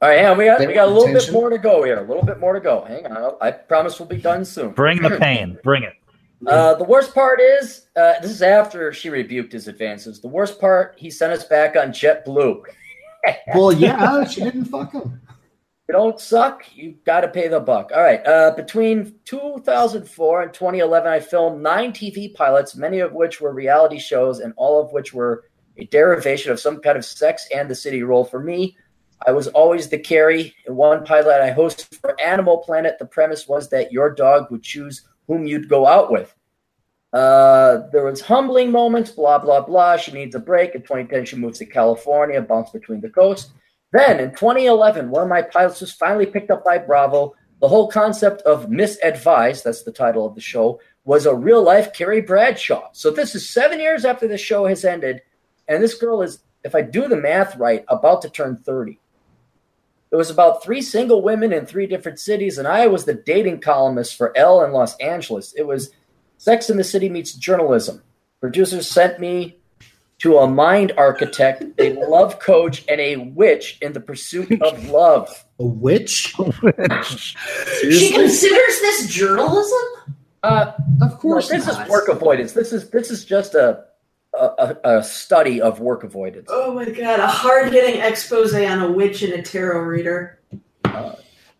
All 0.00 0.08
right, 0.08 0.18
hang 0.18 0.26
on. 0.26 0.38
We 0.38 0.44
got 0.46 0.58
They 0.58 0.66
we 0.66 0.74
got 0.74 0.88
a 0.88 0.92
want 0.92 1.12
little 1.12 1.20
bit 1.20 1.32
more 1.32 1.50
to 1.50 1.58
go 1.58 1.82
here. 1.82 1.98
A 1.98 2.02
little 2.02 2.24
bit 2.24 2.38
more 2.38 2.52
to 2.52 2.60
go. 2.60 2.84
Hang 2.84 3.06
on. 3.06 3.34
I 3.40 3.50
promise 3.52 3.98
we'll 3.98 4.08
be 4.08 4.16
done 4.18 4.44
soon. 4.44 4.70
Bring 4.70 5.00
the 5.02 5.16
pain. 5.18 5.58
Bring 5.62 5.82
it. 5.82 5.94
Uh, 6.46 6.74
the 6.74 6.84
worst 6.84 7.14
part 7.14 7.40
is 7.40 7.86
uh, 7.96 8.14
this 8.22 8.30
is 8.30 8.42
after 8.42 8.92
she 8.92 9.10
rebuked 9.10 9.52
his 9.52 9.66
advances. 9.66 10.20
The 10.20 10.28
worst 10.28 10.60
part, 10.60 10.94
he 10.96 11.10
sent 11.10 11.32
us 11.32 11.44
back 11.44 11.74
on 11.76 11.88
JetBlue. 11.88 12.62
Well, 13.54 13.72
yeah, 13.72 14.24
she 14.24 14.42
didn't 14.42 14.66
fuck 14.66 14.92
him. 14.92 15.20
you 15.88 15.92
don't 15.92 16.20
suck, 16.20 16.64
you 16.74 16.96
got 17.04 17.22
to 17.22 17.28
pay 17.28 17.48
the 17.48 17.60
buck. 17.60 17.90
All 17.94 18.02
right. 18.02 18.24
Uh, 18.26 18.52
between 18.54 19.14
2004 19.24 20.42
and 20.42 20.52
2011, 20.54 21.10
I 21.10 21.20
filmed 21.20 21.62
nine 21.62 21.92
TV 21.92 22.34
pilots, 22.34 22.76
many 22.76 23.00
of 23.00 23.12
which 23.12 23.40
were 23.40 23.52
reality 23.52 23.98
shows, 23.98 24.40
and 24.40 24.52
all 24.56 24.82
of 24.82 24.92
which 24.92 25.14
were 25.14 25.44
a 25.78 25.86
derivation 25.86 26.52
of 26.52 26.60
some 26.60 26.80
kind 26.80 26.98
of 26.98 27.04
sex 27.04 27.48
and 27.54 27.70
the 27.70 27.74
city 27.74 28.02
role. 28.02 28.24
For 28.24 28.40
me, 28.40 28.76
I 29.26 29.32
was 29.32 29.48
always 29.48 29.88
the 29.88 29.98
Carrie. 29.98 30.54
In 30.66 30.76
one 30.76 31.04
pilot 31.04 31.40
I 31.42 31.50
hosted 31.50 31.94
for 32.00 32.20
Animal 32.20 32.58
Planet, 32.58 32.98
the 32.98 33.06
premise 33.06 33.48
was 33.48 33.68
that 33.70 33.92
your 33.92 34.14
dog 34.14 34.50
would 34.50 34.62
choose 34.62 35.08
whom 35.26 35.46
you'd 35.46 35.68
go 35.68 35.86
out 35.86 36.10
with. 36.10 36.34
Uh, 37.12 37.88
there 37.90 38.04
was 38.04 38.20
humbling 38.20 38.70
moments, 38.70 39.10
blah 39.10 39.38
blah 39.38 39.60
blah. 39.60 39.96
She 39.96 40.12
needs 40.12 40.34
a 40.34 40.38
break. 40.38 40.74
In 40.74 40.82
2010, 40.82 41.24
she 41.24 41.36
moves 41.36 41.58
to 41.58 41.66
California, 41.66 42.40
bounce 42.42 42.70
between 42.70 43.00
the 43.00 43.08
coasts. 43.08 43.52
Then 43.92 44.20
in 44.20 44.30
2011, 44.30 45.10
one 45.10 45.22
of 45.22 45.28
my 45.28 45.42
pilots 45.42 45.80
was 45.80 45.92
finally 45.92 46.26
picked 46.26 46.50
up 46.50 46.64
by 46.64 46.76
Bravo. 46.78 47.34
The 47.60 47.68
whole 47.68 47.90
concept 47.90 48.42
of 48.42 48.70
Miss 48.70 48.98
Advised, 49.02 49.64
that's 49.64 49.82
the 49.82 49.92
title 49.92 50.26
of 50.26 50.34
the 50.34 50.40
show, 50.40 50.80
was 51.04 51.24
a 51.24 51.34
real 51.34 51.62
life 51.62 51.92
Carrie 51.94 52.20
Bradshaw. 52.20 52.90
So 52.92 53.10
this 53.10 53.34
is 53.34 53.48
seven 53.48 53.80
years 53.80 54.04
after 54.04 54.28
the 54.28 54.38
show 54.38 54.66
has 54.66 54.84
ended, 54.84 55.22
and 55.66 55.82
this 55.82 55.94
girl 55.94 56.20
is, 56.20 56.40
if 56.64 56.74
I 56.74 56.82
do 56.82 57.08
the 57.08 57.16
math 57.16 57.56
right, 57.56 57.84
about 57.88 58.20
to 58.22 58.30
turn 58.30 58.56
30. 58.56 59.00
It 60.10 60.16
was 60.16 60.30
about 60.30 60.62
three 60.62 60.82
single 60.82 61.22
women 61.22 61.52
in 61.52 61.66
three 61.66 61.86
different 61.86 62.18
cities, 62.18 62.58
and 62.58 62.68
I 62.68 62.86
was 62.86 63.04
the 63.04 63.14
dating 63.14 63.60
columnist 63.60 64.16
for 64.16 64.36
Elle 64.36 64.64
in 64.64 64.72
Los 64.72 64.96
Angeles. 64.98 65.54
It 65.54 65.66
was 65.66 65.90
Sex 66.38 66.70
in 66.70 66.76
the 66.76 66.84
City 66.84 67.08
meets 67.08 67.32
journalism. 67.34 68.02
Producers 68.40 68.88
sent 68.88 69.20
me 69.20 69.56
to 70.18 70.38
a 70.38 70.48
mind 70.48 70.92
architect, 70.96 71.62
a 71.78 71.92
love 72.08 72.38
coach, 72.40 72.84
and 72.88 73.00
a 73.00 73.16
witch 73.16 73.78
in 73.82 73.92
the 73.92 74.00
pursuit 74.00 74.60
of 74.62 74.88
love. 74.90 75.44
A 75.60 75.64
witch? 75.64 76.34
She 76.34 78.12
considers 78.12 78.80
this 78.80 79.08
journalism? 79.08 79.78
Uh, 80.42 80.72
Of 81.02 81.10
no, 81.12 81.16
course 81.16 81.48
this 81.48 81.66
not. 81.66 81.84
is 81.84 81.90
work 81.90 82.08
avoidance. 82.08 82.52
This 82.52 82.72
is 82.72 82.90
this 82.90 83.10
is 83.10 83.24
just 83.24 83.54
a 83.54 83.84
a, 84.38 84.76
a, 84.84 84.98
a 84.98 85.02
study 85.02 85.60
of 85.60 85.80
work 85.80 86.04
avoidance. 86.04 86.48
Oh 86.50 86.72
my 86.74 86.84
god, 86.84 87.18
a 87.18 87.26
hard 87.26 87.72
hitting 87.72 88.00
expose 88.00 88.54
on 88.54 88.78
a 88.80 88.90
witch 88.90 89.22
and 89.22 89.32
a 89.32 89.42
tarot 89.42 89.80
reader. 89.80 90.38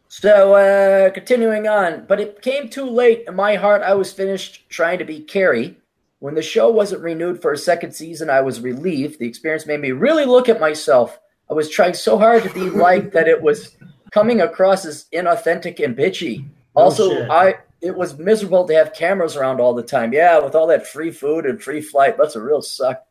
So 0.08 0.54
uh, 0.54 1.10
continuing 1.10 1.68
on, 1.68 2.06
but 2.06 2.18
it 2.18 2.40
came 2.40 2.68
too 2.68 2.86
late. 2.88 3.24
In 3.28 3.36
my 3.36 3.56
heart, 3.56 3.82
I 3.82 3.94
was 3.94 4.12
finished 4.12 4.68
trying 4.70 4.98
to 4.98 5.04
be 5.04 5.20
Carrie. 5.20 5.76
When 6.20 6.34
the 6.34 6.42
show 6.42 6.70
wasn't 6.70 7.02
renewed 7.02 7.40
for 7.40 7.52
a 7.52 7.58
second 7.58 7.92
season, 7.92 8.28
I 8.30 8.40
was 8.40 8.60
relieved. 8.60 9.18
The 9.20 9.28
experience 9.28 9.66
made 9.66 9.80
me 9.80 9.92
really 9.92 10.24
look 10.24 10.48
at 10.48 10.60
myself. 10.60 11.20
I 11.50 11.54
was 11.54 11.70
trying 11.70 11.94
so 11.94 12.18
hard 12.18 12.42
to 12.42 12.52
be 12.52 12.70
like 12.70 13.12
that 13.12 13.28
it 13.28 13.40
was 13.40 13.76
coming 14.10 14.40
across 14.40 14.84
as 14.84 15.04
inauthentic 15.12 15.82
and 15.84 15.96
bitchy. 15.96 16.48
Oh, 16.74 16.84
Also, 16.84 17.10
shit. 17.10 17.30
I 17.30 17.56
it 17.80 17.94
was 17.94 18.18
miserable 18.18 18.66
to 18.66 18.74
have 18.74 18.92
cameras 18.92 19.36
around 19.36 19.60
all 19.60 19.72
the 19.74 19.84
time. 19.84 20.12
Yeah, 20.12 20.40
with 20.40 20.56
all 20.56 20.66
that 20.66 20.86
free 20.86 21.12
food 21.12 21.46
and 21.46 21.62
free 21.62 21.80
flight, 21.80 22.16
that's 22.18 22.34
a 22.34 22.40
real 22.42 22.60
suck. 22.62 23.04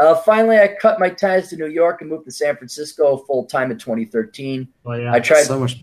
Uh, 0.00 0.14
finally, 0.14 0.58
I 0.58 0.76
cut 0.80 1.00
my 1.00 1.08
ties 1.10 1.48
to 1.48 1.56
New 1.56 1.66
York 1.66 2.00
and 2.02 2.08
moved 2.10 2.26
to 2.26 2.30
San 2.30 2.54
Francisco 2.56 3.16
full 3.16 3.46
time 3.46 3.72
in 3.72 3.78
2013. 3.78 4.68
Oh, 4.86 4.92
yeah. 4.92 5.12
I 5.12 5.18
tried- 5.18 5.42
so 5.44 5.58
much. 5.58 5.82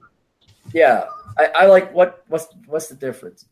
Yeah, 0.76 1.06
I, 1.38 1.46
I 1.56 1.66
like 1.68 1.94
what 1.94 2.26
what's 2.28 2.48
what's 2.68 2.88
the 2.88 2.96
difference? 2.96 3.46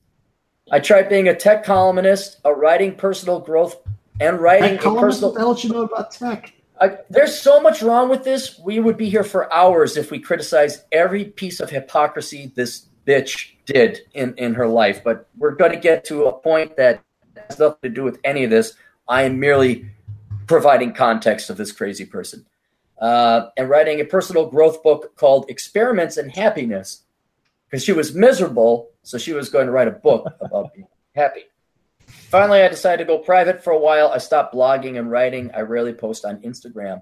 I 0.69 0.81
tried 0.81 1.07
being 1.07 1.29
a 1.29 1.35
tech 1.35 1.63
columnist, 1.63 2.39
a 2.43 2.53
writing 2.53 2.95
personal 2.95 3.39
growth, 3.39 3.77
and 4.19 4.41
writing 4.41 4.77
Tech 4.77 4.85
a 4.85 4.95
personal. 4.95 5.29
what 5.29 5.35
the 5.35 5.39
hell 5.39 5.57
you 5.57 5.69
know 5.69 5.83
about 5.83 6.11
tech? 6.11 6.53
I, 6.81 6.97
there's 7.09 7.39
so 7.39 7.61
much 7.61 7.81
wrong 7.81 8.09
with 8.09 8.25
this. 8.25 8.59
We 8.59 8.81
would 8.81 8.97
be 8.97 9.09
here 9.09 9.23
for 9.23 9.51
hours 9.53 9.95
if 9.95 10.11
we 10.11 10.19
criticized 10.19 10.81
every 10.91 11.23
piece 11.23 11.61
of 11.61 11.69
hypocrisy 11.69 12.51
this 12.55 12.87
bitch 13.07 13.51
did 13.65 14.01
in, 14.13 14.33
in 14.35 14.53
her 14.55 14.67
life. 14.67 15.01
But 15.01 15.29
we're 15.37 15.55
going 15.55 15.71
to 15.71 15.79
get 15.79 16.03
to 16.05 16.25
a 16.25 16.33
point 16.33 16.75
that 16.75 17.01
has 17.47 17.57
nothing 17.57 17.77
to 17.83 17.89
do 17.89 18.03
with 18.03 18.19
any 18.25 18.43
of 18.43 18.49
this. 18.49 18.73
I 19.07 19.23
am 19.23 19.39
merely 19.39 19.87
providing 20.47 20.93
context 20.93 21.49
of 21.49 21.55
this 21.55 21.71
crazy 21.71 22.05
person. 22.05 22.45
Uh, 22.99 23.49
and 23.55 23.69
writing 23.69 24.01
a 24.01 24.05
personal 24.05 24.47
growth 24.47 24.83
book 24.83 25.15
called 25.15 25.49
Experiments 25.49 26.17
in 26.17 26.29
Happiness 26.29 27.02
because 27.73 27.83
she 27.83 27.91
was 27.91 28.13
miserable. 28.13 28.91
So 29.01 29.17
she 29.17 29.33
was 29.33 29.49
going 29.49 29.65
to 29.65 29.71
write 29.71 29.87
a 29.87 29.91
book 29.91 30.31
about 30.41 30.75
being 30.75 30.87
happy. 31.15 31.45
Finally, 32.05 32.61
I 32.61 32.67
decided 32.67 32.99
to 32.99 33.07
go 33.07 33.17
private 33.17 33.63
for 33.63 33.73
a 33.73 33.79
while. 33.79 34.09
I 34.09 34.19
stopped 34.19 34.53
blogging 34.53 34.99
and 34.99 35.09
writing. 35.09 35.49
I 35.55 35.61
rarely 35.61 35.91
post 35.91 36.23
on 36.23 36.37
Instagram. 36.41 37.01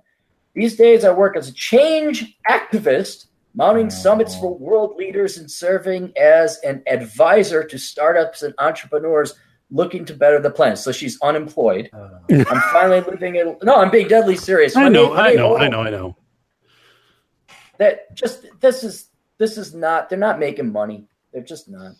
These 0.53 0.77
days, 0.77 1.03
I 1.03 1.11
work 1.11 1.35
as 1.35 1.49
a 1.49 1.53
change 1.53 2.37
activist, 2.49 3.25
mounting 3.53 3.87
oh. 3.87 3.89
summits 3.89 4.33
for 4.37 4.57
world 4.57 4.95
leaders 4.95 5.37
and 5.37 5.51
serving 5.51 6.13
as 6.17 6.57
an 6.59 6.83
advisor 6.87 7.65
to 7.65 7.77
startups 7.77 8.41
and 8.41 8.53
entrepreneurs 8.57 9.33
looking 9.71 10.05
to 10.05 10.13
better 10.13 10.39
the 10.39 10.51
planet. 10.51 10.77
So 10.77 10.93
she's 10.93 11.19
unemployed. 11.21 11.89
Uh. 11.91 12.19
I'm 12.31 12.61
finally 12.71 13.01
living 13.01 13.35
in. 13.35 13.57
No, 13.61 13.75
I'm 13.75 13.91
being 13.91 14.07
deadly 14.07 14.37
serious. 14.37 14.77
I 14.77 14.87
know, 14.87 15.15
I 15.15 15.33
know, 15.33 15.57
I 15.57 15.67
know, 15.67 15.81
I 15.81 15.89
know. 15.89 16.15
that 17.77 18.15
just 18.15 18.45
this 18.61 18.85
is 18.85 19.10
this 19.41 19.57
is 19.57 19.73
not 19.73 20.07
they're 20.07 20.19
not 20.19 20.39
making 20.39 20.71
money. 20.71 21.05
They're 21.33 21.41
just 21.41 21.67
not. 21.67 21.93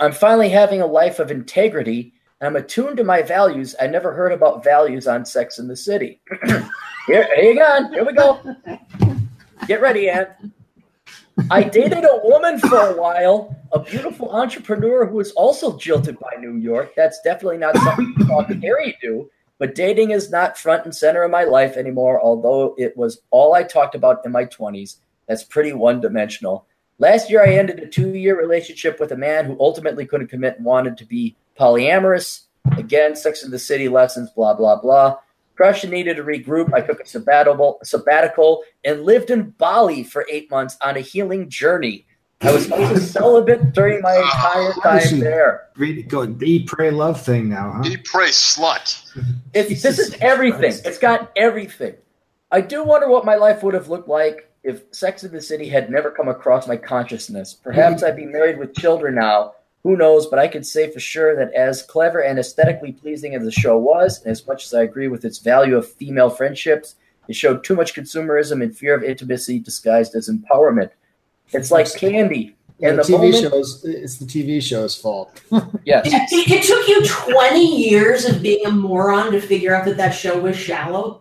I'm 0.00 0.12
finally 0.12 0.48
having 0.48 0.82
a 0.82 0.86
life 0.86 1.20
of 1.20 1.30
integrity. 1.30 2.12
I'm 2.40 2.56
attuned 2.56 2.96
to 2.96 3.04
my 3.04 3.22
values. 3.22 3.76
I 3.80 3.86
never 3.86 4.12
heard 4.12 4.32
about 4.32 4.64
values 4.64 5.06
on 5.06 5.24
sex 5.24 5.60
in 5.60 5.68
the 5.68 5.76
city. 5.76 6.20
Here 7.06 7.28
you 7.36 7.54
go. 7.54 7.88
here 7.92 8.04
we 8.04 8.12
go. 8.12 8.56
Get 9.68 9.80
ready 9.80 10.10
ann. 10.10 10.52
I 11.50 11.62
dated 11.62 12.04
a 12.04 12.20
woman 12.24 12.58
for 12.58 12.78
a 12.78 13.00
while 13.00 13.54
a 13.72 13.78
beautiful 13.78 14.30
entrepreneur 14.32 15.06
who 15.06 15.16
was 15.16 15.30
also 15.32 15.78
jilted 15.78 16.18
by 16.18 16.34
new 16.40 16.56
york. 16.56 16.94
That's 16.96 17.20
definitely 17.22 17.58
not 17.58 17.76
something 17.76 18.12
you 18.18 18.26
saw 18.26 18.42
carrie 18.44 18.98
do 19.00 19.30
but 19.58 19.74
dating 19.74 20.10
is 20.10 20.30
not 20.30 20.58
front 20.58 20.84
and 20.84 20.94
center 20.94 21.24
in 21.24 21.30
my 21.30 21.44
life 21.44 21.76
anymore, 21.76 22.20
although 22.20 22.74
it 22.76 22.96
was 22.96 23.22
all 23.30 23.54
I 23.54 23.62
talked 23.62 23.94
about 23.94 24.24
in 24.24 24.32
my 24.32 24.44
20s. 24.44 24.96
That's 25.28 25.44
pretty 25.44 25.72
one 25.72 26.00
dimensional. 26.00 26.66
Last 26.98 27.30
year, 27.30 27.44
I 27.44 27.54
ended 27.54 27.80
a 27.80 27.86
two 27.86 28.14
year 28.14 28.38
relationship 28.38 28.98
with 28.98 29.12
a 29.12 29.16
man 29.16 29.44
who 29.44 29.56
ultimately 29.60 30.06
couldn't 30.06 30.28
commit 30.28 30.56
and 30.56 30.64
wanted 30.64 30.96
to 30.98 31.04
be 31.04 31.36
polyamorous. 31.58 32.44
Again, 32.76 33.14
Sex 33.14 33.44
in 33.44 33.50
the 33.50 33.58
City 33.58 33.88
lessons, 33.88 34.30
blah, 34.30 34.54
blah, 34.54 34.80
blah. 34.80 35.18
Crush 35.56 35.84
and 35.84 35.92
needed 35.92 36.16
to 36.16 36.24
regroup. 36.24 36.72
I 36.74 36.80
took 36.80 37.00
a 37.00 37.06
sabbatical, 37.06 37.78
sabbatical 37.82 38.62
and 38.84 39.04
lived 39.04 39.30
in 39.30 39.50
Bali 39.50 40.04
for 40.04 40.26
eight 40.30 40.50
months 40.50 40.76
on 40.82 40.96
a 40.96 41.00
healing 41.00 41.48
journey. 41.48 42.06
I 42.42 42.52
was 42.52 42.70
also 42.70 42.96
celibate 42.96 43.72
during 43.72 44.02
my 44.02 44.16
entire 44.16 44.72
ah, 44.76 44.80
time 44.82 45.20
there. 45.20 45.68
Read, 45.76 46.08
go 46.08 46.26
the 46.26 46.50
eat, 46.50 46.66
pray, 46.66 46.90
love 46.90 47.20
thing 47.20 47.48
now, 47.48 47.72
huh? 47.72 47.82
Eat, 47.86 48.04
pray, 48.04 48.28
slut. 48.28 49.10
It's, 49.54 49.82
this 49.82 49.98
is 49.98 50.14
everything. 50.20 50.60
Christ. 50.60 50.86
It's 50.86 50.98
got 50.98 51.32
everything. 51.36 51.94
I 52.50 52.60
do 52.60 52.84
wonder 52.84 53.08
what 53.08 53.24
my 53.24 53.36
life 53.36 53.62
would 53.62 53.72
have 53.72 53.88
looked 53.88 54.08
like 54.08 54.50
if 54.66 54.82
Sex 54.90 55.22
in 55.22 55.32
the 55.32 55.40
City 55.40 55.68
had 55.68 55.90
never 55.90 56.10
come 56.10 56.28
across 56.28 56.66
my 56.66 56.76
consciousness. 56.76 57.54
Perhaps 57.54 58.02
I'd 58.02 58.16
be 58.16 58.26
married 58.26 58.58
with 58.58 58.74
children 58.74 59.14
now. 59.14 59.52
Who 59.84 59.96
knows? 59.96 60.26
But 60.26 60.40
I 60.40 60.48
can 60.48 60.64
say 60.64 60.90
for 60.90 60.98
sure 60.98 61.36
that 61.36 61.54
as 61.54 61.82
clever 61.84 62.18
and 62.20 62.36
aesthetically 62.38 62.90
pleasing 62.90 63.36
as 63.36 63.44
the 63.44 63.52
show 63.52 63.78
was, 63.78 64.20
and 64.22 64.32
as 64.32 64.44
much 64.44 64.64
as 64.64 64.74
I 64.74 64.82
agree 64.82 65.06
with 65.06 65.24
its 65.24 65.38
value 65.38 65.76
of 65.76 65.88
female 65.88 66.28
friendships, 66.30 66.96
it 67.28 67.36
showed 67.36 67.62
too 67.62 67.76
much 67.76 67.94
consumerism 67.94 68.60
and 68.62 68.76
fear 68.76 68.94
of 68.96 69.04
intimacy 69.04 69.60
disguised 69.60 70.16
as 70.16 70.28
empowerment. 70.28 70.90
It's 71.52 71.70
like 71.70 71.92
candy. 71.94 72.56
Yeah, 72.78 72.88
And 72.90 72.98
the 72.98 73.04
the 73.04 73.12
TV 73.12 73.32
moment- 73.32 73.52
shows. 73.52 73.84
It's 73.84 74.16
the 74.16 74.26
TV 74.26 74.60
show's 74.60 74.96
fault. 74.96 75.40
Yes. 75.84 76.06
It, 76.06 76.50
it 76.50 76.64
took 76.64 76.88
you 76.88 77.06
20 77.06 77.88
years 77.88 78.24
of 78.24 78.42
being 78.42 78.66
a 78.66 78.72
moron 78.72 79.30
to 79.30 79.40
figure 79.40 79.72
out 79.72 79.84
that 79.84 79.96
that 79.98 80.10
show 80.10 80.36
was 80.40 80.56
shallow. 80.56 81.20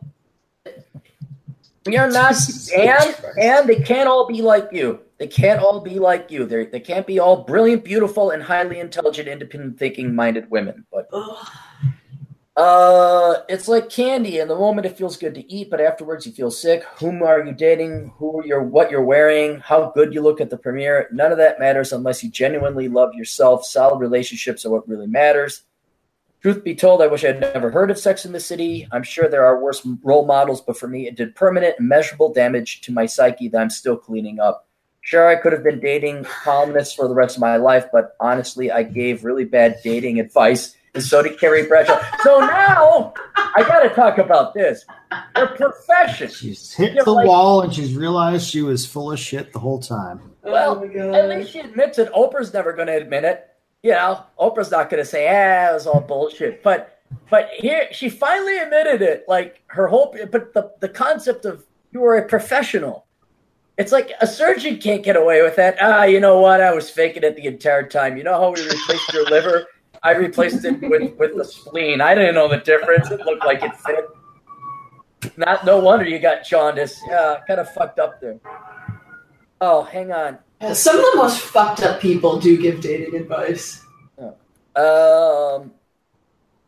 You're 1.88 2.09
not, 2.11 2.36
and 2.75 3.15
and 3.39 3.69
they 3.69 3.79
can't 3.81 4.07
all 4.07 4.27
be 4.27 4.41
like 4.41 4.69
you. 4.71 5.01
They 5.17 5.27
can't 5.27 5.61
all 5.61 5.79
be 5.79 5.99
like 5.99 6.31
you. 6.31 6.45
They 6.45 6.65
they 6.65 6.79
can't 6.79 7.07
be 7.07 7.19
all 7.19 7.43
brilliant, 7.43 7.83
beautiful, 7.83 8.31
and 8.31 8.41
highly 8.41 8.79
intelligent, 8.79 9.27
independent 9.27 9.77
thinking 9.77 10.15
minded 10.15 10.49
women. 10.49 10.86
But 10.91 11.09
uh, 12.55 13.41
it's 13.49 13.67
like 13.67 13.89
candy. 13.89 14.39
In 14.39 14.47
the 14.47 14.55
moment, 14.55 14.88
it 14.88 14.97
feels 14.97 15.17
good 15.17 15.36
to 15.36 15.51
eat, 15.51 15.69
but 15.69 15.81
afterwards, 15.81 16.25
you 16.25 16.31
feel 16.31 16.51
sick. 16.51 16.83
Whom 16.99 17.21
are 17.21 17.45
you 17.45 17.51
dating? 17.51 18.13
Who 18.17 18.41
you're, 18.45 18.63
what 18.63 18.89
you're 18.89 19.03
wearing? 19.03 19.59
How 19.59 19.91
good 19.93 20.13
you 20.13 20.21
look 20.21 20.39
at 20.39 20.49
the 20.49 20.57
premiere? 20.57 21.09
None 21.11 21.33
of 21.33 21.38
that 21.38 21.59
matters 21.59 21.91
unless 21.91 22.23
you 22.23 22.31
genuinely 22.31 22.88
love 22.88 23.13
yourself. 23.13 23.65
Solid 23.65 23.99
relationships 23.99 24.65
are 24.65 24.69
what 24.71 24.88
really 24.88 25.07
matters. 25.07 25.63
Truth 26.45 26.63
be 26.63 26.75
told, 26.75 27.01
I 27.01 27.07
wish 27.07 27.23
I 27.23 27.29
had 27.29 27.39
never 27.39 27.71
heard 27.71 27.89
of 27.89 27.97
Sex 27.97 28.23
in 28.23 28.31
the 28.31 28.39
City. 28.39 28.87
I'm 28.91 29.01
sure 29.01 29.27
there 29.27 29.43
are 29.43 29.59
worse 29.59 29.83
role 30.03 30.27
models, 30.27 30.61
but 30.61 30.77
for 30.77 30.87
me, 30.87 31.07
it 31.07 31.15
did 31.15 31.33
permanent 31.33 31.77
and 31.79 31.89
measurable 31.89 32.31
damage 32.31 32.81
to 32.81 32.91
my 32.91 33.07
psyche 33.07 33.47
that 33.47 33.59
I'm 33.59 33.71
still 33.71 33.97
cleaning 33.97 34.39
up. 34.39 34.67
Sure, 35.01 35.27
I 35.27 35.37
could 35.37 35.53
have 35.53 35.63
been 35.63 35.79
dating 35.79 36.25
columnists 36.25 36.93
for 36.93 37.07
the 37.07 37.15
rest 37.15 37.35
of 37.37 37.41
my 37.41 37.57
life, 37.57 37.87
but 37.91 38.15
honestly, 38.19 38.69
I 38.69 38.83
gave 38.83 39.25
really 39.25 39.45
bad 39.45 39.77
dating 39.83 40.19
advice, 40.19 40.75
and 40.93 41.01
so 41.01 41.23
did 41.23 41.39
Carrie 41.39 41.65
Bradshaw. 41.65 41.99
So 42.21 42.39
now 42.39 43.15
I 43.35 43.63
got 43.63 43.79
to 43.79 43.89
talk 43.89 44.19
about 44.19 44.53
this. 44.53 44.85
Her 45.35 45.47
profession. 45.47 46.29
She's 46.29 46.75
hit 46.75 46.93
Yeah, 46.93 47.05
the 47.05 47.11
like- 47.11 47.25
wall 47.25 47.61
and 47.61 47.73
she's 47.73 47.95
realized 47.95 48.47
she 48.47 48.61
was 48.61 48.85
full 48.85 49.11
of 49.11 49.17
shit 49.17 49.51
the 49.51 49.57
whole 49.57 49.79
time. 49.79 50.21
Well, 50.43 50.87
oh. 50.95 51.13
At 51.15 51.27
least 51.27 51.53
she 51.53 51.61
admits 51.61 51.97
it. 51.97 52.13
Oprah's 52.13 52.53
never 52.53 52.71
going 52.71 52.85
to 52.85 52.97
admit 52.97 53.23
it. 53.23 53.47
You 53.86 53.91
know, 53.91 54.23
Oprah's 54.39 54.71
not 54.71 54.89
going 54.89 55.03
to 55.03 55.07
say, 55.07 55.27
"Ah, 55.27 55.69
it 55.69 55.73
was 55.75 55.86
all 55.86 56.01
bullshit." 56.01 56.63
But, 56.63 57.03
but 57.29 57.49
here 57.55 57.88
she 57.91 58.09
finally 58.09 58.57
admitted 58.57 59.03
it. 59.03 59.25
Like 59.27 59.61
her 59.67 59.86
whole, 59.86 60.17
but 60.31 60.55
the 60.55 60.71
the 60.79 60.89
concept 60.89 61.45
of 61.45 61.63
you 61.91 61.99
were 61.99 62.17
a 62.17 62.27
professional. 62.27 63.05
It's 63.77 63.91
like 63.91 64.11
a 64.21 64.25
surgeon 64.25 64.79
can't 64.79 65.03
get 65.03 65.15
away 65.15 65.43
with 65.43 65.55
that. 65.57 65.77
Ah, 65.79 66.05
you 66.05 66.19
know 66.19 66.39
what? 66.39 66.61
I 66.61 66.73
was 66.73 66.89
faking 66.89 67.21
it 67.21 67.36
the 67.36 67.45
entire 67.45 67.88
time. 67.88 68.17
You 68.17 68.23
know 68.23 68.33
how 68.33 68.51
we 68.55 68.63
replaced 68.63 69.13
your 69.13 69.25
liver? 69.25 69.67
I 70.01 70.13
replaced 70.13 70.65
it 70.65 70.81
with 70.81 71.15
with 71.19 71.38
the 71.38 71.45
spleen. 71.45 72.01
I 72.01 72.15
didn't 72.15 72.33
know 72.33 72.47
the 72.47 72.57
difference. 72.57 73.11
It 73.11 73.19
looked 73.19 73.45
like 73.45 73.61
it 73.61 73.75
fit. 73.75 75.38
Not 75.38 75.63
no 75.63 75.77
wonder 75.77 76.05
you 76.05 76.17
got 76.17 76.43
jaundice. 76.43 76.99
Yeah, 77.07 77.38
kind 77.47 77.59
of 77.59 77.71
fucked 77.71 77.99
up 77.99 78.19
there. 78.19 78.39
Oh, 79.61 79.83
hang 79.83 80.11
on. 80.11 80.39
Uh, 80.62 80.74
Some 80.74 80.97
of 80.97 81.06
the 81.12 81.18
most 81.18 81.39
fucked 81.41 81.82
up 81.82 81.99
people 81.99 82.39
do 82.39 82.58
give 82.62 82.82
dating 82.82 83.16
advice. 83.16 83.82
Um, 84.76 85.72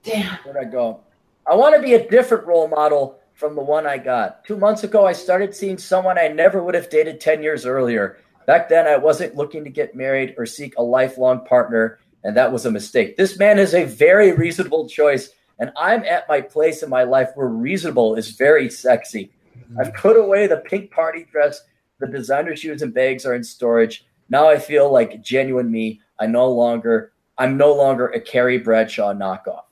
Damn. 0.04 0.38
where'd 0.44 0.56
I 0.58 0.64
go? 0.64 1.02
I 1.46 1.56
want 1.56 1.76
to 1.76 1.82
be 1.82 1.94
a 1.94 2.10
different 2.10 2.48
role 2.48 2.68
model 2.70 3.20
from 3.34 3.56
the 3.56 3.62
one 3.62 3.86
I 3.86 3.98
got. 3.98 4.46
Two 4.46 4.56
months 4.58 4.84
ago, 4.84 5.06
I 5.06 5.12
started 5.12 5.54
seeing 5.54 5.78
someone 5.78 6.18
I 6.18 6.30
never 6.30 6.64
would 6.64 6.74
have 6.74 6.90
dated 6.90 7.20
10 7.20 7.44
years 7.44 7.66
earlier. 7.66 8.18
Back 8.46 8.70
then, 8.70 8.88
I 8.88 8.96
wasn't 8.96 9.36
looking 9.36 9.66
to 9.66 9.70
get 9.70 9.94
married 9.94 10.36
or 10.38 10.46
seek 10.46 10.78
a 10.78 10.82
lifelong 10.84 11.46
partner, 11.46 12.00
and 12.24 12.38
that 12.38 12.52
was 12.54 12.66
a 12.66 12.72
mistake. 12.72 13.18
This 13.18 13.38
man 13.38 13.60
is 13.60 13.74
a 13.74 13.84
very 13.84 14.32
reasonable 14.32 14.88
choice, 14.88 15.30
and 15.60 15.72
I'm 15.76 16.04
at 16.06 16.30
my 16.30 16.40
place 16.40 16.84
in 16.84 16.90
my 16.90 17.04
life 17.04 17.30
where 17.36 17.48
reasonable 17.50 18.16
is 18.16 18.32
very 18.32 18.70
sexy. 18.70 19.32
I've 19.78 19.94
put 19.96 20.16
away 20.18 20.48
the 20.48 20.58
pink 20.58 20.92
party 20.92 21.28
dress, 21.30 21.62
the 22.00 22.08
designer 22.08 22.56
shoes 22.56 22.82
and 22.82 22.94
bags 22.94 23.26
are 23.26 23.36
in 23.36 23.44
storage. 23.44 24.06
Now 24.30 24.50
I 24.50 24.60
feel 24.60 24.92
like 24.92 25.22
genuine 25.22 25.72
me. 25.72 26.02
I 26.20 26.28
no 26.28 26.50
longer, 26.50 27.14
I'm 27.38 27.58
no 27.58 27.74
longer 27.74 28.08
a 28.08 28.20
Carrie 28.20 28.58
Bradshaw 28.58 29.14
knockoff. 29.14 29.64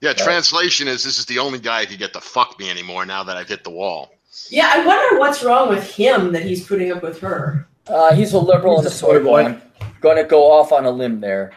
Yeah, 0.00 0.12
translation 0.12 0.86
is 0.86 1.02
this 1.02 1.18
is 1.18 1.24
the 1.26 1.38
only 1.38 1.58
guy 1.58 1.80
who 1.80 1.86
can 1.86 1.98
get 1.98 2.12
to 2.12 2.20
fuck 2.20 2.58
me 2.58 2.68
anymore 2.70 3.06
now 3.06 3.22
that 3.24 3.36
I've 3.36 3.48
hit 3.48 3.64
the 3.64 3.70
wall. 3.70 4.10
Yeah, 4.50 4.70
I 4.72 4.84
wonder 4.84 5.18
what's 5.18 5.42
wrong 5.42 5.68
with 5.68 5.88
him 5.90 6.32
that 6.32 6.42
he's 6.42 6.66
putting 6.66 6.92
up 6.92 7.02
with 7.02 7.20
her. 7.20 7.68
Uh, 7.86 8.14
he's 8.14 8.32
a 8.32 8.38
liberal 8.38 8.78
and 8.78 8.86
a 8.86 8.90
soy 8.90 9.18
soy 9.18 9.24
boy. 9.24 9.44
boy. 9.44 9.48
I'm 9.48 9.62
going 10.00 10.16
to 10.16 10.24
go 10.24 10.50
off 10.50 10.72
on 10.72 10.84
a 10.84 10.90
limb 10.90 11.20
there. 11.20 11.52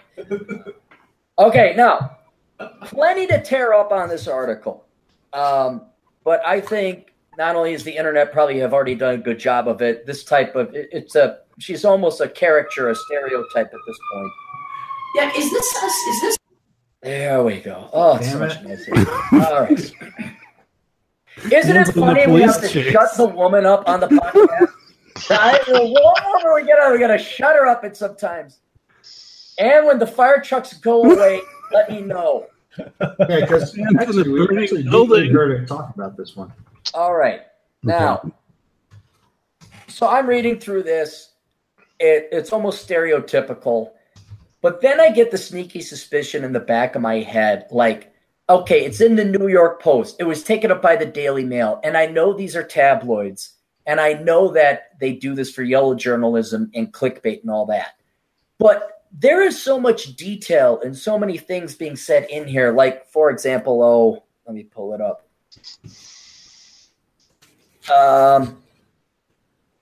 Okay, 1.40 1.74
now, 1.76 2.18
plenty 2.82 3.28
to 3.28 3.42
tear 3.42 3.74
up 3.74 3.92
on 3.92 4.10
this 4.10 4.28
article. 4.28 4.86
Um, 5.34 5.84
but 6.24 6.46
I 6.46 6.62
think 6.62 7.14
not 7.38 7.56
only 7.56 7.74
is 7.74 7.84
the 7.84 7.96
internet 7.96 8.32
probably 8.32 8.58
have 8.60 8.74
already 8.74 8.96
done 8.96 9.16
a 9.16 9.18
good 9.18 9.40
job 9.40 9.68
of 9.68 9.82
it, 9.82 10.06
this 10.06 10.24
type 10.24 10.56
of, 10.56 10.74
it, 10.74 10.90
it's 10.92 11.16
a, 11.16 11.40
she's 11.60 11.86
almost 11.86 12.20
a 12.22 12.28
caricature, 12.28 12.90
a 12.90 12.96
stereotype 12.96 13.68
at 13.68 13.80
this 13.88 13.98
point. 14.14 14.32
Yeah, 15.16 15.32
is 15.38 15.52
this 15.52 15.76
us? 15.84 15.94
Is 15.94 16.22
this? 16.22 16.38
There 17.04 17.44
we 17.44 17.60
go. 17.60 17.90
Oh, 17.94 18.16
it's 18.18 18.32
so 18.32 18.40
Damn 18.40 18.48
much 18.48 18.58
it. 18.58 18.68
nicer. 18.68 19.12
All 19.34 19.62
right. 19.62 19.72
Isn't 21.54 21.76
it 21.78 21.88
on 21.90 21.94
funny 21.94 22.26
we 22.32 22.42
have 22.42 22.60
to 22.62 22.68
chase. 22.68 22.92
shut 22.92 23.16
the 23.16 23.28
woman 23.28 23.66
up 23.66 23.88
on 23.88 24.00
the 24.00 24.08
podcast? 24.08 24.74
I, 25.30 25.60
whenever 25.68 26.56
we 26.56 26.66
get 26.66 26.80
her, 26.80 26.92
we 26.92 27.00
gotta 27.00 27.20
shut 27.20 27.56
her 27.56 27.68
up 27.68 27.84
at 27.84 27.96
sometimes. 27.96 28.60
And 29.60 29.86
when 29.86 30.00
the 30.00 30.08
fire 30.08 30.42
trucks 30.42 30.74
go 30.74 31.04
away, 31.04 31.42
let 31.72 31.92
me 31.92 32.02
know. 32.02 32.48
Yeah, 32.78 33.42
because 33.42 33.76
Hands 33.76 33.88
on 33.88 33.94
the 33.96 34.02
actually, 34.02 34.30
we 34.30 34.64
actually 34.64 34.84
building. 34.84 35.32
heard 35.32 35.60
her 35.60 35.66
talk 35.66 35.94
about 35.94 36.18
this 36.18 36.36
one. 36.36 36.52
All 36.94 37.16
right. 37.16 37.42
Now, 37.84 38.32
so 39.88 40.08
I'm 40.08 40.28
reading 40.28 40.60
through 40.60 40.84
this. 40.84 41.32
It, 42.00 42.30
it's 42.32 42.54
almost 42.54 42.88
stereotypical. 42.88 43.92
But 44.62 44.82
then 44.82 45.00
I 45.00 45.12
get 45.12 45.32
the 45.32 45.38
sneaky 45.38 45.82
suspicion 45.82 46.44
in 46.44 46.54
the 46.54 46.60
back 46.60 46.96
of 46.96 47.02
my 47.02 47.20
head 47.20 47.68
like, 47.72 48.14
okay, 48.50 48.86
it's 48.86 49.02
in 49.02 49.16
the 49.16 49.26
New 49.26 49.48
York 49.48 49.82
Post. 49.82 50.18
It 50.20 50.24
was 50.24 50.44
taken 50.44 50.72
up 50.72 50.82
by 50.82 50.96
the 50.96 51.06
Daily 51.06 51.46
Mail. 51.46 51.80
And 51.84 51.98
I 51.98 52.06
know 52.08 52.34
these 52.34 52.56
are 52.56 52.64
tabloids. 52.64 53.54
And 53.86 54.02
I 54.02 54.14
know 54.14 54.52
that 54.52 55.00
they 55.00 55.14
do 55.14 55.34
this 55.34 55.52
for 55.52 55.64
yellow 55.64 55.96
journalism 55.96 56.70
and 56.74 56.92
clickbait 56.92 57.42
and 57.42 57.50
all 57.50 57.66
that. 57.68 57.96
But 58.60 59.04
there 59.12 59.42
is 59.42 59.62
so 59.62 59.80
much 59.80 60.16
detail 60.16 60.82
and 60.84 60.96
so 60.96 61.18
many 61.18 61.38
things 61.38 61.76
being 61.76 61.96
said 61.96 62.28
in 62.30 62.48
here. 62.48 62.74
Like, 62.74 63.08
for 63.08 63.30
example, 63.30 63.82
oh, 63.82 64.24
let 64.46 64.56
me 64.56 64.64
pull 64.64 64.94
it 64.94 65.02
up. 65.02 65.26
Um, 67.90 68.62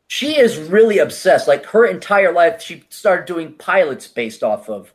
she 0.08 0.38
is 0.38 0.58
really 0.58 1.00
obsessed. 1.00 1.48
Like 1.48 1.66
her 1.68 1.86
entire 1.86 2.32
life, 2.32 2.62
she 2.62 2.84
started 2.90 3.26
doing 3.26 3.54
pilots 3.54 4.08
based 4.08 4.44
off 4.44 4.70
of 4.70 4.94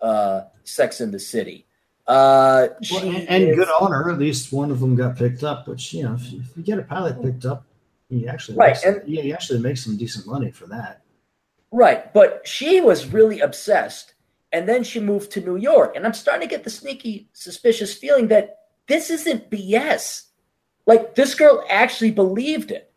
uh, 0.00 0.42
Sex 0.64 1.00
in 1.00 1.10
the 1.10 1.18
City. 1.18 1.66
Uh, 2.06 2.68
Well, 2.90 3.02
and, 3.04 3.28
and 3.28 3.44
is- 3.44 3.56
good 3.56 3.68
on 3.68 3.92
her. 3.92 4.10
At 4.10 4.18
least 4.18 4.52
one 4.52 4.70
of 4.70 4.80
them 4.80 4.96
got 4.96 5.16
picked 5.16 5.42
up. 5.44 5.68
Which 5.68 5.92
you 5.94 6.04
know, 6.04 6.14
if 6.14 6.32
you, 6.32 6.40
if 6.40 6.56
you 6.56 6.62
get 6.62 6.78
a 6.78 6.82
pilot 6.82 7.22
picked 7.22 7.44
up, 7.46 7.64
you 8.08 8.26
actually 8.26 8.56
Right, 8.58 8.70
makes, 8.70 8.84
and- 8.84 9.02
yeah, 9.08 9.22
you 9.22 9.32
actually 9.32 9.60
make 9.60 9.76
some 9.76 9.96
decent 9.96 10.26
money 10.26 10.50
for 10.50 10.66
that. 10.66 11.02
Right, 11.72 12.12
but 12.12 12.42
she 12.46 12.80
was 12.80 13.06
really 13.06 13.38
obsessed, 13.40 14.14
and 14.50 14.68
then 14.68 14.82
she 14.82 14.98
moved 14.98 15.30
to 15.32 15.40
New 15.40 15.54
York, 15.56 15.94
and 15.94 16.04
I'm 16.04 16.12
starting 16.14 16.48
to 16.48 16.52
get 16.52 16.64
the 16.64 16.70
sneaky, 16.70 17.28
suspicious 17.32 17.94
feeling 17.94 18.26
that 18.28 18.58
this 18.88 19.08
isn't 19.08 19.50
BS. 19.50 20.24
Like 20.90 21.14
this 21.14 21.36
girl 21.36 21.64
actually 21.70 22.10
believed 22.10 22.72
it. 22.72 22.90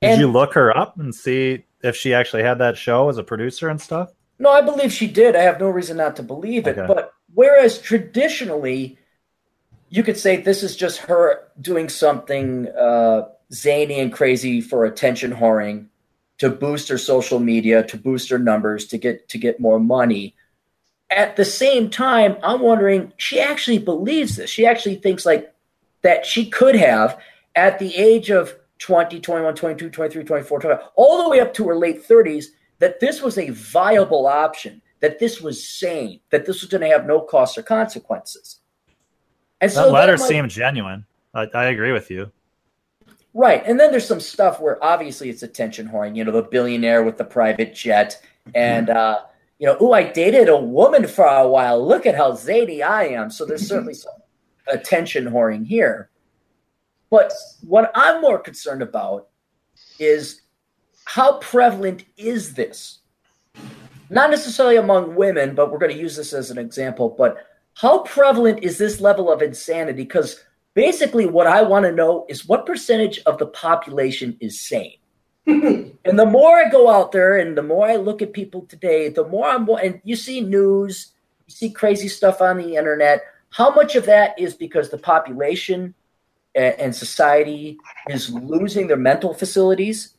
Did 0.00 0.12
And- 0.12 0.20
you 0.22 0.28
look 0.32 0.54
her 0.54 0.74
up 0.74 0.98
and 0.98 1.14
see 1.14 1.66
if 1.82 1.94
she 1.94 2.14
actually 2.14 2.42
had 2.42 2.56
that 2.56 2.78
show 2.78 3.10
as 3.10 3.18
a 3.18 3.22
producer 3.22 3.68
and 3.68 3.78
stuff? 3.78 4.14
No, 4.38 4.48
I 4.50 4.62
believe 4.62 4.90
she 4.90 5.06
did. 5.06 5.36
I 5.36 5.42
have 5.42 5.60
no 5.60 5.68
reason 5.68 5.98
not 5.98 6.16
to 6.16 6.22
believe 6.22 6.66
it. 6.66 6.78
Okay. 6.78 6.86
But 6.86 7.12
whereas 7.34 7.78
traditionally, 7.78 8.96
you 9.90 10.02
could 10.02 10.16
say 10.16 10.38
this 10.38 10.62
is 10.62 10.74
just 10.74 11.00
her 11.00 11.48
doing 11.60 11.90
something 11.90 12.68
uh, 12.68 13.28
zany 13.52 14.00
and 14.00 14.10
crazy 14.10 14.62
for 14.62 14.86
attention 14.86 15.32
whoring 15.32 15.88
to 16.38 16.48
boost 16.48 16.88
her 16.88 16.96
social 16.96 17.40
media, 17.40 17.82
to 17.88 17.98
boost 17.98 18.30
her 18.30 18.38
numbers, 18.38 18.86
to 18.86 18.96
get 18.96 19.28
to 19.28 19.36
get 19.36 19.60
more 19.60 19.78
money. 19.78 20.34
At 21.10 21.36
the 21.36 21.44
same 21.44 21.90
time, 21.90 22.38
I'm 22.42 22.62
wondering 22.62 23.12
she 23.18 23.38
actually 23.38 23.80
believes 23.80 24.36
this. 24.36 24.48
She 24.48 24.64
actually 24.64 24.96
thinks 24.96 25.26
like 25.26 25.52
that 26.06 26.24
she 26.24 26.48
could 26.48 26.76
have 26.76 27.18
at 27.56 27.80
the 27.80 27.92
age 27.96 28.30
of 28.30 28.54
20, 28.78 29.18
21, 29.18 29.56
22, 29.56 29.90
23, 29.90 30.22
24, 30.22 30.60
25, 30.60 30.86
all 30.94 31.24
the 31.24 31.28
way 31.28 31.40
up 31.40 31.52
to 31.52 31.66
her 31.66 31.76
late 31.76 32.06
30s 32.06 32.44
that 32.78 33.00
this 33.00 33.20
was 33.20 33.36
a 33.38 33.50
viable 33.50 34.28
option, 34.28 34.80
that 35.00 35.18
this 35.18 35.40
was 35.40 35.68
sane, 35.68 36.20
that 36.30 36.46
this 36.46 36.60
was 36.60 36.70
going 36.70 36.82
to 36.82 36.86
have 36.86 37.06
no 37.06 37.20
costs 37.20 37.58
or 37.58 37.64
consequences. 37.64 38.60
And 39.60 39.72
That 39.72 39.90
letter 39.90 40.16
might- 40.16 40.28
seemed 40.28 40.50
genuine. 40.50 41.06
I, 41.34 41.48
I 41.52 41.64
agree 41.66 41.90
with 41.90 42.08
you. 42.08 42.30
Right. 43.34 43.64
And 43.66 43.80
then 43.80 43.90
there's 43.90 44.06
some 44.06 44.20
stuff 44.20 44.60
where 44.60 44.82
obviously 44.84 45.28
it's 45.28 45.42
attention 45.42 45.88
whoring, 45.88 46.14
you 46.14 46.22
know, 46.22 46.30
the 46.30 46.42
billionaire 46.42 47.02
with 47.02 47.18
the 47.18 47.24
private 47.24 47.74
jet. 47.74 48.22
And, 48.54 48.90
uh, 48.90 49.22
you 49.58 49.66
know, 49.66 49.76
oh, 49.80 49.92
I 49.92 50.04
dated 50.04 50.48
a 50.48 50.56
woman 50.56 51.08
for 51.08 51.26
a 51.26 51.48
while. 51.48 51.84
Look 51.84 52.06
at 52.06 52.14
how 52.14 52.36
zany 52.36 52.80
I 52.80 53.06
am. 53.06 53.28
So 53.28 53.44
there's 53.44 53.66
certainly 53.66 53.94
some 53.94 54.12
attention 54.68 55.26
whoring 55.26 55.66
here. 55.66 56.10
But 57.10 57.32
what 57.62 57.92
I'm 57.94 58.20
more 58.20 58.38
concerned 58.38 58.82
about 58.82 59.28
is 59.98 60.42
how 61.04 61.38
prevalent 61.38 62.04
is 62.16 62.54
this? 62.54 62.98
Not 64.10 64.30
necessarily 64.30 64.76
among 64.76 65.14
women, 65.14 65.54
but 65.54 65.70
we're 65.70 65.78
going 65.78 65.94
to 65.94 66.00
use 66.00 66.16
this 66.16 66.32
as 66.32 66.50
an 66.50 66.58
example. 66.58 67.14
But 67.16 67.38
how 67.74 68.00
prevalent 68.00 68.62
is 68.62 68.78
this 68.78 69.00
level 69.00 69.30
of 69.30 69.42
insanity? 69.42 70.02
Because 70.02 70.44
basically, 70.74 71.26
what 71.26 71.46
I 71.46 71.62
want 71.62 71.84
to 71.84 71.92
know 71.92 72.26
is 72.28 72.46
what 72.46 72.66
percentage 72.66 73.20
of 73.26 73.38
the 73.38 73.46
population 73.46 74.36
is 74.40 74.60
sane. 74.60 74.98
and 75.46 76.18
the 76.18 76.26
more 76.26 76.56
I 76.58 76.68
go 76.68 76.88
out 76.90 77.12
there 77.12 77.36
and 77.36 77.56
the 77.56 77.62
more 77.62 77.86
I 77.86 77.96
look 77.96 78.20
at 78.20 78.32
people 78.32 78.62
today, 78.62 79.08
the 79.08 79.26
more 79.26 79.46
I'm, 79.46 79.68
and 79.68 80.00
you 80.02 80.16
see 80.16 80.40
news, 80.40 81.12
you 81.46 81.54
see 81.54 81.70
crazy 81.70 82.08
stuff 82.08 82.40
on 82.40 82.58
the 82.58 82.74
internet. 82.74 83.22
How 83.50 83.74
much 83.74 83.96
of 83.96 84.06
that 84.06 84.38
is 84.38 84.54
because 84.54 84.90
the 84.90 84.98
population 84.98 85.94
and, 86.54 86.74
and 86.78 86.96
society 86.96 87.78
is 88.08 88.30
losing 88.30 88.86
their 88.86 88.96
mental 88.96 89.34
facilities? 89.34 90.14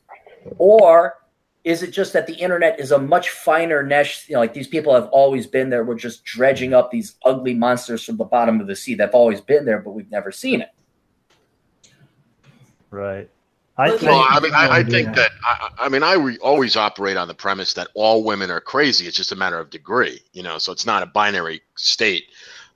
Or 0.58 1.14
is 1.64 1.82
it 1.82 1.90
just 1.90 2.12
that 2.14 2.26
the 2.26 2.34
internet 2.34 2.80
is 2.80 2.92
a 2.92 2.98
much 2.98 3.30
finer 3.30 3.82
mesh? 3.82 4.28
You 4.28 4.34
know, 4.34 4.40
like 4.40 4.54
these 4.54 4.68
people 4.68 4.94
have 4.94 5.08
always 5.08 5.46
been 5.46 5.70
there. 5.70 5.84
We're 5.84 5.96
just 5.96 6.24
dredging 6.24 6.72
up 6.74 6.90
these 6.90 7.16
ugly 7.24 7.54
monsters 7.54 8.04
from 8.04 8.16
the 8.16 8.24
bottom 8.24 8.60
of 8.60 8.66
the 8.66 8.76
sea. 8.76 8.94
that've 8.94 9.14
always 9.14 9.40
been 9.40 9.64
there, 9.64 9.78
but 9.80 9.90
we've 9.90 10.10
never 10.10 10.32
seen 10.32 10.62
it. 10.62 10.68
Right. 12.90 13.28
I 13.76 13.90
Well, 13.90 13.98
think, 13.98 14.10
Well, 14.10 14.26
I 14.28 14.40
mean, 14.40 14.54
I, 14.54 14.68
I 14.68 14.78
Yeah. 14.78 14.84
think 14.88 15.14
that 15.14 15.30
I, 15.46 15.68
I 15.78 15.88
mean, 15.88 16.02
I 16.02 16.14
re- 16.14 16.38
always 16.38 16.74
operate 16.74 17.16
on 17.16 17.28
the 17.28 17.34
premise 17.34 17.74
that 17.74 17.88
all 17.94 18.24
women 18.24 18.50
are 18.50 18.60
crazy. 18.60 19.06
It's 19.06 19.16
just 19.16 19.30
a 19.30 19.36
matter 19.36 19.58
of 19.58 19.70
degree, 19.70 20.20
you 20.32 20.42
know. 20.42 20.58
So 20.58 20.72
it's 20.72 20.86
not 20.86 21.02
a 21.02 21.06
binary 21.06 21.60
state. 21.76 22.24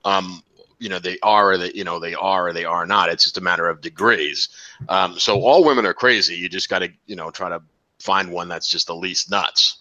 Um, 0.05 0.43
you 0.79 0.89
know, 0.89 0.99
they 0.99 1.17
are, 1.23 1.51
or 1.51 1.57
they, 1.57 1.71
you 1.73 1.83
know, 1.83 1.99
they 1.99 2.13
are, 2.13 2.47
or 2.47 2.53
they 2.53 2.65
are 2.65 2.85
not. 2.85 3.09
It's 3.09 3.23
just 3.23 3.37
a 3.37 3.41
matter 3.41 3.69
of 3.69 3.79
degrees. 3.79 4.49
Um, 4.89 5.17
so 5.17 5.41
all 5.41 5.63
women 5.63 5.85
are 5.85 5.93
crazy. 5.93 6.35
You 6.35 6.49
just 6.49 6.69
got 6.69 6.79
to, 6.79 6.89
you 7.05 7.15
know, 7.15 7.31
try 7.31 7.49
to 7.49 7.61
find 7.99 8.31
one 8.31 8.49
that's 8.49 8.67
just 8.67 8.87
the 8.87 8.95
least 8.95 9.31
nuts. 9.31 9.77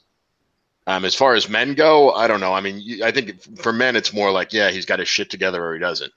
Um, 0.87 1.05
as 1.05 1.15
far 1.15 1.35
as 1.35 1.49
men 1.49 1.75
go, 1.75 2.13
I 2.13 2.27
don't 2.27 2.41
know. 2.41 2.53
I 2.53 2.61
mean, 2.61 2.81
you, 2.81 3.05
I 3.05 3.11
think 3.11 3.59
for 3.59 3.73
men, 3.73 3.97
it's 3.97 4.13
more 4.13 4.31
like, 4.31 4.53
yeah, 4.53 4.71
he's 4.71 4.87
got 4.87 4.99
his 4.99 5.09
shit 5.09 5.31
together 5.31 5.65
or 5.65 5.75
he 5.75 5.81
doesn't. 5.81 6.13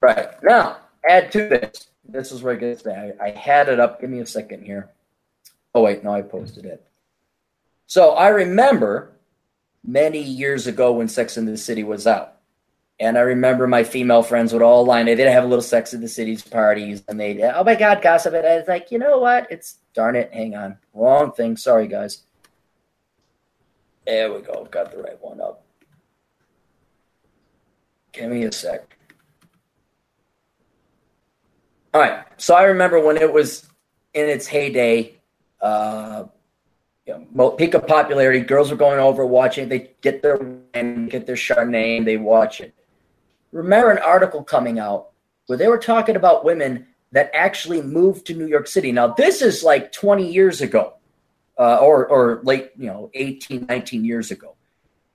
Right. 0.00 0.30
Now, 0.42 0.78
add 1.08 1.32
to 1.32 1.48
this. 1.48 1.88
This 2.06 2.32
is 2.32 2.42
where 2.42 2.54
it 2.54 2.60
gets 2.60 2.82
bad. 2.82 3.16
I, 3.20 3.26
I 3.26 3.30
had 3.30 3.68
it 3.68 3.80
up. 3.80 4.00
Give 4.00 4.10
me 4.10 4.20
a 4.20 4.26
second 4.26 4.64
here. 4.64 4.90
Oh, 5.74 5.82
wait. 5.82 6.04
No, 6.04 6.12
I 6.12 6.22
posted 6.22 6.66
it. 6.66 6.86
So 7.86 8.10
I 8.10 8.28
remember 8.28 9.13
many 9.84 10.20
years 10.20 10.66
ago 10.66 10.92
when 10.92 11.08
Sex 11.08 11.36
in 11.36 11.44
the 11.44 11.56
City 11.56 11.84
was 11.84 12.06
out. 12.06 12.30
And 13.00 13.18
I 13.18 13.22
remember 13.22 13.66
my 13.66 13.82
female 13.82 14.22
friends 14.22 14.52
would 14.52 14.62
all 14.62 14.84
line. 14.84 15.06
They'd 15.06 15.18
have 15.18 15.44
a 15.44 15.48
little 15.48 15.62
Sex 15.62 15.92
in 15.94 16.00
the 16.00 16.08
City's 16.08 16.42
parties, 16.42 17.02
and 17.08 17.18
they'd, 17.18 17.42
oh 17.42 17.64
my 17.64 17.74
God, 17.74 18.00
gossip. 18.00 18.34
And 18.34 18.46
I 18.46 18.56
was 18.56 18.68
like, 18.68 18.92
you 18.92 18.98
know 18.98 19.18
what? 19.18 19.48
It's 19.50 19.78
darn 19.94 20.14
it. 20.14 20.32
Hang 20.32 20.54
on. 20.54 20.78
Wrong 20.92 21.32
thing. 21.32 21.56
Sorry, 21.56 21.88
guys. 21.88 22.22
There 24.06 24.32
we 24.32 24.40
go. 24.42 24.66
Got 24.70 24.92
the 24.92 24.98
right 24.98 25.18
one 25.20 25.40
up. 25.40 25.64
Give 28.12 28.30
me 28.30 28.44
a 28.44 28.52
sec. 28.52 28.96
All 31.92 32.00
right. 32.00 32.24
So 32.36 32.54
I 32.54 32.64
remember 32.64 33.00
when 33.00 33.16
it 33.16 33.32
was 33.32 33.68
in 34.12 34.28
its 34.28 34.46
heyday, 34.46 35.16
uh, 35.60 36.24
you 37.06 37.26
know, 37.34 37.50
peak 37.50 37.74
of 37.74 37.86
popularity. 37.86 38.40
Girls 38.40 38.70
were 38.70 38.76
going 38.76 38.98
over 38.98 39.26
watching. 39.26 39.68
They 39.68 39.90
get 40.00 40.22
their 40.22 40.38
and 40.72 41.10
get 41.10 41.26
their 41.26 41.36
Chardonnay, 41.36 42.04
they 42.04 42.16
watch 42.16 42.60
it. 42.60 42.74
Remember 43.52 43.90
an 43.90 43.98
article 43.98 44.42
coming 44.42 44.78
out 44.78 45.10
where 45.46 45.58
they 45.58 45.68
were 45.68 45.78
talking 45.78 46.16
about 46.16 46.44
women 46.44 46.86
that 47.12 47.30
actually 47.34 47.82
moved 47.82 48.26
to 48.26 48.34
New 48.34 48.46
York 48.46 48.66
City. 48.66 48.90
Now 48.90 49.08
this 49.08 49.42
is 49.42 49.62
like 49.62 49.92
20 49.92 50.30
years 50.30 50.60
ago, 50.60 50.94
uh, 51.58 51.76
or 51.76 52.06
or 52.06 52.40
late, 52.42 52.70
you 52.76 52.86
know, 52.86 53.10
18, 53.14 53.66
19 53.66 54.04
years 54.04 54.30
ago. 54.30 54.56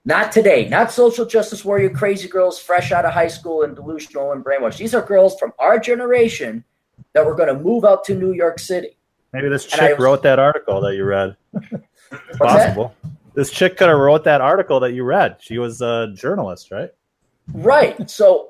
Not 0.05 0.31
today. 0.31 0.69
Not 0.69 0.91
social 0.91 1.25
justice 1.25 1.65
warrior 1.65 1.89
crazy 1.89 2.27
girls 2.27 2.59
fresh 2.59 2.91
out 2.91 3.05
of 3.05 3.13
high 3.13 3.27
school 3.27 3.63
and 3.63 3.75
delusional 3.75 4.31
and 4.31 4.43
brainwashed. 4.43 4.77
These 4.77 4.95
are 4.95 5.01
girls 5.01 5.37
from 5.37 5.53
our 5.59 5.77
generation 5.77 6.63
that 7.13 7.25
were 7.25 7.35
going 7.35 7.53
to 7.53 7.59
move 7.59 7.83
out 7.83 8.03
to 8.05 8.15
New 8.15 8.33
York 8.33 8.59
City. 8.59 8.98
Maybe 9.33 9.49
this 9.49 9.65
chick 9.65 9.97
was- 9.97 9.99
wrote 9.99 10.23
that 10.23 10.39
article 10.39 10.81
that 10.81 10.95
you 10.95 11.05
read. 11.05 11.35
What's 11.51 11.69
that? 11.69 12.37
Possible. 12.37 12.95
This 13.35 13.51
chick 13.51 13.77
could 13.77 13.89
have 13.89 13.99
wrote 13.99 14.23
that 14.25 14.41
article 14.41 14.79
that 14.81 14.93
you 14.93 15.03
read. 15.03 15.37
She 15.39 15.57
was 15.59 15.81
a 15.81 16.11
journalist, 16.13 16.71
right? 16.71 16.89
Right. 17.53 18.09
So 18.09 18.49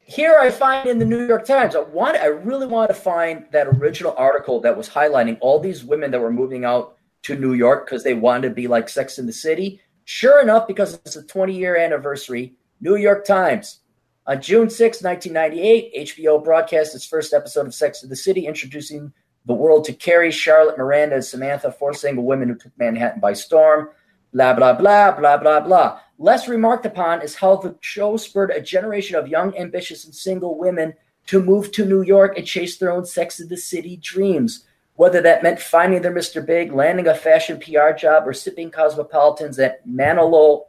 here 0.00 0.38
I 0.38 0.50
find 0.50 0.88
in 0.88 0.98
the 0.98 1.04
New 1.04 1.26
York 1.26 1.44
Times, 1.44 1.76
I 1.76 1.80
want 1.80 2.16
I 2.16 2.26
really 2.26 2.66
want 2.66 2.88
to 2.88 2.94
find 2.94 3.44
that 3.52 3.66
original 3.66 4.14
article 4.16 4.60
that 4.62 4.76
was 4.76 4.88
highlighting 4.88 5.38
all 5.40 5.60
these 5.60 5.84
women 5.84 6.10
that 6.10 6.20
were 6.20 6.32
moving 6.32 6.64
out 6.64 6.96
to 7.22 7.36
New 7.36 7.52
York 7.54 7.86
because 7.86 8.02
they 8.04 8.14
wanted 8.14 8.48
to 8.48 8.54
be 8.54 8.66
like 8.66 8.88
Sex 8.88 9.18
in 9.18 9.26
the 9.26 9.32
City, 9.32 9.80
Sure 10.10 10.40
enough, 10.40 10.66
because 10.66 10.94
it's 10.94 11.16
a 11.16 11.22
20 11.22 11.54
year 11.54 11.76
anniversary, 11.76 12.54
New 12.80 12.96
York 12.96 13.26
Times. 13.26 13.80
On 14.26 14.40
June 14.40 14.70
6, 14.70 15.02
1998, 15.02 16.16
HBO 16.16 16.42
broadcast 16.42 16.94
its 16.94 17.04
first 17.04 17.34
episode 17.34 17.66
of 17.66 17.74
Sex 17.74 18.02
of 18.02 18.08
the 18.08 18.16
City, 18.16 18.46
introducing 18.46 19.12
the 19.48 19.54
world 19.54 19.82
to 19.86 19.94
Carrie, 19.94 20.30
Charlotte, 20.30 20.76
Miranda, 20.76 21.16
and 21.16 21.24
Samantha, 21.24 21.72
four 21.72 21.94
single 21.94 22.24
women 22.24 22.50
who 22.50 22.54
took 22.54 22.78
Manhattan 22.78 23.18
by 23.18 23.32
storm. 23.32 23.88
Blah, 24.34 24.52
blah, 24.52 24.74
blah, 24.74 25.12
blah, 25.12 25.38
blah, 25.38 25.60
blah. 25.60 26.00
Less 26.18 26.48
remarked 26.48 26.84
upon 26.84 27.22
is 27.22 27.34
how 27.34 27.56
the 27.56 27.74
show 27.80 28.18
spurred 28.18 28.50
a 28.50 28.60
generation 28.60 29.16
of 29.16 29.26
young, 29.26 29.56
ambitious, 29.56 30.04
and 30.04 30.14
single 30.14 30.58
women 30.58 30.92
to 31.28 31.42
move 31.42 31.72
to 31.72 31.86
New 31.86 32.02
York 32.02 32.36
and 32.36 32.46
chase 32.46 32.76
their 32.76 32.92
own 32.92 33.06
Sex 33.06 33.40
of 33.40 33.48
the 33.48 33.56
City 33.56 33.96
dreams. 33.96 34.66
Whether 34.96 35.22
that 35.22 35.42
meant 35.42 35.60
finding 35.60 36.02
their 36.02 36.14
Mr. 36.14 36.44
Big, 36.44 36.74
landing 36.74 37.06
a 37.06 37.14
fashion 37.14 37.58
PR 37.58 37.92
job, 37.96 38.28
or 38.28 38.34
sipping 38.34 38.70
cosmopolitans 38.70 39.58
at 39.58 39.86
Manolo 39.86 40.66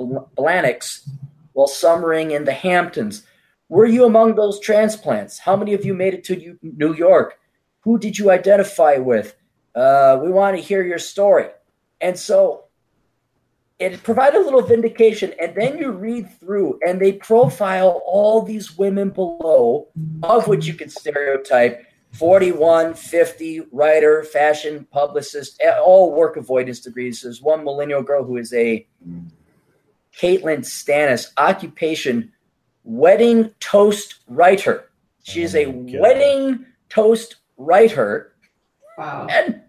Blahniks 0.00 1.08
while 1.52 1.68
summering 1.68 2.32
in 2.32 2.44
the 2.44 2.52
Hamptons. 2.52 3.22
Were 3.68 3.86
you 3.86 4.06
among 4.06 4.34
those 4.34 4.58
transplants? 4.58 5.38
How 5.38 5.54
many 5.54 5.72
of 5.72 5.84
you 5.84 5.94
made 5.94 6.14
it 6.14 6.24
to 6.24 6.58
New 6.62 6.94
York? 6.94 7.38
Who 7.86 8.00
did 8.00 8.18
you 8.18 8.32
identify 8.32 8.96
with? 8.96 9.36
Uh, 9.72 10.18
we 10.20 10.28
want 10.28 10.56
to 10.56 10.62
hear 10.62 10.84
your 10.84 10.98
story. 10.98 11.46
And 12.00 12.18
so 12.18 12.64
it 13.78 14.02
provided 14.02 14.40
a 14.40 14.44
little 14.44 14.60
vindication. 14.60 15.32
And 15.40 15.54
then 15.54 15.78
you 15.78 15.92
read 15.92 16.28
through 16.40 16.80
and 16.84 17.00
they 17.00 17.12
profile 17.12 18.02
all 18.04 18.42
these 18.42 18.76
women 18.76 19.10
below, 19.10 19.86
of 20.24 20.48
which 20.48 20.66
you 20.66 20.74
can 20.74 20.88
stereotype 20.88 21.86
41, 22.10 22.94
50, 22.94 23.60
writer, 23.70 24.24
fashion, 24.24 24.88
publicist, 24.90 25.62
all 25.80 26.12
work 26.12 26.36
avoidance 26.36 26.80
degrees. 26.80 27.22
There's 27.22 27.40
one 27.40 27.62
millennial 27.62 28.02
girl 28.02 28.24
who 28.24 28.36
is 28.36 28.52
a 28.52 28.84
Caitlin 30.18 30.64
Stannis, 30.64 31.30
occupation 31.36 32.32
wedding 32.82 33.52
toast 33.60 34.16
writer. 34.26 34.90
She 35.22 35.44
is 35.44 35.54
a 35.54 35.66
oh 35.66 35.86
wedding 36.00 36.66
toast 36.88 37.36
writer. 37.56 38.34
Wow. 38.98 39.26
And, 39.30 39.62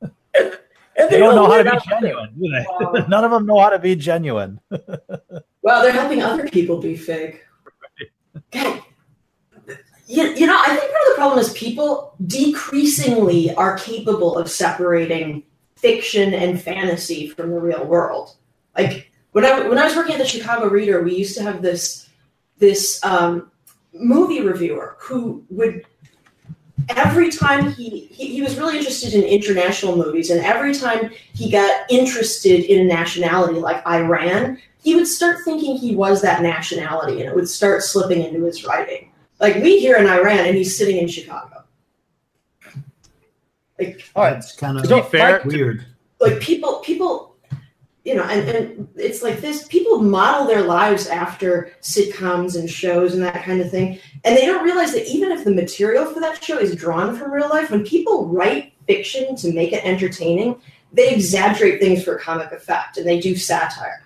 and, 0.00 0.12
and 0.34 0.52
they, 0.96 1.08
they, 1.08 1.18
don't 1.18 1.34
know 1.36 1.46
how 1.46 1.62
to 1.62 1.70
be 1.70 1.78
genuine, 1.88 2.34
do 2.34 2.50
they? 2.52 2.66
Wow. 2.68 3.06
None 3.08 3.24
of 3.24 3.30
them 3.30 3.46
know 3.46 3.58
how 3.60 3.70
to 3.70 3.78
be 3.78 3.96
genuine. 3.96 4.60
well, 5.62 5.82
they're 5.82 5.92
helping 5.92 6.22
other 6.22 6.48
people 6.48 6.80
be 6.80 6.96
fake. 6.96 7.44
Okay. 8.36 8.80
You, 10.06 10.24
you 10.24 10.46
know, 10.46 10.58
I 10.58 10.76
think 10.76 10.90
part 10.90 11.02
of 11.06 11.08
the 11.10 11.14
problem 11.14 11.38
is 11.38 11.52
people 11.52 12.16
decreasingly 12.26 13.54
are 13.54 13.76
capable 13.78 14.36
of 14.36 14.50
separating 14.50 15.44
fiction 15.76 16.34
and 16.34 16.60
fantasy 16.60 17.28
from 17.28 17.50
the 17.50 17.60
real 17.60 17.84
world. 17.84 18.34
Like 18.76 19.10
when 19.32 19.44
I 19.44 19.68
when 19.68 19.78
I 19.78 19.84
was 19.84 19.94
working 19.94 20.14
at 20.14 20.18
the 20.18 20.26
Chicago 20.26 20.68
Reader, 20.68 21.02
we 21.02 21.14
used 21.14 21.36
to 21.36 21.44
have 21.44 21.62
this 21.62 22.08
this 22.58 23.02
um, 23.04 23.50
movie 23.92 24.40
reviewer 24.40 24.96
who 24.98 25.44
would 25.48 25.84
every 26.96 27.30
time 27.30 27.72
he, 27.72 28.06
he, 28.06 28.34
he 28.34 28.42
was 28.42 28.56
really 28.56 28.78
interested 28.78 29.14
in 29.14 29.22
international 29.22 29.96
movies 29.96 30.30
and 30.30 30.40
every 30.44 30.74
time 30.74 31.10
he 31.34 31.50
got 31.50 31.90
interested 31.90 32.64
in 32.64 32.80
a 32.80 32.84
nationality 32.84 33.58
like 33.58 33.84
iran 33.86 34.58
he 34.82 34.94
would 34.94 35.06
start 35.06 35.38
thinking 35.44 35.76
he 35.76 35.94
was 35.94 36.22
that 36.22 36.42
nationality 36.42 37.20
and 37.20 37.28
it 37.28 37.34
would 37.34 37.48
start 37.48 37.82
slipping 37.82 38.22
into 38.22 38.44
his 38.44 38.64
writing. 38.64 39.12
Like 39.38 39.56
we 39.56 39.78
here 39.78 39.96
in 39.96 40.06
iran 40.06 40.46
and 40.46 40.56
he's 40.56 40.76
sitting 40.76 40.96
in 40.96 41.08
chicago. 41.08 41.64
Like 43.78 44.10
all 44.14 44.24
right 44.24 44.36
it's 44.36 44.54
kind 44.54 44.78
of 44.78 45.10
fair 45.10 45.42
weird. 45.44 45.86
like 46.20 46.40
people 46.40 46.80
people 46.80 47.29
you 48.10 48.16
know, 48.16 48.24
and, 48.24 48.48
and 48.48 48.88
it's 48.96 49.22
like 49.22 49.40
this 49.40 49.68
people 49.68 50.02
model 50.02 50.44
their 50.44 50.62
lives 50.62 51.06
after 51.06 51.70
sitcoms 51.80 52.58
and 52.58 52.68
shows 52.68 53.14
and 53.14 53.22
that 53.22 53.44
kind 53.44 53.60
of 53.60 53.70
thing. 53.70 54.00
And 54.24 54.36
they 54.36 54.46
don't 54.46 54.64
realize 54.64 54.92
that 54.94 55.06
even 55.06 55.30
if 55.30 55.44
the 55.44 55.52
material 55.52 56.04
for 56.06 56.18
that 56.18 56.42
show 56.42 56.58
is 56.58 56.74
drawn 56.74 57.16
from 57.16 57.30
real 57.30 57.48
life, 57.48 57.70
when 57.70 57.84
people 57.84 58.26
write 58.26 58.72
fiction 58.88 59.36
to 59.36 59.52
make 59.52 59.72
it 59.72 59.84
entertaining, 59.84 60.60
they 60.92 61.14
exaggerate 61.14 61.80
things 61.80 62.02
for 62.02 62.18
comic 62.18 62.50
effect 62.50 62.96
and 62.96 63.06
they 63.06 63.20
do 63.20 63.36
satire. 63.36 64.02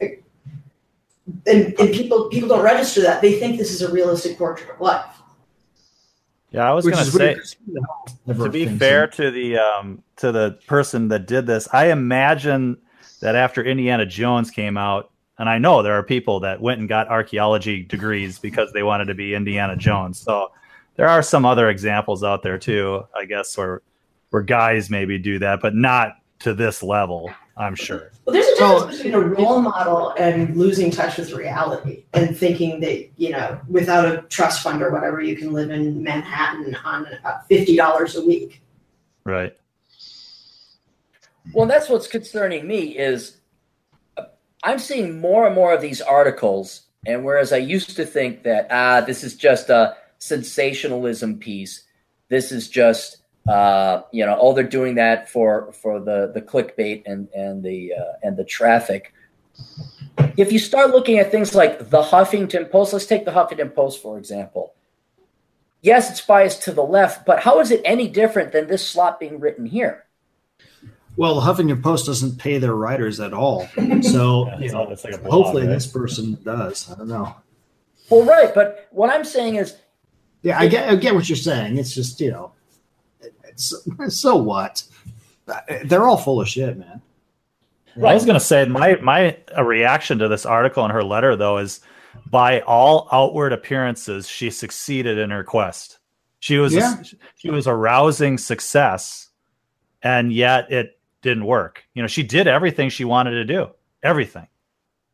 And, 0.00 0.20
and 1.46 1.94
people 1.94 2.28
people 2.28 2.48
don't 2.48 2.64
register 2.64 3.00
that. 3.02 3.22
They 3.22 3.38
think 3.38 3.58
this 3.58 3.70
is 3.70 3.80
a 3.80 3.92
realistic 3.92 4.38
portrait 4.38 4.70
of 4.70 4.80
life. 4.80 5.06
Yeah, 6.50 6.68
I 6.68 6.72
was 6.72 6.84
going 6.84 6.96
to 6.96 7.04
say. 7.04 7.36
To 8.26 8.48
be 8.48 8.66
fair 8.66 9.06
to 9.06 9.30
the 9.30 9.58
um, 9.58 10.02
to 10.16 10.32
the 10.32 10.58
person 10.66 11.06
that 11.08 11.28
did 11.28 11.46
this, 11.46 11.68
I 11.72 11.92
imagine 11.92 12.78
that 13.20 13.34
after 13.34 13.64
Indiana 13.64 14.06
Jones 14.06 14.50
came 14.50 14.76
out, 14.76 15.10
and 15.38 15.48
I 15.48 15.58
know 15.58 15.82
there 15.82 15.94
are 15.94 16.02
people 16.02 16.40
that 16.40 16.60
went 16.60 16.80
and 16.80 16.88
got 16.88 17.08
archaeology 17.08 17.82
degrees 17.82 18.38
because 18.38 18.72
they 18.72 18.82
wanted 18.82 19.06
to 19.06 19.14
be 19.14 19.34
Indiana 19.34 19.76
Jones. 19.76 20.18
So 20.18 20.50
there 20.96 21.08
are 21.08 21.22
some 21.22 21.44
other 21.44 21.68
examples 21.68 22.24
out 22.24 22.42
there 22.42 22.58
too, 22.58 23.06
I 23.14 23.26
guess, 23.26 23.56
where 23.56 23.82
where 24.30 24.42
guys 24.42 24.90
maybe 24.90 25.18
do 25.18 25.38
that, 25.38 25.60
but 25.60 25.74
not 25.74 26.16
to 26.40 26.52
this 26.54 26.82
level, 26.82 27.30
I'm 27.56 27.74
sure. 27.74 28.10
Well, 28.24 28.34
there's 28.34 28.46
a 28.46 28.56
difference 28.56 28.96
between 28.96 29.14
a 29.14 29.20
role 29.20 29.62
model 29.62 30.14
and 30.18 30.56
losing 30.56 30.90
touch 30.90 31.16
with 31.16 31.32
reality 31.32 32.04
and 32.12 32.36
thinking 32.36 32.80
that, 32.80 33.08
you 33.16 33.30
know, 33.30 33.58
without 33.68 34.04
a 34.04 34.22
trust 34.22 34.62
fund 34.62 34.82
or 34.82 34.90
whatever, 34.90 35.22
you 35.22 35.36
can 35.36 35.52
live 35.52 35.70
in 35.70 36.02
Manhattan 36.02 36.74
on 36.84 37.06
uh, 37.24 37.38
$50 37.50 38.16
a 38.16 38.26
week. 38.26 38.62
Right. 39.24 39.56
Well, 41.52 41.66
that's 41.66 41.88
what's 41.88 42.06
concerning 42.06 42.66
me 42.66 42.96
is 42.96 43.38
uh, 44.16 44.24
I'm 44.62 44.78
seeing 44.78 45.20
more 45.20 45.46
and 45.46 45.54
more 45.54 45.72
of 45.72 45.80
these 45.80 46.00
articles, 46.00 46.82
and 47.06 47.24
whereas 47.24 47.52
I 47.52 47.58
used 47.58 47.96
to 47.96 48.04
think 48.04 48.42
that 48.42 48.68
ah, 48.70 49.00
this 49.00 49.24
is 49.24 49.36
just 49.36 49.70
a 49.70 49.96
sensationalism 50.18 51.38
piece, 51.38 51.84
this 52.28 52.52
is 52.52 52.68
just 52.68 53.18
uh, 53.48 54.02
you 54.10 54.26
know, 54.26 54.36
oh, 54.40 54.52
they're 54.52 54.64
doing 54.64 54.96
that 54.96 55.28
for 55.28 55.72
for 55.72 56.00
the 56.00 56.32
the 56.34 56.42
clickbait 56.42 57.02
and 57.06 57.28
and 57.34 57.62
the 57.62 57.92
uh, 57.94 58.12
and 58.22 58.36
the 58.36 58.44
traffic. 58.44 59.12
If 60.36 60.50
you 60.50 60.58
start 60.58 60.90
looking 60.90 61.18
at 61.18 61.30
things 61.30 61.54
like 61.54 61.90
the 61.90 62.02
Huffington 62.02 62.70
Post, 62.70 62.92
let's 62.92 63.06
take 63.06 63.24
the 63.24 63.30
Huffington 63.30 63.74
Post 63.74 64.02
for 64.02 64.18
example. 64.18 64.74
Yes, 65.80 66.10
it's 66.10 66.20
biased 66.20 66.62
to 66.64 66.72
the 66.72 66.82
left, 66.82 67.24
but 67.24 67.40
how 67.40 67.60
is 67.60 67.70
it 67.70 67.80
any 67.84 68.08
different 68.08 68.50
than 68.50 68.66
this 68.66 68.86
slot 68.86 69.20
being 69.20 69.38
written 69.38 69.66
here? 69.66 70.05
Well, 71.16 71.40
Huffington 71.40 71.82
Post 71.82 72.06
doesn't 72.06 72.38
pay 72.38 72.58
their 72.58 72.74
writers 72.74 73.20
at 73.20 73.32
all, 73.32 73.66
so 74.02 74.46
yeah, 74.46 74.58
you 74.58 74.72
know, 74.72 74.82
like 74.84 75.00
blog, 75.00 75.32
hopefully 75.32 75.62
right? 75.62 75.72
this 75.72 75.86
person 75.86 76.38
does. 76.44 76.90
I 76.90 76.96
don't 76.96 77.08
know. 77.08 77.34
Well, 78.10 78.24
right, 78.24 78.54
but 78.54 78.88
what 78.90 79.10
I'm 79.10 79.24
saying 79.24 79.56
is, 79.56 79.76
yeah, 80.42 80.58
I 80.58 80.68
get, 80.68 80.88
I 80.88 80.96
get 80.96 81.14
what 81.14 81.28
you're 81.28 81.36
saying. 81.36 81.78
It's 81.78 81.94
just 81.94 82.20
you 82.20 82.30
know, 82.30 82.52
it's, 83.44 83.74
so 84.08 84.36
what? 84.36 84.84
They're 85.84 86.06
all 86.06 86.16
full 86.16 86.40
of 86.40 86.48
shit, 86.48 86.76
man. 86.76 87.00
Right. 87.96 88.10
I 88.10 88.14
was 88.14 88.24
going 88.26 88.38
to 88.38 88.44
say 88.44 88.66
my 88.66 88.96
my 88.96 89.38
reaction 89.62 90.18
to 90.18 90.28
this 90.28 90.44
article 90.44 90.84
and 90.84 90.92
her 90.92 91.02
letter 91.02 91.34
though 91.34 91.56
is 91.58 91.80
by 92.26 92.60
all 92.62 93.08
outward 93.10 93.52
appearances 93.52 94.28
she 94.28 94.50
succeeded 94.50 95.18
in 95.18 95.30
her 95.30 95.42
quest. 95.42 95.98
She 96.40 96.58
was 96.58 96.74
yeah. 96.74 97.00
a, 97.00 97.04
she 97.36 97.50
was 97.50 97.66
a 97.66 97.74
rousing 97.74 98.36
success 98.36 99.30
and 100.02 100.32
yet 100.32 100.70
it 100.70 100.98
didn't 101.22 101.46
work. 101.46 101.84
You 101.94 102.02
know, 102.02 102.08
she 102.08 102.22
did 102.22 102.46
everything 102.46 102.88
she 102.88 103.04
wanted 103.04 103.32
to 103.32 103.44
do, 103.44 103.68
everything. 104.02 104.46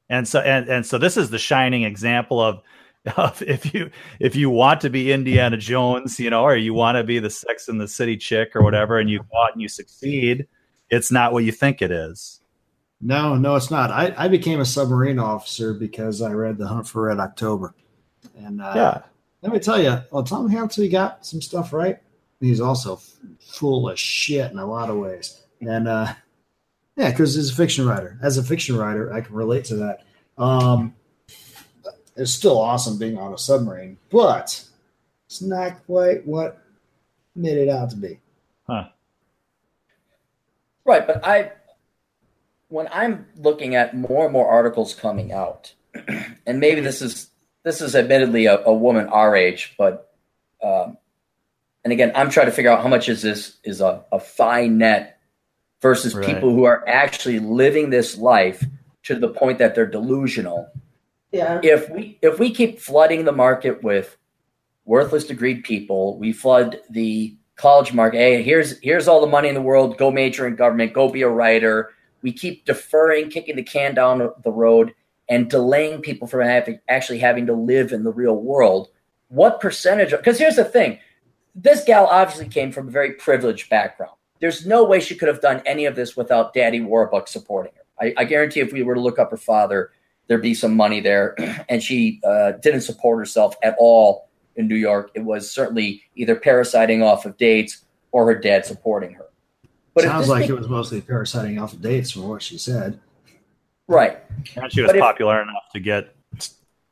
And 0.08 0.28
so 0.28 0.40
and 0.40 0.68
and 0.68 0.84
so 0.84 0.98
this 0.98 1.16
is 1.16 1.30
the 1.30 1.38
shining 1.38 1.84
example 1.84 2.40
of 2.40 2.62
of 3.16 3.42
if 3.42 3.72
you 3.74 3.90
if 4.20 4.36
you 4.36 4.50
want 4.50 4.80
to 4.82 4.90
be 4.90 5.12
Indiana 5.12 5.56
Jones, 5.56 6.20
you 6.20 6.30
know, 6.30 6.42
or 6.42 6.56
you 6.56 6.74
want 6.74 6.96
to 6.96 7.04
be 7.04 7.18
the 7.18 7.30
Sex 7.30 7.68
and 7.68 7.80
the 7.80 7.88
City 7.88 8.16
chick 8.16 8.54
or 8.54 8.62
whatever, 8.62 8.98
and 8.98 9.10
you 9.10 9.18
go 9.18 9.42
out 9.42 9.52
and 9.52 9.62
you 9.62 9.68
succeed, 9.68 10.46
it's 10.90 11.10
not 11.10 11.32
what 11.32 11.44
you 11.44 11.52
think 11.52 11.82
it 11.82 11.90
is. 11.90 12.40
No, 13.00 13.34
no, 13.34 13.56
it's 13.56 13.70
not. 13.70 13.90
I, 13.90 14.14
I 14.16 14.28
became 14.28 14.60
a 14.60 14.64
submarine 14.64 15.18
officer 15.18 15.74
because 15.74 16.22
I 16.22 16.32
read 16.32 16.56
The 16.56 16.68
Hunt 16.68 16.86
for 16.86 17.06
Red 17.06 17.18
October, 17.18 17.74
and 18.36 18.62
uh, 18.62 18.72
yeah, 18.76 19.02
let 19.42 19.52
me 19.52 19.58
tell 19.58 19.82
you, 19.82 19.98
well, 20.12 20.22
Tom 20.22 20.48
Hanks, 20.48 20.76
he 20.76 20.88
got 20.88 21.26
some 21.26 21.42
stuff 21.42 21.72
right. 21.72 21.98
He's 22.40 22.60
also 22.60 23.00
full 23.40 23.88
of 23.88 23.98
shit 23.98 24.50
in 24.52 24.58
a 24.58 24.66
lot 24.66 24.90
of 24.90 24.98
ways. 24.98 25.41
And 25.62 25.89
uh, 25.89 26.14
yeah, 26.97 27.10
because 27.10 27.36
as 27.36 27.51
a 27.51 27.55
fiction 27.55 27.86
writer, 27.86 28.18
as 28.22 28.36
a 28.36 28.43
fiction 28.43 28.76
writer, 28.76 29.12
I 29.12 29.20
can 29.20 29.34
relate 29.34 29.64
to 29.66 29.76
that. 29.76 30.05
Um, 30.36 30.94
it's 32.16 32.32
still 32.32 32.59
awesome 32.59 32.98
being 32.98 33.16
on 33.16 33.32
a 33.32 33.39
submarine, 33.39 33.97
but 34.10 34.64
it's 35.26 35.40
not 35.40 35.84
quite 35.86 36.26
what 36.26 36.62
made 37.34 37.56
it 37.56 37.68
out 37.68 37.90
to 37.90 37.97
be. 37.97 38.20
Huh. 38.66 38.89
Right, 40.84 41.06
but 41.06 41.24
I, 41.24 41.52
when 42.68 42.89
I'm 42.93 43.26
looking 43.36 43.76
at 43.76 43.97
more 43.97 44.24
and 44.24 44.32
more 44.32 44.48
articles 44.48 44.94
coming 44.94 45.32
out, 45.32 45.72
and 46.47 46.60
maybe 46.60 46.80
this 46.80 47.01
is 47.01 47.28
this 47.62 47.80
is 47.80 47.94
admittedly 47.94 48.47
a, 48.47 48.59
a 48.64 48.74
woman 48.74 49.06
our 49.06 49.36
age, 49.36 49.74
but 49.78 50.12
um, 50.62 50.98
and 51.84 51.93
again, 51.93 52.12
I'm 52.14 52.30
trying 52.30 52.47
to 52.47 52.52
figure 52.52 52.70
out 52.70 52.82
how 52.82 52.89
much 52.89 53.09
is 53.09 53.22
this 53.22 53.56
is 53.64 53.80
a, 53.80 54.05
a 54.12 54.18
fine 54.20 54.78
net 54.78 55.11
versus 55.82 56.14
Right. 56.14 56.24
people 56.24 56.50
who 56.54 56.64
are 56.64 56.84
actually 56.86 57.40
living 57.40 57.90
this 57.90 58.16
life 58.16 58.64
to 59.02 59.16
the 59.16 59.28
point 59.28 59.59
that 59.59 59.74
they're 59.74 59.84
delusional. 59.84 60.68
Yeah. 61.32 61.60
If 61.62 61.90
we 61.90 62.18
if 62.22 62.38
we 62.38 62.54
keep 62.54 62.78
flooding 62.78 63.24
the 63.24 63.32
market 63.32 63.82
with 63.82 64.16
worthless 64.84 65.26
degreed 65.26 65.64
people, 65.64 66.18
we 66.18 66.32
flood 66.32 66.80
the 66.90 67.36
college 67.56 67.92
market. 67.92 68.18
Hey, 68.18 68.42
here's 68.42 68.78
here's 68.80 69.09
all 69.09 69.20
the 69.20 69.26
money 69.26 69.48
in 69.48 69.54
the 69.54 69.62
world. 69.62 69.98
Go 69.98 70.10
major 70.10 70.46
in 70.46 70.54
government. 70.56 70.92
Go 70.92 71.09
be 71.09 71.22
a 71.22 71.28
writer. 71.28 71.90
We 72.22 72.32
keep 72.32 72.64
deferring, 72.64 73.30
kicking 73.30 73.56
the 73.56 73.64
can 73.64 73.94
down 73.94 74.30
the 74.44 74.52
road, 74.52 74.94
and 75.28 75.50
delaying 75.50 76.02
people 76.02 76.28
from 76.28 76.42
having, 76.42 76.78
actually 76.88 77.18
having 77.18 77.46
to 77.46 77.52
live 77.52 77.92
in 77.92 78.04
the 78.04 78.12
real 78.12 78.36
world. 78.36 78.88
What 79.28 79.60
percentage? 79.60 80.10
Because 80.10 80.38
here's 80.38 80.56
the 80.56 80.64
thing: 80.64 80.98
this 81.54 81.82
gal 81.82 82.06
obviously 82.06 82.46
came 82.48 82.70
from 82.70 82.88
a 82.88 82.90
very 82.92 83.14
privileged 83.14 83.68
background. 83.70 84.12
There's 84.43 84.66
no 84.66 84.82
way 84.85 84.98
she 85.01 85.14
could 85.14 85.28
have 85.28 85.40
done 85.40 85.62
any 85.64 85.86
of 85.86 85.94
this 85.97 86.16
without 86.16 86.52
Daddy 86.52 86.81
Warbucks 86.81 87.28
supporting 87.28 87.73
her. 87.77 87.82
I, 88.05 88.12
I 88.19 88.24
guarantee 88.24 88.59
if 88.60 88.73
we 88.73 88.82
were 88.82 88.94
to 88.94 89.01
look 89.01 89.19
up 89.20 89.31
her 89.31 89.36
father, 89.36 89.93
there'd 90.27 90.43
be 90.43 90.52
some 90.52 90.77
money 90.77 91.01
there. 91.01 91.36
And 91.69 91.81
she 91.82 92.20
uh, 92.24 92.52
didn't 92.60 92.81
support 92.82 93.19
herself 93.20 93.55
at 93.62 93.77
all 93.78 94.28
in 94.56 94.66
New 94.69 94.74
York. 94.77 95.12
It 95.14 95.20
was 95.24 95.51
certainly 95.51 96.02
either 96.16 96.35
parasiting 96.36 97.02
off 97.02 97.24
of 97.24 97.36
dates 97.39 97.85
or 98.10 98.27
her 98.27 98.35
dad 98.35 98.66
supporting 98.66 99.14
her. 99.14 99.27
if 99.97 100.02
Sounds 100.05 100.28
like 100.28 100.48
be- 100.48 100.52
it 100.52 100.59
was 100.59 100.69
mostly 100.69 101.01
parasiting 101.01 101.59
off 101.59 101.73
of 101.73 101.81
dates 101.81 102.10
from 102.10 102.28
what 102.28 102.43
she 102.43 102.59
said. 102.59 102.98
right. 103.86 104.19
And 104.56 104.70
she 104.73 104.82
was 104.82 104.89
But 104.89 104.97
if- 104.97 105.01
popular 105.01 105.40
enough 105.40 105.70
to 105.73 105.81
get 105.81 106.14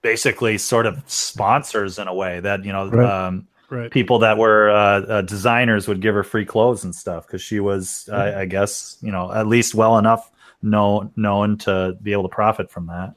basically 0.02 0.56
sort 0.56 0.86
of 0.86 1.02
sponsors 1.06 1.98
in 1.98 2.06
a 2.08 2.14
way 2.14 2.40
that 2.40 2.64
you 2.64 2.72
know 2.72 2.88
Right. 2.88 3.26
um, 3.26 3.48
Right. 3.70 3.90
people 3.90 4.18
that 4.18 4.36
were 4.36 4.70
uh, 4.70 5.00
uh, 5.00 5.22
designers 5.22 5.86
would 5.86 6.00
give 6.00 6.14
her 6.14 6.24
free 6.24 6.44
clothes 6.44 6.82
and 6.84 6.94
stuff 6.94 7.26
because 7.26 7.40
she 7.40 7.60
was, 7.60 8.08
I, 8.12 8.40
I 8.42 8.44
guess, 8.46 8.98
you 9.00 9.12
know, 9.12 9.32
at 9.32 9.46
least 9.46 9.74
well 9.74 9.96
enough 9.96 10.30
know, 10.62 11.10
known 11.16 11.56
to 11.58 11.96
be 12.02 12.12
able 12.12 12.24
to 12.24 12.28
profit 12.28 12.70
from 12.70 12.86
that. 12.88 13.14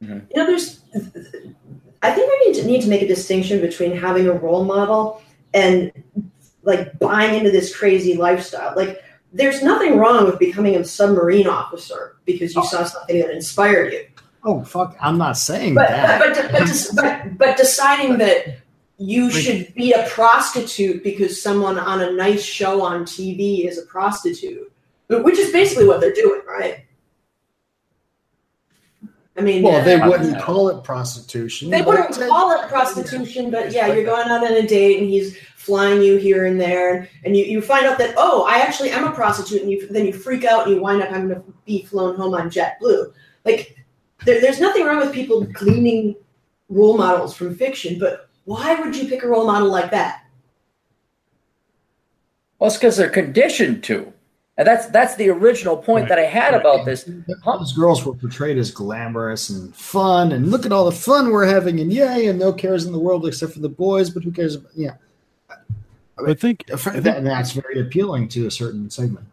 You 0.00 0.22
know, 0.34 0.46
there's. 0.46 0.80
I 2.02 2.10
think 2.10 2.28
we 2.28 2.46
need 2.46 2.60
to 2.60 2.66
need 2.66 2.82
to 2.82 2.88
make 2.88 3.02
a 3.02 3.06
distinction 3.06 3.60
between 3.60 3.96
having 3.96 4.26
a 4.26 4.32
role 4.32 4.64
model 4.64 5.22
and 5.54 5.92
like 6.64 6.98
buying 6.98 7.38
into 7.38 7.52
this 7.52 7.76
crazy 7.76 8.16
lifestyle. 8.16 8.72
Like, 8.74 9.00
there's 9.32 9.62
nothing 9.62 9.98
wrong 9.98 10.24
with 10.26 10.40
becoming 10.40 10.74
a 10.74 10.84
submarine 10.84 11.46
officer 11.46 12.16
because 12.24 12.54
you 12.56 12.64
saw 12.64 12.82
something 12.84 13.20
that 13.20 13.30
inspired 13.30 13.92
you. 13.92 14.04
Oh 14.44 14.64
fuck! 14.64 14.96
I'm 15.00 15.18
not 15.18 15.36
saying 15.36 15.74
But 15.74 15.88
that. 15.90 16.18
but 16.18 16.34
but, 16.34 16.52
but, 16.52 16.88
but, 16.96 17.38
but 17.38 17.56
deciding 17.56 18.18
that 18.18 18.58
you 19.02 19.24
Like- 19.24 19.42
should 19.42 19.74
be 19.74 19.92
a 19.92 20.06
prostitute 20.08 21.02
because 21.02 21.42
someone 21.42 21.78
on 21.78 22.00
a 22.00 22.12
nice 22.12 22.42
show 22.42 22.82
on 22.82 23.04
TV 23.04 23.66
is 23.66 23.78
a 23.78 23.82
prostitute, 23.82 24.70
which 25.08 25.38
is 25.38 25.52
basically 25.52 25.86
what 25.86 26.00
they're 26.00 26.12
doing, 26.12 26.42
right? 26.46 26.84
I 29.36 29.40
mean, 29.40 29.62
well, 29.62 29.82
they 29.82 29.98
wouldn't 29.98 30.40
call 30.40 30.68
it 30.68 30.84
prostitution. 30.84 31.70
They 31.70 31.80
wouldn't 31.80 32.14
call 32.14 32.52
it 32.52 32.68
prostitution, 32.68 33.50
but 33.50 33.72
yeah, 33.72 33.86
you're 33.86 34.04
going 34.04 34.28
out 34.28 34.44
on 34.44 34.52
a 34.52 34.66
date 34.66 35.00
and 35.00 35.08
he's 35.08 35.36
flying 35.56 36.02
you 36.02 36.16
here 36.16 36.44
and 36.44 36.60
there, 36.60 37.08
and 37.24 37.36
you, 37.36 37.44
you 37.44 37.62
find 37.62 37.86
out 37.86 37.96
that 37.96 38.14
oh, 38.18 38.44
I 38.44 38.58
actually 38.58 38.90
am 38.90 39.04
a 39.04 39.12
prostitute, 39.12 39.62
and 39.62 39.70
you 39.70 39.88
then 39.88 40.06
you 40.06 40.12
freak 40.12 40.44
out 40.44 40.66
and 40.66 40.76
you 40.76 40.82
wind 40.82 41.02
up 41.02 41.08
having 41.08 41.30
to 41.30 41.42
be 41.64 41.82
flown 41.84 42.14
home 42.14 42.34
on 42.34 42.50
JetBlue. 42.50 43.12
Like, 43.44 43.76
there, 44.24 44.40
there's 44.40 44.60
nothing 44.60 44.84
wrong 44.84 44.98
with 44.98 45.14
people 45.14 45.44
gleaning 45.44 46.14
role 46.68 46.98
models 46.98 47.34
from 47.34 47.56
fiction, 47.56 47.98
but 47.98 48.28
why 48.44 48.74
would 48.74 48.96
you 48.96 49.08
pick 49.08 49.22
a 49.22 49.28
role 49.28 49.46
model 49.46 49.68
like 49.68 49.90
that? 49.90 50.24
Well, 52.58 52.68
it's 52.68 52.76
because 52.76 52.96
they're 52.96 53.10
conditioned 53.10 53.82
to. 53.84 54.12
And 54.58 54.66
that's 54.66 54.86
that's 54.88 55.16
the 55.16 55.30
original 55.30 55.78
point 55.78 56.08
that 56.08 56.18
I 56.18 56.24
had 56.24 56.52
about 56.52 56.84
this. 56.84 57.08
Those 57.44 57.72
girls 57.72 58.04
were 58.04 58.12
portrayed 58.12 58.58
as 58.58 58.70
glamorous 58.70 59.48
and 59.48 59.74
fun, 59.74 60.30
and 60.30 60.50
look 60.50 60.66
at 60.66 60.72
all 60.72 60.84
the 60.84 60.92
fun 60.92 61.30
we're 61.30 61.46
having, 61.46 61.80
and 61.80 61.90
yay, 61.90 62.26
and 62.26 62.38
no 62.38 62.52
cares 62.52 62.84
in 62.84 62.92
the 62.92 62.98
world 62.98 63.26
except 63.26 63.54
for 63.54 63.60
the 63.60 63.70
boys. 63.70 64.10
But 64.10 64.24
who 64.24 64.30
cares? 64.30 64.56
About, 64.56 64.70
yeah, 64.74 64.96
I 66.26 66.34
think 66.34 66.64
I 66.70 66.76
think 66.76 67.02
that, 67.04 67.24
that's 67.24 67.52
very 67.52 67.80
appealing 67.80 68.28
to 68.28 68.46
a 68.46 68.50
certain 68.50 68.90
segment. 68.90 69.26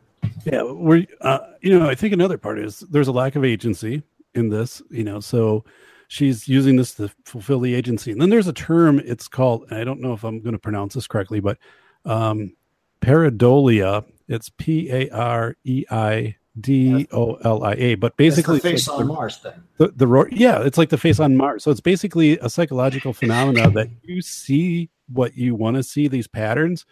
Yeah, 0.45 0.63
we're 0.63 1.05
uh, 1.19 1.39
you 1.61 1.77
know 1.77 1.89
I 1.89 1.95
think 1.95 2.13
another 2.13 2.37
part 2.37 2.57
is 2.57 2.79
there's 2.79 3.09
a 3.09 3.11
lack 3.11 3.35
of 3.35 3.43
agency 3.43 4.03
in 4.33 4.49
this. 4.49 4.81
You 4.89 5.03
know, 5.03 5.19
so 5.19 5.65
she's 6.09 6.49
using 6.49 6.75
this 6.75 6.93
to 6.95 7.09
fulfill 7.23 7.61
the 7.61 7.73
agency, 7.73 8.11
and 8.11 8.19
then 8.21 8.29
there's 8.29 8.47
a 8.47 8.53
term. 8.53 8.99
It's 9.05 9.29
called 9.29 9.65
and 9.69 9.79
I 9.79 9.85
don't 9.85 10.01
know 10.01 10.11
if 10.11 10.25
I'm 10.25 10.41
going 10.41 10.51
to 10.53 10.59
pronounce 10.59 10.95
this 10.95 11.07
correctly, 11.07 11.39
but 11.39 11.57
um, 12.03 12.53
pareidolia. 13.01 14.03
It's 14.27 14.49
P 14.57 14.91
A 14.91 15.09
R 15.09 15.55
E 15.63 15.85
I 15.89 16.35
D 16.59 17.07
O 17.11 17.33
L 17.35 17.63
I 17.63 17.73
A. 17.73 17.95
But 17.95 18.15
basically, 18.15 18.57
It's 18.57 18.63
the 18.63 18.69
it's 18.73 18.83
face 18.85 18.87
like 18.87 18.99
on 18.99 19.07
the- 19.07 19.13
Mars 19.13 19.37
thing. 19.37 19.53
the, 19.77 19.87
the 19.95 20.05
ro- 20.07 20.27
yeah 20.31 20.61
it's 20.61 20.77
like 20.77 20.89
the 20.89 20.97
face 20.99 21.19
on 21.19 21.35
mars 21.37 21.63
so 21.63 21.71
it's 21.71 21.79
basically 21.79 22.37
a 22.39 22.49
psychological 22.49 23.11
phenomena 23.13 23.71
that 23.71 23.87
you 24.03 24.21
see 24.21 24.89
what 25.07 25.35
you 25.35 25.55
want 25.55 25.77
to 25.77 25.83
see 25.83 26.07
these 26.07 26.27
patterns 26.27 26.85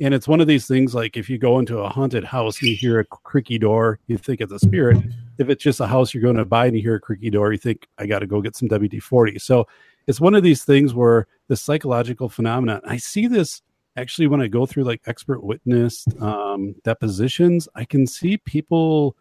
and 0.00 0.14
it's 0.14 0.26
one 0.26 0.40
of 0.40 0.46
these 0.46 0.66
things 0.66 0.94
like 0.94 1.16
if 1.16 1.28
you 1.28 1.38
go 1.38 1.58
into 1.58 1.78
a 1.78 1.88
haunted 1.88 2.24
house 2.24 2.60
and 2.60 2.70
you 2.70 2.76
hear 2.76 2.98
a 3.00 3.04
creaky 3.04 3.58
door 3.58 3.98
you 4.06 4.16
think 4.16 4.40
it's 4.40 4.52
a 4.52 4.58
spirit. 4.58 4.98
If 5.38 5.48
it's 5.48 5.62
just 5.62 5.80
a 5.80 5.86
house 5.86 6.12
you're 6.12 6.22
going 6.22 6.36
to 6.36 6.44
buy 6.44 6.66
and 6.66 6.76
you 6.76 6.82
hear 6.82 6.96
a 6.96 7.00
creaky 7.00 7.30
door 7.30 7.52
you 7.52 7.58
think 7.58 7.86
i 7.98 8.06
got 8.06 8.18
to 8.18 8.26
go 8.26 8.40
get 8.40 8.56
some 8.56 8.68
wd-40 8.68 9.40
so 9.40 9.66
it's 10.06 10.20
one 10.20 10.34
of 10.34 10.42
these 10.42 10.64
things 10.64 10.94
where 10.94 11.26
the 11.48 11.56
psychological 11.56 12.28
phenomenon 12.28 12.80
i 12.84 12.96
see 12.96 13.26
this 13.26 13.62
actually 13.96 14.26
when 14.26 14.40
i 14.40 14.46
go 14.46 14.66
through 14.66 14.84
like 14.84 15.00
expert 15.06 15.42
witness 15.42 16.04
um, 16.20 16.74
depositions 16.84 17.68
i 17.74 17.84
can 17.84 18.06
see 18.06 18.36
people 18.38 19.16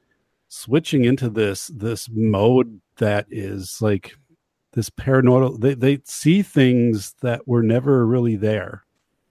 switching 0.49 1.05
into 1.05 1.29
this 1.29 1.67
this 1.67 2.09
mode 2.11 2.81
that 2.97 3.25
is 3.29 3.81
like 3.81 4.13
this 4.73 4.89
paranormal 4.89 5.59
they, 5.59 5.73
they 5.73 5.99
see 6.03 6.41
things 6.41 7.15
that 7.21 7.47
were 7.47 7.63
never 7.63 8.05
really 8.05 8.35
there 8.35 8.83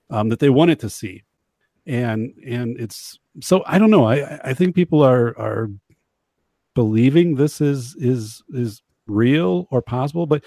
um, 0.09 0.29
that 0.29 0.39
they 0.39 0.49
wanted 0.49 0.79
to 0.79 0.89
see 0.89 1.23
and 1.89 2.31
and 2.45 2.79
it's 2.79 3.19
so 3.41 3.63
i 3.65 3.77
don't 3.79 3.89
know 3.89 4.05
i 4.05 4.39
i 4.43 4.53
think 4.53 4.75
people 4.75 5.01
are 5.03 5.37
are 5.39 5.69
believing 6.75 7.35
this 7.35 7.59
is 7.61 7.95
is 7.95 8.43
is 8.49 8.81
real 9.07 9.67
or 9.71 9.81
possible 9.81 10.25
but 10.27 10.43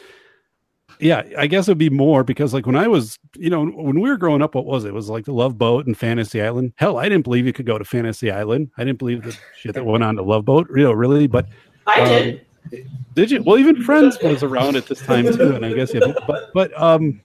yeah 1.00 1.22
i 1.36 1.46
guess 1.46 1.66
it'd 1.68 1.78
be 1.78 1.90
more 1.90 2.22
because 2.22 2.54
like 2.54 2.64
when 2.64 2.76
i 2.76 2.86
was 2.86 3.18
you 3.36 3.50
know 3.50 3.64
when 3.66 3.98
we 4.00 4.08
were 4.08 4.16
growing 4.16 4.40
up 4.40 4.54
what 4.54 4.64
was 4.66 4.84
it? 4.84 4.88
it 4.88 4.94
was 4.94 5.08
like 5.08 5.24
the 5.24 5.32
love 5.32 5.58
boat 5.58 5.84
and 5.86 5.98
fantasy 5.98 6.40
island 6.40 6.72
hell 6.76 6.96
i 6.98 7.04
didn't 7.08 7.24
believe 7.24 7.44
you 7.44 7.52
could 7.52 7.66
go 7.66 7.76
to 7.76 7.84
fantasy 7.84 8.30
island 8.30 8.70
i 8.78 8.84
didn't 8.84 8.98
believe 9.00 9.22
the 9.24 9.36
shit 9.58 9.74
that 9.74 9.84
went 9.84 10.04
on 10.04 10.14
to 10.14 10.22
love 10.22 10.44
boat 10.44 10.68
you 10.76 10.84
know 10.84 10.92
really 10.92 11.26
but 11.26 11.46
I 11.86 12.00
Um, 12.00 12.40
did. 12.70 12.88
did 13.14 13.30
you? 13.32 13.42
Well, 13.42 13.58
even 13.58 13.82
Friends 13.82 14.16
was 14.22 14.44
around 14.44 14.76
at 14.76 14.86
this 14.86 15.00
time 15.00 15.24
too, 15.24 15.56
and 15.56 15.66
I 15.66 15.72
guess 15.72 15.92
yeah. 15.92 16.12
But 16.28 16.52
but 16.54 16.80
um, 16.80 17.20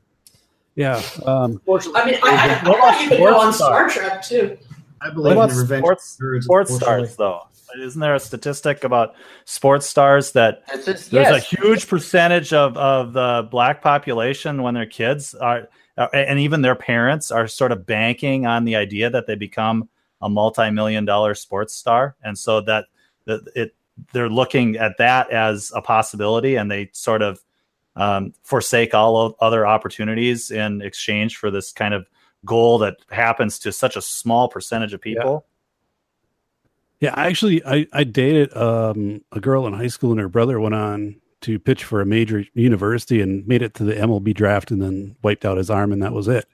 yeah. 0.77 1.01
Um, 1.25 1.59
I 1.67 2.05
mean, 2.05 2.15
I, 2.23 2.61
I, 2.61 2.61
I 2.63 2.69
What 2.69 2.79
thought 2.79 3.01
you 3.01 3.09
could 3.09 3.17
go 3.17 3.39
on 3.39 3.51
sports 3.51 3.57
Star 3.57 3.89
Trek 3.89 4.21
too. 4.23 4.57
I 5.01 5.09
believe 5.09 5.33
about 5.33 5.49
in 5.49 5.55
the 5.55 5.61
revenge 5.61 5.81
sports, 5.83 6.13
of 6.13 6.19
birds, 6.19 6.45
sports 6.45 6.75
stars, 6.75 7.15
though? 7.15 7.41
Isn't 7.79 7.99
there 7.99 8.15
a 8.15 8.19
statistic 8.19 8.83
about 8.83 9.15
sports 9.45 9.85
stars 9.85 10.31
that 10.31 10.65
just, 10.85 11.11
there's 11.11 11.11
yes. 11.11 11.53
a 11.53 11.55
huge 11.57 11.87
percentage 11.87 12.53
of, 12.53 12.77
of 12.77 13.13
the 13.13 13.47
black 13.51 13.81
population 13.81 14.63
when 14.63 14.73
their 14.73 14.85
kids 14.85 15.33
are, 15.35 15.67
uh, 15.97 16.07
and 16.13 16.39
even 16.39 16.61
their 16.61 16.75
parents 16.75 17.29
are 17.29 17.47
sort 17.47 17.71
of 17.71 17.85
banking 17.85 18.45
on 18.45 18.63
the 18.63 18.75
idea 18.75 19.09
that 19.09 19.27
they 19.27 19.35
become 19.35 19.89
a 20.21 20.29
multi-million 20.29 21.05
dollar 21.05 21.35
sports 21.35 21.73
star, 21.73 22.15
and 22.23 22.37
so 22.37 22.61
that 22.61 22.85
that 23.25 23.41
it 23.55 23.75
they're 24.13 24.29
looking 24.29 24.77
at 24.77 24.97
that 24.97 25.29
as 25.31 25.71
a 25.75 25.81
possibility, 25.81 26.55
and 26.55 26.71
they 26.71 26.89
sort 26.93 27.21
of 27.21 27.43
um, 27.97 28.33
forsake 28.43 28.93
all 28.93 29.35
other 29.41 29.67
opportunities 29.67 30.51
in 30.51 30.81
exchange 30.81 31.37
for 31.37 31.51
this 31.51 31.73
kind 31.73 31.93
of 31.93 32.07
goal 32.45 32.77
that 32.77 32.97
happens 33.09 33.59
to 33.59 33.71
such 33.71 33.95
a 33.97 34.01
small 34.01 34.47
percentage 34.47 34.93
of 34.93 35.01
people. 35.01 35.45
yeah, 36.99 37.13
actually, 37.17 37.63
I 37.65 37.87
I 37.91 38.03
dated 38.03 38.55
um 38.55 39.21
a 39.31 39.39
girl 39.39 39.67
in 39.67 39.73
high 39.73 39.87
school, 39.87 40.11
and 40.11 40.19
her 40.19 40.29
brother 40.29 40.59
went 40.59 40.75
on 40.75 41.19
to 41.41 41.59
pitch 41.59 41.83
for 41.83 42.01
a 42.01 42.05
major 42.05 42.45
university 42.53 43.21
and 43.21 43.47
made 43.47 43.61
it 43.61 43.73
to 43.75 43.83
the 43.83 43.93
MLB 43.93 44.33
draft, 44.33 44.71
and 44.71 44.81
then 44.81 45.15
wiped 45.23 45.45
out 45.45 45.57
his 45.57 45.69
arm, 45.69 45.91
and 45.91 46.01
that 46.01 46.13
was 46.13 46.27
it. 46.27 46.47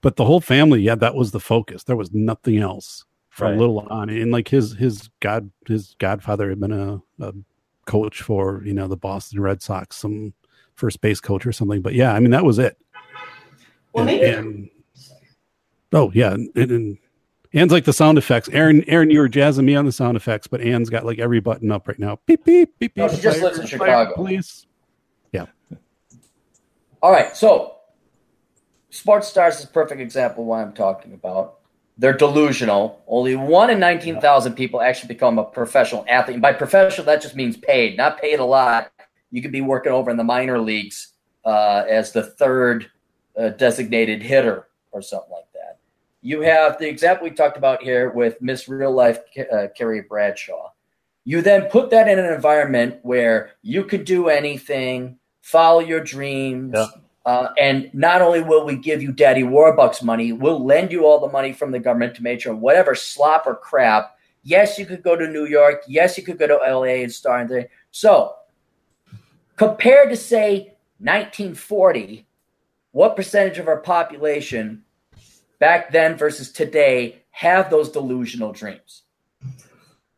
But 0.00 0.16
the 0.16 0.24
whole 0.24 0.40
family, 0.40 0.82
yeah, 0.82 0.94
that 0.96 1.14
was 1.14 1.32
the 1.32 1.40
focus. 1.40 1.84
There 1.84 1.96
was 1.96 2.12
nothing 2.12 2.58
else 2.58 3.04
from 3.28 3.50
Right. 3.50 3.58
little 3.58 3.80
on, 3.80 4.08
and 4.08 4.32
like 4.32 4.48
his 4.48 4.72
his 4.74 5.10
god 5.20 5.50
his 5.66 5.94
godfather 5.98 6.48
had 6.48 6.60
been 6.60 6.72
a, 6.72 7.02
a 7.20 7.34
coach 7.86 8.22
for 8.22 8.62
you 8.64 8.74
know 8.74 8.88
the 8.88 8.96
Boston 8.96 9.40
Red 9.40 9.62
Sox, 9.62 9.96
some 9.96 10.32
first 10.76 11.00
base 11.00 11.20
coach 11.20 11.46
or 11.46 11.52
something. 11.52 11.82
But 11.82 11.94
yeah, 11.94 12.12
I 12.12 12.20
mean 12.20 12.30
that 12.30 12.44
was 12.44 12.58
it. 12.58 12.76
Well, 13.92 14.06
And- 14.08 14.20
maybe 14.20 14.26
and- 14.32 14.70
oh 15.92 16.10
yeah, 16.14 16.32
and, 16.34 16.50
and 16.56 16.98
Anne's 17.52 17.72
like 17.72 17.84
the 17.84 17.92
sound 17.92 18.18
effects. 18.18 18.48
Aaron, 18.50 18.84
Aaron, 18.86 19.10
you 19.10 19.18
were 19.20 19.28
jazzing 19.28 19.64
me 19.64 19.74
on 19.76 19.86
the 19.86 19.92
sound 19.92 20.16
effects, 20.16 20.46
but 20.46 20.60
Anne's 20.60 20.90
got 20.90 21.06
like 21.06 21.18
every 21.18 21.40
button 21.40 21.72
up 21.72 21.88
right 21.88 21.98
now. 21.98 22.18
Beep 22.26 22.44
beep 22.44 22.78
beep 22.78 22.94
beep. 22.94 22.96
No, 22.96 23.08
she 23.08 23.20
just 23.22 23.40
lives 23.42 23.58
in 23.58 23.66
Chicago. 23.66 24.14
Police. 24.14 24.66
All 27.02 27.12
right, 27.12 27.36
so 27.36 27.76
sports 28.90 29.28
stars 29.28 29.58
is 29.58 29.64
a 29.64 29.68
perfect 29.68 30.00
example 30.00 30.42
of 30.42 30.48
what 30.48 30.60
I'm 30.60 30.72
talking 30.72 31.12
about. 31.12 31.58
they're 31.98 32.12
delusional. 32.16 33.02
Only 33.06 33.36
one 33.36 33.70
in 33.70 33.78
19,000 33.78 34.54
people 34.54 34.80
actually 34.80 35.08
become 35.08 35.38
a 35.38 35.44
professional 35.44 36.04
athlete. 36.08 36.34
And 36.36 36.42
by 36.42 36.52
professional, 36.52 37.06
that 37.06 37.22
just 37.22 37.36
means 37.36 37.56
paid, 37.56 37.96
not 37.96 38.20
paid 38.20 38.38
a 38.40 38.44
lot. 38.44 38.90
You 39.30 39.42
could 39.42 39.52
be 39.52 39.60
working 39.60 39.92
over 39.92 40.10
in 40.10 40.16
the 40.16 40.24
minor 40.24 40.58
leagues 40.58 41.14
uh, 41.44 41.84
as 41.88 42.12
the 42.12 42.22
third 42.22 42.90
uh, 43.38 43.50
designated 43.50 44.22
hitter 44.22 44.68
or 44.92 45.02
something 45.02 45.30
like 45.30 45.50
that. 45.52 45.78
You 46.22 46.40
have 46.40 46.78
the 46.78 46.88
example 46.88 47.24
we 47.24 47.30
talked 47.30 47.56
about 47.56 47.82
here 47.82 48.10
with 48.10 48.40
Miss 48.40 48.68
Real 48.68 48.92
Life 48.92 49.20
uh, 49.52 49.68
Carrie 49.76 50.02
Bradshaw. 50.02 50.70
You 51.24 51.42
then 51.42 51.68
put 51.70 51.90
that 51.90 52.08
in 52.08 52.18
an 52.18 52.32
environment 52.32 53.00
where 53.02 53.52
you 53.62 53.84
could 53.84 54.04
do 54.04 54.28
anything, 54.28 55.18
follow 55.42 55.80
your 55.80 56.00
dreams. 56.00 56.74
Yeah. 56.74 56.86
Uh, 57.24 57.52
and 57.58 57.90
not 57.92 58.22
only 58.22 58.40
will 58.40 58.64
we 58.64 58.76
give 58.76 59.02
you 59.02 59.10
Daddy 59.10 59.42
Warbucks 59.42 60.02
money, 60.02 60.32
we'll 60.32 60.64
lend 60.64 60.92
you 60.92 61.04
all 61.04 61.18
the 61.18 61.32
money 61.32 61.52
from 61.52 61.72
the 61.72 61.80
government 61.80 62.14
to 62.14 62.22
make 62.22 62.40
sure 62.40 62.54
whatever 62.54 62.94
slop 62.94 63.46
or 63.46 63.56
crap. 63.56 64.16
Yes, 64.44 64.78
you 64.78 64.86
could 64.86 65.02
go 65.02 65.16
to 65.16 65.26
New 65.26 65.46
York. 65.46 65.82
Yes, 65.88 66.16
you 66.16 66.22
could 66.22 66.38
go 66.38 66.46
to 66.46 66.54
LA 66.54 67.02
and 67.02 67.12
start. 67.12 67.48
there. 67.48 67.68
So, 67.90 68.36
compared 69.56 70.10
to 70.10 70.16
say 70.16 70.74
1940, 70.98 72.26
what 72.92 73.16
percentage 73.16 73.58
of 73.58 73.68
our 73.68 73.78
population 73.78 74.82
back 75.58 75.90
then 75.90 76.16
versus 76.16 76.50
today 76.52 77.22
have 77.30 77.70
those 77.70 77.90
delusional 77.90 78.52
dreams? 78.52 79.02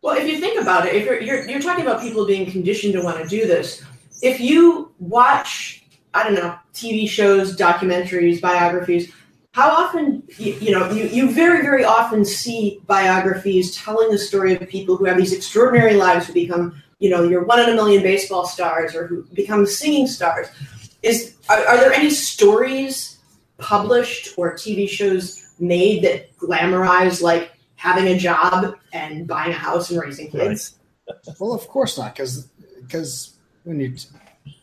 Well, 0.03 0.17
if 0.17 0.29
you 0.29 0.39
think 0.39 0.61
about 0.61 0.87
it, 0.87 0.95
if 0.95 1.05
you're, 1.05 1.21
you're 1.21 1.49
you're 1.49 1.61
talking 1.61 1.85
about 1.85 2.01
people 2.01 2.25
being 2.25 2.51
conditioned 2.51 2.93
to 2.93 3.03
want 3.03 3.21
to 3.21 3.29
do 3.29 3.47
this, 3.47 3.83
if 4.23 4.41
you 4.41 4.93
watch, 5.01 5.85
I 6.15 6.23
don't 6.23 6.35
know, 6.35 6.57
TV 6.73 7.09
shows, 7.09 7.57
documentaries, 7.57 8.41
biographies, 8.41 9.13
how 9.53 9.71
often 9.71 10.23
you, 10.39 10.55
you 10.55 10.71
know 10.71 10.89
you, 10.93 11.07
you 11.09 11.33
very 11.33 11.63
very 11.63 11.83
often 11.85 12.25
see 12.25 12.81
biographies 12.87 13.75
telling 13.75 14.11
the 14.11 14.19
story 14.19 14.55
of 14.55 14.69
people 14.69 14.97
who 14.97 15.05
have 15.05 15.17
these 15.17 15.33
extraordinary 15.33 15.95
lives 15.95 16.27
who 16.27 16.33
become 16.33 16.81
you 16.99 17.11
know 17.11 17.23
your 17.23 17.45
one 17.45 17.61
in 17.61 17.69
a 17.69 17.75
million 17.75 18.03
baseball 18.03 18.47
stars 18.47 18.95
or 18.95 19.07
who 19.07 19.23
become 19.33 19.67
singing 19.67 20.07
stars. 20.07 20.49
Is 21.03 21.37
are, 21.49 21.65
are 21.67 21.77
there 21.77 21.93
any 21.93 22.11
stories 22.11 23.19
published 23.59 24.35
or 24.37 24.55
TV 24.55 24.89
shows 24.89 25.55
made 25.59 26.03
that 26.05 26.37
glamorize 26.39 27.23
like 27.23 27.53
having 27.77 28.09
a 28.09 28.19
job 28.19 28.77
and 28.93 29.27
buying 29.27 29.53
a 29.53 29.57
house 29.57 29.91
and 29.91 30.01
raising 30.01 30.31
kids? 30.31 30.75
Well, 31.41 31.55
of 31.55 31.67
course 31.69 31.97
not, 31.97 32.15
because 32.15 32.49
because 32.83 33.39
when 33.65 33.81
you 33.81 33.95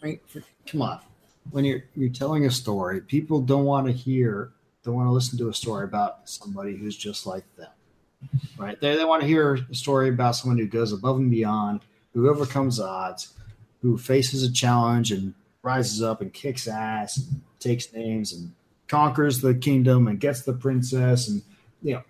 mean, 0.03 0.20
come 0.68 0.82
on, 0.84 0.99
when 1.49 1.66
you're 1.66 1.84
you're 1.95 2.10
telling 2.10 2.45
a 2.45 2.52
story, 2.52 3.02
people 3.02 3.41
don't 3.41 3.66
want 3.66 3.88
to 3.88 3.94
hear, 3.94 4.52
don't 4.84 4.94
want 4.94 5.07
to 5.07 5.12
listen 5.12 5.38
to 5.40 5.49
a 5.49 5.53
story 5.53 5.86
about 5.86 6.30
somebody 6.30 6.76
who's 6.76 6.95
just 6.95 7.26
like 7.26 7.44
them, 7.56 7.72
right? 8.57 8.80
They 8.80 8.95
they 8.95 9.06
want 9.06 9.22
to 9.22 9.28
hear 9.28 9.56
a 9.56 9.76
story 9.76 10.10
about 10.10 10.36
someone 10.36 10.60
who 10.60 10.68
goes 10.68 10.91
above 10.91 11.18
and 11.18 11.32
beyond, 11.32 11.82
who 12.16 12.28
overcomes 12.30 12.80
odds, 12.80 13.34
who 13.84 13.98
faces 14.00 14.42
a 14.42 14.52
challenge 14.52 15.12
and 15.12 15.36
rises 15.62 16.02
up 16.02 16.22
and 16.22 16.34
kicks 16.34 16.68
ass, 16.68 17.18
and 17.18 17.42
takes 17.60 17.94
names 17.94 18.34
and 18.34 18.52
conquers 18.88 19.42
the 19.42 19.54
kingdom 19.54 20.08
and 20.08 20.20
gets 20.20 20.42
the 20.44 20.54
princess 20.54 21.28
and 21.28 21.44
you 21.84 21.94
know 21.94 22.02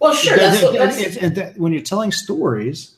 Well, 0.00 0.14
sure. 0.14 0.36
That's, 0.36 0.62
what, 0.62 0.72
that's, 0.74 0.96
and- 0.98 1.16
and 1.18 1.34
that- 1.36 1.58
when 1.58 1.72
you're 1.72 1.82
telling 1.82 2.10
stories, 2.10 2.96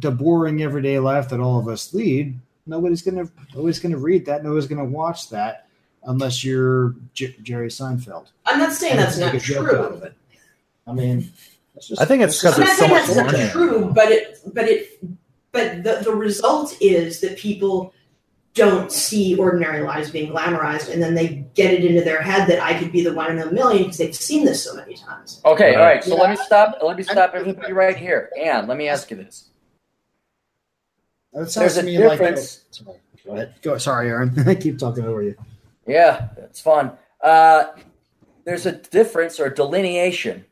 the 0.00 0.10
boring 0.10 0.62
everyday 0.62 0.98
life 0.98 1.28
that 1.28 1.40
all 1.40 1.58
of 1.58 1.68
us 1.68 1.92
lead, 1.92 2.38
nobody's 2.66 3.02
gonna 3.02 3.28
nobody's 3.54 3.80
gonna 3.80 3.96
read 3.98 4.26
that. 4.26 4.42
Nobody's 4.44 4.66
gonna 4.68 4.84
watch 4.84 5.28
that 5.30 5.66
unless 6.04 6.44
you're 6.44 6.94
J- 7.14 7.36
Jerry 7.42 7.68
Seinfeld. 7.68 8.28
I'm 8.46 8.58
not 8.58 8.72
saying 8.72 8.92
And 8.92 9.00
that's 9.02 9.18
not 9.18 9.32
make 9.34 9.42
a 9.42 9.44
joke 9.44 9.68
out 9.68 9.74
of 9.74 9.98
true. 9.98 10.06
it. 10.08 10.14
I 10.86 10.92
mean, 10.92 11.30
just, 11.80 12.00
I 12.00 12.04
think 12.06 12.22
it's 12.22 12.40
because 12.40 12.56
I'm 12.56 12.62
it's 12.62 12.78
so 12.78 12.86
saying 12.86 12.92
much 12.92 13.06
that's 13.08 13.16
more 13.34 13.42
not 13.42 13.50
true, 13.50 13.92
but 13.94 14.10
it, 14.12 14.38
but 14.54 14.64
it, 14.68 15.00
but 15.52 15.82
the, 15.82 16.00
the 16.04 16.14
result 16.14 16.76
is 16.80 17.20
that 17.20 17.36
people 17.38 17.92
don't 18.54 18.90
see 18.90 19.36
ordinary 19.36 19.82
lives 19.82 20.10
being 20.10 20.32
glamorized, 20.32 20.92
and 20.92 21.00
then 21.02 21.14
they 21.14 21.46
get 21.54 21.72
it 21.72 21.84
into 21.84 22.02
their 22.02 22.20
head 22.20 22.48
that 22.48 22.60
I 22.60 22.76
could 22.78 22.90
be 22.90 23.02
the 23.04 23.14
one 23.14 23.30
in 23.30 23.38
a 23.38 23.52
million 23.52 23.84
because 23.84 23.98
they've 23.98 24.14
seen 24.14 24.44
this 24.44 24.64
so 24.64 24.74
many 24.74 24.94
times. 24.94 25.40
Okay, 25.44 25.74
all 25.74 25.82
Right. 25.82 25.94
right. 25.96 26.04
So 26.04 26.16
let 26.16 26.30
me 26.30 26.36
stop. 26.36 26.76
Let 26.82 26.96
me 26.96 27.02
stop 27.04 27.34
everybody 27.34 27.72
right 27.72 27.96
here. 27.96 28.30
and 28.40 28.66
let 28.66 28.76
me 28.76 28.88
ask 28.88 29.10
you 29.10 29.16
this. 29.16 29.50
That 31.32 31.50
sounds 31.50 31.54
There's 31.54 31.74
to 31.74 31.80
a 31.80 31.82
me 31.84 31.96
difference. 31.98 32.64
like. 32.74 32.86
Sorry, 32.86 32.98
go 33.26 33.32
ahead. 33.34 33.54
Go. 33.62 33.78
Sorry, 33.78 34.08
Aaron. 34.08 34.32
I 34.48 34.54
keep 34.54 34.78
talking 34.78 35.04
over 35.04 35.22
you. 35.22 35.36
Yeah, 35.86 36.28
it's 36.38 36.60
fun. 36.60 36.92
Uh, 37.22 37.64
there's 38.44 38.66
a 38.66 38.72
difference 38.72 39.38
or 39.38 39.50
delineation 39.50 40.44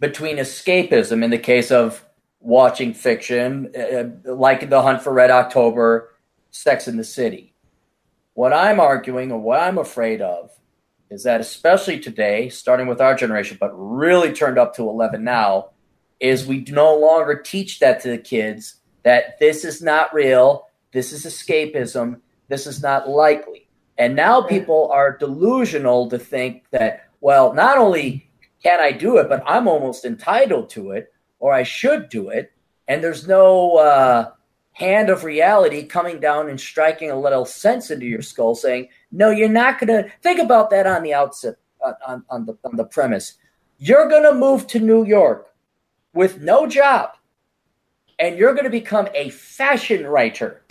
between 0.00 0.38
escapism 0.38 1.22
in 1.22 1.30
the 1.30 1.38
case 1.38 1.70
of 1.70 2.04
watching 2.40 2.94
fiction, 2.94 3.72
uh, 3.76 4.30
like 4.32 4.68
The 4.68 4.82
Hunt 4.82 5.02
for 5.02 5.12
Red 5.12 5.30
October, 5.30 6.14
Sex 6.50 6.88
in 6.88 6.96
the 6.96 7.04
City. 7.04 7.54
What 8.34 8.52
I'm 8.52 8.80
arguing 8.80 9.32
or 9.32 9.38
what 9.40 9.60
I'm 9.60 9.78
afraid 9.78 10.20
of 10.20 10.50
is 11.10 11.22
that, 11.22 11.40
especially 11.40 12.00
today, 12.00 12.48
starting 12.48 12.86
with 12.86 13.00
our 13.00 13.14
generation, 13.14 13.56
but 13.60 13.70
really 13.72 14.32
turned 14.32 14.58
up 14.58 14.74
to 14.74 14.88
11 14.88 15.22
now, 15.22 15.70
is 16.20 16.46
we 16.46 16.64
no 16.68 16.96
longer 16.96 17.36
teach 17.36 17.78
that 17.78 18.00
to 18.00 18.08
the 18.08 18.18
kids 18.18 18.76
that 19.02 19.38
this 19.38 19.64
is 19.64 19.82
not 19.82 20.12
real, 20.12 20.66
this 20.92 21.12
is 21.12 21.24
escapism, 21.24 22.20
this 22.48 22.66
is 22.66 22.82
not 22.82 23.08
likely. 23.08 23.68
And 23.98 24.16
now 24.16 24.42
people 24.42 24.90
are 24.92 25.16
delusional 25.16 26.08
to 26.10 26.18
think 26.18 26.64
that, 26.70 27.08
well, 27.20 27.54
not 27.54 27.78
only 27.78 28.28
can 28.62 28.80
I 28.80 28.92
do 28.92 29.18
it, 29.18 29.28
but 29.28 29.42
I'm 29.46 29.68
almost 29.68 30.04
entitled 30.04 30.70
to 30.70 30.90
it, 30.90 31.12
or 31.38 31.52
I 31.52 31.62
should 31.62 32.08
do 32.08 32.28
it. 32.30 32.52
And 32.88 33.02
there's 33.02 33.26
no 33.26 33.76
uh, 33.76 34.30
hand 34.72 35.08
of 35.08 35.24
reality 35.24 35.84
coming 35.84 36.20
down 36.20 36.48
and 36.48 36.60
striking 36.60 37.10
a 37.10 37.18
little 37.18 37.44
sense 37.44 37.90
into 37.90 38.06
your 38.06 38.22
skull, 38.22 38.54
saying, 38.54 38.88
"No, 39.10 39.30
you're 39.30 39.48
not 39.48 39.80
going 39.80 40.04
to 40.04 40.10
think 40.22 40.38
about 40.38 40.70
that 40.70 40.86
on 40.86 41.02
the 41.02 41.14
outset, 41.14 41.56
on, 42.06 42.24
on, 42.28 42.46
the 42.46 42.56
on 42.64 42.76
the 42.76 42.84
premise. 42.84 43.34
You're 43.78 44.08
going 44.08 44.22
to 44.22 44.34
move 44.34 44.66
to 44.68 44.78
New 44.78 45.04
York 45.04 45.48
with 46.12 46.40
no 46.40 46.66
job, 46.66 47.10
and 48.18 48.38
you're 48.38 48.52
going 48.52 48.64
to 48.64 48.70
become 48.70 49.08
a 49.14 49.30
fashion 49.30 50.06
writer." 50.06 50.62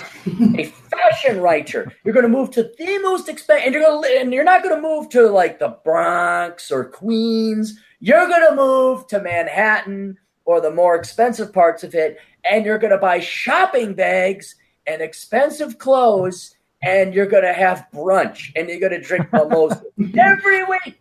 a 0.57 0.65
fashion 0.65 1.41
writer. 1.41 1.91
You're 2.03 2.13
going 2.13 2.25
to 2.25 2.29
move 2.29 2.51
to 2.51 2.71
the 2.77 2.99
most 2.99 3.27
expensive, 3.27 3.65
and 3.65 3.73
you're 3.73 3.83
going 3.83 4.03
to, 4.03 4.19
and 4.19 4.33
you're 4.33 4.43
not 4.43 4.63
going 4.63 4.75
to 4.75 4.81
move 4.81 5.09
to 5.09 5.29
like 5.29 5.59
the 5.59 5.77
Bronx 5.83 6.71
or 6.71 6.85
Queens. 6.85 7.79
You're 7.99 8.27
going 8.27 8.47
to 8.49 8.55
move 8.55 9.07
to 9.07 9.19
Manhattan 9.19 10.17
or 10.45 10.61
the 10.61 10.71
more 10.71 10.95
expensive 10.95 11.51
parts 11.51 11.83
of 11.83 11.93
it, 11.95 12.17
and 12.49 12.65
you're 12.65 12.77
going 12.77 12.91
to 12.91 12.97
buy 12.97 13.19
shopping 13.19 13.93
bags 13.93 14.55
and 14.87 15.01
expensive 15.01 15.77
clothes, 15.79 16.55
and 16.83 17.13
you're 17.13 17.25
going 17.25 17.43
to 17.43 17.53
have 17.53 17.87
brunch, 17.93 18.51
and 18.55 18.69
you're 18.69 18.79
going 18.79 18.91
to 18.91 19.01
drink 19.01 19.31
mimosa 19.33 19.83
every 20.17 20.63
week, 20.63 20.99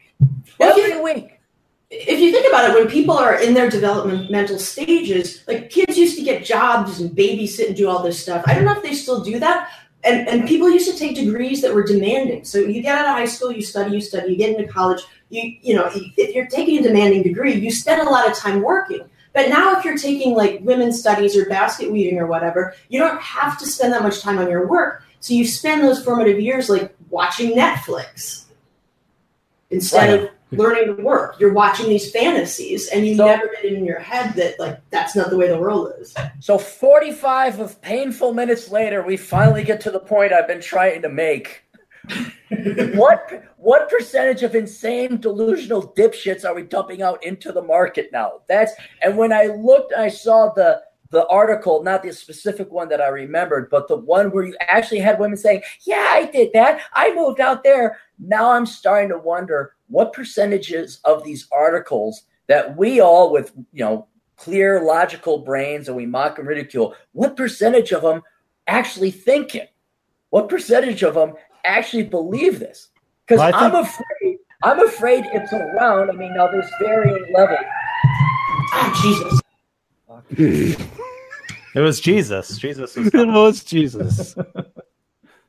every 0.60 1.00
week. 1.00 1.40
If 1.90 2.18
you 2.18 2.32
think 2.32 2.48
about 2.48 2.70
it, 2.70 2.74
when 2.74 2.88
people 2.88 3.16
are 3.16 3.40
in 3.40 3.54
their 3.54 3.70
developmental 3.70 4.58
stages, 4.58 5.44
like 5.46 5.70
kids 5.70 5.96
used 5.96 6.16
to 6.18 6.24
get 6.24 6.44
jobs 6.44 7.00
and 7.00 7.16
babysit 7.16 7.68
and 7.68 7.76
do 7.76 7.88
all 7.88 8.02
this 8.02 8.20
stuff. 8.20 8.42
I 8.46 8.54
don't 8.54 8.64
know 8.64 8.72
if 8.72 8.82
they 8.82 8.94
still 8.94 9.22
do 9.22 9.38
that. 9.38 9.70
And, 10.02 10.28
and 10.28 10.48
people 10.48 10.68
used 10.70 10.90
to 10.90 10.98
take 10.98 11.14
degrees 11.14 11.62
that 11.62 11.72
were 11.72 11.84
demanding. 11.84 12.44
So 12.44 12.58
you 12.58 12.82
get 12.82 12.98
out 12.98 13.06
of 13.06 13.12
high 13.12 13.24
school, 13.26 13.52
you 13.52 13.62
study, 13.62 13.94
you 13.94 14.00
study, 14.00 14.32
you 14.32 14.36
get 14.36 14.58
into 14.58 14.70
college. 14.70 15.02
You 15.30 15.56
you 15.62 15.74
know, 15.74 15.90
if 15.92 16.34
you're 16.34 16.46
taking 16.46 16.78
a 16.78 16.82
demanding 16.82 17.22
degree, 17.22 17.54
you 17.54 17.70
spend 17.70 18.06
a 18.06 18.10
lot 18.10 18.28
of 18.28 18.36
time 18.36 18.60
working. 18.60 19.08
But 19.34 19.48
now, 19.48 19.76
if 19.76 19.84
you're 19.84 19.98
taking 19.98 20.34
like 20.34 20.60
women's 20.62 20.98
studies 20.98 21.36
or 21.36 21.44
basket 21.46 21.90
weaving 21.90 22.18
or 22.18 22.26
whatever, 22.26 22.74
you 22.88 23.00
don't 23.00 23.20
have 23.20 23.58
to 23.58 23.66
spend 23.66 23.92
that 23.92 24.02
much 24.02 24.22
time 24.22 24.38
on 24.38 24.48
your 24.48 24.66
work. 24.66 25.02
So 25.20 25.34
you 25.34 25.44
spend 25.46 25.82
those 25.82 26.02
formative 26.02 26.40
years 26.40 26.70
like 26.70 26.94
watching 27.10 27.56
Netflix 27.56 28.44
instead 29.70 30.20
of 30.20 30.30
learning 30.52 30.96
to 30.96 31.02
work. 31.02 31.36
You're 31.40 31.52
watching 31.52 31.88
these 31.88 32.12
fantasies, 32.12 32.88
and 32.88 33.04
you 33.06 33.16
So- 33.16 33.26
never 33.26 33.48
get 33.48 33.64
it 33.64 33.72
in 33.72 33.84
your 33.84 33.98
head 33.98 34.34
that 34.34 34.60
like 34.60 34.78
that's 34.90 35.16
not 35.16 35.30
the 35.30 35.36
way 35.36 35.48
the 35.48 35.58
world 35.58 35.92
is. 35.98 36.14
So 36.38 36.56
45 36.56 37.58
of 37.58 37.82
painful 37.82 38.34
minutes 38.34 38.70
later, 38.70 39.02
we 39.02 39.16
finally 39.16 39.64
get 39.64 39.80
to 39.82 39.90
the 39.90 39.98
point 39.98 40.32
I've 40.32 40.46
been 40.46 40.60
trying 40.60 41.02
to 41.02 41.08
make. 41.08 41.62
What 42.94 43.44
what 43.56 43.88
percentage 43.88 44.42
of 44.42 44.54
insane 44.54 45.16
delusional 45.18 45.92
dipshits 45.96 46.44
are 46.44 46.54
we 46.54 46.62
dumping 46.62 47.02
out 47.02 47.24
into 47.24 47.52
the 47.52 47.62
market 47.62 48.10
now? 48.12 48.40
That's 48.48 48.72
and 49.02 49.16
when 49.16 49.32
I 49.32 49.46
looked, 49.46 49.92
I 49.94 50.08
saw 50.08 50.52
the 50.52 50.82
the 51.10 51.26
article, 51.28 51.82
not 51.82 52.02
the 52.02 52.12
specific 52.12 52.72
one 52.72 52.88
that 52.88 53.00
I 53.00 53.06
remembered, 53.08 53.70
but 53.70 53.86
the 53.86 53.96
one 53.96 54.32
where 54.32 54.44
you 54.44 54.56
actually 54.60 54.98
had 54.98 55.18
women 55.18 55.36
saying, 55.36 55.62
"Yeah, 55.86 56.08
I 56.10 56.26
did 56.26 56.50
that. 56.54 56.80
I 56.92 57.14
moved 57.14 57.40
out 57.40 57.62
there." 57.62 57.98
Now 58.18 58.50
I'm 58.50 58.66
starting 58.66 59.10
to 59.10 59.18
wonder 59.18 59.74
what 59.88 60.12
percentages 60.12 61.00
of 61.04 61.24
these 61.24 61.46
articles 61.52 62.24
that 62.46 62.76
we 62.76 63.00
all 63.00 63.32
with 63.32 63.52
you 63.72 63.84
know 63.84 64.06
clear 64.36 64.82
logical 64.82 65.38
brains 65.38 65.88
and 65.88 65.96
we 65.96 66.06
mock 66.06 66.38
and 66.38 66.48
ridicule 66.48 66.94
what 67.12 67.36
percentage 67.36 67.92
of 67.92 68.02
them 68.02 68.20
actually 68.66 69.10
think 69.10 69.54
it 69.54 69.70
what 70.30 70.48
percentage 70.48 71.04
of 71.04 71.14
them 71.14 71.34
actually 71.64 72.04
believe 72.04 72.58
this 72.58 72.88
because 73.26 73.38
Well, 73.40 73.54
I 73.54 73.58
i'm 73.66 73.72
think- 73.72 73.86
afraid 73.88 74.38
I'm 74.62 74.80
afraid 74.86 75.24
it's 75.34 75.52
around. 75.52 76.08
I 76.08 76.14
mean, 76.14 76.34
now 76.34 76.46
there's 76.48 76.70
varying 76.80 77.26
levels. 77.34 77.58
Ah, 78.72 79.00
Jesus. 79.02 79.40
It 81.74 81.80
was 81.80 82.00
Jesus. 82.00 82.56
Jesus 82.56 82.96
was 82.96 83.08
it 83.08 83.28
was 83.28 83.64
Jesus. 83.64 84.34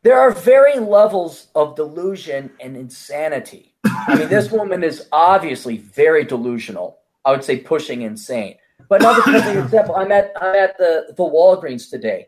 There 0.04 0.20
are 0.20 0.30
varying 0.30 0.86
levels 0.88 1.48
of 1.56 1.76
delusion 1.76 2.52
and 2.60 2.78
insanity. 2.78 3.74
I 3.86 4.16
mean, 4.20 4.30
this 4.30 4.52
woman 4.52 4.84
is 4.84 5.08
obviously 5.12 5.78
very 5.78 6.24
delusional. 6.24 7.00
I 7.26 7.32
would 7.32 7.44
say 7.44 7.58
pushing 7.58 8.04
insane. 8.04 8.58
But 8.88 9.02
another 9.02 9.22
perfect 9.24 9.58
example, 9.66 9.96
I'm 9.96 10.12
at 10.12 10.32
I'm 10.40 10.56
at 10.56 10.78
the 10.78 11.14
the 11.18 11.24
Walgreens 11.24 11.90
today. 11.90 12.28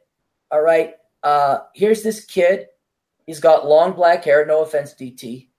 All 0.52 0.62
right, 0.62 0.96
uh, 1.22 1.60
here's 1.76 2.02
this 2.02 2.26
kid. 2.26 2.66
He's 3.28 3.40
got 3.42 3.68
long 3.68 3.92
black 3.92 4.24
hair. 4.24 4.46
No 4.46 4.64
offense, 4.64 4.96
DT. 4.96 5.50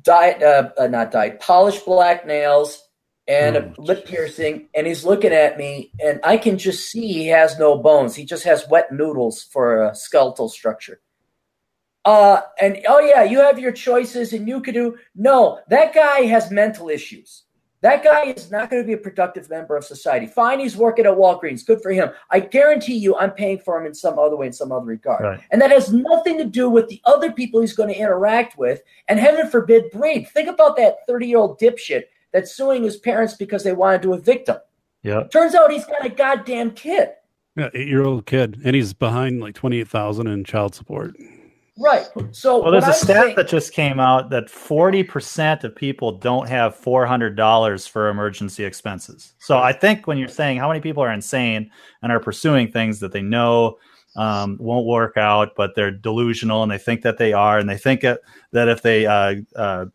Dyed, 0.00 0.42
uh, 0.42 0.70
uh, 0.78 0.86
not 0.86 1.10
dyed, 1.10 1.40
polished 1.40 1.84
black 1.84 2.26
nails 2.26 2.82
and 3.28 3.56
a 3.56 3.64
Oh, 3.66 3.74
lip 3.82 4.06
piercing, 4.06 4.68
and 4.74 4.86
he's 4.86 5.04
looking 5.04 5.32
at 5.32 5.58
me, 5.58 5.92
and 6.00 6.20
I 6.24 6.36
can 6.36 6.56
just 6.56 6.88
see 6.88 7.12
he 7.12 7.26
has 7.26 7.58
no 7.58 7.76
bones. 7.76 8.14
He 8.14 8.24
just 8.24 8.44
has 8.44 8.66
wet 8.68 8.92
noodles 8.92 9.42
for 9.42 9.82
a 9.82 9.94
skeletal 9.94 10.48
structure. 10.48 11.00
Uh, 12.04 12.40
and 12.60 12.78
oh 12.88 13.00
yeah, 13.00 13.22
you 13.24 13.40
have 13.40 13.58
your 13.58 13.72
choices, 13.72 14.32
and 14.32 14.48
you 14.48 14.60
could 14.62 14.74
do. 14.74 14.96
No, 15.14 15.60
that 15.68 15.92
guy 15.94 16.22
has 16.22 16.50
mental 16.50 16.88
issues. 16.88 17.44
That 17.82 18.04
guy 18.04 18.24
is 18.26 18.50
not 18.50 18.68
going 18.68 18.82
to 18.82 18.86
be 18.86 18.92
a 18.92 18.98
productive 18.98 19.48
member 19.48 19.74
of 19.74 19.84
society. 19.84 20.26
Fine, 20.26 20.60
he's 20.60 20.76
working 20.76 21.06
at 21.06 21.12
Walgreens. 21.12 21.64
Good 21.64 21.82
for 21.82 21.90
him. 21.90 22.10
I 22.30 22.40
guarantee 22.40 22.96
you, 22.96 23.16
I'm 23.16 23.30
paying 23.30 23.58
for 23.58 23.80
him 23.80 23.86
in 23.86 23.94
some 23.94 24.18
other 24.18 24.36
way, 24.36 24.48
in 24.48 24.52
some 24.52 24.70
other 24.70 24.84
regard. 24.84 25.22
Right. 25.22 25.40
And 25.50 25.62
that 25.62 25.70
has 25.70 25.92
nothing 25.92 26.36
to 26.38 26.44
do 26.44 26.68
with 26.68 26.88
the 26.88 27.00
other 27.06 27.32
people 27.32 27.60
he's 27.60 27.72
going 27.72 27.88
to 27.88 27.98
interact 27.98 28.58
with. 28.58 28.82
And 29.08 29.18
heaven 29.18 29.48
forbid, 29.48 29.90
breed. 29.92 30.28
Think 30.28 30.48
about 30.48 30.76
that 30.76 30.96
30 31.06 31.26
year 31.26 31.38
old 31.38 31.58
dipshit 31.58 32.04
that's 32.32 32.54
suing 32.54 32.82
his 32.82 32.98
parents 32.98 33.34
because 33.34 33.64
they 33.64 33.72
wanted 33.72 34.02
to 34.02 34.12
evict 34.12 34.48
him. 34.48 34.58
Yeah. 35.02 35.24
Turns 35.32 35.54
out 35.54 35.72
he's 35.72 35.86
got 35.86 36.04
a 36.04 36.10
goddamn 36.10 36.72
kid. 36.72 37.10
Yeah, 37.56 37.68
eight 37.74 37.88
year 37.88 38.04
old 38.04 38.26
kid, 38.26 38.60
and 38.64 38.76
he's 38.76 38.92
behind 38.94 39.40
like 39.40 39.54
twenty 39.54 39.80
eight 39.80 39.88
thousand 39.88 40.28
in 40.28 40.44
child 40.44 40.74
support. 40.74 41.16
Right. 41.80 42.06
So 42.32 42.62
Well, 42.62 42.72
there's 42.72 42.84
a 42.84 42.88
I'm 42.88 42.92
stat 42.92 43.22
saying- 43.24 43.36
that 43.36 43.48
just 43.48 43.72
came 43.72 43.98
out 43.98 44.28
that 44.30 44.48
40% 44.48 45.64
of 45.64 45.74
people 45.74 46.12
don't 46.12 46.46
have 46.48 46.76
$400 46.76 47.88
for 47.88 48.08
emergency 48.08 48.64
expenses. 48.64 49.32
So 49.38 49.58
I 49.58 49.72
think 49.72 50.06
when 50.06 50.18
you're 50.18 50.28
saying 50.28 50.58
how 50.58 50.68
many 50.68 50.80
people 50.80 51.02
are 51.02 51.12
insane 51.12 51.70
and 52.02 52.12
are 52.12 52.20
pursuing 52.20 52.70
things 52.70 53.00
that 53.00 53.12
they 53.12 53.22
know 53.22 53.78
um, 54.16 54.58
won't 54.60 54.86
work 54.86 55.16
out, 55.16 55.52
but 55.56 55.74
they're 55.74 55.90
delusional 55.92 56.62
and 56.62 56.70
they 56.70 56.78
think 56.78 57.02
that 57.02 57.16
they 57.16 57.32
are, 57.32 57.58
and 57.58 57.68
they 57.68 57.78
think 57.78 58.00
that, 58.02 58.20
that 58.52 58.68
if 58.68 58.82
they 58.82 59.06
uh, 59.06 59.36
uh, 59.56 59.86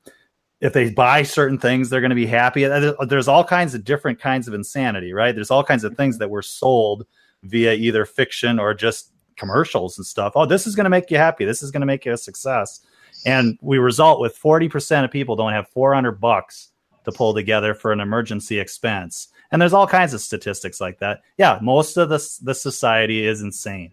if 0.62 0.72
they 0.72 0.90
buy 0.90 1.22
certain 1.22 1.60
things, 1.60 1.90
they're 1.90 2.00
going 2.00 2.10
to 2.12 2.16
be 2.16 2.26
happy. 2.26 2.64
There's 2.64 3.28
all 3.28 3.44
kinds 3.44 3.76
of 3.76 3.84
different 3.84 4.20
kinds 4.20 4.48
of 4.48 4.54
insanity, 4.54 5.12
right? 5.12 5.36
There's 5.36 5.52
all 5.52 5.66
kinds 5.66 5.84
of 5.84 5.98
things 5.98 6.18
that 6.20 6.30
were 6.30 6.42
sold 6.42 7.06
via 7.44 7.74
either 7.74 8.06
fiction 8.06 8.58
or 8.58 8.74
just 8.74 9.12
commercials 9.38 9.98
and 9.98 10.06
stuff. 10.06 10.34
Oh, 10.36 10.46
this 10.46 10.68
is 10.68 10.76
going 10.76 10.86
to 10.86 10.90
make 10.90 11.12
you 11.12 11.18
happy. 11.18 11.46
This 11.46 11.64
is 11.64 11.72
going 11.72 11.82
to 11.82 11.88
make 11.88 12.06
you 12.06 12.14
a 12.14 12.18
success. 12.18 12.82
And 13.26 13.58
we 13.62 13.78
result 13.78 14.20
with 14.20 14.40
40% 14.40 15.04
of 15.04 15.12
people 15.12 15.36
don't 15.36 15.54
have 15.54 15.70
400 15.70 16.14
bucks 16.14 16.72
to 17.06 17.12
pull 17.12 17.34
together 17.34 17.74
for 17.74 17.92
an 17.92 18.00
emergency 18.00 18.60
expense. 18.60 19.30
And 19.52 19.62
there's 19.62 19.74
all 19.74 19.88
kinds 19.88 20.14
of 20.14 20.22
statistics 20.22 20.82
like 20.82 21.00
that. 21.00 21.22
Yeah, 21.38 21.60
most 21.62 21.98
of 21.98 22.10
the, 22.10 22.24
the 22.42 22.56
society 22.56 23.26
is 23.26 23.42
insane. 23.42 23.92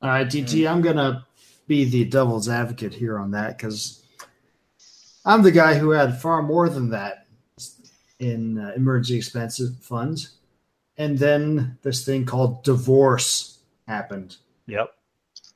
All 0.00 0.10
right, 0.10 0.26
DT, 0.26 0.70
I'm 0.70 0.80
gonna 0.80 1.26
be 1.66 1.84
the 1.84 2.04
devil's 2.04 2.48
advocate 2.48 2.94
here 2.94 3.18
on 3.18 3.32
that 3.32 3.56
because 3.56 4.04
I'm 5.24 5.42
the 5.42 5.50
guy 5.50 5.74
who 5.74 5.90
had 5.90 6.20
far 6.20 6.42
more 6.42 6.68
than 6.68 6.90
that 6.90 7.26
in 8.18 8.58
uh, 8.58 8.72
emergency 8.76 9.16
expenses 9.16 9.76
funds, 9.80 10.36
and 10.96 11.18
then 11.18 11.78
this 11.82 12.04
thing 12.04 12.24
called 12.24 12.64
divorce 12.64 13.58
happened, 13.86 14.36
Yep. 14.68 14.90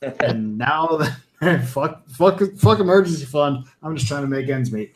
and 0.20 0.58
now 0.58 0.98
fuck, 1.66 2.08
fuck, 2.08 2.42
fuck 2.56 2.80
emergency 2.80 3.24
fund. 3.24 3.64
I'm 3.82 3.96
just 3.96 4.08
trying 4.08 4.22
to 4.22 4.28
make 4.28 4.48
ends 4.48 4.72
meet. 4.72 4.94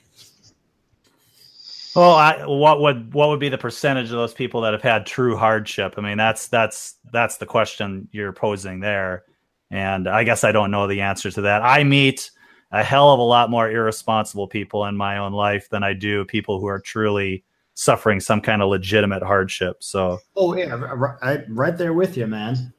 Well, 1.94 2.14
I, 2.14 2.44
what 2.44 2.80
would 2.82 3.14
what 3.14 3.30
would 3.30 3.40
be 3.40 3.48
the 3.48 3.56
percentage 3.56 4.06
of 4.06 4.18
those 4.18 4.34
people 4.34 4.60
that 4.62 4.74
have 4.74 4.82
had 4.82 5.06
true 5.06 5.34
hardship? 5.34 5.94
I 5.96 6.02
mean, 6.02 6.18
that's 6.18 6.48
that's 6.48 6.96
that's 7.10 7.38
the 7.38 7.46
question 7.46 8.06
you're 8.12 8.34
posing 8.34 8.80
there, 8.80 9.24
and 9.70 10.06
I 10.06 10.22
guess 10.24 10.44
I 10.44 10.52
don't 10.52 10.70
know 10.70 10.86
the 10.86 11.00
answer 11.00 11.30
to 11.30 11.40
that. 11.42 11.62
I 11.62 11.84
meet 11.84 12.30
a 12.70 12.84
hell 12.84 13.14
of 13.14 13.18
a 13.18 13.22
lot 13.22 13.48
more 13.48 13.70
irresponsible 13.70 14.46
people 14.46 14.84
in 14.84 14.94
my 14.94 15.16
own 15.16 15.32
life 15.32 15.70
than 15.70 15.82
I 15.82 15.94
do 15.94 16.26
people 16.26 16.60
who 16.60 16.66
are 16.66 16.80
truly 16.80 17.44
suffering 17.72 18.20
some 18.20 18.42
kind 18.42 18.60
of 18.60 18.68
legitimate 18.68 19.22
hardship. 19.22 19.82
So, 19.82 20.20
Oh 20.34 20.54
yeah, 20.54 20.74
right, 20.74 21.16
I, 21.22 21.44
right 21.48 21.78
there 21.78 21.94
with 21.94 22.18
you, 22.18 22.26
man. 22.26 22.74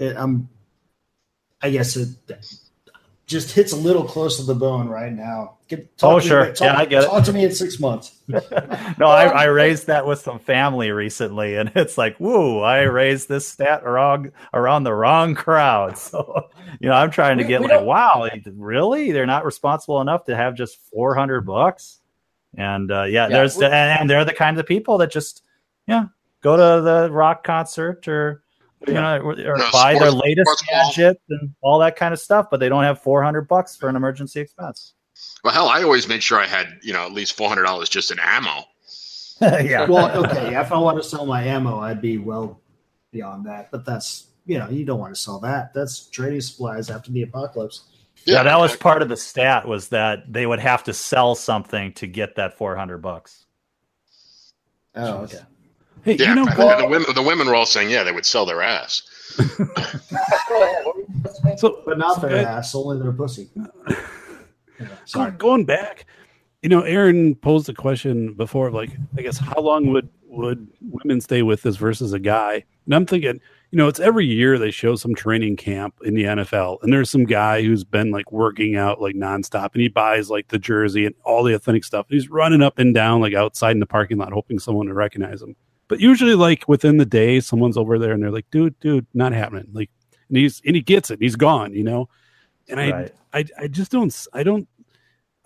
It, 0.00 0.16
I'm, 0.16 0.48
I 1.62 1.70
guess 1.70 1.96
it 1.96 2.08
just 3.26 3.50
hits 3.52 3.72
a 3.72 3.76
little 3.76 4.04
close 4.04 4.36
to 4.36 4.44
the 4.44 4.54
bone 4.54 4.88
right 4.88 5.12
now. 5.12 5.54
Get, 5.68 5.98
talk 5.98 6.12
Oh, 6.16 6.18
to 6.20 6.24
me- 6.24 6.28
sure. 6.28 6.46
talk- 6.52 6.60
Yeah, 6.60 6.76
I 6.78 6.84
get 6.84 7.02
it. 7.02 7.06
Talk 7.06 7.24
to 7.24 7.32
me 7.32 7.44
in 7.44 7.52
six 7.52 7.80
months. 7.80 8.14
no, 8.28 9.06
I, 9.06 9.24
I 9.26 9.44
raised 9.46 9.88
that 9.88 10.06
with 10.06 10.20
some 10.20 10.38
family 10.38 10.92
recently, 10.92 11.56
and 11.56 11.72
it's 11.74 11.98
like, 11.98 12.20
woo, 12.20 12.60
I 12.60 12.82
raised 12.82 13.28
this 13.28 13.48
stat 13.48 13.84
wrong 13.84 14.30
around 14.54 14.84
the 14.84 14.94
wrong 14.94 15.34
crowd. 15.34 15.98
So, 15.98 16.48
you 16.80 16.88
know, 16.88 16.94
I'm 16.94 17.10
trying 17.10 17.38
to 17.38 17.44
We- 17.44 17.48
get 17.48 17.62
we 17.62 17.66
like, 17.68 17.84
wow, 17.84 18.28
really? 18.54 19.10
They're 19.10 19.26
not 19.26 19.44
responsible 19.44 20.00
enough 20.00 20.24
to 20.26 20.36
have 20.36 20.54
just 20.54 20.78
400 20.92 21.40
bucks? 21.44 21.98
And 22.56 22.92
uh, 22.92 23.04
yeah, 23.04 23.24
Yeah, 23.24 23.28
there's 23.28 23.56
we- 23.56 23.64
and, 23.64 23.74
and 23.74 24.10
they're 24.10 24.24
the 24.24 24.34
kind 24.34 24.58
of 24.60 24.66
people 24.66 24.98
that 24.98 25.10
just, 25.10 25.42
yeah, 25.88 26.04
go 26.42 26.56
to 26.56 26.82
the 26.82 27.10
rock 27.10 27.42
concert 27.42 28.06
or 28.06 28.44
you 28.86 28.94
know, 28.94 29.18
or, 29.18 29.32
or 29.32 29.56
No, 29.56 29.68
buy 29.72 29.94
their 29.98 30.10
latest 30.10 30.48
sports 30.48 30.62
ball. 30.70 30.90
gadget 30.90 31.20
and 31.30 31.54
all 31.62 31.78
that 31.78 31.96
kind 31.96 32.12
of 32.12 32.20
stuff, 32.20 32.48
but 32.50 32.60
they 32.60 32.68
don't 32.68 32.84
have 32.84 33.00
400 33.02 33.48
bucks 33.48 33.76
for 33.76 33.88
an 33.88 33.96
emergency 33.96 34.40
expense. 34.40 34.94
Well, 35.42 35.54
hell, 35.54 35.68
I 35.68 35.82
always 35.82 36.08
made 36.08 36.22
sure 36.22 36.38
I 36.40 36.46
had 36.46 36.78
you 36.82 36.92
know 36.92 37.06
at 37.06 37.12
least 37.12 37.36
four 37.36 37.48
hundred 37.48 37.64
dollars 37.64 37.88
just 37.88 38.10
in 38.10 38.18
ammo. 38.18 38.64
yeah. 39.40 39.86
Well, 39.86 40.24
okay, 40.24 40.58
if 40.58 40.72
I 40.72 40.78
want 40.78 40.96
to 40.98 41.08
sell 41.08 41.24
my 41.26 41.42
ammo, 41.44 41.78
I'd 41.78 42.00
be 42.00 42.18
well 42.18 42.60
beyond 43.12 43.46
that. 43.46 43.70
But 43.70 43.84
that's 43.84 44.26
you 44.44 44.58
know, 44.58 44.68
you 44.68 44.84
don't 44.84 45.00
want 45.00 45.14
to 45.14 45.20
sell 45.20 45.38
that. 45.40 45.74
That's 45.74 46.08
trading 46.08 46.40
supplies 46.40 46.90
after 46.90 47.10
the 47.10 47.22
apocalypse. 47.22 47.84
Yeah, 48.24 48.42
that 48.42 48.58
was 48.58 48.74
part 48.76 49.02
of 49.02 49.08
the 49.08 49.16
stat 49.16 49.68
was 49.68 49.88
that 49.90 50.32
they 50.32 50.46
would 50.46 50.58
have 50.58 50.82
to 50.84 50.92
sell 50.92 51.34
something 51.34 51.92
to 51.94 52.06
get 52.06 52.36
that 52.36 52.56
400 52.56 52.98
bucks. 52.98 53.46
Oh, 54.94 55.18
okay. 55.18 55.40
Hey, 56.06 56.14
Yeah, 56.16 56.28
you 56.30 56.34
know 56.36 56.46
and 56.46 56.56
what? 56.58 56.78
the 56.78 56.86
women 56.88 57.06
the 57.14 57.22
women 57.22 57.46
were 57.48 57.54
all 57.54 57.66
saying 57.66 57.90
yeah 57.90 58.02
they 58.04 58.12
would 58.12 58.24
sell 58.24 58.46
their 58.46 58.62
ass. 58.62 59.02
Go 59.36 59.42
ahead. 59.54 60.84
What 60.86 60.94
were 60.96 61.00
you 61.02 61.06
gonna 61.22 61.34
say? 61.34 61.56
So, 61.58 61.82
But 61.84 61.98
not 61.98 62.20
their 62.22 62.30
so, 62.42 62.48
ass, 62.48 62.74
only 62.74 63.02
their 63.02 63.12
pussy. 63.12 63.48
Yeah, 64.78 64.88
So 65.06 65.20
sorry. 65.20 65.30
going 65.32 65.64
back, 65.64 66.04
you 66.62 66.68
know, 66.68 66.82
Aaron 66.82 67.34
posed 67.34 67.68
a 67.70 67.72
question 67.72 68.34
before, 68.34 68.70
like, 68.70 68.90
I 69.16 69.22
guess 69.22 69.38
how 69.38 69.60
long 69.60 69.86
would 69.92 70.08
would 70.28 70.68
women 70.82 71.20
stay 71.22 71.40
with 71.42 71.62
this 71.62 71.76
versus 71.76 72.12
a 72.12 72.18
guy? 72.18 72.62
And 72.84 72.94
I'm 72.94 73.06
thinking, 73.06 73.40
you 73.70 73.78
know, 73.78 73.88
it's 73.88 74.00
every 74.00 74.26
year 74.26 74.58
they 74.58 74.70
show 74.70 74.94
some 74.94 75.14
training 75.14 75.56
camp 75.56 75.94
in 76.04 76.12
the 76.14 76.24
NFL, 76.24 76.82
and 76.82 76.92
there's 76.92 77.08
some 77.08 77.24
guy 77.24 77.62
who's 77.62 77.84
been 77.84 78.10
like 78.10 78.30
working 78.30 78.76
out 78.76 79.00
like 79.00 79.16
nonstop, 79.16 79.72
and 79.72 79.80
he 79.80 79.88
buys 79.88 80.28
like 80.28 80.48
the 80.48 80.58
jersey 80.58 81.06
and 81.06 81.14
all 81.24 81.42
the 81.42 81.54
authentic 81.54 81.82
stuff. 81.84 82.04
And 82.10 82.14
He's 82.20 82.28
running 82.28 82.60
up 82.62 82.78
and 82.78 82.94
down 82.94 83.22
like 83.22 83.32
outside 83.34 83.70
in 83.72 83.80
the 83.80 83.86
parking 83.86 84.18
lot, 84.18 84.32
hoping 84.32 84.58
someone 84.58 84.86
to 84.88 84.94
recognize 84.94 85.40
him. 85.40 85.56
But 85.88 86.00
usually, 86.00 86.34
like 86.34 86.68
within 86.68 86.96
the 86.96 87.06
day, 87.06 87.40
someone's 87.40 87.76
over 87.76 87.98
there 87.98 88.12
and 88.12 88.22
they're 88.22 88.30
like, 88.30 88.50
"Dude, 88.50 88.78
dude, 88.80 89.06
not 89.14 89.32
happening." 89.32 89.68
Like, 89.72 89.90
and 90.28 90.36
he's 90.36 90.60
and 90.66 90.74
he 90.74 90.82
gets 90.82 91.10
it, 91.10 91.14
and 91.14 91.22
he's 91.22 91.36
gone, 91.36 91.74
you 91.74 91.84
know. 91.84 92.08
And 92.68 92.80
I, 92.80 92.90
Right. 92.90 93.14
I, 93.32 93.44
I 93.58 93.68
just 93.68 93.92
don't, 93.92 94.26
I 94.32 94.42
don't 94.42 94.66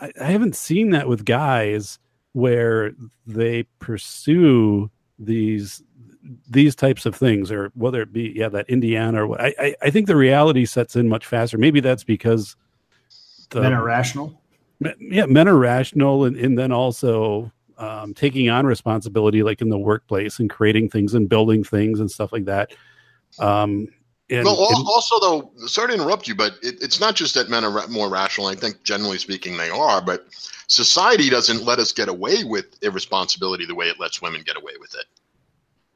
I, 0.00 0.12
I 0.20 0.24
haven't 0.24 0.56
seen 0.56 0.90
that 0.90 1.08
with 1.08 1.24
guys 1.24 1.98
where 2.32 2.92
they 3.26 3.64
pursue 3.78 4.90
these 5.18 5.82
these 6.48 6.74
types 6.76 7.06
of 7.06 7.14
things 7.16 7.50
or 7.50 7.72
whether 7.74 8.02
it 8.02 8.12
be 8.12 8.32
yeah 8.36 8.48
that 8.48 8.68
indiana 8.68 9.24
or 9.24 9.26
what 9.26 9.40
i 9.40 9.54
i, 9.58 9.74
I 9.82 9.90
think 9.90 10.06
the 10.06 10.16
reality 10.16 10.64
sets 10.64 10.94
in 10.94 11.08
much 11.08 11.26
faster 11.26 11.58
maybe 11.58 11.80
that's 11.80 12.04
because 12.04 12.56
the, 13.50 13.62
Men 13.62 13.72
are 13.72 13.82
rational. 13.82 14.40
yeah 15.00 15.26
men 15.26 15.48
are 15.48 15.56
rational 15.56 16.24
and, 16.24 16.36
and 16.36 16.58
then 16.58 16.72
also 16.72 17.50
um, 17.81 18.15
taking 18.15 18.48
on 18.51 18.66
responsibility 18.66 19.43
like 19.43 19.61
in 19.61 19.69
the 19.70 19.78
workplace 19.78 20.39
and 20.39 20.51
creating 20.51 20.89
things 20.90 21.15
and 21.15 21.28
building 21.28 21.65
things 21.65 21.98
and 22.01 22.11
stuff 22.11 22.31
like 22.32 22.44
that 22.44 22.73
um 23.39 23.89
and, 24.32 24.44
well, 24.44 24.69
and- 24.69 24.86
also 24.86 25.19
though, 25.19 25.66
sorry 25.66 25.89
to 25.89 25.94
interrupt 25.94 26.28
you, 26.28 26.36
but 26.36 26.52
it, 26.62 26.81
it's 26.81 27.01
not 27.01 27.16
just 27.16 27.35
that 27.35 27.51
men 27.51 27.65
are 27.65 27.89
more 27.89 28.09
rational. 28.09 28.47
I 28.47 28.55
think 28.55 28.85
generally 28.85 29.19
speaking 29.19 29.57
they 29.57 29.70
are, 29.70 30.01
but 30.01 30.27
society 30.69 31.28
doesn't 31.28 31.65
let 31.65 31.81
us 31.81 31.93
get 31.93 32.09
away 32.09 32.44
with 32.44 32.66
irresponsibility 32.81 33.66
the 33.66 33.74
way 33.74 33.89
it 33.89 33.98
lets 33.98 34.23
women 34.23 34.43
get 34.47 34.57
away 34.57 34.74
with 34.78 34.94
it. 34.94 35.07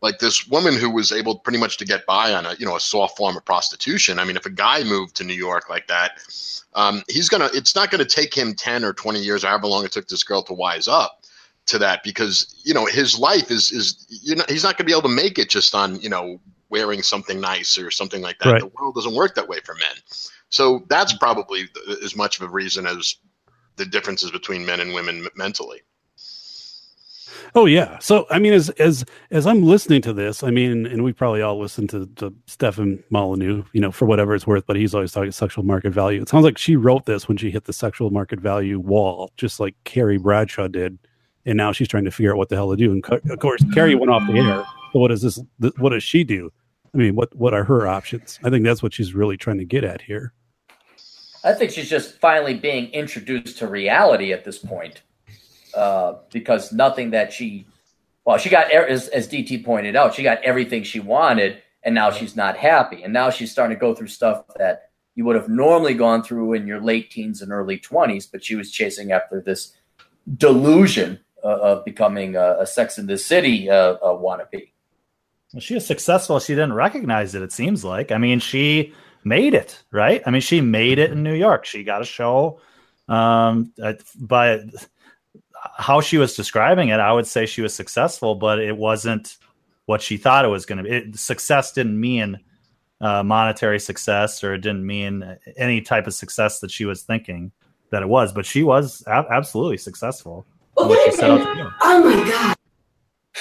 like 0.02 0.18
this 0.18 0.46
woman 0.48 0.74
who 0.74 0.90
was 0.90 1.12
able 1.12 1.38
pretty 1.38 1.58
much 1.58 1.76
to 1.78 1.84
get 1.84 2.04
by 2.06 2.34
on 2.34 2.44
a 2.44 2.54
you 2.58 2.66
know 2.66 2.76
a 2.76 2.80
soft 2.80 3.16
form 3.16 3.36
of 3.36 3.44
prostitution. 3.44 4.18
I 4.18 4.24
mean, 4.24 4.36
if 4.36 4.46
a 4.46 4.50
guy 4.50 4.82
moved 4.84 5.14
to 5.16 5.24
New 5.24 5.34
York 5.34 5.70
like 5.70 5.86
that, 5.86 6.18
um, 6.74 7.02
he's 7.08 7.28
gonna. 7.28 7.48
It's 7.54 7.74
not 7.76 7.90
gonna 7.90 8.04
take 8.04 8.34
him 8.34 8.54
ten 8.54 8.84
or 8.84 8.92
twenty 8.92 9.20
years, 9.20 9.44
or 9.44 9.48
however 9.48 9.68
long 9.68 9.84
it 9.84 9.92
took 9.92 10.08
this 10.08 10.24
girl 10.24 10.42
to 10.42 10.52
wise 10.54 10.88
up 10.88 11.23
to 11.66 11.78
that, 11.78 12.02
because 12.02 12.54
you 12.64 12.74
know 12.74 12.86
his 12.86 13.18
life 13.18 13.50
is 13.50 13.72
is 13.72 14.06
you 14.08 14.34
know 14.34 14.44
he's 14.48 14.64
not 14.64 14.76
gonna 14.76 14.86
be 14.86 14.92
able 14.92 15.02
to 15.02 15.08
make 15.08 15.38
it 15.38 15.48
just 15.48 15.74
on 15.74 16.00
you 16.00 16.08
know 16.08 16.40
wearing 16.70 17.02
something 17.02 17.40
nice 17.40 17.78
or 17.78 17.90
something 17.90 18.22
like 18.22 18.38
that. 18.40 18.52
Right. 18.52 18.60
The 18.60 18.72
world 18.78 18.94
doesn't 18.94 19.14
work 19.14 19.34
that 19.36 19.48
way 19.48 19.60
for 19.64 19.74
men. 19.74 19.96
So 20.48 20.84
that's 20.88 21.12
probably 21.12 21.66
th- 21.68 21.98
as 22.02 22.16
much 22.16 22.40
of 22.40 22.48
a 22.48 22.52
reason 22.52 22.86
as 22.86 23.16
the 23.76 23.84
differences 23.84 24.30
between 24.30 24.64
men 24.64 24.80
and 24.80 24.94
women 24.94 25.24
m- 25.24 25.28
mentally. 25.36 25.82
Oh 27.54 27.66
yeah. 27.66 27.98
So 28.00 28.26
I 28.30 28.38
mean, 28.38 28.52
as 28.52 28.70
as 28.70 29.04
as 29.30 29.46
I'm 29.46 29.62
listening 29.62 30.02
to 30.02 30.12
this, 30.12 30.42
I 30.42 30.50
mean, 30.50 30.86
and 30.86 31.04
we 31.04 31.12
probably 31.12 31.42
all 31.42 31.58
listen 31.58 31.86
to, 31.88 32.06
to 32.16 32.34
Stefan 32.46 33.02
Molyneux, 33.10 33.62
you 33.72 33.80
know, 33.80 33.92
for 33.92 34.06
whatever 34.06 34.34
it's 34.34 34.46
worth, 34.46 34.66
but 34.66 34.76
he's 34.76 34.94
always 34.94 35.12
talking 35.12 35.30
sexual 35.30 35.64
market 35.64 35.92
value. 35.92 36.22
It 36.22 36.28
sounds 36.28 36.44
like 36.44 36.58
she 36.58 36.74
wrote 36.74 37.06
this 37.06 37.28
when 37.28 37.36
she 37.36 37.50
hit 37.50 37.64
the 37.64 37.72
sexual 37.72 38.10
market 38.10 38.40
value 38.40 38.80
wall, 38.80 39.30
just 39.36 39.60
like 39.60 39.76
Carrie 39.84 40.18
Bradshaw 40.18 40.68
did, 40.68 40.98
and 41.46 41.56
now 41.56 41.72
she's 41.72 41.88
trying 41.88 42.04
to 42.04 42.10
figure 42.10 42.32
out 42.32 42.38
what 42.38 42.48
the 42.48 42.56
hell 42.56 42.70
to 42.70 42.76
do. 42.76 42.92
And 42.92 43.04
of 43.30 43.38
course, 43.38 43.64
Carrie 43.72 43.94
went 43.94 44.10
off 44.10 44.26
the 44.26 44.38
air. 44.38 44.64
So 44.92 44.98
what 45.00 45.08
does 45.08 45.22
this? 45.22 45.40
th- 45.60 45.74
What 45.78 45.90
does 45.90 46.02
she 46.02 46.24
do? 46.24 46.52
I 46.94 46.98
mean, 46.98 47.14
what 47.16 47.34
what 47.34 47.52
are 47.54 47.64
her 47.64 47.86
options? 47.86 48.38
I 48.44 48.50
think 48.50 48.64
that's 48.64 48.82
what 48.82 48.94
she's 48.94 49.14
really 49.14 49.36
trying 49.36 49.58
to 49.58 49.64
get 49.64 49.84
at 49.84 50.00
here. 50.00 50.32
I 51.42 51.52
think 51.52 51.72
she's 51.72 51.90
just 51.90 52.18
finally 52.20 52.54
being 52.54 52.86
introduced 52.92 53.58
to 53.58 53.66
reality 53.66 54.32
at 54.32 54.44
this 54.44 54.58
point, 54.58 55.02
uh, 55.74 56.14
because 56.32 56.72
nothing 56.72 57.10
that 57.10 57.32
she, 57.34 57.66
well, 58.24 58.38
she 58.38 58.48
got 58.48 58.72
er- 58.72 58.86
as, 58.86 59.08
as 59.08 59.28
DT 59.28 59.62
pointed 59.62 59.94
out, 59.94 60.14
she 60.14 60.22
got 60.22 60.42
everything 60.42 60.84
she 60.84 61.00
wanted, 61.00 61.58
and 61.82 61.94
now 61.94 62.10
she's 62.10 62.34
not 62.34 62.56
happy, 62.56 63.02
and 63.02 63.12
now 63.12 63.28
she's 63.28 63.50
starting 63.52 63.76
to 63.76 63.80
go 63.80 63.94
through 63.94 64.06
stuff 64.06 64.44
that 64.56 64.90
you 65.16 65.24
would 65.26 65.36
have 65.36 65.48
normally 65.50 65.92
gone 65.94 66.22
through 66.22 66.54
in 66.54 66.66
your 66.66 66.80
late 66.80 67.10
teens 67.10 67.42
and 67.42 67.52
early 67.52 67.76
twenties, 67.78 68.26
but 68.26 68.42
she 68.42 68.54
was 68.54 68.70
chasing 68.70 69.12
after 69.12 69.40
this 69.40 69.74
delusion 70.38 71.18
of 71.48 71.84
becoming 71.84 72.36
a, 72.36 72.56
a 72.60 72.66
Sex 72.66 72.98
in 72.98 73.06
the 73.06 73.18
City 73.18 73.70
uh, 73.70 73.94
a 73.94 74.16
wannabe. 74.16 74.70
Well, 75.52 75.60
she 75.60 75.74
was 75.74 75.86
successful. 75.86 76.40
She 76.40 76.54
didn't 76.54 76.72
recognize 76.72 77.34
it. 77.34 77.42
It 77.42 77.52
seems 77.52 77.84
like. 77.84 78.10
I 78.10 78.18
mean, 78.18 78.40
she 78.40 78.92
made 79.22 79.54
it, 79.54 79.82
right? 79.90 80.22
I 80.26 80.30
mean, 80.30 80.40
she 80.40 80.60
made 80.60 80.98
it 80.98 81.12
in 81.12 81.22
New 81.22 81.34
York. 81.34 81.64
She 81.64 81.84
got 81.84 82.02
a 82.02 82.04
show. 82.04 82.60
Um, 83.08 83.72
uh, 83.82 83.94
how 85.76 86.00
she 86.00 86.18
was 86.18 86.34
describing 86.34 86.88
it, 86.88 87.00
I 87.00 87.12
would 87.12 87.26
say 87.26 87.46
she 87.46 87.62
was 87.62 87.74
successful, 87.74 88.34
but 88.34 88.58
it 88.58 88.76
wasn't 88.76 89.36
what 89.86 90.02
she 90.02 90.16
thought 90.16 90.44
it 90.44 90.48
was 90.48 90.66
going 90.66 90.78
to 90.78 90.84
be. 90.84 90.90
It, 90.90 91.18
success 91.18 91.72
didn't 91.72 91.98
mean 92.00 92.40
uh, 93.00 93.22
monetary 93.22 93.80
success, 93.80 94.42
or 94.42 94.54
it 94.54 94.60
didn't 94.60 94.86
mean 94.86 95.36
any 95.56 95.80
type 95.80 96.06
of 96.06 96.14
success 96.14 96.60
that 96.60 96.70
she 96.70 96.84
was 96.84 97.02
thinking 97.02 97.52
that 97.90 98.02
it 98.02 98.08
was. 98.08 98.32
But 98.32 98.46
she 98.46 98.62
was 98.62 99.04
absolutely 99.06 99.78
successful. 99.78 100.46
In 100.78 100.88
what 100.88 101.10
she 101.10 101.16
set 101.16 101.30
out 101.30 101.38
to 101.38 101.62
do. 101.62 101.70
Oh 101.82 102.04
my 102.04 102.30
god! 102.30 102.56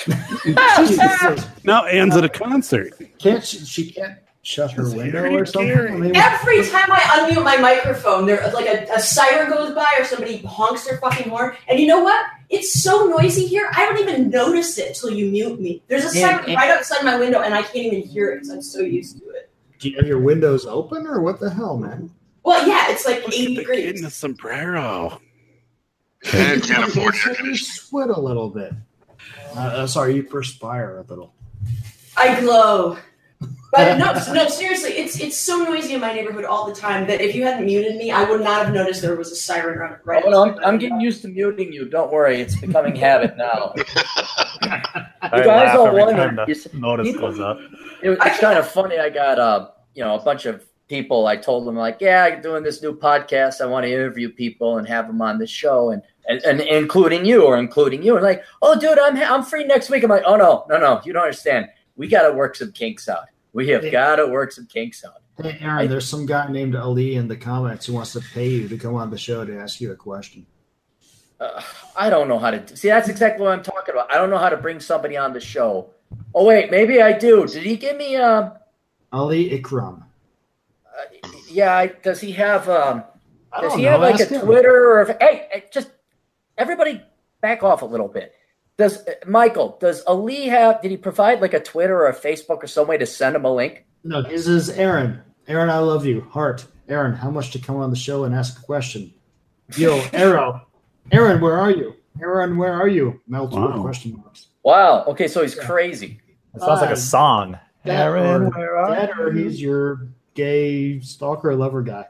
Now 1.63 1.85
Anne's 1.85 2.15
at 2.17 2.23
a 2.25 2.29
concert. 2.29 2.93
can't 3.19 3.43
she, 3.43 3.59
she 3.59 3.91
can't 3.91 4.17
shut 4.41 4.71
her 4.71 4.83
It's 4.83 4.93
window 4.93 5.31
or 5.33 5.45
something? 5.45 5.67
Carey. 5.73 6.11
Every 6.15 6.65
time 6.67 6.91
I 6.91 6.99
unmute 6.99 7.43
my 7.43 7.57
microphone, 7.57 8.25
there 8.25 8.51
like 8.53 8.65
a, 8.67 8.85
a 8.93 8.99
siren 8.99 9.49
goes 9.49 9.73
by 9.73 9.87
or 9.97 10.03
somebody 10.03 10.37
honks 10.39 10.85
their 10.85 10.97
fucking 10.97 11.29
horn. 11.29 11.55
And 11.69 11.79
you 11.79 11.87
know 11.87 12.01
what? 12.03 12.25
It's 12.49 12.81
so 12.83 13.05
noisy 13.07 13.45
here. 13.47 13.69
I 13.73 13.85
don't 13.85 13.99
even 13.99 14.29
notice 14.29 14.77
it 14.77 14.95
till 14.95 15.11
you 15.11 15.31
mute 15.31 15.59
me. 15.61 15.81
There's 15.87 16.03
a 16.13 16.17
Yeah, 16.19 16.37
siren 16.37 16.49
yeah. 16.51 16.55
right 16.57 16.69
outside 16.71 17.03
my 17.05 17.17
window, 17.17 17.41
and 17.41 17.53
I 17.53 17.61
can't 17.61 17.77
even 17.85 18.01
hear 18.01 18.31
it 18.31 18.35
because 18.37 18.49
I'm 18.49 18.61
so 18.61 18.79
used 18.81 19.19
to 19.19 19.29
it. 19.29 19.49
do 19.79 19.89
you 19.89 19.97
have 19.97 20.07
your 20.07 20.19
windows 20.19 20.65
open 20.65 21.07
or 21.07 21.21
what 21.21 21.39
the 21.39 21.49
hell, 21.49 21.77
man? 21.77 22.09
Well, 22.43 22.67
yeah, 22.67 22.91
it's 22.91 23.05
like 23.05 23.23
Look 23.23 23.33
80 23.33 23.57
at 23.57 23.67
the 23.67 23.73
kid 23.73 23.95
in 23.95 24.01
the 24.03 24.09
sombrero. 24.11 25.21
And 26.33 26.63
can't 26.63 26.87
afford 26.87 27.15
You 27.15 27.19
air 27.29 27.35
said 27.35 27.45
you 27.45 27.57
sweat 27.57 28.09
a 28.09 28.19
little 28.19 28.49
bit. 28.49 28.73
Uh, 29.55 29.59
uh, 29.59 29.87
sorry, 29.87 30.15
you 30.15 30.23
perspire 30.23 30.97
a 30.99 31.01
little. 31.03 31.33
I 32.17 32.39
glow. 32.39 32.97
But 33.71 33.97
no, 33.97 34.13
no, 34.33 34.47
seriously, 34.47 34.91
it's 34.91 35.19
it's 35.19 35.35
so 35.37 35.57
noisy 35.63 35.95
in 35.95 36.01
my 36.01 36.13
neighborhood 36.13 36.45
all 36.45 36.67
the 36.67 36.75
time 36.75 37.07
that 37.07 37.19
if 37.21 37.35
you 37.35 37.43
hadn't 37.43 37.65
muted 37.65 37.97
me, 37.97 38.11
I 38.11 38.23
would 38.29 38.41
not 38.41 38.65
have 38.65 38.73
noticed 38.73 39.01
there 39.01 39.15
was 39.15 39.31
a 39.31 39.35
siren 39.35 39.79
running 39.79 39.97
right 40.05 40.23
Oh, 40.25 40.29
no, 40.29 40.43
I'm, 40.45 40.63
I'm 40.63 40.77
getting 40.77 41.01
used 41.01 41.21
to 41.23 41.27
muting 41.27 41.73
you. 41.73 41.89
Don't 41.89 42.11
worry, 42.11 42.39
it's 42.39 42.55
becoming 42.55 42.95
habit 42.95 43.35
now. 43.35 43.73
I 44.61 45.09
guys 45.21 45.45
laugh 45.47 45.73
don't 45.75 45.93
wonder- 45.93 46.45
you 46.47 46.55
notice 46.79 47.07
you- 47.07 47.19
goes 47.19 47.39
up. 47.39 47.59
It 48.01 48.11
it's 48.11 48.39
kind 48.39 48.57
of 48.59 48.67
funny. 48.67 48.99
I 48.99 49.09
got 49.09 49.39
uh, 49.39 49.69
you 49.95 50.03
know, 50.03 50.15
a 50.15 50.23
bunch 50.23 50.45
of 50.45 50.63
people. 50.87 51.27
I 51.27 51.35
told 51.35 51.65
them 51.65 51.75
like, 51.75 51.97
yeah, 51.99 52.25
I'm 52.25 52.41
doing 52.41 52.63
this 52.63 52.81
new 52.81 52.95
podcast. 52.95 53.61
I 53.61 53.65
want 53.65 53.85
to 53.85 53.91
interview 53.91 54.29
people 54.29 54.77
and 54.77 54.87
have 54.87 55.07
them 55.07 55.21
on 55.21 55.37
the 55.37 55.47
show, 55.47 55.91
and 55.91 56.01
and, 56.27 56.41
and 56.43 56.61
including 56.61 57.25
you 57.25 57.45
or 57.45 57.57
including 57.57 58.03
you. 58.03 58.15
And 58.15 58.23
like, 58.23 58.43
oh, 58.61 58.79
dude, 58.79 58.99
I'm 58.99 59.17
I'm 59.17 59.43
free 59.43 59.65
next 59.65 59.89
week. 59.89 60.03
I'm 60.03 60.09
like, 60.09 60.23
oh 60.25 60.35
no, 60.35 60.65
no, 60.69 60.77
no, 60.77 61.01
you 61.05 61.13
don't 61.13 61.23
understand. 61.23 61.67
We 61.95 62.07
got 62.07 62.27
to 62.27 62.33
work 62.33 62.55
some 62.55 62.71
kinks 62.71 63.07
out. 63.07 63.25
We 63.53 63.67
have 63.69 63.89
got 63.91 64.15
to 64.15 64.27
work 64.27 64.51
some 64.51 64.65
kinks 64.65 65.05
out. 65.05 65.21
Hey, 65.41 65.57
Aaron, 65.61 65.89
there's 65.89 66.07
some 66.07 66.25
guy 66.25 66.47
named 66.51 66.75
Ali 66.75 67.15
in 67.15 67.27
the 67.27 67.35
comments 67.35 67.87
who 67.87 67.93
wants 67.93 68.13
to 68.13 68.19
pay 68.19 68.49
you 68.49 68.67
to 68.67 68.77
come 68.77 68.95
on 68.95 69.09
the 69.09 69.17
show 69.17 69.43
to 69.43 69.59
ask 69.59 69.81
you 69.81 69.91
a 69.91 69.95
question. 69.95 70.45
Uh, 71.39 71.61
I 71.95 72.09
don't 72.09 72.27
know 72.27 72.39
how 72.39 72.51
to 72.51 72.77
see. 72.77 72.87
That's 72.87 73.09
exactly 73.09 73.43
what 73.43 73.51
I'm 73.51 73.63
talking 73.63 73.93
about. 73.95 74.11
I 74.11 74.15
don't 74.15 74.29
know 74.29 74.37
how 74.37 74.49
to 74.49 74.57
bring 74.57 74.79
somebody 74.79 75.17
on 75.17 75.33
the 75.33 75.39
show. 75.39 75.89
Oh 76.35 76.45
wait, 76.45 76.69
maybe 76.71 77.01
I 77.01 77.17
do. 77.17 77.47
Did 77.47 77.63
he 77.63 77.77
give 77.77 77.97
me 77.97 78.15
um? 78.15 78.53
Ali 79.11 79.49
Ikram. 79.49 80.03
Uh, 80.97 81.27
yeah, 81.49 81.87
does 82.03 82.21
he 82.21 82.31
have 82.33 82.69
um? 82.69 83.03
Does 83.59 83.75
he 83.75 83.83
know. 83.83 83.91
have 83.91 84.01
like 84.01 84.15
ask 84.15 84.31
a 84.31 84.35
him. 84.39 84.45
Twitter 84.45 84.99
or 84.99 85.05
hey, 85.19 85.47
hey, 85.51 85.63
just 85.71 85.89
everybody 86.57 87.01
back 87.41 87.63
off 87.63 87.81
a 87.81 87.85
little 87.85 88.07
bit. 88.07 88.33
Does 88.77 89.05
uh, 89.07 89.13
Michael? 89.27 89.77
Does 89.79 90.01
Ali 90.05 90.45
have? 90.47 90.81
Did 90.81 90.91
he 90.91 90.97
provide 90.97 91.41
like 91.41 91.53
a 91.53 91.59
Twitter 91.59 91.95
or 91.95 92.07
a 92.09 92.15
Facebook 92.15 92.63
or 92.63 92.67
some 92.67 92.87
way 92.87 92.97
to 92.97 93.05
send 93.05 93.35
him 93.35 93.45
a 93.45 93.53
link? 93.53 93.85
No, 94.03 94.21
this 94.21 94.47
is 94.47 94.69
Aaron. 94.69 95.21
Aaron, 95.47 95.69
I 95.69 95.79
love 95.79 96.05
you. 96.05 96.21
Heart. 96.21 96.65
Aaron, 96.89 97.13
how 97.13 97.29
much 97.31 97.51
to 97.51 97.59
come 97.59 97.77
on 97.77 97.89
the 97.89 97.95
show 97.95 98.23
and 98.25 98.35
ask 98.35 98.59
a 98.59 98.63
question? 98.63 99.13
Yo, 99.77 99.97
Arrow. 100.13 100.67
Aaron, 101.11 101.39
where 101.41 101.57
are 101.57 101.71
you? 101.71 101.95
Aaron, 102.21 102.57
where 102.57 102.73
are 102.73 102.87
you? 102.87 103.21
Melted 103.27 103.59
Wow. 103.59 103.81
question 103.81 104.15
marks. 104.17 104.47
Wow. 104.63 105.03
Okay, 105.05 105.27
so 105.27 105.41
he's 105.41 105.55
crazy. 105.55 106.19
It 106.53 106.61
sounds 106.61 106.81
like 106.81 106.91
a 106.91 106.95
song. 106.97 107.57
That 107.85 108.01
Aaron, 108.01 108.43
or, 108.43 108.49
where 108.51 108.77
are 108.77 108.91
that 108.91 109.19
or 109.19 109.33
you? 109.33 109.43
he's 109.45 109.61
your 109.61 110.07
gay 110.33 110.99
stalker 110.99 111.55
lover 111.55 111.81
guy. 111.81 112.05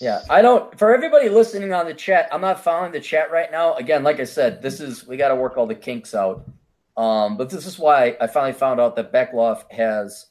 Yeah, 0.00 0.22
I 0.30 0.42
don't. 0.42 0.78
For 0.78 0.94
everybody 0.94 1.28
listening 1.28 1.72
on 1.72 1.86
the 1.86 1.94
chat, 1.94 2.28
I'm 2.30 2.40
not 2.40 2.62
following 2.62 2.92
the 2.92 3.00
chat 3.00 3.32
right 3.32 3.50
now. 3.50 3.74
Again, 3.74 4.04
like 4.04 4.20
I 4.20 4.24
said, 4.24 4.62
this 4.62 4.80
is 4.80 5.06
we 5.06 5.16
got 5.16 5.28
to 5.28 5.34
work 5.34 5.56
all 5.56 5.66
the 5.66 5.74
kinks 5.74 6.14
out. 6.14 6.48
Um, 6.96 7.36
but 7.36 7.50
this 7.50 7.66
is 7.66 7.78
why 7.78 8.16
I 8.20 8.26
finally 8.26 8.52
found 8.52 8.80
out 8.80 8.96
that 8.96 9.12
Beckloff 9.12 9.70
has 9.72 10.26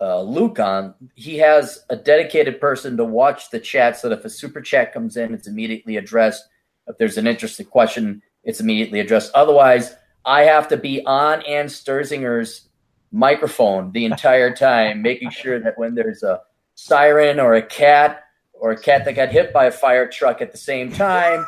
uh, 0.00 0.22
Luke 0.22 0.58
on. 0.58 0.94
He 1.14 1.38
has 1.38 1.84
a 1.90 1.96
dedicated 1.96 2.60
person 2.60 2.96
to 2.96 3.04
watch 3.04 3.50
the 3.50 3.60
chat, 3.60 3.98
so 3.98 4.08
that 4.08 4.18
if 4.18 4.24
a 4.24 4.30
super 4.30 4.60
chat 4.60 4.92
comes 4.92 5.16
in, 5.16 5.34
it's 5.34 5.48
immediately 5.48 5.96
addressed. 5.96 6.44
If 6.86 6.96
there's 6.96 7.18
an 7.18 7.26
interesting 7.26 7.66
question, 7.66 8.22
it's 8.42 8.60
immediately 8.60 9.00
addressed. 9.00 9.32
Otherwise, 9.34 9.96
I 10.24 10.42
have 10.42 10.68
to 10.68 10.76
be 10.76 11.04
on 11.04 11.42
Ann 11.42 11.66
Sterzinger's 11.66 12.68
microphone 13.14 13.92
the 13.92 14.04
entire 14.04 14.54
time, 14.54 15.00
making 15.00 15.30
sure 15.30 15.58
that 15.60 15.78
when 15.78 15.94
there's 15.94 16.22
a 16.22 16.40
siren 16.74 17.38
or 17.38 17.54
a 17.54 17.62
cat 17.62 18.24
or 18.52 18.72
a 18.72 18.76
cat 18.78 19.04
that 19.04 19.12
got 19.14 19.28
hit 19.30 19.52
by 19.52 19.66
a 19.66 19.70
fire 19.70 20.06
truck 20.08 20.42
at 20.42 20.50
the 20.52 20.58
same 20.58 20.92
time, 20.92 21.46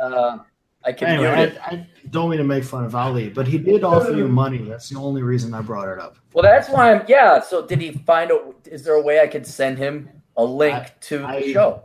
uh, 0.00 0.38
I 0.84 0.92
can 0.92 1.08
Anyway, 1.08 1.34
mute 1.34 1.48
it. 1.54 1.58
I, 1.60 1.70
I 1.74 1.86
don't 2.10 2.30
mean 2.30 2.38
to 2.38 2.44
make 2.44 2.62
fun 2.64 2.84
of 2.84 2.94
Ali, 2.94 3.28
but 3.28 3.46
he 3.48 3.58
did 3.58 3.82
offer 3.82 4.12
you 4.12 4.28
money. 4.28 4.58
That's 4.58 4.88
the 4.88 4.98
only 4.98 5.22
reason 5.22 5.52
I 5.52 5.60
brought 5.60 5.88
it 5.88 5.98
up. 5.98 6.16
Well, 6.32 6.44
that's 6.44 6.68
why 6.68 6.94
I'm. 6.94 7.04
Yeah. 7.08 7.40
So, 7.42 7.66
did 7.66 7.80
he 7.80 7.92
find 8.06 8.30
a? 8.30 8.52
Is 8.64 8.84
there 8.84 8.94
a 8.94 9.02
way 9.02 9.20
I 9.20 9.26
could 9.26 9.46
send 9.46 9.76
him 9.76 10.08
a 10.36 10.44
link 10.44 10.76
I- 10.76 10.92
to 11.00 11.24
I- 11.24 11.40
the 11.40 11.52
show? 11.52 11.82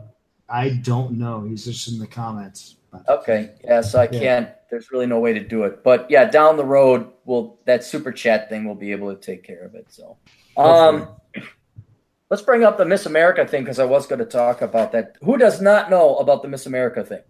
I 0.48 0.70
don't 0.82 1.12
know. 1.18 1.42
He's 1.42 1.64
just 1.64 1.88
in 1.88 1.98
the 1.98 2.06
comments. 2.06 2.76
Okay. 3.08 3.50
Yeah. 3.64 3.80
So 3.80 3.98
I 4.00 4.08
Yeah. 4.12 4.20
can't. 4.20 4.48
There's 4.70 4.92
really 4.92 5.06
no 5.06 5.18
way 5.18 5.32
to 5.32 5.40
do 5.40 5.64
it. 5.64 5.82
But 5.82 6.08
yeah, 6.10 6.26
down 6.26 6.56
the 6.56 6.64
road, 6.64 7.10
we'll 7.24 7.58
that 7.64 7.84
super 7.84 8.12
chat 8.12 8.48
thing. 8.48 8.64
We'll 8.64 8.74
be 8.74 8.92
able 8.92 9.14
to 9.14 9.20
take 9.20 9.42
care 9.42 9.64
of 9.64 9.74
it. 9.74 9.86
So, 9.92 10.16
um, 10.56 11.08
let's 12.30 12.42
bring 12.42 12.64
up 12.64 12.78
the 12.78 12.84
Miss 12.84 13.06
America 13.06 13.46
thing 13.46 13.62
because 13.62 13.78
I 13.78 13.84
was 13.84 14.06
going 14.06 14.18
to 14.20 14.24
talk 14.24 14.62
about 14.62 14.92
that. 14.92 15.16
Who 15.22 15.36
does 15.38 15.60
not 15.60 15.90
know 15.90 16.16
about 16.16 16.42
the 16.42 16.48
Miss 16.48 16.66
America 16.66 17.04
thing? 17.04 17.22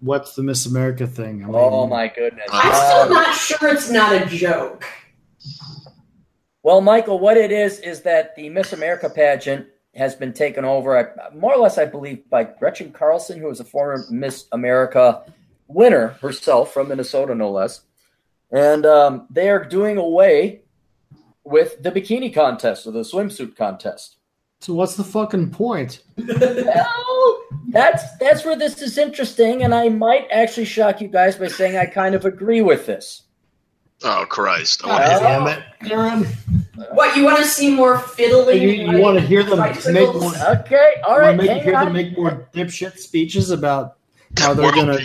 What's 0.00 0.34
the 0.34 0.42
Miss 0.42 0.66
America 0.66 1.06
thing? 1.06 1.42
I 1.44 1.46
mean, 1.46 1.54
Oh 1.54 1.86
my 1.86 2.08
goodness. 2.08 2.48
I'm 2.50 2.70
Um, 2.70 2.74
still 3.06 3.14
not 3.14 3.34
sure 3.34 3.68
it's 3.68 3.90
not 3.90 4.12
a 4.12 4.26
joke. 4.26 4.84
Well, 6.64 6.80
Michael, 6.80 7.18
what 7.18 7.36
it 7.36 7.50
is 7.52 7.80
is 7.80 8.02
that 8.02 8.34
the 8.36 8.48
Miss 8.48 8.72
America 8.72 9.10
pageant 9.10 9.66
has 9.94 10.14
been 10.14 10.32
taken 10.32 10.64
over, 10.64 11.14
more 11.34 11.54
or 11.54 11.58
less, 11.58 11.76
I 11.76 11.84
believe, 11.84 12.28
by 12.30 12.44
Gretchen 12.44 12.92
Carlson, 12.92 13.38
who 13.38 13.50
is 13.50 13.60
a 13.60 13.64
former 13.64 14.04
Miss 14.10 14.46
America 14.52 15.22
winner 15.68 16.08
herself 16.20 16.72
from 16.72 16.88
Minnesota, 16.88 17.34
no 17.34 17.50
less. 17.50 17.82
And 18.52 18.86
um, 18.86 19.26
they 19.30 19.48
are 19.48 19.64
doing 19.64 19.96
away 19.96 20.60
with 21.44 21.82
the 21.82 21.90
bikini 21.90 22.32
contest 22.32 22.86
or 22.86 22.92
the 22.92 23.00
swimsuit 23.00 23.56
contest. 23.56 24.18
So 24.60 24.74
what's 24.74 24.94
the 24.94 25.04
fucking 25.04 25.50
point? 25.50 26.02
Well, 26.24 27.42
that's 27.68 28.16
that's 28.18 28.44
where 28.44 28.56
this 28.56 28.82
is 28.82 28.98
interesting, 28.98 29.62
and 29.62 29.74
I 29.74 29.88
might 29.88 30.26
actually 30.30 30.64
shock 30.64 31.00
you 31.00 31.08
guys 31.08 31.36
by 31.36 31.48
saying 31.48 31.76
I 31.76 31.86
kind 31.86 32.14
of 32.14 32.24
agree 32.24 32.60
with 32.60 32.86
this. 32.86 33.22
Oh 34.02 34.26
Christ! 34.28 34.82
I 34.84 34.88
God 34.88 35.20
damn 35.20 35.46
it, 35.46 35.90
Aaron. 35.90 36.26
What 36.92 37.16
you 37.16 37.24
want 37.24 37.38
to 37.38 37.44
see 37.44 37.74
more 37.74 37.98
fiddling? 37.98 38.60
You, 38.60 38.68
you 38.70 38.98
want 38.98 39.18
to 39.18 39.24
hear 39.24 39.42
them 39.42 39.60
make 39.60 40.14
more? 40.14 40.32
Okay, 40.48 40.94
all 41.06 41.18
right, 41.18 41.36
make, 41.36 41.50
hang 41.50 41.62
hear 41.62 41.76
on. 41.76 41.86
them 41.86 41.92
make 41.94 42.16
more 42.16 42.48
dipshit 42.52 42.98
speeches 42.98 43.50
about 43.50 43.98
how 44.38 44.54
they're 44.54 44.72
gonna. 44.72 44.98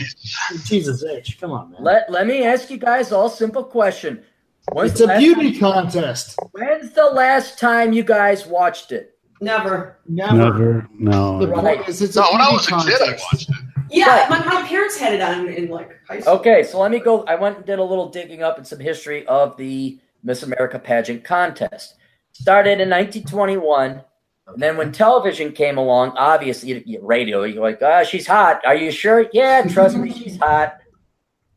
Jesus 0.66 1.04
H, 1.04 1.40
come 1.40 1.52
on, 1.52 1.72
man. 1.72 1.84
Let 1.84 2.12
let 2.12 2.28
me 2.28 2.44
ask 2.46 2.70
you 2.70 2.78
guys 2.78 3.12
all 3.12 3.30
simple 3.30 3.64
question. 3.64 4.24
When's 4.72 4.92
it's 4.92 5.02
a 5.02 5.18
beauty 5.18 5.52
time- 5.58 5.90
contest. 5.90 6.38
when's 6.52 6.92
the 6.92 7.06
last 7.06 7.58
time 7.58 7.94
you 7.94 8.04
guys 8.04 8.46
watched 8.46 8.92
it? 8.92 9.18
Never. 9.40 10.00
Never. 10.08 10.34
Never. 10.36 10.90
No. 10.98 11.40
The 11.40 11.48
no. 11.48 11.62
point 11.62 11.88
is, 11.88 12.02
it's 12.02 12.16
a 12.18 12.22
No, 12.22 12.32
when 12.32 12.42
I 12.42 12.50
beauty 12.50 12.74
was 12.74 12.86
a 12.86 12.90
kid, 12.90 13.02
I 13.02 13.06
contest. 13.06 13.26
watched 13.32 13.50
it. 13.50 13.56
Yeah, 13.90 14.28
my, 14.30 14.44
my 14.44 14.68
parents 14.68 14.98
had 14.98 15.14
it 15.14 15.22
on 15.22 15.48
in 15.48 15.70
like 15.70 15.92
high 16.08 16.20
school. 16.20 16.34
Okay, 16.34 16.64
so 16.64 16.80
let 16.80 16.92
me 16.92 17.00
go. 17.00 17.24
I 17.24 17.36
went 17.36 17.58
and 17.58 17.66
did 17.66 17.80
a 17.80 17.84
little 17.84 18.10
digging 18.10 18.44
up 18.44 18.58
in 18.60 18.66
some 18.66 18.80
history 18.80 19.26
of 19.28 19.56
the 19.56 20.00
Miss 20.24 20.44
America 20.44 20.78
pageant 20.80 21.24
contest. 21.24 21.96
Started 22.34 22.82
in 22.82 22.90
1921, 22.90 24.02
and 24.48 24.62
then 24.62 24.78
when 24.78 24.92
television 24.92 25.52
came 25.52 25.78
along, 25.78 26.12
obviously 26.18 26.98
radio, 27.02 27.44
you're 27.44 27.62
like, 27.62 27.82
ah, 27.82 28.04
she's 28.04 28.26
hot. 28.26 28.62
Are 28.66 28.76
you 28.76 28.92
sure? 28.92 29.28
Yeah, 29.34 29.64
trust 29.64 29.98
me, 29.98 30.12
she's 30.12 30.38
hot. 30.38 30.78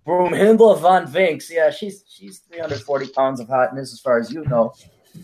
From 0.05 0.33
Broomhilda 0.33 0.81
von 0.81 1.07
Vinks, 1.07 1.51
yeah, 1.51 1.71
she's 1.71 2.05
she's 2.09 2.41
340 2.41 3.09
pounds 3.09 3.39
of 3.39 3.49
hotness 3.49 3.93
as 3.93 4.01
far 4.01 4.19
as 4.19 4.33
you 4.33 4.45
know. 4.47 4.73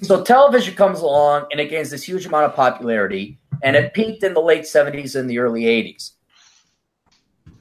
So 0.03 0.23
television 0.23 0.75
comes 0.75 1.01
along 1.01 1.47
and 1.51 1.61
it 1.61 1.71
gains 1.71 1.91
this 1.91 2.05
huge 2.05 2.27
amount 2.27 2.45
of 2.45 2.55
popularity, 2.55 3.39
and 3.63 3.75
it 3.75 3.95
peaked 3.95 4.23
in 4.23 4.35
the 4.35 4.41
late 4.41 4.65
70s 4.65 5.19
and 5.19 5.29
the 5.29 5.39
early 5.39 5.63
80s. 5.63 6.13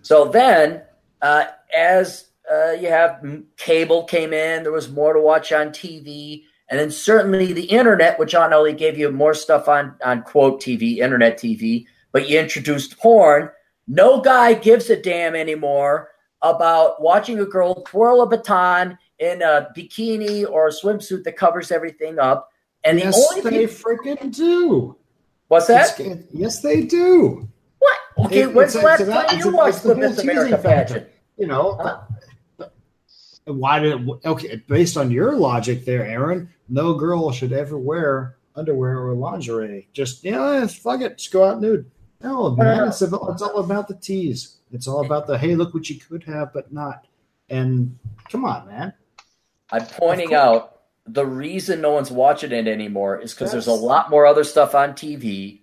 So 0.04 0.26
then, 0.26 0.84
uh, 1.22 1.46
as 1.76 2.26
uh, 2.52 2.72
you 2.72 2.90
have 2.90 3.26
cable 3.58 4.04
came 4.04 4.34
in, 4.34 4.62
there 4.62 4.72
was 4.72 4.92
more 4.92 5.14
to 5.14 5.20
watch 5.20 5.52
on 5.52 5.70
TV, 5.70 6.44
and 6.70 6.80
then 6.80 6.90
certainly 6.92 7.54
the 7.54 7.66
internet, 7.66 8.18
which 8.18 8.34
I 8.36 8.50
know 8.50 8.64
they 8.64 8.74
gave 8.74 8.98
you 8.98 9.12
more 9.12 9.34
stuff 9.34 9.68
on 9.68 9.96
on 10.04 10.24
quote 10.24 10.62
TV, 10.62 10.98
internet 10.98 11.38
TV, 11.38 11.86
but 12.12 12.30
you 12.30 12.40
introduced 12.40 12.98
porn. 12.98 13.50
No 13.88 14.20
guy 14.22 14.54
gives 14.54 14.90
a 14.90 15.00
damn 15.00 15.36
anymore 15.36 16.10
about 16.42 17.02
watching 17.02 17.40
a 17.40 17.46
girl 17.46 17.84
twirl 17.84 18.22
a 18.22 18.28
baton 18.28 18.98
in 19.20 19.42
a 19.42 19.70
bikini 19.78 20.50
or 20.50 20.68
a 20.68 20.72
swimsuit 20.72 21.24
that 21.24 21.38
covers 21.38 21.72
everything 21.72 22.20
up. 22.20 22.50
And 22.84 22.98
the 23.00 23.04
yes, 23.06 23.28
only 23.32 23.42
they 23.50 23.68
peop- 23.68 23.78
freaking 23.78 24.36
do. 24.36 24.96
what's 25.48 25.68
that? 25.68 26.00
It's- 26.00 26.24
yes, 26.32 26.62
they 26.62 26.82
do. 26.82 27.48
What? 27.80 27.98
Okay, 28.26 28.42
It- 28.42 28.54
when's 28.54 28.74
the 28.74 28.82
last 28.82 29.06
time 29.08 29.40
you 29.40 29.52
watched 29.56 29.84
the 29.84 29.90
the 29.90 29.96
Miss 29.96 30.20
America 30.20 30.58
pageant? 30.58 31.08
You 31.38 31.48
know, 31.48 31.78
Huh? 31.82 32.00
Why 33.46 33.80
did 33.80 34.10
okay? 34.26 34.62
Based 34.68 34.98
on 34.98 35.12
your 35.12 35.36
logic, 35.36 35.86
there, 35.86 36.06
Aaron, 36.06 36.50
no 36.68 36.96
girl 36.96 37.32
should 37.32 37.54
ever 37.54 37.78
wear 37.78 38.38
underwear 38.56 39.00
or 39.00 39.14
lingerie. 39.14 39.88
Just 39.94 40.24
you 40.24 40.32
know, 40.32 40.68
fuck 40.68 41.02
it, 41.02 41.18
just 41.18 41.32
go 41.32 41.46
out 41.46 41.62
nude. 41.62 41.90
No, 42.22 42.48
uh-huh. 42.48 42.64
man, 42.64 42.88
it's, 42.88 43.02
about, 43.02 43.30
it's 43.32 43.42
all 43.42 43.60
about 43.60 43.88
the 43.88 43.96
tease. 43.96 44.58
It's 44.72 44.88
all 44.88 45.06
about 45.06 45.28
the 45.28 45.38
hey, 45.38 45.56
look 45.56 45.74
what 45.74 45.90
you 45.90 46.00
could 46.00 46.24
have, 46.24 46.54
but 46.54 46.74
not. 46.74 47.08
And 47.50 47.98
come 48.30 48.46
on, 48.46 48.68
man. 48.68 48.94
I'm 49.72 49.86
pointing 49.86 50.34
out 50.34 50.82
the 51.06 51.26
reason 51.26 51.82
no 51.82 51.92
one's 51.92 52.12
watching 52.12 52.52
it 52.52 52.68
anymore 52.68 53.20
is 53.20 53.34
because 53.34 53.52
there's 53.52 53.68
a 53.68 53.74
lot 53.74 54.10
more 54.10 54.26
other 54.26 54.44
stuff 54.44 54.74
on 54.74 54.94
TV. 54.94 55.62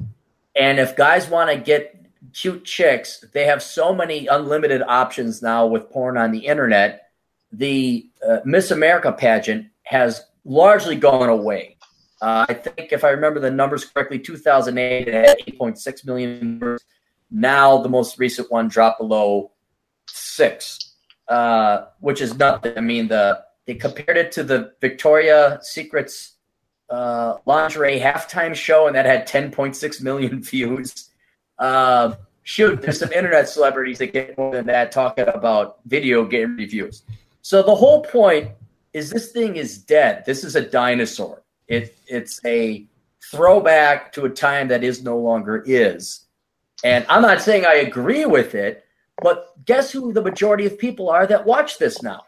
And 0.55 0.79
if 0.79 0.97
guys 0.97 1.29
want 1.29 1.51
to 1.51 1.57
get 1.57 2.07
cute 2.33 2.65
chicks, 2.65 3.25
they 3.33 3.45
have 3.47 3.63
so 3.63 3.95
many 3.95 4.27
unlimited 4.27 4.83
options 4.83 5.43
now 5.43 5.67
with 5.67 5.91
porn 5.91 6.17
on 6.17 6.31
the 6.31 6.47
internet. 6.47 7.11
The 7.53 8.09
uh, 8.27 8.39
Miss 8.45 8.71
America 8.71 9.13
pageant 9.13 9.67
has 9.83 10.23
largely 10.45 10.97
gone 10.97 11.29
away. 11.29 11.77
Uh, 12.21 12.47
I 12.49 12.55
think, 12.55 12.93
if 12.93 13.05
I 13.05 13.11
remember 13.11 13.41
the 13.41 13.51
numbers 13.51 13.85
correctly, 13.85 14.19
2008 14.19 15.09
it 15.09 15.15
had 15.15 15.39
8.6 15.39 16.07
million. 16.07 16.59
viewers. 16.59 16.85
Now 17.31 17.79
the 17.79 17.89
most 17.89 18.19
recent 18.19 18.51
one 18.51 18.69
dropped 18.69 19.01
below 19.01 19.53
six, 20.07 20.95
uh, 21.29 21.87
which 22.01 22.21
is 22.21 22.37
nothing. 22.37 22.77
I 22.77 22.81
mean, 22.81 23.09
the 23.09 23.43
they 23.67 23.75
compared 23.75 24.17
it 24.17 24.33
to 24.33 24.43
the 24.43 24.73
Victoria 24.81 25.59
Secrets 25.63 26.33
uh, 26.91 27.39
lingerie 27.47 27.99
halftime 27.99 28.55
show, 28.55 28.87
and 28.87 28.95
that 28.97 29.07
had 29.07 29.27
10.6 29.27 30.03
million 30.03 30.43
views. 30.53 31.11
Uh, 31.59 32.15
shoot, 32.43 32.83
there's 32.83 32.99
some 32.99 33.13
internet 33.13 33.49
celebrities 33.49 33.99
that 33.99 34.13
get 34.13 34.37
more 34.37 34.53
than 34.53 34.67
that 34.67 34.93
talking 34.93 35.27
about 35.29 35.79
video 35.87 36.25
game 36.25 36.57
reviews. 36.57 37.03
So 37.43 37.63
the 37.63 37.75
whole 37.75 38.03
point 38.03 38.51
is 38.93 39.11
this 39.11 39.33
thing 39.33 39.57
is 39.57 39.79
dead. 39.79 40.25
This 40.25 40.45
is 40.45 40.57
a 40.57 40.63
dinosaur. 40.63 41.43
It 41.69 41.97
it's 42.07 42.41
a 42.45 42.87
throwback 43.31 44.13
to 44.13 44.25
a 44.25 44.31
time 44.31 44.69
that 44.69 44.85
is 44.85 45.03
no 45.03 45.19
longer 45.19 45.63
is. 45.67 46.27
And 46.85 47.05
I'm 47.09 47.23
not 47.23 47.41
saying 47.41 47.65
I 47.67 47.75
agree 47.75 48.27
with 48.27 48.55
it, 48.55 48.85
but 49.23 49.55
guess 49.65 49.91
who 49.91 50.13
the 50.13 50.23
majority 50.23 50.67
of 50.67 50.79
people 50.79 51.09
are 51.09 51.27
that 51.27 51.45
watch 51.45 51.79
this 51.79 52.03
now? 52.03 52.25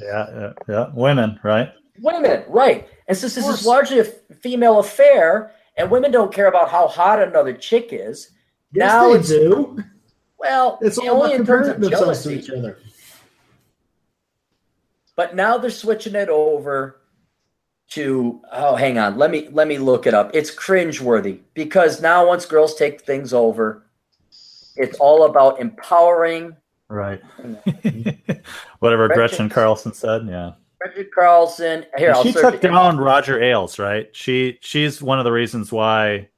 Yeah, 0.00 0.26
yeah, 0.34 0.52
yeah. 0.68 0.86
Women, 0.94 1.38
right? 1.42 1.70
Women, 2.00 2.44
right. 2.48 2.88
And 3.06 3.16
since 3.16 3.34
this 3.34 3.46
is 3.46 3.66
largely 3.66 4.00
a 4.00 4.04
female 4.04 4.78
affair, 4.78 5.52
and 5.76 5.90
women 5.90 6.10
don't 6.10 6.32
care 6.32 6.48
about 6.48 6.70
how 6.70 6.88
hot 6.88 7.22
another 7.22 7.52
chick 7.52 7.88
is, 7.92 8.30
Yes, 8.72 8.88
now 8.92 9.08
they 9.12 9.18
it's 9.18 9.28
do. 9.28 9.82
well, 10.38 10.78
It's 10.82 10.98
only 10.98 11.10
all 11.10 11.24
about 11.24 11.34
in 11.40 11.46
terms 11.46 11.68
comparing 11.68 11.84
of 11.84 11.90
themselves 11.90 12.22
to 12.24 12.30
each 12.30 12.50
other. 12.50 12.78
But 15.18 15.34
now 15.34 15.58
they're 15.58 15.68
switching 15.68 16.14
it 16.14 16.28
over 16.28 17.00
to 17.88 18.40
oh, 18.52 18.76
hang 18.76 18.98
on, 18.98 19.18
let 19.18 19.32
me 19.32 19.48
let 19.50 19.66
me 19.66 19.76
look 19.76 20.06
it 20.06 20.14
up. 20.14 20.30
It's 20.32 20.54
cringeworthy 20.54 21.40
because 21.54 22.00
now 22.00 22.24
once 22.28 22.46
girls 22.46 22.76
take 22.76 23.00
things 23.00 23.32
over, 23.32 23.84
it's 24.76 24.96
all 25.00 25.24
about 25.24 25.58
empowering. 25.58 26.56
Right. 26.86 27.20
Whatever 28.78 29.08
Gretchen- 29.08 29.08
Gretchen 29.08 29.48
Carlson 29.48 29.92
said. 29.92 30.28
Yeah. 30.28 30.52
Richard 30.86 31.10
Carlson. 31.12 31.84
Here, 31.96 32.12
I'll 32.12 32.22
she 32.22 32.32
took 32.32 32.54
it. 32.54 32.60
down 32.62 32.98
Roger 32.98 33.42
Ailes, 33.42 33.80
right? 33.80 34.14
She 34.14 34.58
she's 34.60 35.02
one 35.02 35.18
of 35.18 35.24
the 35.24 35.32
reasons 35.32 35.72
why 35.72 36.28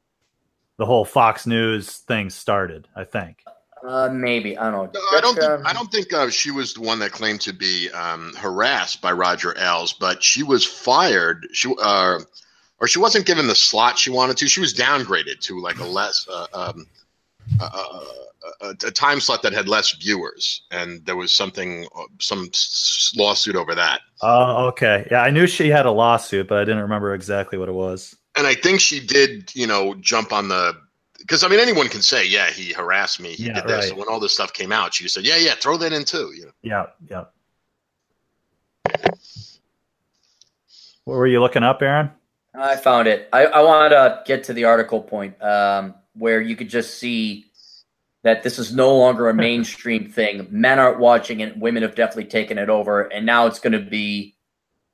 the 0.79 0.87
whole 0.87 1.05
Fox 1.05 1.47
News 1.47 1.99
thing 1.99 2.31
started. 2.31 2.89
I 2.97 3.05
think. 3.05 3.43
Uh, 3.87 4.09
maybe 4.13 4.59
I 4.59 4.71
don't 4.71 4.93
know. 4.93 5.01
No, 5.01 5.17
I 5.17 5.21
don't 5.21 5.35
Gretchen- 5.35 5.57
think 5.57 5.69
I 5.69 5.73
don't 5.73 5.91
think 5.93 6.13
uh, 6.13 6.31
she 6.31 6.51
was 6.51 6.75
the 6.75 6.81
one 6.83 6.99
that 6.99 7.13
claimed 7.13 7.41
to 7.43 7.53
be 7.53 7.91
um, 7.91 8.33
harassed 8.37 9.01
by 9.01 9.13
Roger 9.13 9.55
Ailes, 9.59 9.93
but 9.93 10.23
she 10.23 10.43
was 10.43 10.65
fired. 10.65 11.49
She 11.53 11.75
uh, 11.83 12.19
or 12.79 12.89
she 12.89 12.99
wasn't 12.99 13.27
given 13.27 13.47
the 13.47 13.55
slot 13.55 13.99
she 13.99 14.11
wanted 14.11 14.37
to. 14.39 14.49
She 14.49 14.61
was 14.61 14.75
downgraded 14.75 15.41
to 15.41 15.61
like 15.61 15.79
a 15.79 15.85
less 15.85 16.27
uh, 16.31 16.47
um, 16.53 16.87
a, 17.61 18.69
a 18.85 18.91
time 18.91 19.21
slot 19.21 19.43
that 19.43 19.53
had 19.53 19.69
less 19.69 19.93
viewers, 19.93 20.63
and 20.71 21.05
there 21.07 21.17
was 21.17 21.33
something 21.33 21.87
uh, 21.97 22.05
some 22.21 22.49
s- 22.53 23.13
lawsuit 23.17 23.57
over 23.57 23.75
that. 23.75 24.01
Oh, 24.23 24.67
okay. 24.69 25.07
Yeah, 25.11 25.23
I 25.23 25.31
knew 25.31 25.47
she 25.47 25.69
had 25.69 25.87
a 25.87 25.91
lawsuit, 25.91 26.49
but 26.49 26.59
I 26.59 26.65
didn't 26.65 26.83
remember 26.83 27.15
exactly 27.15 27.59
what 27.59 27.69
it 27.69 27.75
was. 27.75 28.17
And 28.37 28.47
I 28.47 28.55
think 28.55 28.81
she 28.81 29.01
did, 29.05 29.55
you 29.55 29.67
know, 29.67 29.95
jump 29.97 30.33
on 30.33 30.49
the 30.49 30.75
because 31.21 31.45
I 31.45 31.49
mean 31.49 31.61
anyone 31.61 31.89
can 31.89 32.03
say, 32.03 32.27
yeah, 32.27 32.51
he 32.51 32.73
harassed 32.73 33.21
me, 33.21 33.31
he 33.35 33.47
Yeah, 33.47 33.55
did 33.55 33.65
this. 33.65 33.73
right. 33.73 33.85
So 33.85 33.95
when 33.95 34.09
all 34.09 34.19
this 34.21 34.35
stuff 34.35 34.53
came 34.53 34.73
out, 34.73 34.93
she 34.95 35.07
said, 35.09 35.25
yeah, 35.25 35.37
yeah, 35.37 35.55
throw 35.55 35.77
that 35.77 35.93
in 35.93 36.05
too. 36.05 36.33
You 36.35 36.47
know? 36.47 36.53
Yeah, 36.63 36.87
yeah. 37.09 37.25
What 41.05 41.17
were 41.17 41.27
you 41.27 41.41
looking 41.41 41.63
up, 41.63 41.83
Aaron? 41.83 42.11
I 42.55 42.77
found 42.77 43.09
it. 43.09 43.29
I, 43.33 43.47
I 43.47 43.63
want 43.63 43.93
to 43.93 44.23
get 44.27 44.45
to 44.45 44.53
the 44.53 44.65
article 44.65 45.01
point 45.01 45.41
um, 45.43 45.95
where 46.15 46.41
you 46.41 46.57
could 46.57 46.69
just 46.69 46.99
see 46.99 47.47
that 48.23 48.43
this 48.43 48.59
is 48.59 48.75
no 48.75 48.97
longer 48.97 49.29
a 49.29 49.35
mainstream 49.35 50.09
thing. 50.13 50.47
Men 50.51 50.79
aren't 50.79 50.99
watching 50.99 51.41
it. 51.41 51.57
Women 51.57 51.83
have 51.83 51.95
definitely 51.95 52.25
taken 52.31 52.59
it 52.59 52.69
over, 52.69 53.03
and 53.03 53.25
now 53.25 53.47
it's 53.47 53.59
going 53.61 53.73
to 53.73 53.79
be 53.81 54.35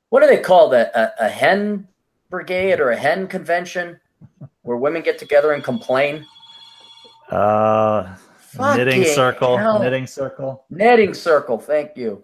what 0.09 0.21
do 0.21 0.27
they 0.27 0.39
call 0.39 0.69
that? 0.69 0.95
A, 0.95 1.25
a 1.25 1.29
hen 1.29 1.87
brigade 2.29 2.79
or 2.79 2.91
a 2.91 2.97
hen 2.97 3.27
convention 3.27 3.99
where 4.63 4.77
women 4.77 5.01
get 5.01 5.17
together 5.17 5.53
and 5.53 5.63
complain. 5.63 6.25
Uh, 7.29 8.15
knitting 8.75 9.03
circle. 9.05 9.57
hell. 9.57 9.79
Knitting 9.79 10.07
circle. 10.07 10.65
Knitting 10.69 11.13
circle, 11.13 11.57
thank 11.57 11.95
you. 11.95 12.21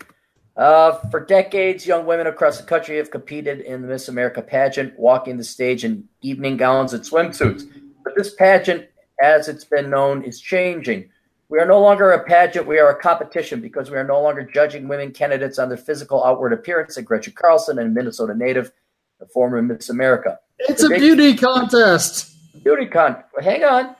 Uh, 0.55 0.99
for 1.09 1.19
decades, 1.25 1.87
young 1.87 2.05
women 2.05 2.27
across 2.27 2.59
the 2.59 2.63
country 2.65 2.97
have 2.97 3.09
competed 3.09 3.61
in 3.61 3.81
the 3.81 3.87
Miss 3.87 4.07
America 4.07 4.41
pageant, 4.41 4.97
walking 4.99 5.37
the 5.37 5.43
stage 5.43 5.83
in 5.83 6.07
evening 6.21 6.57
gowns 6.57 6.93
and 6.93 7.03
swimsuits. 7.03 7.63
But 8.03 8.13
this 8.15 8.35
pageant, 8.35 8.87
as 9.21 9.47
it's 9.47 9.65
been 9.65 9.89
known, 9.89 10.23
is 10.23 10.39
changing. 10.39 11.09
We 11.49 11.59
are 11.59 11.65
no 11.65 11.79
longer 11.79 12.11
a 12.11 12.23
pageant. 12.23 12.67
We 12.67 12.79
are 12.79 12.89
a 12.89 12.99
competition 12.99 13.61
because 13.61 13.89
we 13.89 13.97
are 13.97 14.03
no 14.03 14.21
longer 14.21 14.43
judging 14.43 14.87
women 14.87 15.11
candidates 15.11 15.59
on 15.59 15.69
their 15.69 15.77
physical 15.77 16.23
outward 16.23 16.53
appearance. 16.53 16.97
And 16.97 17.05
Gretchen 17.05 17.33
Carlson, 17.35 17.79
a 17.79 17.85
Minnesota 17.85 18.35
native, 18.35 18.71
the 19.19 19.27
former 19.27 19.61
Miss 19.61 19.89
America. 19.89 20.39
It's 20.69 20.83
a 20.83 20.89
big- 20.89 20.99
beauty 20.99 21.35
contest. 21.35 22.31
Beauty 22.63 22.85
con. 22.85 23.23
Hang 23.41 23.63
on. 23.63 23.95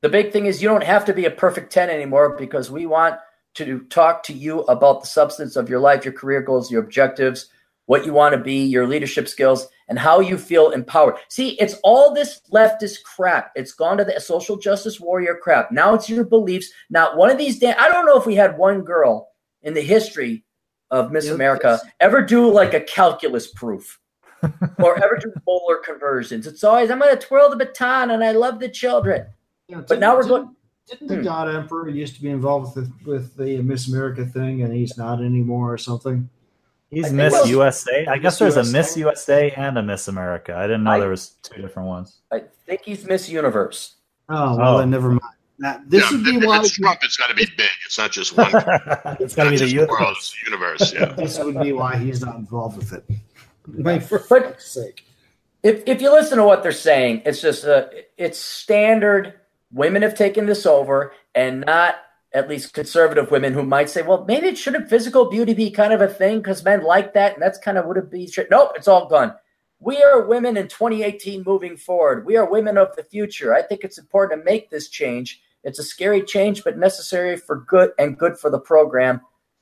The 0.00 0.08
big 0.08 0.32
thing 0.32 0.46
is 0.46 0.60
you 0.60 0.68
don't 0.68 0.82
have 0.82 1.04
to 1.04 1.12
be 1.12 1.26
a 1.26 1.30
perfect 1.30 1.72
10 1.72 1.88
anymore 1.88 2.36
because 2.36 2.70
we 2.70 2.86
want 2.86 3.16
to 3.54 3.80
talk 3.84 4.24
to 4.24 4.32
you 4.32 4.60
about 4.62 5.02
the 5.02 5.06
substance 5.06 5.54
of 5.56 5.68
your 5.68 5.78
life, 5.78 6.04
your 6.04 6.14
career 6.14 6.40
goals, 6.42 6.70
your 6.72 6.82
objectives, 6.82 7.46
what 7.86 8.04
you 8.04 8.12
want 8.12 8.32
to 8.34 8.40
be, 8.40 8.64
your 8.64 8.86
leadership 8.86 9.28
skills, 9.28 9.68
and 9.88 9.98
how 9.98 10.18
you 10.20 10.38
feel 10.38 10.70
empowered. 10.70 11.16
See, 11.28 11.50
it's 11.60 11.74
all 11.84 12.12
this 12.14 12.40
leftist 12.52 13.02
crap. 13.04 13.52
It's 13.54 13.72
gone 13.72 13.98
to 13.98 14.04
the 14.04 14.18
social 14.20 14.56
justice 14.56 14.98
warrior 14.98 15.36
crap. 15.40 15.70
Now 15.70 15.94
it's 15.94 16.08
your 16.08 16.24
beliefs. 16.24 16.72
Not 16.90 17.16
one 17.16 17.30
of 17.30 17.38
these 17.38 17.58
damn. 17.58 17.78
I 17.78 17.88
don't 17.88 18.06
know 18.06 18.18
if 18.18 18.26
we 18.26 18.34
had 18.34 18.58
one 18.58 18.80
girl 18.80 19.28
in 19.62 19.74
the 19.74 19.82
history 19.82 20.44
of 20.90 21.12
Miss 21.12 21.26
Yep. 21.26 21.34
America 21.34 21.80
ever 22.00 22.22
do 22.22 22.50
like 22.50 22.74
a 22.74 22.80
calculus 22.80 23.46
proof 23.46 23.98
or 24.78 24.96
ever 25.02 25.18
do 25.20 25.32
molar 25.46 25.76
conversions. 25.76 26.46
It's 26.46 26.64
always 26.64 26.90
I'm 26.90 26.98
going 26.98 27.16
to 27.16 27.26
twirl 27.26 27.50
the 27.50 27.56
baton 27.56 28.10
and 28.10 28.22
I 28.24 28.32
love 28.32 28.58
the 28.60 28.68
children. 28.68 29.26
Yeah, 29.68 29.82
But 29.86 29.98
now 30.00 30.16
we're 30.16 30.26
going- 30.26 30.54
Didn't 30.90 31.06
the 31.08 31.16
Hmm. 31.16 31.22
God 31.22 31.48
Emperor 31.54 31.88
used 31.88 32.16
to 32.16 32.22
be 32.22 32.28
involved 32.30 32.74
with 32.76 33.04
the, 33.04 33.10
with 33.10 33.36
the 33.36 33.62
Miss 33.62 33.88
America 33.88 34.26
thing, 34.26 34.62
and 34.62 34.74
he's 34.74 34.98
not 34.98 35.20
anymore, 35.22 35.72
or 35.72 35.78
something? 35.78 36.28
He's 36.90 37.12
Miss 37.12 37.32
was- 37.32 37.48
USA. 37.48 38.04
I 38.06 38.18
guess 38.18 38.40
Miss 38.40 38.54
there's 38.54 38.68
a 38.68 38.72
Miss 38.72 38.96
USA 38.96 39.50
and 39.52 39.78
a 39.78 39.82
Miss 39.82 40.08
America. 40.08 40.54
I 40.54 40.62
didn't 40.66 40.82
know 40.84 40.90
I- 40.90 40.98
there 41.00 41.08
was 41.08 41.30
two 41.42 41.62
different 41.62 41.88
ones. 41.88 42.18
I 42.32 42.42
think 42.66 42.82
he's 42.84 43.04
Miss 43.06 43.28
Universe. 43.28 43.94
Oh 44.28 44.56
well, 44.56 44.74
Oh. 44.74 44.78
then 44.78 44.90
never 44.90 45.08
mind. 45.10 45.20
Now, 45.58 45.80
this 45.86 46.02
yeah, 46.10 46.16
would 46.16 46.24
be 46.24 46.36
if 46.38 46.44
why. 46.44 46.58
it's 46.60 46.70
Trump, 46.72 46.98
it's 47.04 47.16
got 47.16 47.28
to 47.28 47.34
be 47.34 47.46
big. 47.56 47.68
It's 47.86 47.96
not 47.96 48.10
just 48.10 48.36
one. 48.36 48.46
it's 49.20 49.34
got 49.36 49.44
to 49.44 49.50
be 49.50 49.56
the 49.56 49.64
not 49.64 49.68
just 49.70 49.76
world, 49.76 50.00
universe. 50.00 50.18
it's 50.18 50.32
the 50.32 50.50
universe. 50.50 50.92
Yeah. 50.92 51.12
This 51.12 51.38
would 51.38 51.60
be 51.62 51.72
why 51.72 51.96
he's 51.96 52.20
not 52.22 52.34
involved 52.36 52.76
with 52.76 52.92
it. 52.92 53.04
Like, 53.66 54.02
for 54.02 54.18
fuck's 54.18 54.70
sake. 54.70 55.04
If 55.62 55.84
if 55.86 56.02
you 56.02 56.12
listen 56.12 56.38
to 56.38 56.44
what 56.44 56.62
they're 56.62 56.72
saying, 56.72 57.22
it's 57.24 57.40
just 57.40 57.64
uh, 57.64 57.86
it's 58.16 58.38
standard. 58.38 59.34
Women 59.72 60.02
have 60.02 60.16
taken 60.16 60.46
this 60.46 60.66
over, 60.66 61.12
and 61.34 61.60
not 61.66 61.96
at 62.34 62.48
least 62.48 62.74
conservative 62.74 63.30
women 63.30 63.52
who 63.52 63.62
might 63.62 63.88
say, 63.88 64.02
"Well, 64.02 64.24
maybe 64.26 64.48
it 64.48 64.58
shouldn't 64.58 64.90
physical 64.90 65.30
beauty 65.30 65.54
be 65.54 65.70
kind 65.70 65.92
of 65.92 66.00
a 66.00 66.08
thing 66.08 66.38
because 66.38 66.64
men 66.64 66.82
like 66.82 67.14
that, 67.14 67.34
and 67.34 67.42
that's 67.42 67.58
kind 67.58 67.78
of 67.78 67.86
what 67.86 67.96
it 67.96 68.10
be." 68.10 68.26
Should. 68.26 68.48
Nope, 68.50 68.72
it's 68.74 68.88
all 68.88 69.06
gone. 69.06 69.34
We 69.78 70.02
are 70.02 70.26
women 70.26 70.56
in 70.56 70.68
2018 70.68 71.44
moving 71.46 71.76
forward. 71.76 72.26
We 72.26 72.36
are 72.36 72.48
women 72.48 72.78
of 72.78 72.94
the 72.96 73.04
future. 73.04 73.54
I 73.54 73.62
think 73.62 73.82
it's 73.82 73.98
important 73.98 74.40
to 74.40 74.44
make 74.44 74.70
this 74.70 74.88
change. 74.88 75.40
It's 75.64 75.78
a 75.78 75.84
scary 75.84 76.22
change, 76.22 76.64
but 76.64 76.78
necessary 76.78 77.36
for 77.36 77.60
good 77.60 77.92
and 77.98 78.18
good 78.18 78.38
for 78.38 78.50
the 78.50 78.60
program, 78.60 79.20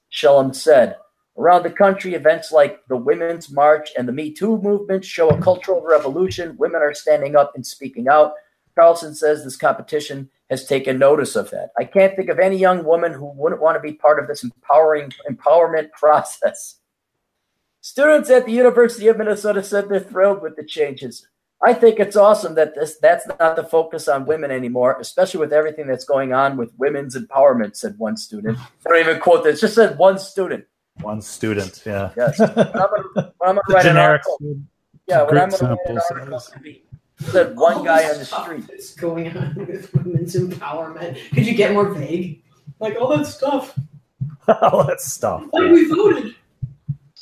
Shalom 0.09 0.55
said. 0.55 0.97
Around 1.39 1.63
the 1.63 1.71
country, 1.71 2.15
events 2.15 2.53
like 2.53 2.87
the 2.89 2.97
Women's 2.97 3.51
March 3.51 3.91
and 3.97 4.07
the 4.07 4.13
Me 4.13 4.33
Too 4.33 4.59
movement 4.59 5.05
show 5.05 5.31
a 5.31 5.41
cultural 5.41 5.81
revolution. 5.83 6.57
Women 6.59 6.83
are 6.83 6.93
standing 6.93 7.37
up 7.37 7.53
and 7.55 7.67
speaking 7.67 8.09
out. 8.09 8.33
Carlson 8.75 9.15
says 9.15 9.45
this 9.45 9.57
competition 9.57 10.29
has 10.49 10.67
taken 10.67 10.99
notice 10.99 11.37
of 11.37 11.51
that. 11.51 11.71
I 11.79 11.85
can't 11.85 12.17
think 12.17 12.29
of 12.29 12.39
any 12.39 12.57
young 12.57 12.85
woman 12.85 13.13
who 13.13 13.27
wouldn't 13.27 13.61
want 13.61 13.77
to 13.77 13.81
be 13.81 13.93
part 13.93 14.19
of 14.19 14.27
this 14.27 14.43
empowering 14.43 15.13
empowerment 15.31 15.93
process. 15.99 16.77
Students 17.81 18.29
at 18.29 18.45
the 18.45 18.53
University 18.53 19.09
of 19.09 19.17
Minnesota 19.17 19.63
said 19.63 19.89
they're 19.89 20.01
thrilled 20.01 20.43
with 20.43 20.57
the 20.57 20.65
changes. 20.65 21.27
I 21.63 21.75
think 21.75 21.99
it's 21.99 22.17
awesome 22.17 22.55
that 22.55 22.75
this 22.75 22.97
that's 23.01 23.27
not 23.27 23.57
the 23.57 23.65
focus 23.65 24.09
on 24.09 24.25
women 24.25 24.51
anymore, 24.51 24.97
especially 24.99 25.41
with 25.41 25.53
everything 25.53 25.87
that's 25.87 26.07
going 26.07 26.33
on 26.33 26.57
with 26.57 26.73
women's 26.79 27.17
empowerment, 27.17 27.77
said 27.77 27.99
one 27.99 28.17
student. 28.17 28.59
I 28.59 28.89
don't 28.89 29.01
even 29.01 29.21
quote 29.21 29.45
this, 29.45 29.61
just 29.61 29.75
said 29.75 29.99
one 29.99 30.19
student. 30.19 30.65
One 31.01 31.23
student, 31.23 31.83
yeah. 31.87 32.11
Yes. 32.17 32.39
When 32.39 32.51
I'm 32.51 32.57
gonna, 32.57 32.93
when 33.15 33.25
I'm 33.25 33.55
gonna 33.55 33.61
The 33.69 33.75
write 33.75 33.87
an 33.87 33.91
generic 33.93 34.23
article, 34.23 34.37
student. 34.37 34.67
yeah, 35.07 35.23
when 35.23 35.39
I'm 35.39 35.51
gonna 35.51 35.75
write 35.75 35.91
an 35.91 35.99
article, 35.99 36.39
size. 36.41 36.47
it's 36.47 36.49
gonna 36.49 36.63
be 36.63 36.85
said 37.21 37.57
one 37.57 37.75
oh, 37.79 37.85
guy 37.85 38.11
on 38.11 38.19
the 38.19 38.25
street. 38.25 38.67
That's 38.69 38.95
going 38.95 39.37
on 39.37 39.55
with 39.69 39.93
women's 39.95 40.35
empowerment. 40.35 41.19
Could 41.35 41.47
you 41.47 41.55
get 41.55 41.73
more 41.73 41.93
vague? 41.93 42.43
Like 42.81 42.97
all 43.01 43.17
that 43.17 43.27
stuff. 43.27 43.79
All 44.63 44.85
that 44.85 45.01
stuff. 45.01 45.45
Why 45.51 45.71
we 45.71 45.87
voted? 45.87 46.35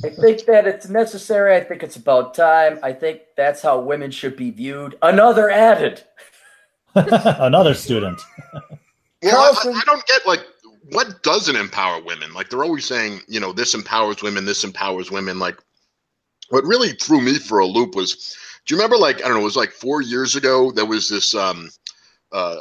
I 0.05 0.09
think 0.09 0.45
that 0.47 0.67
it's 0.67 0.89
necessary. 0.89 1.57
I 1.57 1.65
think 1.65 1.83
it's 1.83 1.97
about 1.97 2.33
time. 2.33 2.79
I 2.83 2.93
think 2.93 3.23
that's 3.37 3.61
how 3.61 3.81
women 3.81 4.11
should 4.11 4.37
be 4.37 4.51
viewed. 4.51 4.97
Another 5.03 5.51
added. 5.51 6.05
Another 6.95 7.75
student. 7.75 8.21
Well, 9.23 9.53
Carlson- 9.53 9.75
I, 9.75 9.79
I 9.79 9.83
don't 9.85 10.07
get 10.07 10.27
like 10.27 10.41
what 10.91 11.23
doesn't 11.23 11.57
empower 11.57 12.03
women. 12.03 12.33
Like 12.33 12.51
they're 12.51 12.65
always 12.65 12.87
saying, 12.87 13.21
you 13.29 13.41
know, 13.41 13.53
this 13.53 13.75
empowers 13.75 14.23
women, 14.23 14.45
this 14.45 14.65
empowers 14.65 15.11
women. 15.11 15.39
Like 15.39 15.59
what 16.51 16.65
really 16.65 16.91
threw 16.91 17.21
me 17.21 17.39
for 17.39 17.59
a 17.59 17.67
loop 17.67 17.95
was, 17.95 18.37
do 18.67 18.75
you 18.75 18.81
remember? 18.81 18.97
Like 18.97 19.17
I 19.17 19.29
don't 19.29 19.35
know, 19.35 19.41
it 19.41 19.45
was 19.45 19.57
like 19.57 19.73
four 19.73 20.03
years 20.03 20.35
ago. 20.37 20.71
There 20.71 20.87
was 20.87 21.09
this 21.09 21.35
um, 21.35 21.71
uh, 22.33 22.61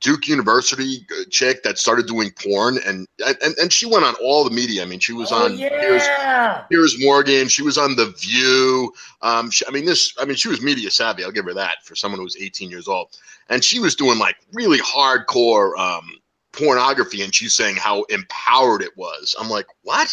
Duke 0.00 0.28
University 0.28 1.06
chick 1.30 1.62
that 1.62 1.78
started 1.78 2.06
doing 2.06 2.30
porn, 2.30 2.78
and 2.84 3.06
and 3.24 3.56
and 3.58 3.72
she 3.72 3.86
went 3.86 4.04
on 4.04 4.14
all 4.22 4.44
the 4.44 4.50
media. 4.50 4.82
I 4.82 4.86
mean, 4.86 5.00
she 5.00 5.12
was 5.12 5.32
oh, 5.32 5.46
on 5.46 5.56
yeah. 5.56 6.64
Piers 6.70 6.96
Morgan. 6.98 7.48
She 7.48 7.62
was 7.62 7.78
on 7.78 7.96
The 7.96 8.10
View. 8.18 8.92
Um, 9.22 9.50
she, 9.50 9.64
I 9.66 9.70
mean, 9.70 9.84
this. 9.84 10.14
I 10.20 10.24
mean, 10.24 10.36
she 10.36 10.48
was 10.48 10.60
media 10.60 10.90
savvy. 10.90 11.24
I'll 11.24 11.32
give 11.32 11.46
her 11.46 11.54
that 11.54 11.84
for 11.84 11.96
someone 11.96 12.18
who 12.18 12.24
was 12.24 12.36
18 12.36 12.70
years 12.70 12.88
old, 12.88 13.16
and 13.48 13.64
she 13.64 13.78
was 13.78 13.94
doing 13.94 14.18
like 14.18 14.36
really 14.52 14.78
hardcore 14.78 15.76
um, 15.78 16.10
pornography, 16.56 17.22
and 17.22 17.34
she's 17.34 17.54
saying 17.54 17.76
how 17.76 18.02
empowered 18.04 18.82
it 18.82 18.96
was. 18.96 19.34
I'm 19.38 19.48
like, 19.48 19.66
what? 19.82 20.10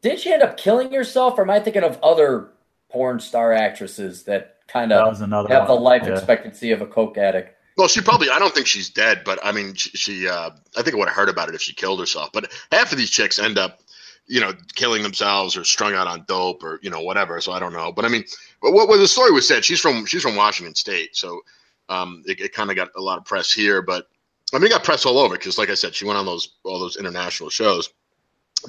Didn't 0.00 0.20
she 0.20 0.32
end 0.32 0.42
up 0.42 0.56
killing 0.56 0.92
herself, 0.92 1.38
or 1.38 1.42
am 1.42 1.50
I 1.50 1.60
thinking 1.60 1.84
of 1.84 1.98
other 2.02 2.48
porn 2.90 3.20
star 3.20 3.52
actresses 3.52 4.24
that 4.24 4.56
kind 4.68 4.92
of 4.92 5.06
was 5.08 5.20
another 5.20 5.48
have 5.48 5.68
the 5.68 5.74
life 5.74 6.02
Yeah. 6.04 6.12
expectancy 6.14 6.72
of 6.72 6.82
a 6.82 6.86
coke 6.86 7.16
addict? 7.16 7.56
Well, 7.76 7.88
she 7.88 8.00
probably. 8.00 8.28
I 8.28 8.38
don't 8.38 8.54
think 8.54 8.66
she's 8.66 8.90
dead, 8.90 9.22
but 9.24 9.38
I 9.42 9.52
mean, 9.52 9.74
she. 9.74 9.90
she 9.90 10.28
uh, 10.28 10.50
I 10.76 10.82
think 10.82 10.94
I 10.94 10.98
would 10.98 11.08
have 11.08 11.16
heard 11.16 11.28
about 11.30 11.48
it 11.48 11.54
if 11.54 11.62
she 11.62 11.72
killed 11.72 12.00
herself. 12.00 12.30
But 12.32 12.52
half 12.70 12.92
of 12.92 12.98
these 12.98 13.10
chicks 13.10 13.38
end 13.38 13.56
up, 13.58 13.80
you 14.26 14.40
know, 14.40 14.52
killing 14.74 15.02
themselves 15.02 15.56
or 15.56 15.64
strung 15.64 15.94
out 15.94 16.06
on 16.06 16.24
dope 16.28 16.62
or 16.62 16.80
you 16.82 16.90
know 16.90 17.00
whatever. 17.00 17.40
So 17.40 17.52
I 17.52 17.58
don't 17.60 17.72
know. 17.72 17.90
But 17.90 18.04
I 18.04 18.08
mean, 18.08 18.24
but 18.60 18.72
what, 18.72 18.88
what 18.88 18.98
the 18.98 19.08
story 19.08 19.30
was 19.30 19.48
said. 19.48 19.64
She's 19.64 19.80
from 19.80 20.04
she's 20.04 20.22
from 20.22 20.36
Washington 20.36 20.74
State, 20.74 21.16
so 21.16 21.40
um, 21.92 22.22
it, 22.26 22.40
it 22.40 22.52
kind 22.52 22.70
of 22.70 22.76
got 22.76 22.90
a 22.96 23.00
lot 23.00 23.18
of 23.18 23.24
press 23.24 23.52
here. 23.52 23.82
But 23.82 24.06
I 24.52 24.58
mean, 24.58 24.66
it 24.66 24.70
got 24.70 24.84
press 24.84 25.06
all 25.06 25.18
over 25.18 25.34
because, 25.34 25.58
like 25.58 25.70
I 25.70 25.74
said, 25.74 25.94
she 25.94 26.04
went 26.04 26.18
on 26.18 26.26
those 26.26 26.56
all 26.64 26.78
those 26.78 26.96
international 26.96 27.50
shows. 27.50 27.90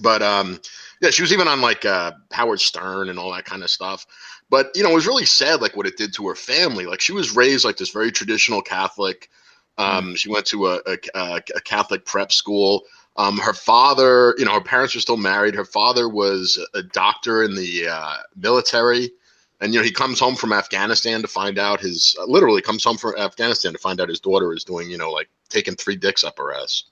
But 0.02 0.22
um, 0.22 0.60
yeah, 1.02 1.12
she 1.12 1.22
was 1.22 1.34
even 1.34 1.48
on 1.48 1.62
like 1.62 1.86
uh, 1.86 2.14
Howard 2.32 2.60
Stern 2.60 3.10
and 3.10 3.20
all 3.20 3.32
that 3.34 3.45
kind 3.45 3.64
of 3.64 3.70
stuff. 3.70 4.06
But 4.50 4.72
you 4.76 4.84
know, 4.84 4.91
it 4.91 4.95
was 4.95 5.08
really 5.08 5.26
sad, 5.26 5.62
like 5.62 5.76
what 5.76 5.88
it 5.88 5.98
did 5.98 6.14
to 6.16 6.28
her 6.28 6.36
family. 6.36 6.86
Like 6.86 7.02
she 7.02 7.14
was 7.14 7.36
raised 7.36 7.66
like 7.66 7.78
this 7.78 7.90
very 7.91 8.12
traditional 8.12 8.62
Catholic. 8.62 9.30
Um, 9.78 10.16
She 10.16 10.30
went 10.30 10.45
to 10.48 10.68
a, 10.68 10.80
a, 11.16 11.41
a 11.56 11.62
Catholic 11.62 12.06
prep 12.06 12.32
school. 12.32 12.84
Um, 13.16 13.38
her 13.38 13.54
father, 13.54 14.36
you 14.38 14.45
know, 14.45 14.54
her 14.54 14.62
parents 14.62 14.95
were 14.95 15.02
still 15.02 15.18
married. 15.18 15.56
Her 15.56 15.66
father 15.66 16.10
was 16.10 16.64
a 16.74 16.82
doctor 16.84 17.44
in 17.44 17.56
the 17.56 17.88
uh, 17.88 18.18
military, 18.36 19.12
and 19.61 19.73
you 19.73 19.80
know, 19.80 19.84
he 19.84 19.91
comes 19.91 20.19
home 20.19 20.35
from 20.35 20.51
Afghanistan 20.51 21.21
to 21.21 21.27
find 21.27 21.57
out 21.57 21.80
his 21.80 22.15
uh, 22.19 22.25
literally 22.25 22.61
comes 22.61 22.84
home 22.84 22.97
from 22.97 23.15
Afghanistan 23.17 23.73
to 23.73 23.80
find 23.80 24.01
out 24.01 24.09
his 24.09 24.19
daughter 24.19 24.53
is 24.53 24.63
doing, 24.63 24.89
you 24.89 24.97
know, 24.97 25.11
like 25.11 25.30
taking 25.49 25.75
three 25.75 25.95
dicks 25.95 26.23
up 26.23 26.38
her 26.38 26.53
ass. 26.53 26.84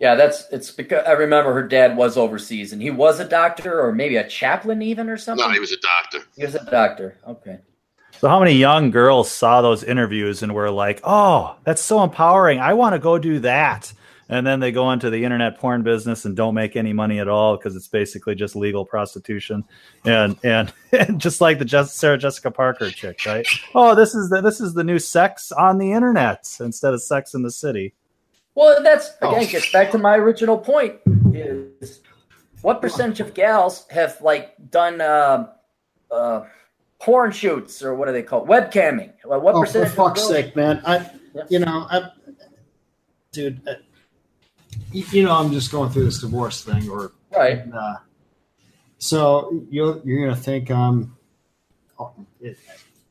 Yeah, 0.00 0.16
that's 0.16 0.46
it's 0.50 0.70
because 0.70 1.04
I 1.06 1.12
remember 1.12 1.52
her 1.52 1.66
dad 1.66 1.96
was 1.96 2.16
overseas 2.16 2.72
and 2.72 2.82
he 2.82 2.90
was 2.90 3.20
a 3.20 3.28
doctor 3.28 3.80
or 3.80 3.92
maybe 3.92 4.16
a 4.16 4.28
chaplain 4.28 4.82
even 4.82 5.08
or 5.08 5.16
something. 5.16 5.46
No, 5.46 5.52
he 5.52 5.60
was 5.60 5.72
a 5.72 5.80
doctor. 5.80 6.28
He 6.36 6.44
was 6.44 6.54
a 6.54 6.64
doctor. 6.70 7.16
Okay. 7.26 7.60
So, 8.18 8.28
how 8.28 8.38
many 8.38 8.52
young 8.52 8.90
girls 8.90 9.30
saw 9.30 9.60
those 9.62 9.82
interviews 9.82 10.42
and 10.42 10.54
were 10.54 10.70
like, 10.70 11.00
"Oh, 11.04 11.56
that's 11.64 11.82
so 11.82 12.02
empowering! 12.02 12.60
I 12.60 12.74
want 12.74 12.94
to 12.94 12.98
go 12.98 13.18
do 13.18 13.40
that." 13.40 13.92
And 14.28 14.46
then 14.46 14.60
they 14.60 14.72
go 14.72 14.90
into 14.90 15.10
the 15.10 15.22
internet 15.24 15.58
porn 15.58 15.82
business 15.82 16.24
and 16.24 16.34
don't 16.34 16.54
make 16.54 16.76
any 16.76 16.92
money 16.94 17.18
at 17.20 17.28
all 17.28 17.56
because 17.58 17.76
it's 17.76 17.88
basically 17.88 18.34
just 18.34 18.56
legal 18.56 18.84
prostitution, 18.86 19.64
and 20.06 20.36
and, 20.42 20.72
and 20.92 21.20
just 21.20 21.40
like 21.42 21.58
the 21.58 21.64
Jess, 21.66 21.92
Sarah 21.94 22.16
Jessica 22.16 22.50
Parker 22.50 22.90
chick, 22.90 23.20
right? 23.26 23.46
Oh, 23.74 23.94
this 23.94 24.14
is 24.14 24.30
the 24.30 24.40
this 24.40 24.60
is 24.60 24.72
the 24.74 24.82
new 24.84 24.98
sex 24.98 25.52
on 25.52 25.76
the 25.78 25.92
internet 25.92 26.48
instead 26.60 26.94
of 26.94 27.02
sex 27.02 27.34
in 27.34 27.42
the 27.42 27.50
city. 27.50 27.92
Well, 28.54 28.82
that's 28.82 29.10
again 29.20 29.42
Oh. 29.42 29.46
gets 29.46 29.70
back 29.72 29.90
to 29.90 29.98
my 29.98 30.16
original 30.16 30.56
point: 30.56 30.96
is 31.32 32.00
what 32.62 32.80
percentage 32.80 33.20
of 33.20 33.34
gals 33.34 33.86
have 33.90 34.18
like 34.22 34.54
done 34.70 35.02
uh, 35.02 35.48
uh, 36.10 36.44
porn 36.98 37.30
shoots 37.30 37.82
or 37.82 37.94
what 37.94 38.06
do 38.06 38.12
they 38.12 38.22
call 38.22 38.42
it? 38.44 38.48
webcamming? 38.48 39.12
Well, 39.24 39.40
what 39.42 39.54
Oh, 39.54 39.58
for 39.60 39.66
percentage? 39.66 39.88
of 39.90 39.94
fuck's 39.96 40.20
girls- 40.20 40.30
sake, 40.32 40.56
man! 40.56 40.80
I, 40.86 41.10
Yeah. 41.34 41.42
you 41.50 41.58
know, 41.58 41.86
I, 41.90 42.08
dude, 43.32 43.60
uh, 43.68 43.74
you, 44.94 45.04
you 45.10 45.22
know, 45.24 45.32
I'm 45.32 45.50
just 45.52 45.72
going 45.72 45.90
through 45.90 46.04
this 46.04 46.20
divorce 46.20 46.62
thing, 46.62 46.88
or 46.88 47.12
Right. 47.36 47.62
uh, 47.74 47.96
so 48.98 49.64
you're 49.68 50.00
you're 50.04 50.24
gonna 50.26 50.40
think 50.40 50.70
um, 50.70 51.16
oh, 51.98 52.12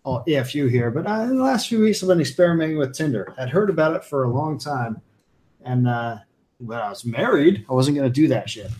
oh, 0.05 0.23
few 0.43 0.67
here, 0.67 0.89
but 0.89 1.05
I, 1.05 1.23
in 1.23 1.37
the 1.37 1.43
last 1.43 1.67
few 1.67 1.81
weeks 1.81 2.01
I've 2.01 2.09
been 2.09 2.21
experimenting 2.21 2.77
with 2.77 2.95
Tinder. 2.95 3.33
I'd 3.37 3.49
heard 3.49 3.69
about 3.69 3.95
it 3.95 4.05
for 4.05 4.23
a 4.23 4.29
long 4.29 4.57
time, 4.57 5.01
and 5.65 5.87
uh, 5.87 6.17
when 6.59 6.79
I 6.79 6.89
was 6.89 7.05
married, 7.05 7.65
I 7.69 7.73
wasn't 7.73 7.97
to 8.09 8.21
do 8.21 8.27
that 8.29 8.49
shit. 8.49 8.71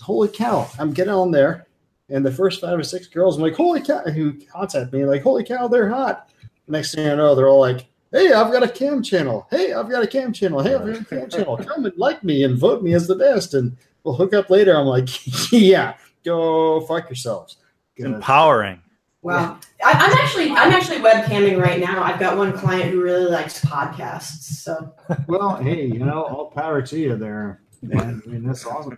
Holy 0.00 0.28
cow! 0.28 0.70
I'm 0.78 0.92
getting 0.92 1.12
on 1.12 1.30
there, 1.30 1.66
and 2.10 2.24
the 2.24 2.32
first 2.32 2.60
five 2.60 2.78
or 2.78 2.82
six 2.82 3.06
girls, 3.06 3.36
I'm 3.36 3.42
like, 3.42 3.54
holy 3.54 3.80
cow, 3.82 4.02
who 4.02 4.34
contact 4.52 4.92
me, 4.92 5.04
like, 5.04 5.22
holy 5.22 5.44
cow, 5.44 5.66
they're 5.66 5.88
hot. 5.88 6.30
Next 6.68 6.94
thing 6.94 7.08
I 7.08 7.14
know, 7.16 7.34
they're 7.34 7.48
all 7.48 7.60
like, 7.60 7.86
hey, 8.12 8.32
I've 8.32 8.52
got 8.52 8.62
a 8.62 8.68
cam 8.68 9.02
channel. 9.02 9.46
Hey, 9.50 9.72
I've 9.72 9.88
got 9.90 10.02
a 10.02 10.06
cam 10.06 10.32
channel. 10.32 10.62
Hey, 10.62 10.74
I've 10.74 10.86
got 10.86 11.00
a 11.00 11.04
cam 11.04 11.28
channel. 11.28 11.56
Come 11.56 11.84
and 11.84 11.96
like 11.96 12.24
me 12.24 12.44
and 12.44 12.58
vote 12.58 12.82
me 12.82 12.94
as 12.94 13.06
the 13.06 13.16
best, 13.16 13.54
and 13.54 13.76
we'll 14.04 14.14
hook 14.14 14.34
up 14.34 14.50
later. 14.50 14.76
I'm 14.76 14.86
like, 14.86 15.08
yeah, 15.52 15.94
go 16.24 16.80
fuck 16.82 17.08
yourselves. 17.08 17.56
It's 17.96 18.06
empowering. 18.06 18.80
Wow. 19.22 19.58
I, 19.84 19.92
I'm 19.92 20.12
actually 20.18 20.50
I'm 20.50 20.72
actually 20.72 20.98
webcamming 20.98 21.60
right 21.62 21.78
now. 21.78 22.02
I've 22.02 22.18
got 22.18 22.38
one 22.38 22.56
client 22.56 22.90
who 22.90 23.02
really 23.02 23.30
likes 23.30 23.60
podcasts. 23.62 24.42
So 24.44 24.94
Well, 25.26 25.56
hey, 25.56 25.84
you 25.84 25.98
know, 25.98 26.22
all 26.22 26.50
power 26.50 26.80
to 26.80 26.98
you 26.98 27.16
there, 27.16 27.60
man. 27.82 28.22
I 28.24 28.28
mean, 28.28 28.44
that's 28.44 28.64
awesome. 28.64 28.96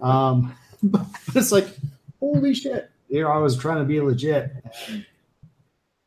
Um, 0.00 0.54
but 0.82 1.06
it's 1.34 1.52
like, 1.52 1.68
holy 2.18 2.54
shit. 2.54 2.90
You 3.08 3.22
know, 3.22 3.28
I 3.28 3.38
was 3.38 3.56
trying 3.56 3.78
to 3.78 3.84
be 3.84 4.00
legit, 4.00 4.50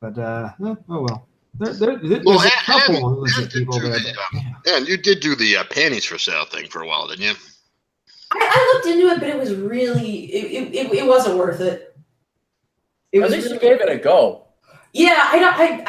but 0.02 0.18
uh, 0.18 0.52
oh 0.60 0.78
well. 0.90 1.28
There, 1.60 1.74
there, 1.74 1.98
there's 1.98 2.24
Well, 2.26 2.40
a 2.40 2.44
and, 2.44 2.52
couple 2.66 3.24
and, 3.24 3.28
of 3.32 3.38
and 3.44 3.52
people 3.52 3.80
there. 3.80 3.92
the, 3.92 4.14
but- 4.64 4.74
and 4.74 4.88
you 4.88 4.98
did 4.98 5.22
do 5.22 5.36
the 5.36 5.58
uh, 5.58 5.64
panties 5.66 6.06
for 6.06 6.18
sale 6.18 6.46
thing 6.46 6.68
for 6.68 6.82
a 6.82 6.88
while, 6.88 7.08
didn't 7.08 7.24
you? 7.24 7.34
I, 8.32 8.40
I 8.40 8.74
looked 8.74 8.88
into 8.88 9.08
it, 9.08 9.20
but 9.20 9.30
it 9.30 9.40
was 9.40 9.54
really 9.56 10.26
it, 10.26 10.74
it, 10.74 10.76
it, 10.76 10.94
it 11.00 11.06
wasn't 11.08 11.38
worth 11.38 11.62
it. 11.62 11.98
It 13.12 13.20
At 13.20 13.24
was 13.24 13.32
least 13.32 13.50
you 13.50 13.60
gave 13.60 13.80
it 13.82 13.90
a 13.90 13.98
go. 13.98 14.48
Yeah, 14.94 15.30
I 15.32 15.40
don't 15.40 15.54
I, 15.56 15.84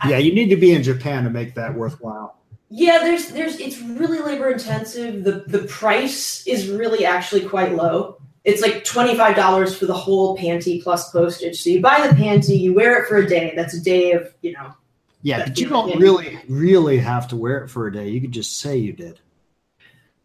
I 0.00 0.08
yeah, 0.08 0.18
you 0.18 0.32
need 0.32 0.48
to 0.50 0.56
be 0.56 0.72
in 0.72 0.82
Japan 0.82 1.24
to 1.24 1.30
make 1.30 1.54
that 1.56 1.74
worthwhile. 1.74 2.38
Yeah, 2.68 2.98
there's 3.00 3.30
there's 3.30 3.58
it's 3.58 3.80
really 3.80 4.20
labor 4.20 4.48
intensive. 4.50 5.24
The 5.24 5.44
the 5.48 5.64
price 5.66 6.46
is 6.46 6.68
really 6.68 7.04
actually 7.04 7.44
quite 7.46 7.74
low. 7.74 8.19
It's 8.44 8.62
like 8.62 8.84
twenty 8.84 9.16
five 9.16 9.36
dollars 9.36 9.76
for 9.76 9.86
the 9.86 9.94
whole 9.94 10.36
panty 10.36 10.82
plus 10.82 11.10
postage. 11.10 11.62
So 11.62 11.70
you 11.70 11.80
buy 11.80 12.06
the 12.06 12.14
panty, 12.14 12.58
you 12.58 12.72
wear 12.72 13.02
it 13.02 13.08
for 13.08 13.18
a 13.18 13.28
day. 13.28 13.52
That's 13.54 13.74
a 13.74 13.80
day 13.80 14.12
of 14.12 14.32
you 14.40 14.52
know. 14.52 14.74
Yeah, 15.22 15.44
but 15.46 15.58
you 15.58 15.68
don't 15.68 15.98
really, 16.00 16.38
really 16.48 16.96
have 16.98 17.28
to 17.28 17.36
wear 17.36 17.62
it 17.62 17.68
for 17.68 17.86
a 17.86 17.92
day. 17.92 18.08
You 18.08 18.22
could 18.22 18.32
just 18.32 18.58
say 18.58 18.78
you 18.78 18.94
did. 18.94 19.20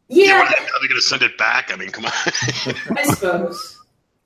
Yeah, 0.07 0.41
Are 0.41 0.47
they 0.81 0.87
going 0.87 0.99
to 0.99 1.01
send 1.01 1.23
it 1.23 1.37
back? 1.37 1.71
I 1.73 1.75
mean, 1.75 1.89
come 1.89 2.05
on. 2.05 2.11
I 2.95 3.03
suppose. 3.03 3.79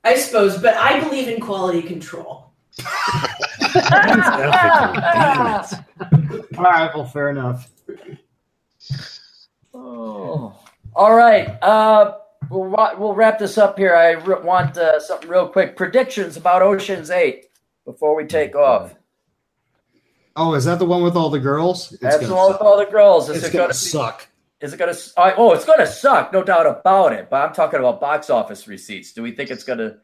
I 0.04 0.14
suppose, 0.14 0.60
but 0.60 0.76
I 0.76 1.00
believe 1.00 1.26
in 1.28 1.40
quality 1.40 1.82
control. 1.82 2.52
That's 2.78 3.76
ethical. 3.76 5.00
Damn 5.00 5.64
it. 5.64 6.58
All 6.58 6.64
right, 6.64 6.90
well, 6.94 7.04
fair 7.04 7.30
enough. 7.30 7.70
Oh. 9.74 10.56
All 10.94 11.14
right. 11.14 11.48
Uh, 11.62 12.18
we'll 12.50 12.68
we'll 12.98 13.14
wrap 13.14 13.38
this 13.38 13.56
up 13.58 13.78
here. 13.78 13.94
I 13.94 14.12
re- 14.12 14.42
want 14.42 14.76
uh, 14.76 15.00
something 15.00 15.28
real 15.28 15.48
quick. 15.48 15.76
Predictions 15.76 16.36
about 16.36 16.62
Ocean's 16.62 17.10
Eight 17.10 17.46
before 17.84 18.14
we 18.14 18.24
take 18.26 18.54
off. 18.54 18.94
Oh, 20.36 20.54
is 20.54 20.64
that 20.64 20.78
the 20.78 20.86
one 20.86 21.02
with 21.02 21.16
all 21.16 21.30
the 21.30 21.38
girls? 21.40 21.92
It's 21.92 22.00
That's 22.02 22.26
the 22.26 22.34
one 22.34 22.52
with 22.52 22.60
all 22.60 22.76
the 22.78 22.86
girls. 22.90 23.28
Is 23.28 23.38
It's 23.38 23.46
it 23.46 23.52
gonna 23.52 23.64
gonna 23.64 23.74
suck. 23.74 24.26
Is 24.60 24.72
it 24.72 24.76
gonna? 24.76 24.92
s- 24.92 25.12
I- 25.16 25.34
Oh, 25.34 25.52
it's 25.52 25.64
gonna 25.64 25.86
suck, 25.86 26.32
no 26.32 26.42
doubt 26.42 26.66
about 26.66 27.12
it. 27.12 27.28
But 27.30 27.48
I'm 27.48 27.54
talking 27.54 27.78
about 27.80 28.00
box 28.00 28.30
office 28.30 28.68
receipts. 28.68 29.12
Do 29.12 29.22
we 29.22 29.32
think 29.32 29.50
it's 29.50 29.64
gonna 29.64 29.98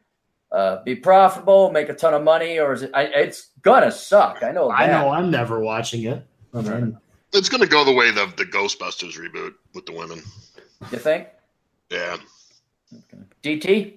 uh, 0.51 0.83
be 0.83 0.95
profitable, 0.95 1.71
make 1.71 1.89
a 1.89 1.93
ton 1.93 2.13
of 2.13 2.23
money, 2.23 2.59
or 2.59 2.73
is 2.73 2.83
it? 2.83 2.91
I, 2.93 3.03
it's 3.03 3.51
gonna 3.61 3.91
suck. 3.91 4.43
I 4.43 4.51
know. 4.51 4.71
I 4.71 4.87
know. 4.87 5.09
I'm 5.09 5.29
never 5.29 5.59
watching 5.59 6.03
it. 6.03 6.25
I 6.53 6.91
it's 7.33 7.49
going 7.49 7.61
to 7.61 7.67
go 7.67 7.83
the 7.83 7.91
way 7.91 8.09
of 8.09 8.35
the 8.35 8.45
Ghostbusters 8.45 9.19
reboot 9.19 9.53
with 9.73 9.85
the 9.85 9.91
women. 9.91 10.21
You 10.91 10.97
think? 10.97 11.27
Yeah. 11.91 12.17
DT? 13.43 13.93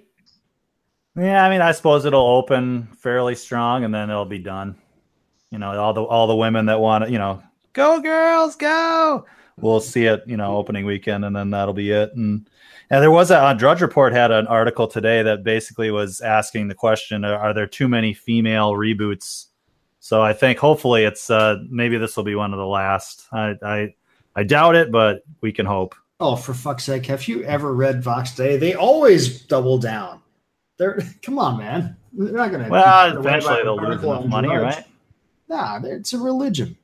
Yeah, 1.16 1.44
I 1.44 1.50
mean, 1.50 1.60
I 1.60 1.72
suppose 1.72 2.04
it'll 2.04 2.26
open 2.26 2.88
fairly 2.98 3.34
strong, 3.34 3.84
and 3.84 3.92
then 3.92 4.10
it'll 4.10 4.24
be 4.24 4.38
done. 4.38 4.76
You 5.50 5.58
know, 5.58 5.78
all 5.78 5.92
the 5.92 6.02
all 6.02 6.26
the 6.26 6.36
women 6.36 6.66
that 6.66 6.80
want 6.80 7.04
to, 7.04 7.10
you 7.10 7.18
know, 7.18 7.42
go 7.72 8.00
girls, 8.00 8.56
go. 8.56 9.26
We'll 9.58 9.80
see 9.80 10.06
it, 10.06 10.22
you 10.26 10.36
know, 10.36 10.56
opening 10.56 10.86
weekend, 10.86 11.24
and 11.24 11.34
then 11.34 11.50
that'll 11.50 11.74
be 11.74 11.90
it. 11.90 12.12
And 12.14 12.48
and 12.88 13.02
there 13.02 13.10
was 13.10 13.30
a 13.30 13.38
uh, 13.38 13.54
Drudge 13.54 13.80
Report 13.80 14.12
had 14.12 14.30
an 14.30 14.46
article 14.46 14.86
today 14.86 15.22
that 15.22 15.44
basically 15.44 15.90
was 15.90 16.20
asking 16.20 16.68
the 16.68 16.74
question: 16.74 17.24
Are, 17.24 17.36
are 17.36 17.54
there 17.54 17.66
too 17.66 17.88
many 17.88 18.14
female 18.14 18.72
reboots? 18.72 19.46
So 19.98 20.22
I 20.22 20.32
think 20.32 20.58
hopefully 20.58 21.04
it's 21.04 21.28
uh, 21.28 21.56
maybe 21.68 21.98
this 21.98 22.16
will 22.16 22.24
be 22.24 22.34
one 22.34 22.52
of 22.52 22.58
the 22.58 22.66
last. 22.66 23.26
I 23.32 23.56
I, 23.62 23.94
I 24.36 24.44
doubt 24.44 24.76
it, 24.76 24.90
but 24.90 25.22
we 25.40 25.52
can 25.52 25.66
hope. 25.66 25.94
Oh, 26.20 26.36
for 26.36 26.54
fuck's 26.54 26.84
sake, 26.84 27.06
have 27.06 27.26
you 27.26 27.42
ever 27.44 27.74
read 27.74 28.02
Vox 28.02 28.34
Day? 28.34 28.56
They 28.56 28.74
always 28.74 29.42
double 29.42 29.78
down. 29.78 30.20
They're 30.78 31.00
come 31.22 31.38
on, 31.38 31.58
man. 31.58 31.96
They're 32.12 32.32
not 32.32 32.50
gonna. 32.50 32.68
Well, 32.68 33.18
eventually 33.18 33.62
they'll 33.62 33.78
an 33.78 33.84
lose 33.84 33.88
article 33.94 34.12
enough 34.14 34.26
money, 34.26 34.48
Drudge. 34.48 34.76
right? 34.76 34.84
Nah, 35.48 35.80
it's 35.84 36.12
a 36.12 36.18
religion. 36.18 36.76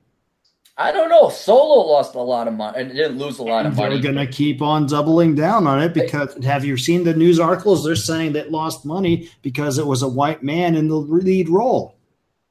I 0.78 0.92
don't 0.92 1.08
know. 1.08 1.30
Solo 1.30 1.86
lost 1.86 2.14
a 2.14 2.20
lot 2.20 2.48
of 2.48 2.54
money 2.54 2.78
and 2.78 2.92
didn't 2.92 3.18
lose 3.18 3.38
a 3.38 3.42
lot 3.42 3.64
of 3.64 3.76
money. 3.76 3.98
They're 3.98 4.12
money. 4.12 4.20
gonna 4.24 4.30
keep 4.30 4.60
on 4.60 4.86
doubling 4.86 5.34
down 5.34 5.66
on 5.66 5.82
it 5.82 5.94
because 5.94 6.36
have 6.44 6.64
you 6.64 6.76
seen 6.76 7.04
the 7.04 7.14
news 7.14 7.40
articles? 7.40 7.84
They're 7.84 7.96
saying 7.96 8.34
that 8.34 8.50
lost 8.50 8.84
money 8.84 9.30
because 9.42 9.78
it 9.78 9.86
was 9.86 10.02
a 10.02 10.08
white 10.08 10.42
man 10.42 10.76
in 10.76 10.88
the 10.88 10.96
lead 10.96 11.48
role. 11.48 11.96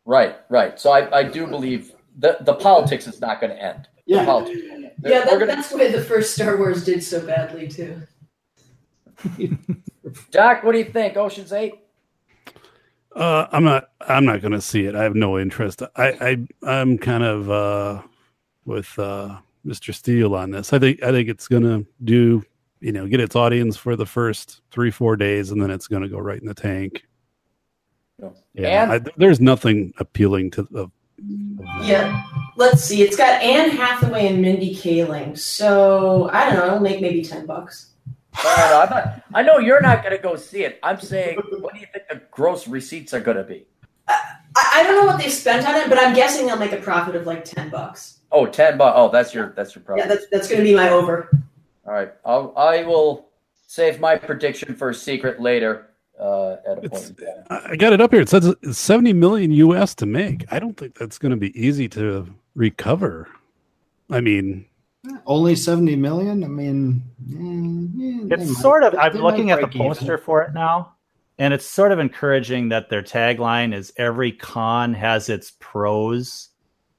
Right, 0.05 0.37
right. 0.49 0.79
So 0.79 0.91
I, 0.91 1.19
I 1.19 1.23
do 1.23 1.45
believe 1.47 1.91
the 2.17 2.37
the 2.41 2.53
politics 2.55 3.07
is 3.07 3.21
not 3.21 3.41
going 3.41 3.55
to 3.55 3.61
end. 3.61 3.87
The 4.07 4.15
Yeah. 4.15 4.84
Politics 5.01 5.03
won't 5.03 5.05
end. 5.05 5.13
Yeah, 5.13 5.19
that, 5.31 5.39
gonna- 5.39 5.45
that's 5.47 5.71
why 5.71 5.91
the 5.91 6.01
first 6.01 6.33
Star 6.33 6.57
Wars 6.57 6.83
did 6.85 7.03
so 7.03 7.25
badly 7.25 7.67
too. 7.67 8.01
Doc, 10.31 10.63
what 10.63 10.73
do 10.73 10.77
you 10.79 10.85
think? 10.85 11.17
Ocean's 11.17 11.51
Eight? 11.53 11.75
Uh, 13.15 13.47
I'm 13.51 13.63
not. 13.63 13.91
I'm 14.01 14.25
not 14.25 14.41
going 14.41 14.51
to 14.51 14.61
see 14.61 14.85
it. 14.85 14.95
I 14.95 15.03
have 15.03 15.15
no 15.15 15.39
interest. 15.39 15.81
I, 15.95 16.07
I 16.63 16.69
I'm 16.81 16.97
kind 16.97 17.23
of 17.23 17.49
uh, 17.49 18.01
with 18.65 18.97
uh, 18.99 19.37
Mr. 19.65 19.93
Steele 19.93 20.35
on 20.35 20.51
this. 20.51 20.73
I 20.73 20.79
think 20.79 21.01
I 21.01 21.11
think 21.11 21.29
it's 21.29 21.47
going 21.47 21.63
to 21.63 21.85
do. 22.03 22.43
You 22.81 22.91
know, 22.91 23.07
get 23.07 23.21
its 23.21 23.35
audience 23.35 23.77
for 23.77 23.95
the 23.95 24.05
first 24.05 24.61
three 24.69 24.91
four 24.91 25.15
days, 25.15 25.51
and 25.51 25.61
then 25.61 25.71
it's 25.71 25.87
going 25.87 26.03
to 26.03 26.09
go 26.09 26.19
right 26.19 26.39
in 26.39 26.45
the 26.45 26.53
tank. 26.53 27.05
Yeah, 28.53 28.91
I, 28.91 28.99
there's 29.17 29.39
nothing 29.39 29.93
appealing 29.97 30.51
to 30.51 30.63
the. 30.63 30.87
Yeah, 31.81 32.21
let's 32.55 32.83
see. 32.83 33.01
It's 33.01 33.15
got 33.15 33.41
Anne 33.41 33.71
Hathaway 33.71 34.27
and 34.27 34.41
Mindy 34.41 34.75
Kaling, 34.75 35.37
so 35.37 36.29
I 36.31 36.45
don't 36.45 36.55
know. 36.55 36.65
It'll 36.67 36.79
make 36.79 37.01
maybe 37.01 37.23
ten 37.23 37.45
bucks. 37.45 37.91
I, 38.37 38.69
know. 38.69 38.95
Not, 38.95 39.23
I 39.33 39.41
know 39.43 39.59
you're 39.59 39.81
not 39.81 40.03
going 40.03 40.15
to 40.15 40.21
go 40.21 40.35
see 40.35 40.65
it. 40.65 40.79
I'm 40.83 40.99
saying, 40.99 41.37
what 41.61 41.73
do 41.73 41.79
you 41.79 41.87
think 41.93 42.07
the 42.09 42.21
gross 42.31 42.67
receipts 42.67 43.13
are 43.13 43.21
going 43.21 43.37
to 43.37 43.43
be? 43.43 43.65
I, 44.07 44.37
I 44.55 44.83
don't 44.83 44.95
know 44.97 45.05
what 45.05 45.21
they 45.21 45.29
spent 45.29 45.67
on 45.67 45.75
it, 45.75 45.89
but 45.89 45.97
I'm 45.97 46.13
guessing 46.13 46.45
they'll 46.45 46.57
make 46.57 46.73
a 46.73 46.77
profit 46.81 47.15
of 47.15 47.25
like 47.25 47.45
ten 47.45 47.69
bucks. 47.69 48.19
Oh, 48.31 48.45
10 48.45 48.77
bucks. 48.77 48.95
Oh, 48.97 49.09
that's 49.09 49.33
your 49.33 49.53
that's 49.55 49.75
your 49.75 49.83
profit. 49.83 50.03
Yeah, 50.03 50.07
problem. 50.07 50.27
that's 50.31 50.47
that's 50.47 50.47
going 50.49 50.59
to 50.59 50.69
be 50.69 50.75
my 50.75 50.89
over. 50.89 51.29
All 51.85 51.93
right, 51.93 52.11
I'll, 52.25 52.53
I 52.57 52.83
will 52.83 53.29
save 53.67 53.99
my 53.99 54.15
prediction 54.15 54.75
for 54.75 54.89
a 54.89 54.93
secret 54.93 55.39
later 55.39 55.91
uh, 56.19 56.57
at 56.67 56.77
a 56.77 56.89
point. 56.89 56.93
It's, 56.93 57.09
in 57.09 57.15
time. 57.15 57.43
I 57.49 57.71
I 57.71 57.75
got 57.75 57.93
it 57.93 58.01
up 58.01 58.11
here. 58.11 58.21
It 58.21 58.29
says 58.29 58.53
70 58.71 59.13
million 59.13 59.51
US 59.51 59.95
to 59.95 60.05
make. 60.05 60.45
I 60.51 60.59
don't 60.59 60.75
think 60.75 60.97
that's 60.97 61.17
going 61.17 61.31
to 61.31 61.37
be 61.37 61.57
easy 61.59 61.87
to 61.89 62.27
recover. 62.55 63.27
I 64.09 64.21
mean, 64.21 64.65
Only 65.27 65.55
seventy 65.55 65.95
million. 65.95 66.43
I 66.43 66.47
mean, 66.47 67.03
eh, 67.29 68.03
yeah, 68.03 68.23
they 68.37 68.43
It's 68.43 68.53
might- 68.53 68.61
sort 68.61 68.83
of. 68.83 68.95
I'm 68.95 69.13
looking 69.13 69.51
at 69.51 69.59
the 69.61 69.67
break 69.67 69.75
even. 69.75 69.87
poster 69.87 70.17
for 70.17 70.41
it 70.41 70.53
now, 70.53 70.93
and 71.37 71.53
it's 71.53 71.65
sort 71.67 71.91
of 71.91 71.99
encouraging 71.99 72.69
that 72.69 72.89
their 72.89 73.03
tagline 73.03 73.73
is 73.73 73.93
"Every 73.97 74.31
con 74.31 74.93
has 74.95 75.29
its 75.29 75.51
pros," 75.59 76.49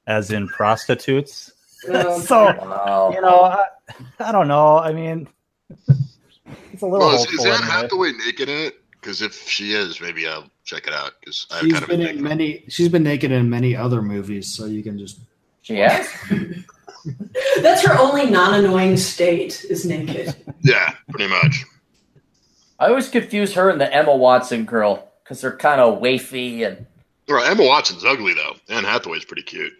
as 0.06 0.30
in 0.30 0.46
prostitutes. 0.48 1.52
Um, 1.92 2.20
so 2.20 2.44
Wow. 2.46 3.10
you 3.14 3.20
know, 3.20 3.40
I, 3.42 3.64
I 4.20 4.32
don't 4.32 4.48
know. 4.48 4.78
I 4.78 4.92
mean, 4.92 5.28
it's 5.68 6.82
a 6.82 6.86
little 6.86 6.98
Well, 7.08 7.14
is, 7.16 7.22
is 7.24 7.30
hopeful. 7.30 7.46
Anne 7.46 7.54
anyway. 7.62 7.70
Hathaway 7.70 8.12
naked 8.12 8.48
in 8.48 8.58
it? 8.66 8.74
Because 8.92 9.22
if 9.22 9.48
she 9.48 9.72
is, 9.72 10.00
maybe 10.00 10.26
I'll 10.26 10.50
check 10.64 10.86
it 10.88 10.92
out. 10.92 11.12
Because 11.20 11.46
I 11.50 11.60
She's 11.60 11.72
kind 11.72 11.82
of 11.84 11.88
been 11.90 12.00
in 12.02 12.22
many. 12.22 12.64
She's 12.68 12.88
been 12.88 13.02
naked 13.04 13.30
in 13.30 13.48
many 13.50 13.76
other 13.76 14.00
movies, 14.02 14.52
so 14.54 14.64
you 14.66 14.82
can 14.82 14.98
just. 14.98 15.18
She 15.66 15.78
has? 15.78 16.08
that's 17.60 17.84
her 17.84 17.98
only 17.98 18.30
non-annoying 18.30 18.96
state 18.96 19.64
is 19.68 19.84
naked. 19.84 20.32
yeah, 20.62 20.94
pretty 21.10 21.26
much. 21.28 21.64
I 22.78 22.86
always 22.86 23.08
confuse 23.08 23.52
her 23.54 23.68
and 23.68 23.80
the 23.80 23.92
Emma 23.92 24.14
Watson 24.14 24.64
girl 24.64 25.10
because 25.24 25.40
they're 25.40 25.56
kind 25.56 25.80
of 25.80 26.00
wafy 26.00 26.64
and. 26.64 26.86
Well, 27.28 27.44
Emma 27.44 27.64
Watson's 27.64 28.04
ugly 28.04 28.32
though. 28.34 28.54
Anne 28.68 28.84
Hathaway's 28.84 29.24
pretty 29.24 29.42
cute. 29.42 29.72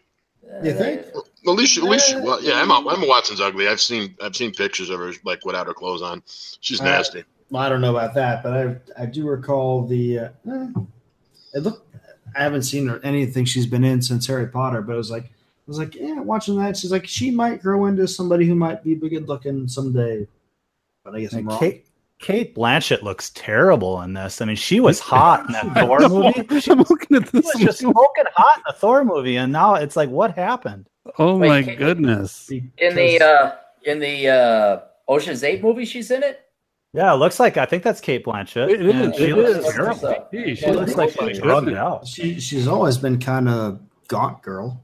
You 0.65 0.73
think? 0.75 1.03
At 1.47 1.53
least, 1.53 1.75
she, 1.75 1.81
at 1.83 1.87
least, 1.89 2.09
she, 2.09 2.17
well, 2.17 2.43
yeah. 2.43 2.61
Emma, 2.63 2.79
Emma 2.93 3.07
Watson's 3.07 3.41
ugly. 3.41 3.69
I've 3.69 3.81
seen, 3.81 4.17
I've 4.21 4.35
seen 4.35 4.51
pictures 4.53 4.91
of 4.91 4.99
her 4.99 5.13
like 5.25 5.45
without 5.45 5.69
her 5.69 5.75
clothes 5.75 6.03
on. 6.03 6.21
She's 6.61 6.81
Uh, 6.81 6.85
nasty. 6.85 7.23
Well, 7.51 7.63
I 7.63 7.69
don't 7.69 7.81
know 7.81 7.95
about 7.97 8.13
that, 8.15 8.43
but 8.43 8.53
I 8.53 9.03
I 9.03 9.07
do 9.07 9.25
recall 9.29 9.87
the. 9.87 10.19
Uh, 10.19 10.29
eh, 10.51 10.67
it 11.55 11.63
looked. 11.63 11.95
I 12.37 12.43
haven't 12.43 12.63
seen 12.63 12.89
her 12.89 13.01
anything 13.05 13.45
she's 13.45 13.67
been 13.67 13.85
in 13.85 14.03
since 14.03 14.27
Harry 14.27 14.49
Potter, 14.49 14.83
but 14.83 14.95
it 14.95 14.97
was 14.97 15.13
like 15.13 15.25
I 15.25 15.29
was 15.67 15.79
like, 15.79 15.95
yeah, 15.95 16.21
watching 16.21 16.57
that. 16.59 16.77
She's 16.77 16.93
like, 16.93 17.07
she 17.07 17.31
might 17.31 17.61
grow 17.63 17.87
into 17.87 18.07
somebody 18.07 18.47
who 18.47 18.55
might 18.55 18.83
be 18.85 18.95
good 18.95 19.29
looking 19.29 19.67
someday. 19.69 20.27
But 21.05 21.15
I 21.17 21.21
guess 21.23 21.35
I'm 21.35 21.47
wrong. 21.49 21.59
Kate, 21.59 21.87
Cate 22.21 22.55
Blanchett 22.55 23.03
looks 23.03 23.31
terrible 23.31 24.01
in 24.03 24.15
this. 24.15 24.41
I 24.41 24.45
mean, 24.45 24.57
she 24.57 24.81
was 24.81 25.01
hot 25.01 25.47
in 25.47 25.53
that 25.53 25.75
Thor 25.87 26.01
movie. 26.09 26.61
She 26.61 26.71
I'm 26.71 26.79
looking 26.79 27.17
at 27.17 27.33
was 27.33 27.45
this. 27.45 27.57
just 27.59 27.79
smoking 27.81 28.25
hot 28.35 28.59
in 28.59 28.63
the 28.67 28.73
Thor 28.75 29.05
movie, 29.05 29.37
and 29.37 29.53
now 29.53 29.75
it's 29.75 29.97
like, 29.97 30.09
what 30.09 30.35
happened? 30.35 30.89
oh 31.19 31.37
Wait, 31.37 31.49
my 31.49 31.63
can- 31.63 31.77
goodness! 31.77 32.51
In 32.51 32.95
the 32.95 33.21
uh, 33.21 33.53
in 33.85 34.01
the 34.01 34.29
uh, 34.29 34.81
Ocean's 35.09 35.45
Eight 35.45 35.63
movie, 35.63 35.85
she's 35.85 36.11
in 36.11 36.23
it. 36.23 36.41
Yeah, 36.93 37.13
it 37.13 37.17
looks 37.19 37.39
like 37.39 37.57
I 37.59 37.67
think 37.67 37.83
that's 37.83 38.01
Cate 38.01 38.25
Blanchett. 38.25 38.71
It 38.71 38.81
and 38.81 39.13
is, 39.13 39.17
She 39.19 39.25
it 39.31 39.37
looks 39.37 39.67
is. 39.67 39.75
terrible. 39.75 40.29
Hey, 40.33 40.55
She 40.55 40.71
looks 40.71 40.95
like 40.97 41.11
she's 41.11 41.39
drugged 41.39 41.75
out. 41.75 42.07
she 42.07 42.41
she's 42.41 42.67
always 42.67 42.97
been 42.99 43.21
kind 43.21 43.49
of 43.49 43.79
gaunt 44.09 44.43
girl. 44.43 44.83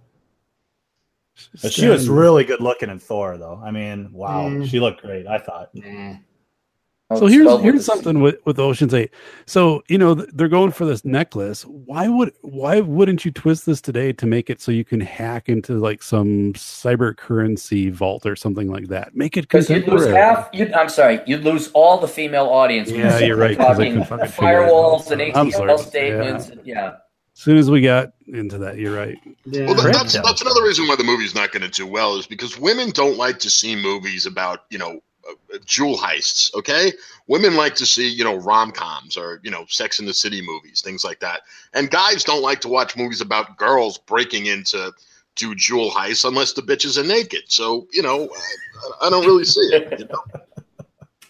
But 1.63 1.73
she 1.73 1.87
was 1.89 2.09
really 2.09 2.45
good 2.45 2.61
looking 2.61 2.91
in 2.91 2.99
Thor, 2.99 3.37
though. 3.37 3.61
I 3.65 3.71
mean, 3.71 4.11
wow, 4.13 4.49
Mm. 4.49 4.67
she 4.69 4.81
looked 4.81 5.03
great. 5.03 5.27
I 5.27 5.39
thought. 5.39 5.71
Nah. 5.75 6.15
So 7.15 7.27
here's 7.27 7.61
here's 7.61 7.85
something 7.85 8.21
with, 8.23 8.37
with 8.47 8.59
Ocean's 8.59 8.95
Eight. 8.95 9.11
So 9.45 9.83
you 9.87 9.99
know 9.99 10.15
they're 10.15 10.49
going 10.49 10.71
for 10.71 10.87
this 10.87 11.05
necklace. 11.05 11.63
Why 11.67 12.09
would 12.09 12.33
why 12.41 12.81
wouldn't 12.81 13.27
you 13.27 13.31
twist 13.31 13.67
this 13.67 13.83
today 13.83 14.15
to 14.15 14.25
make 14.27 14.49
it 14.49 14.63
so 14.63 14.73
you 14.73 14.83
can 14.83 15.01
hack 15.01 15.51
into 15.51 15.75
like 15.75 16.03
some 16.03 16.55
cyber 16.55 17.15
currency 17.15 17.91
vault 17.91 18.25
or 18.25 18.35
something 18.35 18.69
like 18.71 18.89
that? 18.89 19.15
Make 19.15 19.37
it 19.37 19.43
Because 19.43 19.69
you'd 19.69 19.87
lose 19.89 20.07
half. 20.07 20.49
You'd, 20.55 20.73
I'm 20.73 20.89
sorry, 20.89 21.21
you'd 21.27 21.45
lose 21.45 21.71
all 21.75 21.99
the 21.99 22.09
female 22.09 22.47
audience. 22.47 22.91
Yeah, 22.91 23.21
We're 23.21 23.27
you're 23.27 23.37
right, 23.37 23.59
'cause 23.59 23.79
I 23.79 23.89
Talking 23.89 24.05
fucking 24.05 24.27
figure 24.29 24.49
it 24.49 24.65
out. 24.65 24.71
firewalls 24.71 25.11
and 25.11 25.21
I'm 25.21 25.49
ATL 25.49 25.53
sorry. 25.53 25.79
statements. 25.79 26.49
and- 26.49 26.61
Yeah. 26.65 26.93
As 27.35 27.41
soon 27.41 27.57
as 27.57 27.71
we 27.71 27.81
got 27.81 28.13
into 28.29 28.59
that, 28.59 28.77
you're 28.79 28.95
right. 28.95 29.19
Yeah. 29.47 29.67
Well, 29.67 29.75
that, 29.77 29.93
that's 29.93 30.15
that's 30.21 30.43
another 30.43 30.63
reason 30.63 30.87
why 30.87 30.97
the 30.97 31.05
movie's 31.05 31.35
not 31.35 31.51
going 31.51 31.63
to 31.63 31.69
do 31.69 31.87
well 31.87 32.17
is 32.17 32.27
because 32.27 32.59
women 32.59 32.91
don't 32.91 33.17
like 33.17 33.39
to 33.41 33.51
see 33.51 33.75
movies 33.75 34.27
about 34.27 34.65
you 34.71 34.79
know 34.79 35.01
uh, 35.29 35.59
jewel 35.65 35.97
heists. 35.97 36.55
Okay, 36.55 36.93
women 37.27 37.57
like 37.57 37.75
to 37.77 37.87
see 37.87 38.09
you 38.09 38.23
know 38.23 38.37
rom 38.37 38.71
coms 38.71 39.17
or 39.17 39.41
you 39.43 39.51
know 39.51 39.65
Sex 39.69 39.99
in 39.99 40.07
the 40.07 40.15
City 40.15 40.43
movies, 40.45 40.83
things 40.83 41.05
like 41.05 41.21
that. 41.21 41.41
And 41.73 41.91
guys 41.91 42.23
don't 42.23 42.43
like 42.43 42.61
to 42.61 42.69
watch 42.69 42.97
movies 42.97 43.21
about 43.23 43.57
girls 43.57 43.99
breaking 43.99 44.47
into 44.47 44.93
do 45.35 45.55
jewel 45.55 45.91
heists 45.91 46.29
unless 46.29 46.53
the 46.53 46.63
bitches 46.63 46.99
are 46.99 47.07
naked. 47.07 47.45
So 47.49 47.89
you 47.93 48.03
know, 48.03 48.29
I, 49.01 49.07
I 49.07 49.11
don't 49.11 49.27
really 49.27 49.45
see 49.45 49.61
it. 49.73 50.01
You 50.01 50.07
know? 50.07 50.23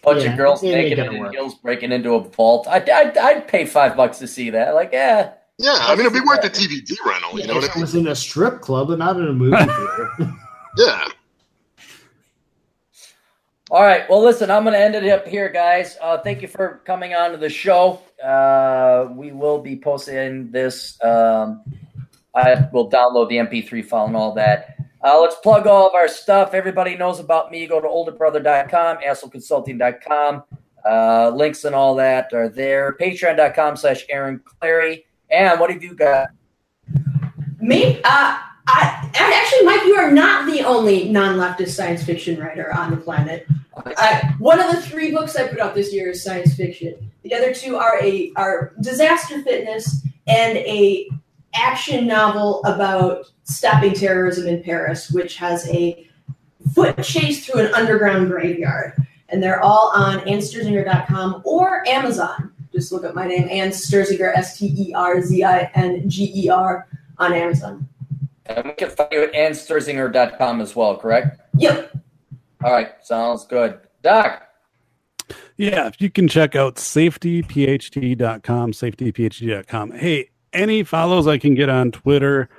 Bunch 0.03 0.23
Yeah, 0.25 0.31
of 0.31 0.37
girls 0.37 0.61
naked 0.61 0.99
and 0.99 1.15
in 1.15 1.31
heels 1.31 1.55
breaking 1.55 1.93
into 1.93 2.15
a 2.15 2.19
vault. 2.19 2.67
I'd, 2.67 2.89
I'd, 2.89 3.17
I'd 3.17 3.47
pay 3.47 3.63
five 3.65 3.95
bucks 3.95 4.19
to 4.19 4.27
see 4.27 4.49
that. 4.49 4.75
Like, 4.75 4.89
yeah. 4.91 5.31
Yeah, 5.63 5.77
I 5.79 5.95
mean 5.95 6.01
it'd 6.05 6.13
be 6.13 6.19
worth 6.19 6.41
the 6.41 6.49
DVD 6.49 6.91
rental. 7.05 7.39
You 7.39 7.47
know 7.47 7.53
if 7.57 7.61
what 7.61 7.63
it 7.63 7.71
I 7.71 7.75
mean? 7.75 7.81
was 7.81 7.95
in 7.95 8.07
a 8.07 8.15
strip 8.15 8.59
club 8.59 8.89
and 8.89 8.99
not 8.99 9.15
in 9.15 9.27
a 9.27 9.33
movie 9.33 9.55
theater. 9.57 10.11
Yeah. 10.77 11.05
All 13.71 13.81
right. 13.83 14.07
Well, 14.09 14.23
listen, 14.23 14.51
I'm 14.51 14.63
going 14.63 14.73
to 14.73 14.79
end 14.79 14.95
it 14.95 15.07
up 15.07 15.27
here, 15.27 15.49
guys. 15.49 15.97
Uh, 16.01 16.17
thank 16.17 16.41
you 16.41 16.47
for 16.47 16.81
coming 16.85 17.13
on 17.13 17.31
to 17.31 17.37
the 17.37 17.49
show. 17.49 18.01
Uh, 18.23 19.07
we 19.11 19.31
will 19.31 19.59
be 19.59 19.75
posting 19.79 20.51
this. 20.51 21.01
Um, 21.03 21.63
I 22.35 22.67
will 22.73 22.89
download 22.89 23.29
the 23.29 23.37
MP3 23.37 23.85
file 23.85 24.05
and 24.07 24.15
all 24.15 24.33
that. 24.33 24.77
Uh, 25.03 25.19
let's 25.21 25.35
plug 25.37 25.67
all 25.67 25.87
of 25.87 25.93
our 25.93 26.07
stuff. 26.07 26.53
Everybody 26.53 26.95
knows 26.97 27.19
about 27.19 27.51
me. 27.51 27.67
Go 27.67 27.79
to 27.79 27.87
olderbrother.com, 27.87 28.97
assholeconsulting.com. 28.97 30.43
Uh, 30.89 31.29
links 31.35 31.63
and 31.65 31.75
all 31.75 31.95
that 31.95 32.33
are 32.33 32.49
there. 32.49 32.97
Patreon.com 32.99 33.77
slash 33.77 34.05
Aaron 34.09 34.41
Clarey. 34.61 35.03
And 35.33 35.59
what 35.59 35.71
have 35.71 35.83
you 35.83 35.95
got? 35.95 36.29
Me? 37.59 37.99
Uh, 38.03 38.37
I, 38.67 39.09
actually, 39.15 39.65
Mike, 39.65 39.83
you 39.85 39.95
are 39.95 40.11
not 40.11 40.45
the 40.49 40.61
only 40.61 41.09
non-leftist 41.09 41.69
science 41.69 42.03
fiction 42.03 42.39
writer 42.39 42.71
on 42.73 42.91
the 42.91 42.97
planet. 42.97 43.47
I, 43.75 44.35
one 44.37 44.59
of 44.59 44.71
the 44.71 44.81
three 44.81 45.11
books 45.11 45.35
I 45.35 45.47
put 45.47 45.59
out 45.59 45.73
this 45.73 45.91
year 45.91 46.11
is 46.11 46.23
science 46.23 46.55
fiction. 46.55 47.11
The 47.23 47.33
other 47.33 47.53
two 47.53 47.77
are 47.77 47.99
a 48.01 48.31
are 48.35 48.73
disaster 48.81 49.41
fitness 49.41 50.05
and 50.27 50.57
a 50.59 51.09
action 51.55 52.05
novel 52.05 52.63
about 52.65 53.25
stopping 53.43 53.93
terrorism 53.93 54.47
in 54.47 54.63
Paris, 54.63 55.09
which 55.09 55.35
has 55.37 55.67
a 55.69 56.07
foot 56.73 57.01
chase 57.03 57.45
through 57.45 57.61
an 57.61 57.73
underground 57.73 58.29
graveyard. 58.29 58.93
And 59.29 59.41
they're 59.41 59.61
all 59.61 59.91
on 59.95 60.19
AnnSterzinger.com 60.19 61.41
or 61.43 61.87
Amazon. 61.87 62.52
Just 62.73 62.91
look 62.91 63.05
up 63.05 63.13
my 63.13 63.27
name, 63.27 63.47
Ann 63.49 63.69
Sterzinger, 63.69 64.35
S 64.35 64.57
T 64.57 64.65
E 64.65 64.93
R 64.93 65.21
Z 65.21 65.43
I 65.43 65.71
N 65.75 66.09
G 66.09 66.31
E 66.35 66.49
R, 66.49 66.87
on 67.19 67.33
Amazon. 67.33 67.87
And 68.45 68.65
we 68.65 68.71
can 68.73 68.89
find 68.89 69.09
you 69.11 69.23
at 69.23 69.33
annsterzinger.com 69.33 70.59
as 70.59 70.75
well, 70.75 70.97
correct? 70.97 71.39
Yep. 71.57 71.95
All 72.63 72.71
right. 72.71 72.93
Sounds 73.01 73.45
good. 73.45 73.79
Doc. 74.01 74.43
Yeah, 75.55 75.87
if 75.87 76.01
you 76.01 76.09
can 76.09 76.27
check 76.27 76.55
out 76.55 76.75
safetyphd.com, 76.75 78.71
safetyphd.com. 78.71 79.91
Hey, 79.91 80.29
any 80.51 80.83
follows 80.83 81.27
I 81.27 81.37
can 81.37 81.53
get 81.55 81.69
on 81.69 81.91
Twitter 81.91 82.49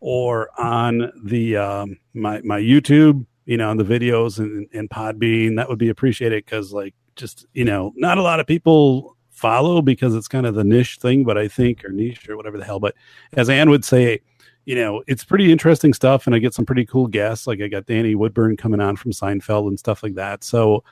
or 0.00 0.50
on 0.58 1.12
the 1.24 1.56
um, 1.56 1.96
my 2.12 2.40
my 2.42 2.60
YouTube, 2.60 3.24
you 3.46 3.56
know, 3.56 3.70
on 3.70 3.76
the 3.76 3.84
videos 3.84 4.38
and, 4.38 4.66
and 4.72 4.90
Podbean, 4.90 5.56
that 5.56 5.68
would 5.68 5.78
be 5.78 5.88
appreciated 5.88 6.44
because 6.44 6.72
like 6.72 6.94
just 7.16 7.46
you 7.52 7.64
know, 7.64 7.92
not 7.96 8.18
a 8.18 8.22
lot 8.22 8.40
of 8.40 8.46
people 8.46 9.16
follow 9.40 9.80
because 9.82 10.14
it's 10.14 10.28
kind 10.28 10.46
of 10.46 10.54
the 10.54 10.64
niche 10.64 10.98
thing, 11.00 11.24
but 11.24 11.38
I 11.38 11.48
think 11.48 11.84
or 11.84 11.90
niche 11.90 12.28
or 12.28 12.36
whatever 12.36 12.58
the 12.58 12.64
hell. 12.64 12.80
But 12.80 12.94
as 13.32 13.48
Ann 13.48 13.70
would 13.70 13.84
say, 13.84 14.20
you 14.66 14.74
know, 14.74 15.02
it's 15.06 15.24
pretty 15.24 15.50
interesting 15.50 15.94
stuff, 15.94 16.26
and 16.26 16.34
I 16.34 16.38
get 16.38 16.54
some 16.54 16.66
pretty 16.66 16.84
cool 16.84 17.06
guests. 17.06 17.46
Like 17.46 17.60
I 17.60 17.68
got 17.68 17.86
Danny 17.86 18.14
Woodburn 18.14 18.56
coming 18.56 18.80
on 18.80 18.96
from 18.96 19.12
Seinfeld 19.12 19.68
and 19.68 19.78
stuff 19.78 20.02
like 20.02 20.14
that. 20.14 20.44
So 20.44 20.84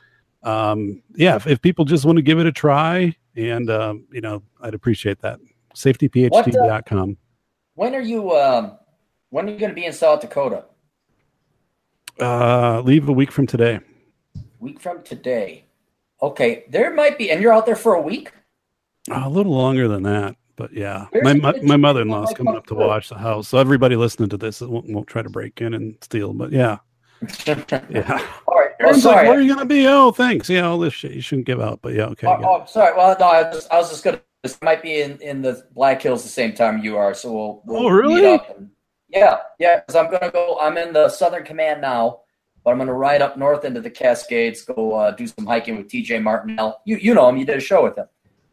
um 0.44 1.02
yeah 1.16 1.34
if, 1.34 1.48
if 1.48 1.60
people 1.60 1.84
just 1.84 2.04
want 2.04 2.14
to 2.14 2.22
give 2.22 2.38
it 2.38 2.46
a 2.46 2.52
try 2.52 3.12
and 3.34 3.68
um 3.70 4.06
you 4.12 4.20
know 4.20 4.40
i'd 4.60 4.72
appreciate 4.72 5.18
that 5.20 5.40
safetyphd.com 5.74 7.16
When 7.74 7.92
are 7.92 8.00
you 8.00 8.30
um 8.36 8.78
when 9.30 9.48
are 9.48 9.52
you 9.52 9.58
going 9.58 9.70
to 9.70 9.74
be 9.74 9.84
in 9.84 9.92
South 9.92 10.20
Dakota? 10.20 10.64
uh 12.20 12.80
leave 12.82 13.08
a 13.08 13.12
week 13.12 13.32
from 13.32 13.48
today 13.48 13.80
Week 14.60 14.80
from 14.80 15.02
today. 15.02 15.64
Okay, 16.20 16.64
there 16.68 16.92
might 16.92 17.16
be 17.18 17.30
and 17.30 17.40
you're 17.40 17.52
out 17.52 17.66
there 17.66 17.76
for 17.76 17.94
a 17.94 18.00
week? 18.00 18.32
A 19.10 19.28
little 19.28 19.52
longer 19.56 19.88
than 19.88 20.02
that 20.02 20.36
but 20.56 20.72
yeah 20.72 21.06
my, 21.22 21.34
my, 21.34 21.52
my 21.62 21.76
mother-in-law's 21.76 22.32
coming 22.34 22.56
up 22.56 22.66
to 22.66 22.74
watch 22.74 23.08
the 23.08 23.16
house 23.18 23.48
so 23.48 23.58
everybody 23.58 23.96
listening 23.96 24.28
to 24.28 24.36
this 24.36 24.60
won't, 24.60 24.88
won't 24.92 25.06
try 25.06 25.22
to 25.22 25.30
break 25.30 25.60
in 25.60 25.74
and 25.74 25.96
steal 26.02 26.32
but 26.32 26.50
yeah 26.52 26.78
yeah 27.46 28.24
All 28.46 28.56
right. 28.56 28.70
Oh, 28.80 28.84
Aaron's 28.84 29.04
like, 29.04 29.14
sorry. 29.14 29.28
where 29.28 29.38
are 29.38 29.40
you 29.40 29.52
gonna 29.54 29.66
be 29.66 29.86
oh 29.86 30.12
thanks 30.12 30.48
yeah 30.48 30.62
all 30.66 30.78
this 30.78 30.94
shit 30.94 31.12
you 31.12 31.20
shouldn't 31.20 31.46
give 31.46 31.60
out 31.60 31.80
but 31.82 31.94
yeah 31.94 32.04
okay 32.06 32.26
Oh, 32.28 32.40
oh, 32.42 32.64
sorry. 32.66 32.96
Well, 32.96 33.16
no, 33.18 33.26
I 33.26 33.42
was 33.42 33.54
just, 33.56 33.72
I 33.72 33.76
was 33.78 33.90
just 33.90 34.04
gonna. 34.04 34.20
This 34.44 34.56
might 34.62 34.82
be 34.82 35.00
in, 35.00 35.18
in 35.20 35.42
the 35.42 35.64
Black 35.74 36.00
Hills 36.00 36.22
the 36.22 36.28
same 36.28 36.52
time 36.54 36.78
you 36.78 36.96
are, 36.96 37.12
so 37.12 37.32
we'll. 37.32 37.62
we'll 37.66 37.86
Oh, 37.86 37.88
really? 37.90 38.34
and- 38.34 38.70
yeah, 39.08 39.38
yeah. 39.58 39.80
Because 39.80 39.96
I'm 39.96 40.08
gonna 40.12 40.30
go. 40.30 40.58
I'm 40.60 40.76
in 40.78 40.92
the 40.92 41.08
Southern 41.08 41.44
Command 41.44 41.80
now, 41.80 42.20
but 42.62 42.70
I'm 42.70 42.78
gonna 42.78 42.92
ride 42.94 43.20
up 43.20 43.36
north 43.36 43.64
into 43.64 43.80
the 43.80 43.90
Cascades, 43.90 44.62
go 44.62 44.94
uh, 44.94 45.10
do 45.10 45.26
some 45.26 45.44
hiking 45.44 45.76
with 45.76 45.88
T.J. 45.88 46.20
Martinell. 46.20 46.80
You 46.84 46.98
you 46.98 47.14
know 47.14 47.28
him. 47.28 47.36
You 47.36 47.46
did 47.46 47.56
a 47.56 47.60
show 47.60 47.82
with 47.82 47.98
him. 47.98 48.06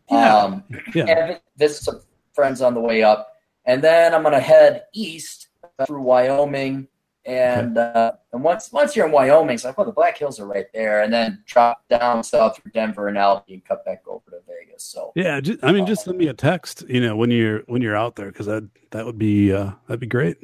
Yeah. 0.09 0.37
Um, 0.37 0.63
yeah 0.93 1.05
and 1.05 1.41
visit 1.57 1.83
some 1.83 2.01
friends 2.33 2.61
on 2.61 2.73
the 2.73 2.79
way 2.79 3.03
up, 3.03 3.33
and 3.65 3.83
then 3.83 4.13
I'm 4.13 4.23
gonna 4.23 4.39
head 4.39 4.83
east 4.93 5.49
through 5.85 6.01
Wyoming. 6.01 6.87
And 7.27 7.79
uh, 7.79 8.11
and 8.33 8.43
once 8.43 8.71
once 8.71 8.95
you're 8.95 9.07
in 9.07 9.11
Wyoming, 9.11 9.55
it's 9.55 9.65
like, 9.65 9.77
well, 9.79 9.87
the 9.87 9.91
Black 9.91 10.15
Hills 10.15 10.39
are 10.39 10.45
right 10.45 10.67
there, 10.75 11.01
and 11.01 11.11
then 11.11 11.43
drop 11.47 11.83
down 11.89 12.23
south 12.23 12.57
through 12.57 12.71
Denver 12.71 13.07
and 13.07 13.17
Albany 13.17 13.55
and 13.55 13.65
cut 13.65 13.83
back 13.83 14.03
over 14.07 14.29
to 14.29 14.37
Vegas. 14.47 14.83
So 14.83 15.11
yeah 15.15 15.39
just, 15.39 15.63
i 15.63 15.71
mean 15.71 15.85
just 15.85 16.03
send 16.03 16.17
me 16.17 16.27
a 16.27 16.33
text 16.33 16.83
you 16.89 16.99
know 16.99 17.15
when 17.15 17.31
you're 17.31 17.61
when 17.67 17.81
you're 17.81 17.95
out 17.95 18.17
there 18.17 18.27
because 18.27 18.45
that 18.45 18.67
that 18.91 19.05
would 19.05 19.17
be 19.17 19.53
uh 19.53 19.71
that'd 19.87 20.01
be 20.01 20.05
great 20.05 20.37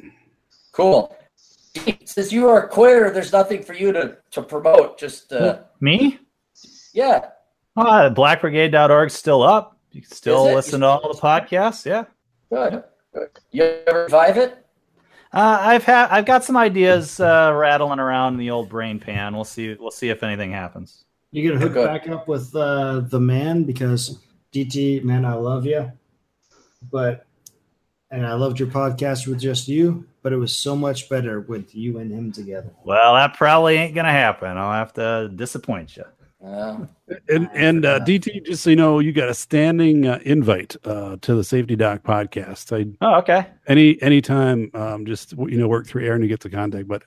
cool. 0.72 1.16
Since 2.04 2.32
you 2.32 2.48
are 2.48 2.66
queer, 2.66 3.10
there's 3.10 3.32
nothing 3.32 3.62
for 3.62 3.74
you 3.74 3.92
to, 3.92 4.18
to 4.32 4.42
promote. 4.42 4.98
Just 4.98 5.32
uh, 5.32 5.60
Me? 5.80 6.18
yeah, 6.92 7.28
Uh, 7.76 8.10
blackbrigade.org's 8.10 9.14
still 9.14 9.42
up. 9.42 9.78
You 9.92 10.02
can 10.02 10.10
still 10.10 10.44
listen 10.44 10.80
to 10.80 10.86
all 10.86 11.12
the 11.12 11.18
podcasts. 11.18 11.84
Yeah. 11.84 12.04
good. 12.50 12.84
good. 13.14 13.28
You 13.50 13.64
ever 13.86 14.04
revive 14.04 14.36
it? 14.36 14.62
Uh, 15.32 15.58
I've 15.60 15.84
had 15.84 16.10
I've 16.10 16.26
got 16.26 16.44
some 16.44 16.58
ideas 16.58 17.18
uh, 17.18 17.52
rattling 17.54 17.98
around 17.98 18.34
in 18.34 18.38
the 18.38 18.50
old 18.50 18.68
brain 18.68 18.98
pan. 18.98 19.34
We'll 19.34 19.44
see 19.44 19.74
we'll 19.80 19.90
see 19.90 20.10
if 20.10 20.22
anything 20.22 20.52
happens. 20.52 21.04
You 21.30 21.48
gonna 21.48 21.60
hook 21.60 21.72
Good. 21.72 21.86
back 21.86 22.08
up 22.08 22.28
with 22.28 22.54
uh, 22.54 23.00
the 23.00 23.18
man 23.18 23.64
because 23.64 24.18
DT, 24.52 25.02
man, 25.04 25.24
I 25.24 25.32
love 25.34 25.64
you, 25.64 25.90
but 26.90 27.24
and 28.10 28.26
I 28.26 28.34
loved 28.34 28.60
your 28.60 28.68
podcast 28.68 29.26
with 29.26 29.40
just 29.40 29.68
you, 29.68 30.06
but 30.22 30.34
it 30.34 30.36
was 30.36 30.54
so 30.54 30.76
much 30.76 31.08
better 31.08 31.40
with 31.40 31.74
you 31.74 31.98
and 31.98 32.12
him 32.12 32.30
together. 32.30 32.70
Well, 32.84 33.14
that 33.14 33.32
probably 33.32 33.76
ain't 33.76 33.94
gonna 33.94 34.12
happen. 34.12 34.58
I'll 34.58 34.72
have 34.74 34.92
to 34.94 35.30
disappoint 35.34 35.96
you. 35.96 36.04
Uh, 36.44 36.86
And 37.28 37.48
and 37.54 37.84
uh, 37.84 38.00
DT, 38.00 38.44
just 38.46 38.62
so 38.64 38.70
you 38.70 38.76
know, 38.76 38.98
you 38.98 39.12
got 39.12 39.28
a 39.28 39.34
standing 39.34 40.06
uh, 40.06 40.18
invite 40.24 40.74
uh, 40.84 41.16
to 41.20 41.34
the 41.34 41.44
Safety 41.44 41.76
Doc 41.76 42.02
podcast. 42.02 42.72
I 42.76 42.92
Oh, 43.00 43.18
okay. 43.18 43.46
any 43.68 44.00
anytime, 44.02 44.70
um, 44.74 45.06
just 45.06 45.32
you 45.32 45.58
know, 45.58 45.68
work 45.68 45.86
through 45.86 46.04
Aaron 46.06 46.20
to 46.22 46.26
get 46.26 46.40
the 46.40 46.50
contact. 46.50 46.88
But 46.88 47.04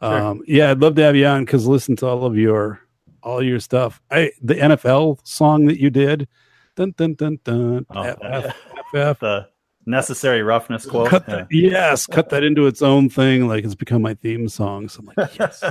um, 0.00 0.42
yeah, 0.46 0.70
I'd 0.70 0.78
love 0.80 0.94
to 0.96 1.02
have 1.02 1.16
you 1.16 1.26
on 1.26 1.44
because 1.44 1.66
listen 1.66 1.96
to 1.96 2.06
all 2.06 2.24
of 2.24 2.36
your 2.36 2.80
all 3.22 3.42
your 3.42 3.58
stuff. 3.58 4.00
I 4.12 4.30
the 4.40 4.54
NFL 4.54 5.26
song 5.26 5.66
that 5.66 5.80
you 5.80 5.90
did, 5.90 6.28
dun 6.76 6.94
dun 6.96 7.14
dun 7.14 7.38
dun. 7.44 7.86
Oh, 7.90 8.02
F, 8.02 8.18
that- 8.20 8.44
F, 8.46 8.56
F, 8.94 9.18
The 9.20 9.48
necessary 9.86 10.42
roughness 10.42 10.86
quote. 10.86 11.08
cut 11.08 11.24
Yeah. 11.26 11.34
that, 11.36 11.46
yes, 11.50 12.06
cut 12.06 12.28
that 12.30 12.44
into 12.44 12.66
its 12.68 12.80
own 12.82 13.08
thing. 13.08 13.48
Like 13.48 13.64
it's 13.64 13.74
become 13.74 14.02
my 14.02 14.14
theme 14.14 14.48
song. 14.48 14.88
So 14.88 15.00
I'm 15.00 15.10
like, 15.16 15.36
yes, 15.38 15.64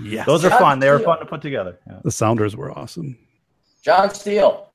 yes. 0.00 0.26
Those 0.26 0.44
are 0.44 0.50
John 0.50 0.58
fun. 0.58 0.78
They 0.78 0.90
were 0.90 0.98
Steele. 0.98 1.06
fun 1.06 1.18
to 1.20 1.26
put 1.26 1.42
together. 1.42 1.78
Yeah. 1.86 2.00
the 2.04 2.10
Sounders 2.10 2.56
were 2.56 2.70
awesome. 2.76 3.16
John 3.82 4.12
Steele. 4.14 4.70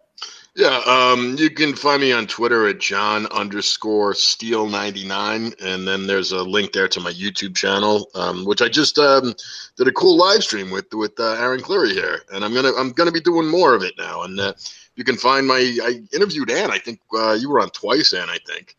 Yeah, 0.56 0.82
um, 0.86 1.36
you 1.40 1.50
can 1.50 1.74
find 1.76 2.02
me 2.02 2.12
on 2.12 2.28
Twitter 2.28 2.68
at 2.68 2.80
John 2.80 3.28
underscore 3.28 4.14
Steele 4.14 4.68
ninety 4.68 5.08
nine, 5.08 5.54
and 5.64 5.88
then 5.88 6.06
there's 6.06 6.32
a 6.32 6.44
link 6.44 6.74
there 6.74 6.88
to 6.90 7.00
my 7.00 7.14
YouTube 7.14 7.56
channel, 7.56 8.10
um, 8.16 8.44
which 8.46 8.62
I 8.62 8.68
just 8.68 8.98
um, 8.98 9.34
did 9.78 9.88
a 9.88 9.92
cool 9.94 10.18
live 10.18 10.44
stream 10.44 10.70
with 10.70 10.88
with 10.92 11.18
uh, 11.20 11.38
Aaron 11.40 11.62
Clarey 11.62 11.92
here, 11.94 12.24
and 12.34 12.44
I'm 12.44 12.54
gonna 12.54 12.74
I'm 12.78 12.92
gonna 12.92 13.12
be 13.12 13.22
doing 13.22 13.48
more 13.48 13.74
of 13.74 13.84
it 13.84 13.94
now. 13.98 14.24
And 14.24 14.40
uh, 14.40 14.54
you 14.96 15.04
can 15.04 15.16
find 15.16 15.48
my 15.48 15.60
I 15.82 16.02
interviewed 16.14 16.52
Ann. 16.52 16.72
I 16.72 16.80
think 16.80 17.00
uh, 17.18 17.38
you 17.40 17.50
were 17.50 17.62
on 17.62 17.70
twice, 17.70 18.12
Ann. 18.12 18.30
I 18.30 18.40
think. 18.46 18.76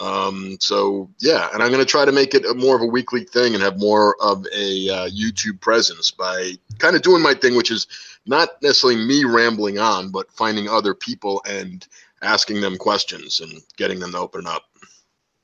Um, 0.00 0.56
so 0.60 1.10
yeah, 1.18 1.48
and 1.52 1.62
I'm 1.62 1.70
gonna 1.70 1.84
try 1.84 2.04
to 2.04 2.12
make 2.12 2.34
it 2.34 2.44
more 2.56 2.76
of 2.76 2.82
a 2.82 2.86
weekly 2.86 3.24
thing 3.24 3.54
and 3.54 3.62
have 3.62 3.78
more 3.78 4.16
of 4.20 4.46
a 4.54 4.88
uh, 4.88 5.08
YouTube 5.08 5.60
presence 5.60 6.10
by 6.10 6.52
kind 6.78 6.94
of 6.94 7.02
doing 7.02 7.22
my 7.22 7.34
thing, 7.34 7.56
which 7.56 7.70
is 7.70 7.86
not 8.26 8.62
necessarily 8.62 9.04
me 9.04 9.24
rambling 9.24 9.78
on, 9.78 10.10
but 10.10 10.30
finding 10.32 10.68
other 10.68 10.94
people 10.94 11.42
and 11.48 11.86
asking 12.22 12.60
them 12.60 12.76
questions 12.76 13.40
and 13.40 13.60
getting 13.76 13.98
them 13.98 14.12
to 14.12 14.18
open 14.18 14.46
up. 14.46 14.64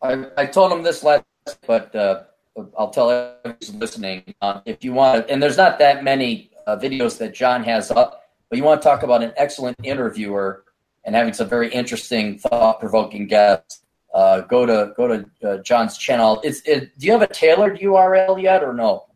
I, 0.02 0.26
I 0.36 0.46
told 0.46 0.70
him 0.70 0.82
this 0.82 1.02
last, 1.02 1.24
but 1.66 1.94
uh, 1.94 2.24
I'll 2.78 2.90
tell 2.90 3.10
everyone 3.10 3.56
who's 3.60 3.74
listening. 3.74 4.34
Uh, 4.40 4.60
if 4.66 4.84
you 4.84 4.92
want, 4.92 5.26
and 5.30 5.42
there's 5.42 5.56
not 5.56 5.78
that 5.78 6.04
many 6.04 6.50
uh, 6.66 6.76
videos 6.76 7.18
that 7.18 7.34
John 7.34 7.64
has 7.64 7.90
up, 7.90 8.24
but 8.50 8.58
you 8.58 8.64
want 8.64 8.82
to 8.82 8.88
talk 8.88 9.02
about 9.02 9.22
an 9.22 9.32
excellent 9.36 9.76
interviewer 9.82 10.64
and 11.04 11.14
having 11.14 11.32
some 11.32 11.48
very 11.48 11.68
interesting, 11.72 12.38
thought-provoking 12.38 13.26
guests. 13.26 13.83
Uh, 14.14 14.42
go 14.42 14.64
to 14.64 14.94
go 14.96 15.08
to 15.08 15.26
uh, 15.42 15.58
John's 15.58 15.98
channel. 15.98 16.40
It's 16.44 16.60
it, 16.60 16.96
do 16.98 17.06
you 17.06 17.12
have 17.12 17.22
a 17.22 17.26
tailored 17.26 17.80
URL 17.80 18.40
yet 18.40 18.62
or 18.62 18.72
no? 18.72 19.06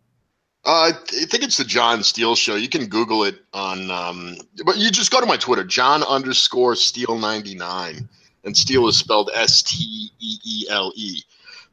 Uh, 0.65 0.91
I 0.91 0.93
th- 1.07 1.23
I 1.23 1.27
think 1.27 1.45
it's 1.45 1.57
the 1.57 1.65
John 1.65 2.03
Steele 2.03 2.35
show. 2.35 2.57
You 2.57 2.69
can 2.69 2.87
Google 2.87 3.23
it 3.23 3.37
on, 3.53 3.93
um, 3.93 4.37
but 4.67 4.77
you 4.77 4.91
just 4.91 5.13
go 5.13 5.21
to 5.21 5.27
my 5.27 5.37
Twitter, 5.37 5.63
John 5.63 6.03
underscore 6.03 6.75
Steele 6.75 7.17
ninety 7.17 7.55
nine, 7.55 8.09
and 8.43 8.57
Steele 8.57 8.89
is 8.89 8.99
spelled 8.99 9.31
S 9.35 9.63
T 9.63 10.11
E 10.19 10.37
E 10.45 10.67
L 10.69 10.93
E. 10.97 11.23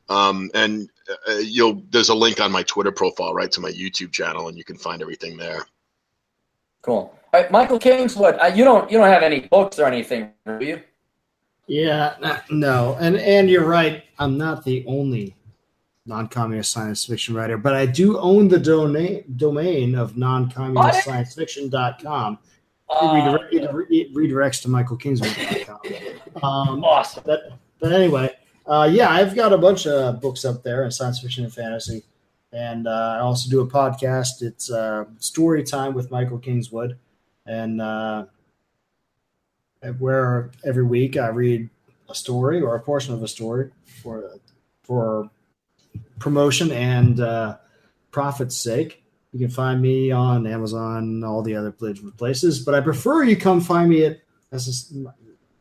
Um, 0.08 0.52
and 0.54 0.88
uh, 1.28 1.38
you'll 1.38 1.82
there's 1.90 2.10
a 2.10 2.16
link 2.16 2.40
on 2.40 2.52
my 2.52 2.62
Twitter 2.62 2.92
profile 2.92 3.34
right 3.34 3.52
to 3.54 3.60
my 3.60 3.72
YouTube 3.72 4.12
channel, 4.12 4.50
and 4.50 4.58
you 4.58 4.64
can 4.64 4.78
find 4.78 5.02
everything 5.02 5.36
there. 5.36 5.66
Cool. 6.84 7.12
All 7.34 7.42
right, 7.42 7.50
Michael 7.50 7.80
Kingswood. 7.80 8.38
Uh, 8.40 8.52
you 8.54 8.64
don't 8.64 8.92
you 8.92 9.00
don't 9.00 9.08
have 9.08 9.24
any 9.24 9.42
books 9.42 9.80
or 9.80 9.86
anything, 9.86 10.32
do 10.60 10.64
you? 10.64 10.82
Yeah, 11.68 12.16
no, 12.52 12.96
and 13.00 13.16
and 13.18 13.50
you're 13.50 13.66
right. 13.66 14.04
I'm 14.20 14.38
not 14.38 14.64
the 14.64 14.84
only 14.88 15.36
non-communist 16.06 16.72
science 16.72 17.04
fiction 17.06 17.34
writer, 17.34 17.58
but 17.58 17.74
I 17.74 17.88
do 17.88 18.20
own 18.20 18.48
the 18.48 18.60
domain 18.60 19.24
domain 19.38 19.96
of 19.96 20.16
non-communistsciencefiction.com. 20.18 22.34
It, 22.34 22.40
Uh, 22.88 23.14
redirect, 23.16 23.52
it, 23.54 23.74
re- 23.74 23.86
it 23.90 24.14
redirects 24.14 24.62
to 24.62 24.68
michaelkingswood.com. 24.68 25.80
Um, 26.44 26.84
awesome. 26.84 27.24
but 27.26 27.54
but 27.80 27.92
anyway, 27.92 28.30
uh, 28.68 28.88
yeah, 28.92 29.10
I've 29.10 29.36
got 29.36 29.52
a 29.54 29.58
bunch 29.58 29.88
of 29.88 30.22
books 30.22 30.46
up 30.46 30.62
there 30.62 30.84
in 30.86 30.92
science 30.92 31.20
fiction 31.20 31.46
and 31.46 31.52
fantasy, 31.54 32.04
and 32.54 32.86
uh, 32.88 33.16
I 33.18 33.22
also 33.22 33.50
do 33.50 33.62
a 33.62 33.68
podcast. 33.68 34.44
It's 34.44 34.70
uh, 34.70 35.06
Story 35.18 35.64
Time 35.64 35.96
with 35.96 36.12
Michael 36.12 36.38
Kingswood, 36.38 36.96
and 37.48 37.82
uh, 37.82 38.26
where 39.90 40.52
every 40.64 40.84
week 40.84 41.18
I 41.18 41.28
read 41.28 41.70
a 42.10 42.16
story 42.16 42.62
or 42.62 42.76
a 42.76 42.80
portion 42.80 43.14
of 43.14 43.24
a 43.24 43.28
story 43.28 43.72
for 44.02 44.32
for 44.84 45.30
promotion 46.20 46.72
and 46.72 47.20
uh, 47.20 47.58
profit's 48.12 48.58
sake. 48.58 49.04
You 49.34 49.40
can 49.40 49.50
find 49.50 49.82
me 49.82 50.12
on 50.12 50.48
Amazon, 50.48 51.24
all 51.24 51.42
the 51.42 51.56
other 51.56 51.72
places, 51.72 52.60
but 52.60 52.74
I 52.74 52.82
prefer 52.82 53.24
you 53.24 53.36
come 53.36 53.60
find 53.60 53.90
me 53.90 54.06
at 54.06 54.22
SS, 54.54 54.94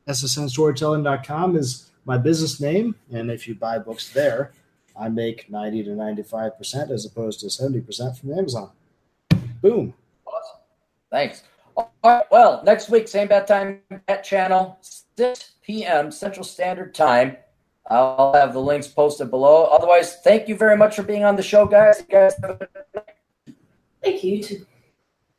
ssnstorytelling.com 0.07 1.57
is 1.57 1.91
my 2.05 2.19
business 2.19 2.61
name, 2.61 2.95
and 3.11 3.31
if 3.31 3.49
you 3.49 3.55
buy 3.55 3.79
books 3.79 4.13
there, 4.13 4.53
I 4.97 5.09
make 5.09 5.51
90 5.51 5.85
to 5.85 5.91
95% 5.91 6.91
as 6.91 7.05
opposed 7.05 7.41
to 7.41 7.47
70% 7.47 8.19
from 8.19 8.33
Amazon. 8.39 8.71
Boom. 9.61 9.95
Awesome. 10.27 10.61
Thanks. 11.11 11.43
All 11.77 11.93
right, 12.05 12.25
well, 12.31 12.63
next 12.65 12.91
week, 12.91 13.09
same 13.09 13.29
bad 13.29 13.47
time, 13.47 13.81
bat 14.07 14.23
channel, 14.23 14.79
6 15.17 15.53
p.m. 15.63 16.11
Central 16.11 16.45
Standard 16.45 16.95
Time. 16.95 17.37
I'll 17.89 18.33
have 18.33 18.53
the 18.53 18.61
links 18.61 18.87
posted 18.89 19.31
below. 19.31 19.65
Otherwise, 19.65 20.19
thank 20.23 20.49
you 20.49 20.57
very 20.57 20.77
much 20.77 20.97
for 20.97 21.03
being 21.03 21.25
on 21.25 21.37
the 21.37 21.43
show, 21.43 21.67
guys. 21.67 22.01
You 22.01 22.07
guys 22.07 22.35
have 22.41 22.51
a 22.63 22.69
Thank 24.03 24.25
you. 24.25 24.37
you 24.37 24.43
too. 24.43 24.67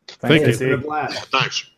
Thank 0.07 0.43
Thanks, 0.43 0.59
you. 0.59 0.65
AC. 0.67 0.71
Been 0.71 0.73
a 0.73 0.77
blast. 0.77 1.25
Thanks. 1.31 1.69